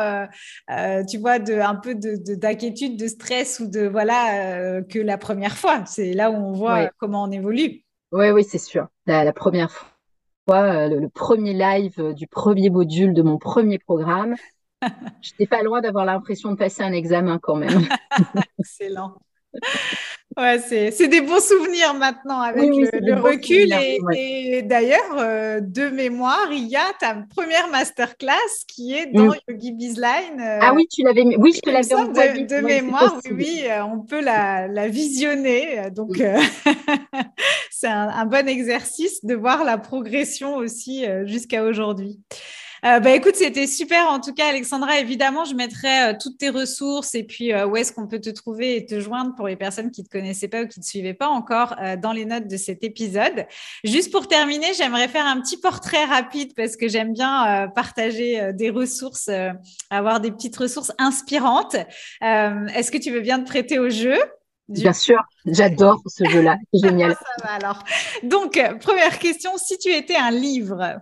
tu 1.07 1.18
vois, 1.18 1.39
de, 1.39 1.53
un 1.59 1.76
peu 1.76 1.95
d'inquiétude, 1.95 2.97
de, 2.97 3.07
stress 3.07 3.59
ou 3.59 3.68
de, 3.68 3.88
voilà, 3.88 4.82
que 4.84 4.99
la 4.99 5.18
première 5.18 5.57
fois. 5.57 5.84
C'est 5.86 6.13
là 6.13 6.32
où 6.32 6.36
on 6.36 6.51
voit 6.51 6.89
comment 6.97 7.24
on 7.24 7.32
évolue. 7.32 7.85
Oui, 8.16 8.30
oui, 8.30 8.45
c'est 8.45 8.59
sûr. 8.59 8.88
La, 9.07 9.34
première 9.34 9.70
fois, 9.70 10.61
euh, 10.61 10.88
le, 10.88 11.10
premier 11.10 11.52
live 11.52 11.95
euh, 11.99 12.14
du 12.14 12.27
premier 12.27 12.69
module 12.69 13.14
de 13.14 13.22
mon 13.22 13.38
premier 13.38 13.77
programme, 13.77 14.35
je 15.22 15.31
n'étais 15.31 15.48
pas 15.48 15.61
loin 15.64 15.81
d'avoir 15.81 16.06
l'impression 16.06 16.49
de 16.52 16.56
passer 16.56 16.81
un 16.81 16.94
examen 16.94 17.40
quand 17.40 17.57
même. 17.57 17.85
Excellent. 18.57 19.18
Ouais, 20.38 20.60
c'est 20.60 21.07
des 21.07 21.22
bons 21.22 21.41
souvenirs 21.41 21.94
maintenant 21.94 22.41
avec 22.41 22.69
le, 22.69 23.22
recul. 23.22 23.73
Et, 24.14 24.61
d'ailleurs, 24.64 25.15
euh, 25.18 25.61
de 25.61 25.88
mémoire, 25.88 26.49
il 26.52 26.68
y 26.68 26.76
a 26.76 26.91
ta 26.99 27.23
première 27.34 27.69
masterclass 27.69 28.34
qui 28.68 28.94
est 28.94 29.06
dans 29.14 29.27
mm. 29.27 29.36
Yogi 29.48 29.72
Bizline. 29.72 30.41
Euh, 30.41 30.60
ah 30.61 30.73
oui, 30.76 30.88
tu 30.91 31.03
l'avais 31.03 31.23
Oui, 31.38 31.53
je 31.56 31.61
te 31.61 31.69
l'avais 31.69 31.94
envoyé. 31.94 32.44
De, 32.44 32.56
de 32.57 32.61
mémoire, 32.61 33.18
oui, 33.26 33.32
oui, 33.34 33.64
euh, 33.69 33.86
on 33.86 34.02
peut 34.02 34.22
la, 34.22 34.68
la 34.68 34.90
visionner. 34.90 35.90
Donc, 35.91 36.18
c'est 37.72 37.88
un, 37.88 38.10
un, 38.10 38.26
bon 38.26 38.49
exercice 38.49 39.23
de 39.23 39.36
voir 39.36 39.64
la 39.64 39.77
progression 39.77 40.56
aussi 40.57 41.06
jusqu'à 41.26 41.64
aujourd'hui. 41.64 42.19
Euh, 42.86 42.99
bah, 42.99 43.16
écoute, 43.16 43.36
c'était 43.36 43.66
super. 43.66 44.10
En 44.10 44.20
tout 44.20 44.34
cas, 44.34 44.49
Alexandra, 44.49 44.99
évidemment, 44.99 45.44
je 45.44 45.56
mettrai 45.56 46.12
euh, 46.12 46.14
toutes 46.20 46.38
tes 46.38 46.49
ressources 46.49 47.16
et 47.16 47.24
puis 47.24 47.52
euh, 47.52 47.66
où 47.66 47.76
est-ce 47.76 47.91
qu'on 47.91 48.06
peut 48.06 48.20
te 48.20 48.30
trouver 48.30 48.78
et 48.78 48.86
te 48.86 48.99
joindre 48.99 49.34
pour 49.34 49.48
les 49.48 49.56
personnes 49.56 49.90
qui 49.90 50.02
ne 50.02 50.06
te 50.06 50.12
connaissaient 50.12 50.48
pas 50.48 50.62
ou 50.62 50.68
qui 50.68 50.80
ne 50.80 50.84
te 50.84 50.88
suivaient 50.88 51.16
pas 51.16 51.28
encore 51.28 51.76
dans 52.02 52.12
les 52.12 52.26
notes 52.26 52.48
de 52.48 52.57
cet 52.57 52.84
épisode. 52.84 53.48
Juste 53.84 54.12
pour 54.12 54.28
terminer, 54.28 54.68
j'aimerais 54.78 55.07
faire 55.07 55.26
un 55.26 55.41
petit 55.41 55.57
portrait 55.57 56.06
rapide 56.06 56.53
parce 56.56 56.76
que 56.76 56.88
j'aime 56.88 57.14
bien 57.14 57.70
partager 57.74 58.53
des 58.53 58.70
ressources, 58.70 59.30
avoir 59.90 60.20
des 60.20 60.32
petites 60.32 60.56
ressources 60.56 60.91
inspirantes. 60.98 61.76
est-ce 62.22 62.91
que 62.91 62.98
tu 62.98 63.12
veux 63.12 63.22
bien 63.22 63.40
te 63.40 63.48
prêter 63.48 63.80
au 63.80 63.90
jeu? 63.90 64.18
Bien 64.68 64.94
sûr, 64.94 65.22
j'adore 65.45 66.02
ce 66.06 66.26
jeu-là, 66.26 66.57
c'est 66.74 66.80
génial. 66.88 67.14
Ça 67.14 67.45
va 67.45 67.53
alors. 67.53 67.84
Donc, 68.24 68.60
première 68.80 69.20
question, 69.20 69.52
si 69.57 69.78
tu 69.78 69.90
étais 69.90 70.16
un 70.16 70.32
livre, 70.32 70.99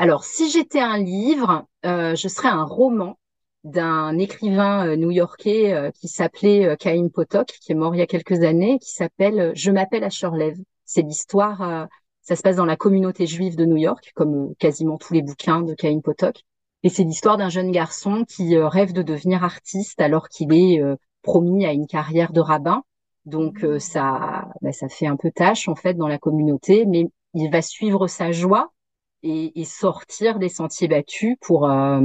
Alors, 0.00 0.22
si 0.22 0.48
j'étais 0.48 0.78
un 0.78 0.96
livre, 0.96 1.66
je 1.82 2.28
serais 2.28 2.46
un 2.46 2.62
roman 2.62 3.18
d'un 3.64 4.16
écrivain 4.16 4.94
new-yorkais 4.94 5.90
qui 5.92 6.06
s'appelait 6.06 6.76
Caïn 6.78 7.08
Potok, 7.08 7.48
qui 7.48 7.72
est 7.72 7.74
mort 7.74 7.96
il 7.96 7.98
y 7.98 8.02
a 8.02 8.06
quelques 8.06 8.44
années, 8.44 8.78
qui 8.78 8.92
s'appelle 8.92 9.50
Je 9.56 9.72
m'appelle 9.72 10.04
Asherlev. 10.04 10.56
C'est 10.84 11.02
l'histoire, 11.02 11.88
ça 12.22 12.36
se 12.36 12.42
passe 12.42 12.54
dans 12.54 12.64
la 12.64 12.76
communauté 12.76 13.26
juive 13.26 13.56
de 13.56 13.64
New 13.64 13.76
York, 13.76 14.12
comme 14.14 14.54
quasiment 14.60 14.98
tous 14.98 15.14
les 15.14 15.22
bouquins 15.22 15.62
de 15.62 15.74
Caïn 15.74 16.00
Potok. 16.00 16.44
Et 16.84 16.90
c'est 16.90 17.02
l'histoire 17.02 17.36
d'un 17.36 17.48
jeune 17.48 17.72
garçon 17.72 18.24
qui 18.24 18.56
rêve 18.56 18.92
de 18.92 19.02
devenir 19.02 19.42
artiste 19.42 20.00
alors 20.00 20.28
qu'il 20.28 20.52
est 20.52 20.80
promis 21.22 21.66
à 21.66 21.72
une 21.72 21.88
carrière 21.88 22.32
de 22.32 22.40
rabbin. 22.40 22.84
Donc 23.26 23.66
ça, 23.80 24.46
bah, 24.62 24.70
ça 24.70 24.88
fait 24.88 25.08
un 25.08 25.16
peu 25.16 25.32
tâche 25.32 25.68
en 25.68 25.74
fait 25.74 25.94
dans 25.94 26.06
la 26.06 26.18
communauté, 26.18 26.86
mais 26.86 27.08
il 27.34 27.50
va 27.50 27.62
suivre 27.62 28.06
sa 28.06 28.30
joie 28.30 28.70
et, 29.22 29.60
et 29.60 29.64
sortir 29.64 30.38
des 30.38 30.48
sentiers 30.48 30.88
battus 30.88 31.36
pour 31.40 31.70
euh, 31.70 32.00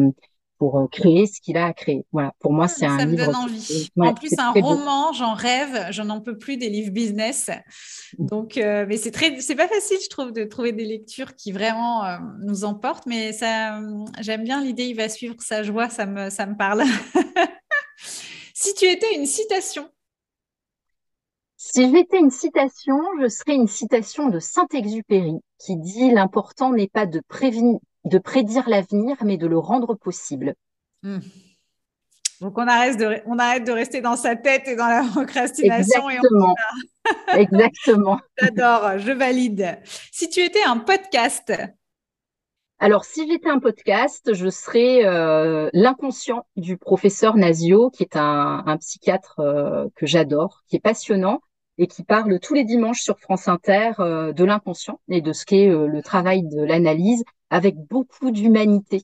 pour 0.60 0.80
euh, 0.80 0.88
créer 0.88 1.26
ce 1.26 1.42
qu'il 1.42 1.58
a 1.58 1.66
à 1.66 1.74
créer. 1.74 2.06
Voilà, 2.12 2.34
pour 2.40 2.54
moi, 2.54 2.68
c'est 2.68 2.86
un 2.86 2.98
ça 2.98 3.06
me 3.06 3.18
donne 3.18 3.36
envie. 3.36 3.90
en 3.98 4.14
plus, 4.14 4.32
un 4.38 4.52
roman, 4.52 5.12
j'en 5.12 5.34
rêve, 5.34 5.88
j'en 5.90 6.10
en 6.10 6.22
peux 6.22 6.38
plus 6.38 6.58
des 6.58 6.70
livres 6.70 6.92
business. 6.92 7.50
Mmh. 8.18 8.26
Donc, 8.28 8.58
euh, 8.58 8.86
mais 8.88 8.98
c'est 8.98 9.12
très, 9.12 9.42
c'est 9.42 9.56
pas 9.56 9.68
facile, 9.68 9.98
je 10.02 10.10
trouve, 10.10 10.32
de 10.32 10.44
trouver 10.46 10.72
des 10.72 10.86
lectures 10.86 11.36
qui 11.36 11.52
vraiment 11.52 12.04
nous 12.42 12.64
emportent. 12.64 13.08
Mais 13.08 13.34
ça, 13.34 13.80
j'aime 14.22 14.44
bien 14.44 14.64
l'idée. 14.64 14.86
Il 14.86 14.96
va 14.96 15.10
suivre 15.10 15.36
sa 15.40 15.64
joie, 15.64 15.90
ça 15.90 16.06
me, 16.06 16.30
ça 16.30 16.46
me 16.46 16.56
parle. 16.56 16.84
si 18.54 18.74
tu 18.76 18.86
étais 18.86 19.16
une 19.16 19.26
citation 19.26 19.90
si 21.66 21.90
j'étais 21.90 22.20
une 22.20 22.30
citation, 22.30 23.00
je 23.22 23.30
serais 23.30 23.56
une 23.56 23.70
citation 23.70 24.28
de 24.28 24.40
Saint-Exupéry 24.40 25.38
qui 25.58 25.78
dit 25.78 26.12
l'important 26.12 26.74
n'est 26.74 26.90
pas 26.90 27.06
de, 27.06 27.22
de 28.04 28.18
prédire 28.18 28.68
l'avenir, 28.68 29.16
mais 29.24 29.38
de 29.38 29.48
le 29.48 29.58
rendre 29.58 29.96
possible. 29.96 30.56
Hmm. 31.04 31.20
Donc 32.42 32.58
on 32.58 32.68
arrête, 32.68 32.98
de, 32.98 33.22
on 33.28 33.40
arrête 33.40 33.66
de 33.66 33.72
rester 33.72 34.02
dans 34.02 34.18
sa 34.18 34.36
tête 34.36 34.68
et 34.68 34.76
dans 34.76 34.88
la 34.88 35.04
procrastination. 35.10 36.10
Exactement. 36.10 36.56
Et 37.38 37.40
Exactement. 37.40 38.20
J'adore, 38.38 38.98
je 38.98 39.14
valide. 39.14 39.80
Si 40.12 40.30
tu 40.30 40.42
étais 40.42 40.64
un 40.64 40.80
podcast. 40.80 41.54
Alors 42.80 43.06
si 43.06 43.26
j'étais 43.26 43.50
un 43.50 43.60
podcast, 43.60 44.34
je 44.34 44.50
serais 44.50 45.06
euh, 45.06 45.70
l'inconscient 45.72 46.46
du 46.58 46.76
professeur 46.76 47.38
Nazio, 47.38 47.90
qui 47.90 48.04
est 48.04 48.18
un, 48.18 48.78
psychiatre 48.82 49.40
euh, 49.40 49.88
que 49.96 50.06
j'adore, 50.06 50.64
qui 50.68 50.76
est 50.76 50.82
passionnant 50.82 51.40
et 51.78 51.88
qui 51.88 52.04
parle 52.04 52.40
tous 52.40 52.54
les 52.54 52.64
dimanches 52.64 53.02
sur 53.02 53.20
France 53.20 53.48
Inter 53.48 53.94
euh, 54.00 54.34
de 54.34 54.44
l'inconscient 54.44 55.00
et 55.10 55.22
de 55.22 55.34
ce 55.34 55.46
qu'est 55.46 55.70
euh, 55.70 55.88
le 55.88 56.02
travail 56.02 56.44
de 56.44 56.62
l'analyse 56.62 57.24
avec 57.50 57.76
beaucoup 57.78 58.32
d'humanité. 58.32 59.04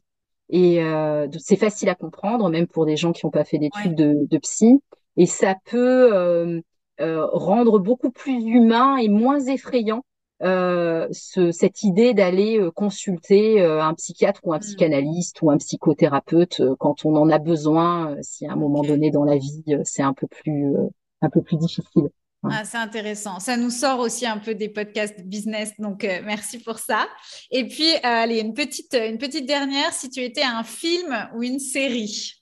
Et 0.49 0.83
euh, 0.83 1.27
c'est 1.37 1.55
facile 1.55 1.89
à 1.89 1.95
comprendre, 1.95 2.49
même 2.49 2.67
pour 2.67 2.85
des 2.85 2.95
gens 2.95 3.11
qui 3.11 3.25
n'ont 3.25 3.31
pas 3.31 3.43
fait 3.43 3.59
d'études 3.59 3.95
de, 3.95 4.27
de, 4.29 4.37
psy. 4.39 4.81
Et 5.15 5.25
ça 5.25 5.55
peut 5.65 6.61
rendre 6.99 7.79
beaucoup 7.79 8.09
plus 8.09 8.33
humain 8.33 8.97
et 8.97 9.09
moins 9.09 9.39
effrayant 9.39 10.03
ce, 10.41 11.51
cette 11.51 11.83
idée 11.83 12.13
d'aller 12.13 12.67
consulter 12.73 13.61
un 13.61 13.93
psychiatre 13.93 14.41
ou 14.43 14.53
un 14.53 14.57
mmh. 14.57 14.61
psychanalyste 14.61 15.41
ou 15.43 15.51
un 15.51 15.57
psychothérapeute 15.57 16.63
quand 16.79 17.05
on 17.05 17.15
en 17.15 17.29
a 17.29 17.37
besoin, 17.37 18.15
si 18.21 18.47
à 18.47 18.53
un 18.53 18.55
moment 18.55 18.81
donné 18.81 19.11
dans 19.11 19.23
la 19.23 19.37
vie 19.37 19.63
c'est 19.83 20.03
un 20.03 20.13
peu 20.13 20.25
plus 20.25 20.73
un 21.21 21.29
peu 21.29 21.41
plus 21.43 21.57
difficile. 21.57 22.09
Ah, 22.43 22.63
c'est 22.63 22.77
intéressant. 22.77 23.39
Ça 23.39 23.57
nous 23.57 23.69
sort 23.69 23.99
aussi 23.99 24.25
un 24.25 24.37
peu 24.37 24.55
des 24.55 24.69
podcasts 24.69 25.21
business, 25.25 25.73
donc 25.77 26.03
euh, 26.03 26.21
merci 26.23 26.59
pour 26.59 26.79
ça. 26.79 27.07
Et 27.51 27.67
puis, 27.67 27.89
euh, 27.95 27.99
allez, 28.03 28.39
une 28.39 28.53
petite, 28.53 28.93
une 28.93 29.17
petite 29.17 29.45
dernière, 29.45 29.91
si 29.91 30.09
tu 30.09 30.21
étais 30.21 30.43
un 30.43 30.63
film 30.63 31.29
ou 31.35 31.43
une 31.43 31.59
série? 31.59 32.41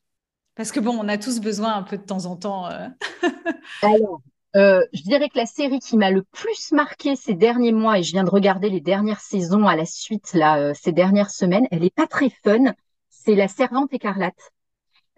Parce 0.56 0.72
que 0.72 0.80
bon, 0.80 0.98
on 1.00 1.08
a 1.08 1.18
tous 1.18 1.40
besoin 1.40 1.76
un 1.76 1.84
peu 1.84 1.98
de 1.98 2.04
temps 2.04 2.26
en 2.26 2.36
temps. 2.36 2.68
Euh. 2.70 2.88
Alors, 3.82 4.22
je 4.54 5.02
dirais 5.04 5.30
que 5.30 5.38
la 5.38 5.46
série 5.48 5.80
qui 5.80 5.98
m'a 5.98 6.12
le 6.12 6.24
plus 6.24 6.72
marqué 6.72 7.16
ces 7.16 7.34
derniers 7.34 7.74
mois, 7.74 7.98
et 7.98 8.04
je 8.04 8.12
viens 8.12 8.24
de 8.24 8.30
regarder 8.30 8.70
les 8.70 8.82
dernières 8.82 9.22
saisons 9.22 9.68
à 9.68 9.76
la 9.76 9.86
suite, 9.86 10.34
là, 10.34 10.74
ces 10.76 10.92
dernières 10.92 11.32
semaines, 11.32 11.68
elle 11.72 11.82
n'est 11.82 11.90
pas 11.90 12.08
très 12.08 12.30
fun, 12.44 12.74
c'est 13.10 13.36
La 13.36 13.48
Servante 13.48 13.94
écarlate. 13.94 14.52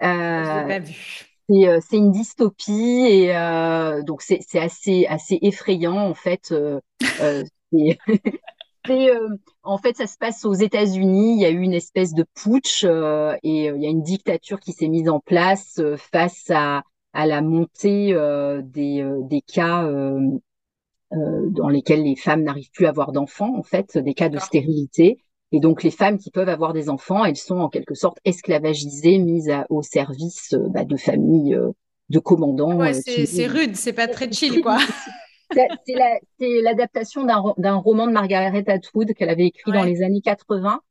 je 0.01 0.05
l'ai 0.61 0.67
pas 0.67 0.79
vu. 0.79 1.28
Euh, 1.49 1.79
c'est 1.81 1.97
une 1.97 2.11
dystopie 2.11 2.71
et 3.09 3.35
euh, 3.35 4.03
donc 4.03 4.21
c'est 4.21 4.39
assez 4.55 5.05
assez 5.07 5.39
effrayant 5.41 5.97
en 5.97 6.13
fait. 6.13 6.53
Euh, 8.89 9.27
en 9.61 9.77
fait, 9.77 9.97
ça 9.97 10.07
se 10.07 10.17
passe 10.17 10.45
aux 10.45 10.53
États-Unis. 10.53 11.33
Il 11.35 11.41
y 11.41 11.45
a 11.45 11.51
eu 11.51 11.59
une 11.59 11.73
espèce 11.73 12.13
de 12.13 12.25
putsch 12.33 12.83
et 12.85 13.39
il 13.43 13.83
y 13.83 13.85
a 13.85 13.89
une 13.89 14.01
dictature 14.01 14.59
qui 14.59 14.71
s'est 14.71 14.87
mise 14.87 15.09
en 15.09 15.19
place 15.19 15.79
face 15.97 16.49
à, 16.49 16.81
à 17.13 17.27
la 17.27 17.41
montée 17.41 18.13
des, 18.63 19.07
des 19.29 19.41
cas 19.41 19.87
dans 21.11 21.69
lesquels 21.69 22.03
les 22.03 22.15
femmes 22.15 22.43
n'arrivent 22.43 22.71
plus 22.71 22.85
à 22.85 22.89
avoir 22.89 23.11
d'enfants, 23.11 23.55
en 23.57 23.63
fait, 23.63 23.97
des 23.97 24.13
cas 24.13 24.29
de 24.29 24.39
stérilité. 24.39 25.19
Et 25.51 25.59
donc 25.59 25.83
les 25.83 25.91
femmes 25.91 26.17
qui 26.17 26.31
peuvent 26.31 26.49
avoir 26.49 26.73
des 26.73 26.89
enfants, 26.89 27.25
elles 27.25 27.35
sont 27.35 27.57
en 27.57 27.69
quelque 27.69 27.95
sorte 27.95 28.19
esclavagisées, 28.23 29.17
mises 29.17 29.51
au 29.69 29.81
service 29.81 30.53
euh, 30.53 30.67
bah, 30.69 30.85
de 30.85 30.95
familles, 30.95 31.55
euh, 31.55 31.71
de 32.09 32.19
commandants. 32.19 32.77
Ouais, 32.77 32.95
euh, 32.95 33.25
c'est 33.25 33.47
rude, 33.47 33.75
c'est 33.75 33.93
pas 33.93 34.07
très 34.07 34.31
chill, 34.31 34.61
quoi. 34.63 34.77
c'est 35.51 36.61
l'adaptation 36.61 37.23
d'un 37.23 37.75
roman 37.75 38.07
de 38.07 38.11
Margaret 38.11 38.63
Atwood 38.67 39.13
qu'elle 39.13 39.29
avait 39.29 39.47
écrit 39.47 39.71
dans 39.71 39.83
les 39.83 40.03
années 40.03 40.21
80. 40.21 40.81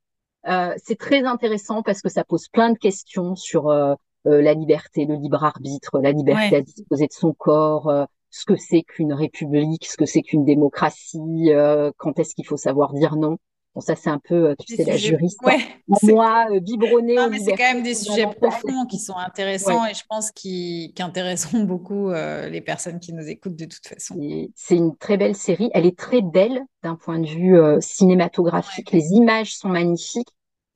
Euh, 0.48 0.74
c'est 0.82 0.98
très 0.98 1.24
intéressant 1.24 1.82
parce 1.82 2.00
que 2.00 2.08
ça 2.08 2.24
pose 2.24 2.48
plein 2.48 2.72
de 2.72 2.78
questions 2.78 3.34
sur 3.34 3.68
euh, 3.68 3.94
la 4.24 4.54
liberté, 4.54 5.04
le 5.04 5.16
libre 5.16 5.44
arbitre, 5.44 6.00
la 6.00 6.12
liberté 6.12 6.56
à 6.56 6.60
disposer 6.62 7.06
de 7.06 7.12
son 7.12 7.32
corps, 7.32 7.92
ce 8.30 8.44
que 8.44 8.56
c'est 8.56 8.82
qu'une 8.82 9.12
république, 9.12 9.86
ce 9.86 9.96
que 9.96 10.06
c'est 10.06 10.22
qu'une 10.22 10.44
démocratie, 10.44 11.50
quand 11.96 12.18
est-ce 12.18 12.34
qu'il 12.34 12.46
faut 12.46 12.56
savoir 12.56 12.92
dire 12.92 13.16
non. 13.16 13.38
Bon, 13.74 13.80
ça, 13.80 13.96
c'est 13.96 14.10
un 14.10 14.18
peu, 14.18 14.50
euh, 14.50 14.54
tu 14.58 14.76
sais, 14.76 14.84
la 14.84 14.96
juriste. 14.96 15.38
Ouais, 15.44 15.58
moi, 16.02 16.46
euh, 16.50 16.60
biberonné. 16.60 17.16
Non, 17.16 17.28
mais 17.28 17.38
c'est 17.38 17.52
quand 17.52 17.74
même 17.74 17.82
des 17.82 17.94
sujets 17.94 18.26
profonds 18.26 18.86
qui 18.86 18.98
sont 18.98 19.16
intéressants 19.16 19.84
et 19.86 19.94
je 19.94 20.04
pense 20.08 20.30
qui, 20.30 20.94
intéresseront 20.98 21.64
beaucoup 21.64 22.10
euh, 22.10 22.48
les 22.48 22.60
personnes 22.60 22.98
qui 22.98 23.12
nous 23.12 23.28
écoutent 23.28 23.56
de 23.56 23.66
toute 23.66 23.86
façon. 23.86 24.16
C'est 24.54 24.76
une 24.76 24.96
très 24.96 25.16
belle 25.16 25.36
série. 25.36 25.70
Elle 25.74 25.86
est 25.86 25.98
très 25.98 26.22
belle 26.22 26.60
d'un 26.82 26.96
point 26.96 27.18
de 27.18 27.26
vue 27.26 27.58
cinématographique. 27.80 28.90
Les 28.90 29.12
images 29.12 29.54
sont 29.56 29.68
magnifiques 29.68 30.28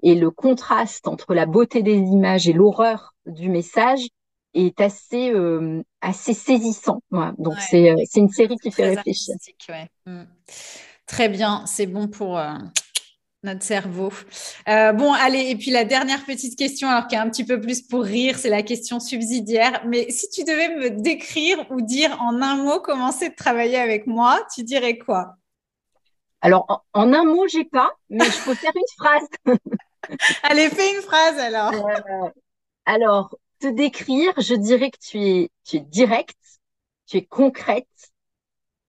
et 0.03 0.15
le 0.15 0.31
contraste 0.31 1.09
entre 1.09 1.35
la 1.35 1.47
beauté 1.47 1.83
des 1.83 1.97
images 1.97 2.49
et 2.49 2.53
l'horreur 2.53 3.15
du 3.27 3.49
message 3.49 4.07
est 4.55 4.81
assez 4.81 5.33
assez 6.01 6.35
saisissant. 6.35 7.03
Donc 7.11 7.55
c'est 7.59 7.95
une 8.17 8.31
série 8.31 8.57
qui 8.63 8.71
fait 8.71 8.95
réfléchir. 8.95 9.35
Mm. 10.07 10.23
Très 11.07 11.29
bien, 11.29 11.65
c'est 11.67 11.87
bon 11.87 12.09
pour 12.09 12.39
euh, 12.39 12.55
notre 13.43 13.63
cerveau. 13.63 14.13
Euh, 14.69 14.93
bon, 14.93 15.13
allez, 15.13 15.51
et 15.51 15.57
puis 15.57 15.71
la 15.71 15.85
dernière 15.85 16.25
petite 16.25 16.57
question, 16.57 16.89
alors 16.89 17.07
qui 17.07 17.15
est 17.15 17.19
un 17.19 17.29
petit 17.29 17.45
peu 17.45 17.61
plus 17.61 17.83
pour 17.83 18.03
rire, 18.03 18.39
c'est 18.39 18.49
la 18.49 18.63
question 18.63 19.01
subsidiaire. 19.01 19.83
Mais 19.87 20.11
si 20.11 20.31
tu 20.31 20.45
devais 20.45 20.77
me 20.77 21.03
décrire 21.03 21.67
ou 21.71 21.81
dire 21.81 22.17
en 22.21 22.41
un 22.41 22.57
mot 22.57 22.81
comment 22.81 23.11
c'est 23.11 23.31
de 23.31 23.35
travailler 23.35 23.79
avec 23.79 24.07
moi, 24.07 24.41
tu 24.55 24.63
dirais 24.63 24.99
quoi? 24.99 25.35
Alors, 26.41 26.85
en, 26.93 27.13
un 27.13 27.25
mot, 27.25 27.47
j'ai 27.47 27.65
pas, 27.65 27.91
mais 28.11 28.25
je 28.25 28.45
peux 28.45 28.55
faire 28.55 28.73
une 28.75 28.83
phrase. 28.99 29.29
allez, 30.43 30.69
fais 30.69 30.95
une 30.95 31.03
phrase 31.03 31.39
alors. 31.39 31.73
Euh, 31.73 32.29
alors, 32.85 33.37
te 33.61 33.69
décrire, 33.69 34.33
je 34.39 34.55
dirais 34.55 34.91
que 34.91 34.99
tu 34.99 35.19
es, 35.19 35.51
tu 35.65 35.77
es 35.77 35.81
directe, 35.81 36.37
tu 37.07 37.19
es 37.19 37.25
concrète 37.25 37.87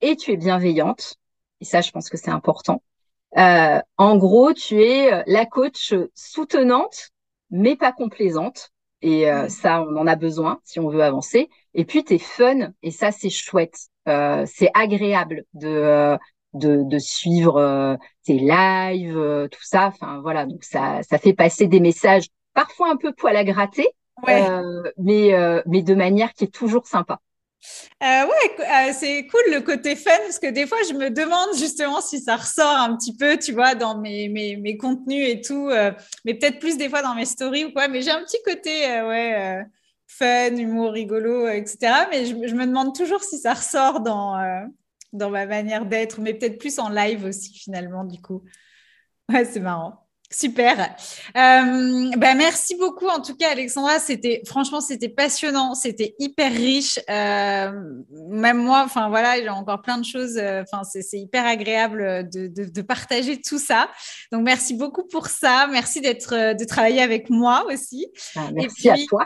et 0.02 0.16
tu 0.16 0.32
es 0.32 0.38
bienveillante. 0.38 1.16
Et 1.64 1.66
ça, 1.66 1.80
je 1.80 1.92
pense 1.92 2.10
que 2.10 2.18
c'est 2.18 2.30
important. 2.30 2.84
Euh, 3.38 3.80
en 3.96 4.18
gros, 4.18 4.52
tu 4.52 4.84
es 4.84 5.14
euh, 5.14 5.24
la 5.28 5.46
coach 5.46 5.94
soutenante, 6.14 7.12
mais 7.52 7.78
pas 7.78 7.94
complaisante. 7.94 8.72
Et 9.02 9.32
euh, 9.32 9.48
ça, 9.48 9.82
on 9.82 9.96
en 9.96 10.06
a 10.06 10.18
besoin 10.18 10.60
si 10.66 10.82
on 10.82 10.90
veut 10.90 11.04
avancer. 11.04 11.50
Et 11.74 11.86
puis, 11.86 12.04
tu 12.04 12.16
es 12.16 12.18
fun. 12.18 12.74
Et 12.82 12.92
ça, 12.92 13.14
c'est 13.14 13.30
chouette. 13.30 13.78
c'est 14.06 14.72
agréable 14.74 15.46
de, 15.54 16.18
de, 16.54 16.84
de, 16.84 17.00
suivre 17.00 17.98
tes 18.26 18.40
lives, 18.40 19.48
tout 19.50 19.64
ça. 19.64 19.88
Enfin, 19.88 20.20
voilà. 20.22 20.46
Donc, 20.46 20.66
ça, 20.66 21.00
ça 21.10 21.18
fait 21.18 21.34
passer 21.34 21.68
des 21.68 21.80
messages 21.80 22.26
parfois 22.54 22.92
un 22.92 22.98
peu 22.98 23.14
poil 23.14 23.38
à 23.38 23.46
gratter, 23.46 23.88
mais, 24.98 25.64
mais 25.66 25.82
de 25.82 25.96
manière 25.96 26.34
qui 26.34 26.44
est 26.44 26.54
toujours 26.54 26.88
sympa. 26.88 27.22
Euh, 28.02 28.26
ouais, 28.26 28.60
euh, 28.60 28.94
c'est 28.94 29.26
cool 29.28 29.42
le 29.52 29.62
côté 29.62 29.96
fun 29.96 30.12
parce 30.26 30.40
que 30.40 30.48
des 30.48 30.68
fois 30.68 30.78
je 30.88 30.94
me 30.94 31.10
demande 31.10 31.56
justement 31.58 32.02
si 32.02 32.20
ça 32.20 32.36
ressort 32.36 32.76
un 32.76 32.96
petit 32.98 33.16
peu, 33.16 33.38
tu 33.38 33.54
vois, 33.54 33.76
dans 33.76 33.98
mes, 34.00 34.28
mes, 34.30 34.58
mes 34.58 34.78
contenus 34.78 35.28
et 35.30 35.42
tout, 35.42 35.70
euh, 35.70 35.92
mais 36.26 36.34
peut-être 36.34 36.60
plus 36.60 36.78
des 36.78 36.90
fois 36.90 37.02
dans 37.02 37.16
mes 37.16 37.26
stories 37.26 37.66
ou 37.66 37.72
quoi. 37.72 37.88
Mais 37.88 38.02
j'ai 38.02 38.12
un 38.12 38.22
petit 38.24 38.42
côté, 38.46 38.72
ouais, 39.02 39.64
fun, 40.08 40.56
humour, 40.56 40.92
rigolo, 40.92 41.48
etc. 41.48 42.08
Mais 42.12 42.26
je, 42.26 42.36
je, 42.48 42.56
me 42.56 42.66
demande 42.66 42.96
toujours 42.96 43.24
si 43.24 43.38
ça 43.40 43.54
ressort 43.54 44.02
dans, 44.02 44.68
dans 45.14 45.30
ma 45.30 45.46
manière 45.46 45.86
d'être, 45.86 46.20
mais 46.20 46.34
peut-être 46.34 46.60
plus 46.60 46.80
en 46.80 46.90
live 46.90 47.24
aussi 47.26 47.54
finalement, 47.54 48.04
du 48.04 48.22
coup. 48.22 48.44
Ouais, 49.30 49.46
c'est 49.46 49.62
marrant. 49.62 50.03
Super. 50.34 50.80
Euh, 51.38 52.10
bah, 52.18 52.34
merci 52.34 52.76
beaucoup 52.76 53.08
en 53.08 53.22
tout 53.22 53.36
cas 53.36 53.52
Alexandra. 53.52 54.00
C'était 54.00 54.42
franchement 54.48 54.82
c'était 54.82 55.10
passionnant, 55.10 55.76
c'était 55.76 56.16
hyper 56.18 56.52
riche. 56.52 57.00
Euh, 57.08 57.72
même 58.30 58.58
moi, 58.58 58.82
enfin 58.84 59.10
voilà, 59.10 59.36
j'ai 59.36 59.50
encore 59.50 59.82
plein 59.84 60.00
de 60.00 60.06
choses. 60.06 60.38
Euh, 60.38 60.64
enfin 60.64 60.82
c'est 60.84 61.20
hyper 61.20 61.46
agréable 61.46 62.28
de, 62.32 62.48
de, 62.48 62.82
partager 62.82 63.40
tout 63.42 63.60
ça. 63.60 63.90
Donc 64.32 64.44
merci 64.44 64.74
beaucoup 64.74 65.04
pour 65.08 65.28
ça. 65.28 65.68
Merci 65.72 66.02
d'être 66.02 66.56
de 66.56 66.66
travailler 66.66 67.02
avec 67.02 67.30
moi 67.30 67.66
aussi. 67.72 68.08
Ah, 68.36 68.50
merci 68.54 68.90
à 68.90 68.96
toi. 69.08 69.26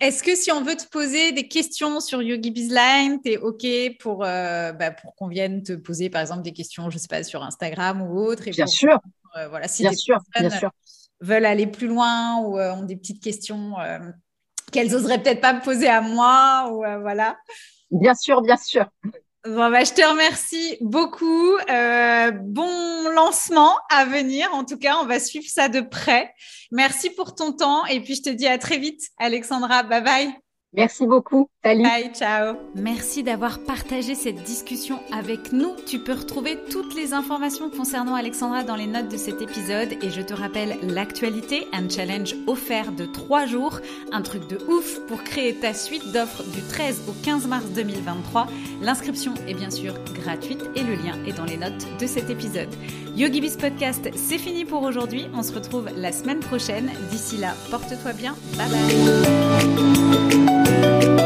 Est-ce 0.00 0.22
que 0.22 0.36
si 0.36 0.52
on 0.52 0.62
veut 0.62 0.76
te 0.76 0.86
poser 0.88 1.32
des 1.32 1.48
questions 1.48 2.00
sur 2.00 2.20
Yogi 2.20 2.50
Bizline, 2.50 3.20
tu 3.24 3.32
es 3.32 3.36
ok 3.38 3.66
pour 3.98 4.18
bah, 4.18 4.90
pour 4.90 5.14
qu'on 5.14 5.28
vienne 5.28 5.62
te 5.62 5.72
poser 5.72 6.10
par 6.10 6.20
exemple 6.20 6.42
des 6.42 6.52
questions, 6.52 6.90
je 6.90 6.98
sais 6.98 7.08
pas 7.08 7.22
sur 7.22 7.42
Instagram 7.42 8.02
ou 8.02 8.18
autre. 8.18 8.46
Et 8.46 8.50
Bien 8.50 8.66
sûr. 8.66 9.00
Euh, 9.36 9.48
voilà, 9.48 9.68
si 9.68 9.82
bien 9.82 9.92
sûr, 9.92 10.18
bien 10.38 10.50
sûr. 10.50 10.70
veulent 11.20 11.46
aller 11.46 11.66
plus 11.66 11.88
loin 11.88 12.38
ou 12.38 12.58
euh, 12.58 12.72
ont 12.72 12.84
des 12.84 12.96
petites 12.96 13.22
questions 13.22 13.78
euh, 13.80 13.98
qu'elles 14.72 14.90
n'oseraient 14.90 15.22
peut-être 15.22 15.40
pas 15.40 15.52
me 15.52 15.60
poser 15.60 15.88
à 15.88 16.00
moi 16.00 16.70
ou 16.72 16.84
voilà. 17.00 17.36
Bien 17.90 18.14
sûr, 18.14 18.42
bien 18.42 18.56
sûr. 18.56 18.86
Bon, 19.44 19.70
bah, 19.70 19.84
je 19.84 19.92
te 19.92 20.02
remercie 20.02 20.78
beaucoup. 20.80 21.56
bon 22.44 23.10
lancement 23.10 23.76
à 23.90 24.04
venir. 24.04 24.48
En 24.54 24.64
tout 24.64 24.78
cas, 24.78 24.96
on 25.02 25.06
va 25.06 25.20
suivre 25.20 25.46
ça 25.48 25.68
de 25.68 25.80
près. 25.80 26.32
Merci 26.72 27.10
pour 27.10 27.34
ton 27.34 27.52
temps. 27.52 27.84
Et 27.86 28.00
puis, 28.00 28.14
je 28.14 28.22
te 28.22 28.30
dis 28.30 28.46
à 28.46 28.58
très 28.58 28.78
vite, 28.78 29.02
Alexandra. 29.18 29.82
Bye 29.82 30.02
bye. 30.02 30.43
Merci 30.76 31.06
beaucoup. 31.06 31.48
Salut. 31.64 31.82
Bye, 31.82 32.10
ciao. 32.12 32.56
Merci 32.74 33.22
d'avoir 33.22 33.60
partagé 33.60 34.14
cette 34.14 34.42
discussion 34.42 34.98
avec 35.12 35.52
nous. 35.52 35.74
Tu 35.86 35.98
peux 35.98 36.12
retrouver 36.12 36.58
toutes 36.70 36.94
les 36.94 37.14
informations 37.14 37.70
concernant 37.70 38.14
Alexandra 38.14 38.64
dans 38.64 38.76
les 38.76 38.86
notes 38.86 39.08
de 39.08 39.16
cet 39.16 39.40
épisode 39.40 39.92
et 40.02 40.10
je 40.10 40.20
te 40.20 40.34
rappelle 40.34 40.76
l'actualité, 40.82 41.66
un 41.72 41.88
challenge 41.88 42.34
offert 42.46 42.92
de 42.92 43.06
3 43.06 43.46
jours, 43.46 43.80
un 44.12 44.22
truc 44.22 44.48
de 44.48 44.58
ouf 44.68 45.00
pour 45.06 45.22
créer 45.22 45.54
ta 45.54 45.72
suite 45.72 46.12
d'offres 46.12 46.42
du 46.42 46.60
13 46.60 47.02
au 47.08 47.12
15 47.24 47.46
mars 47.46 47.66
2023. 47.74 48.46
L'inscription 48.82 49.34
est 49.48 49.54
bien 49.54 49.70
sûr 49.70 49.94
gratuite 50.12 50.62
et 50.74 50.82
le 50.82 50.94
lien 50.94 51.16
est 51.26 51.36
dans 51.36 51.44
les 51.44 51.56
notes 51.56 51.86
de 52.00 52.06
cet 52.06 52.30
épisode. 52.30 52.68
YogiBiz 53.16 53.56
Podcast, 53.56 54.10
c'est 54.16 54.38
fini 54.38 54.64
pour 54.64 54.82
aujourd'hui. 54.82 55.28
On 55.34 55.42
se 55.44 55.52
retrouve 55.52 55.88
la 55.96 56.10
semaine 56.10 56.40
prochaine. 56.40 56.90
D'ici 57.10 57.36
là, 57.36 57.54
porte-toi 57.70 58.12
bien. 58.12 58.34
Bye 58.56 58.68
bye. 58.70 60.33
Bye. 60.82 61.23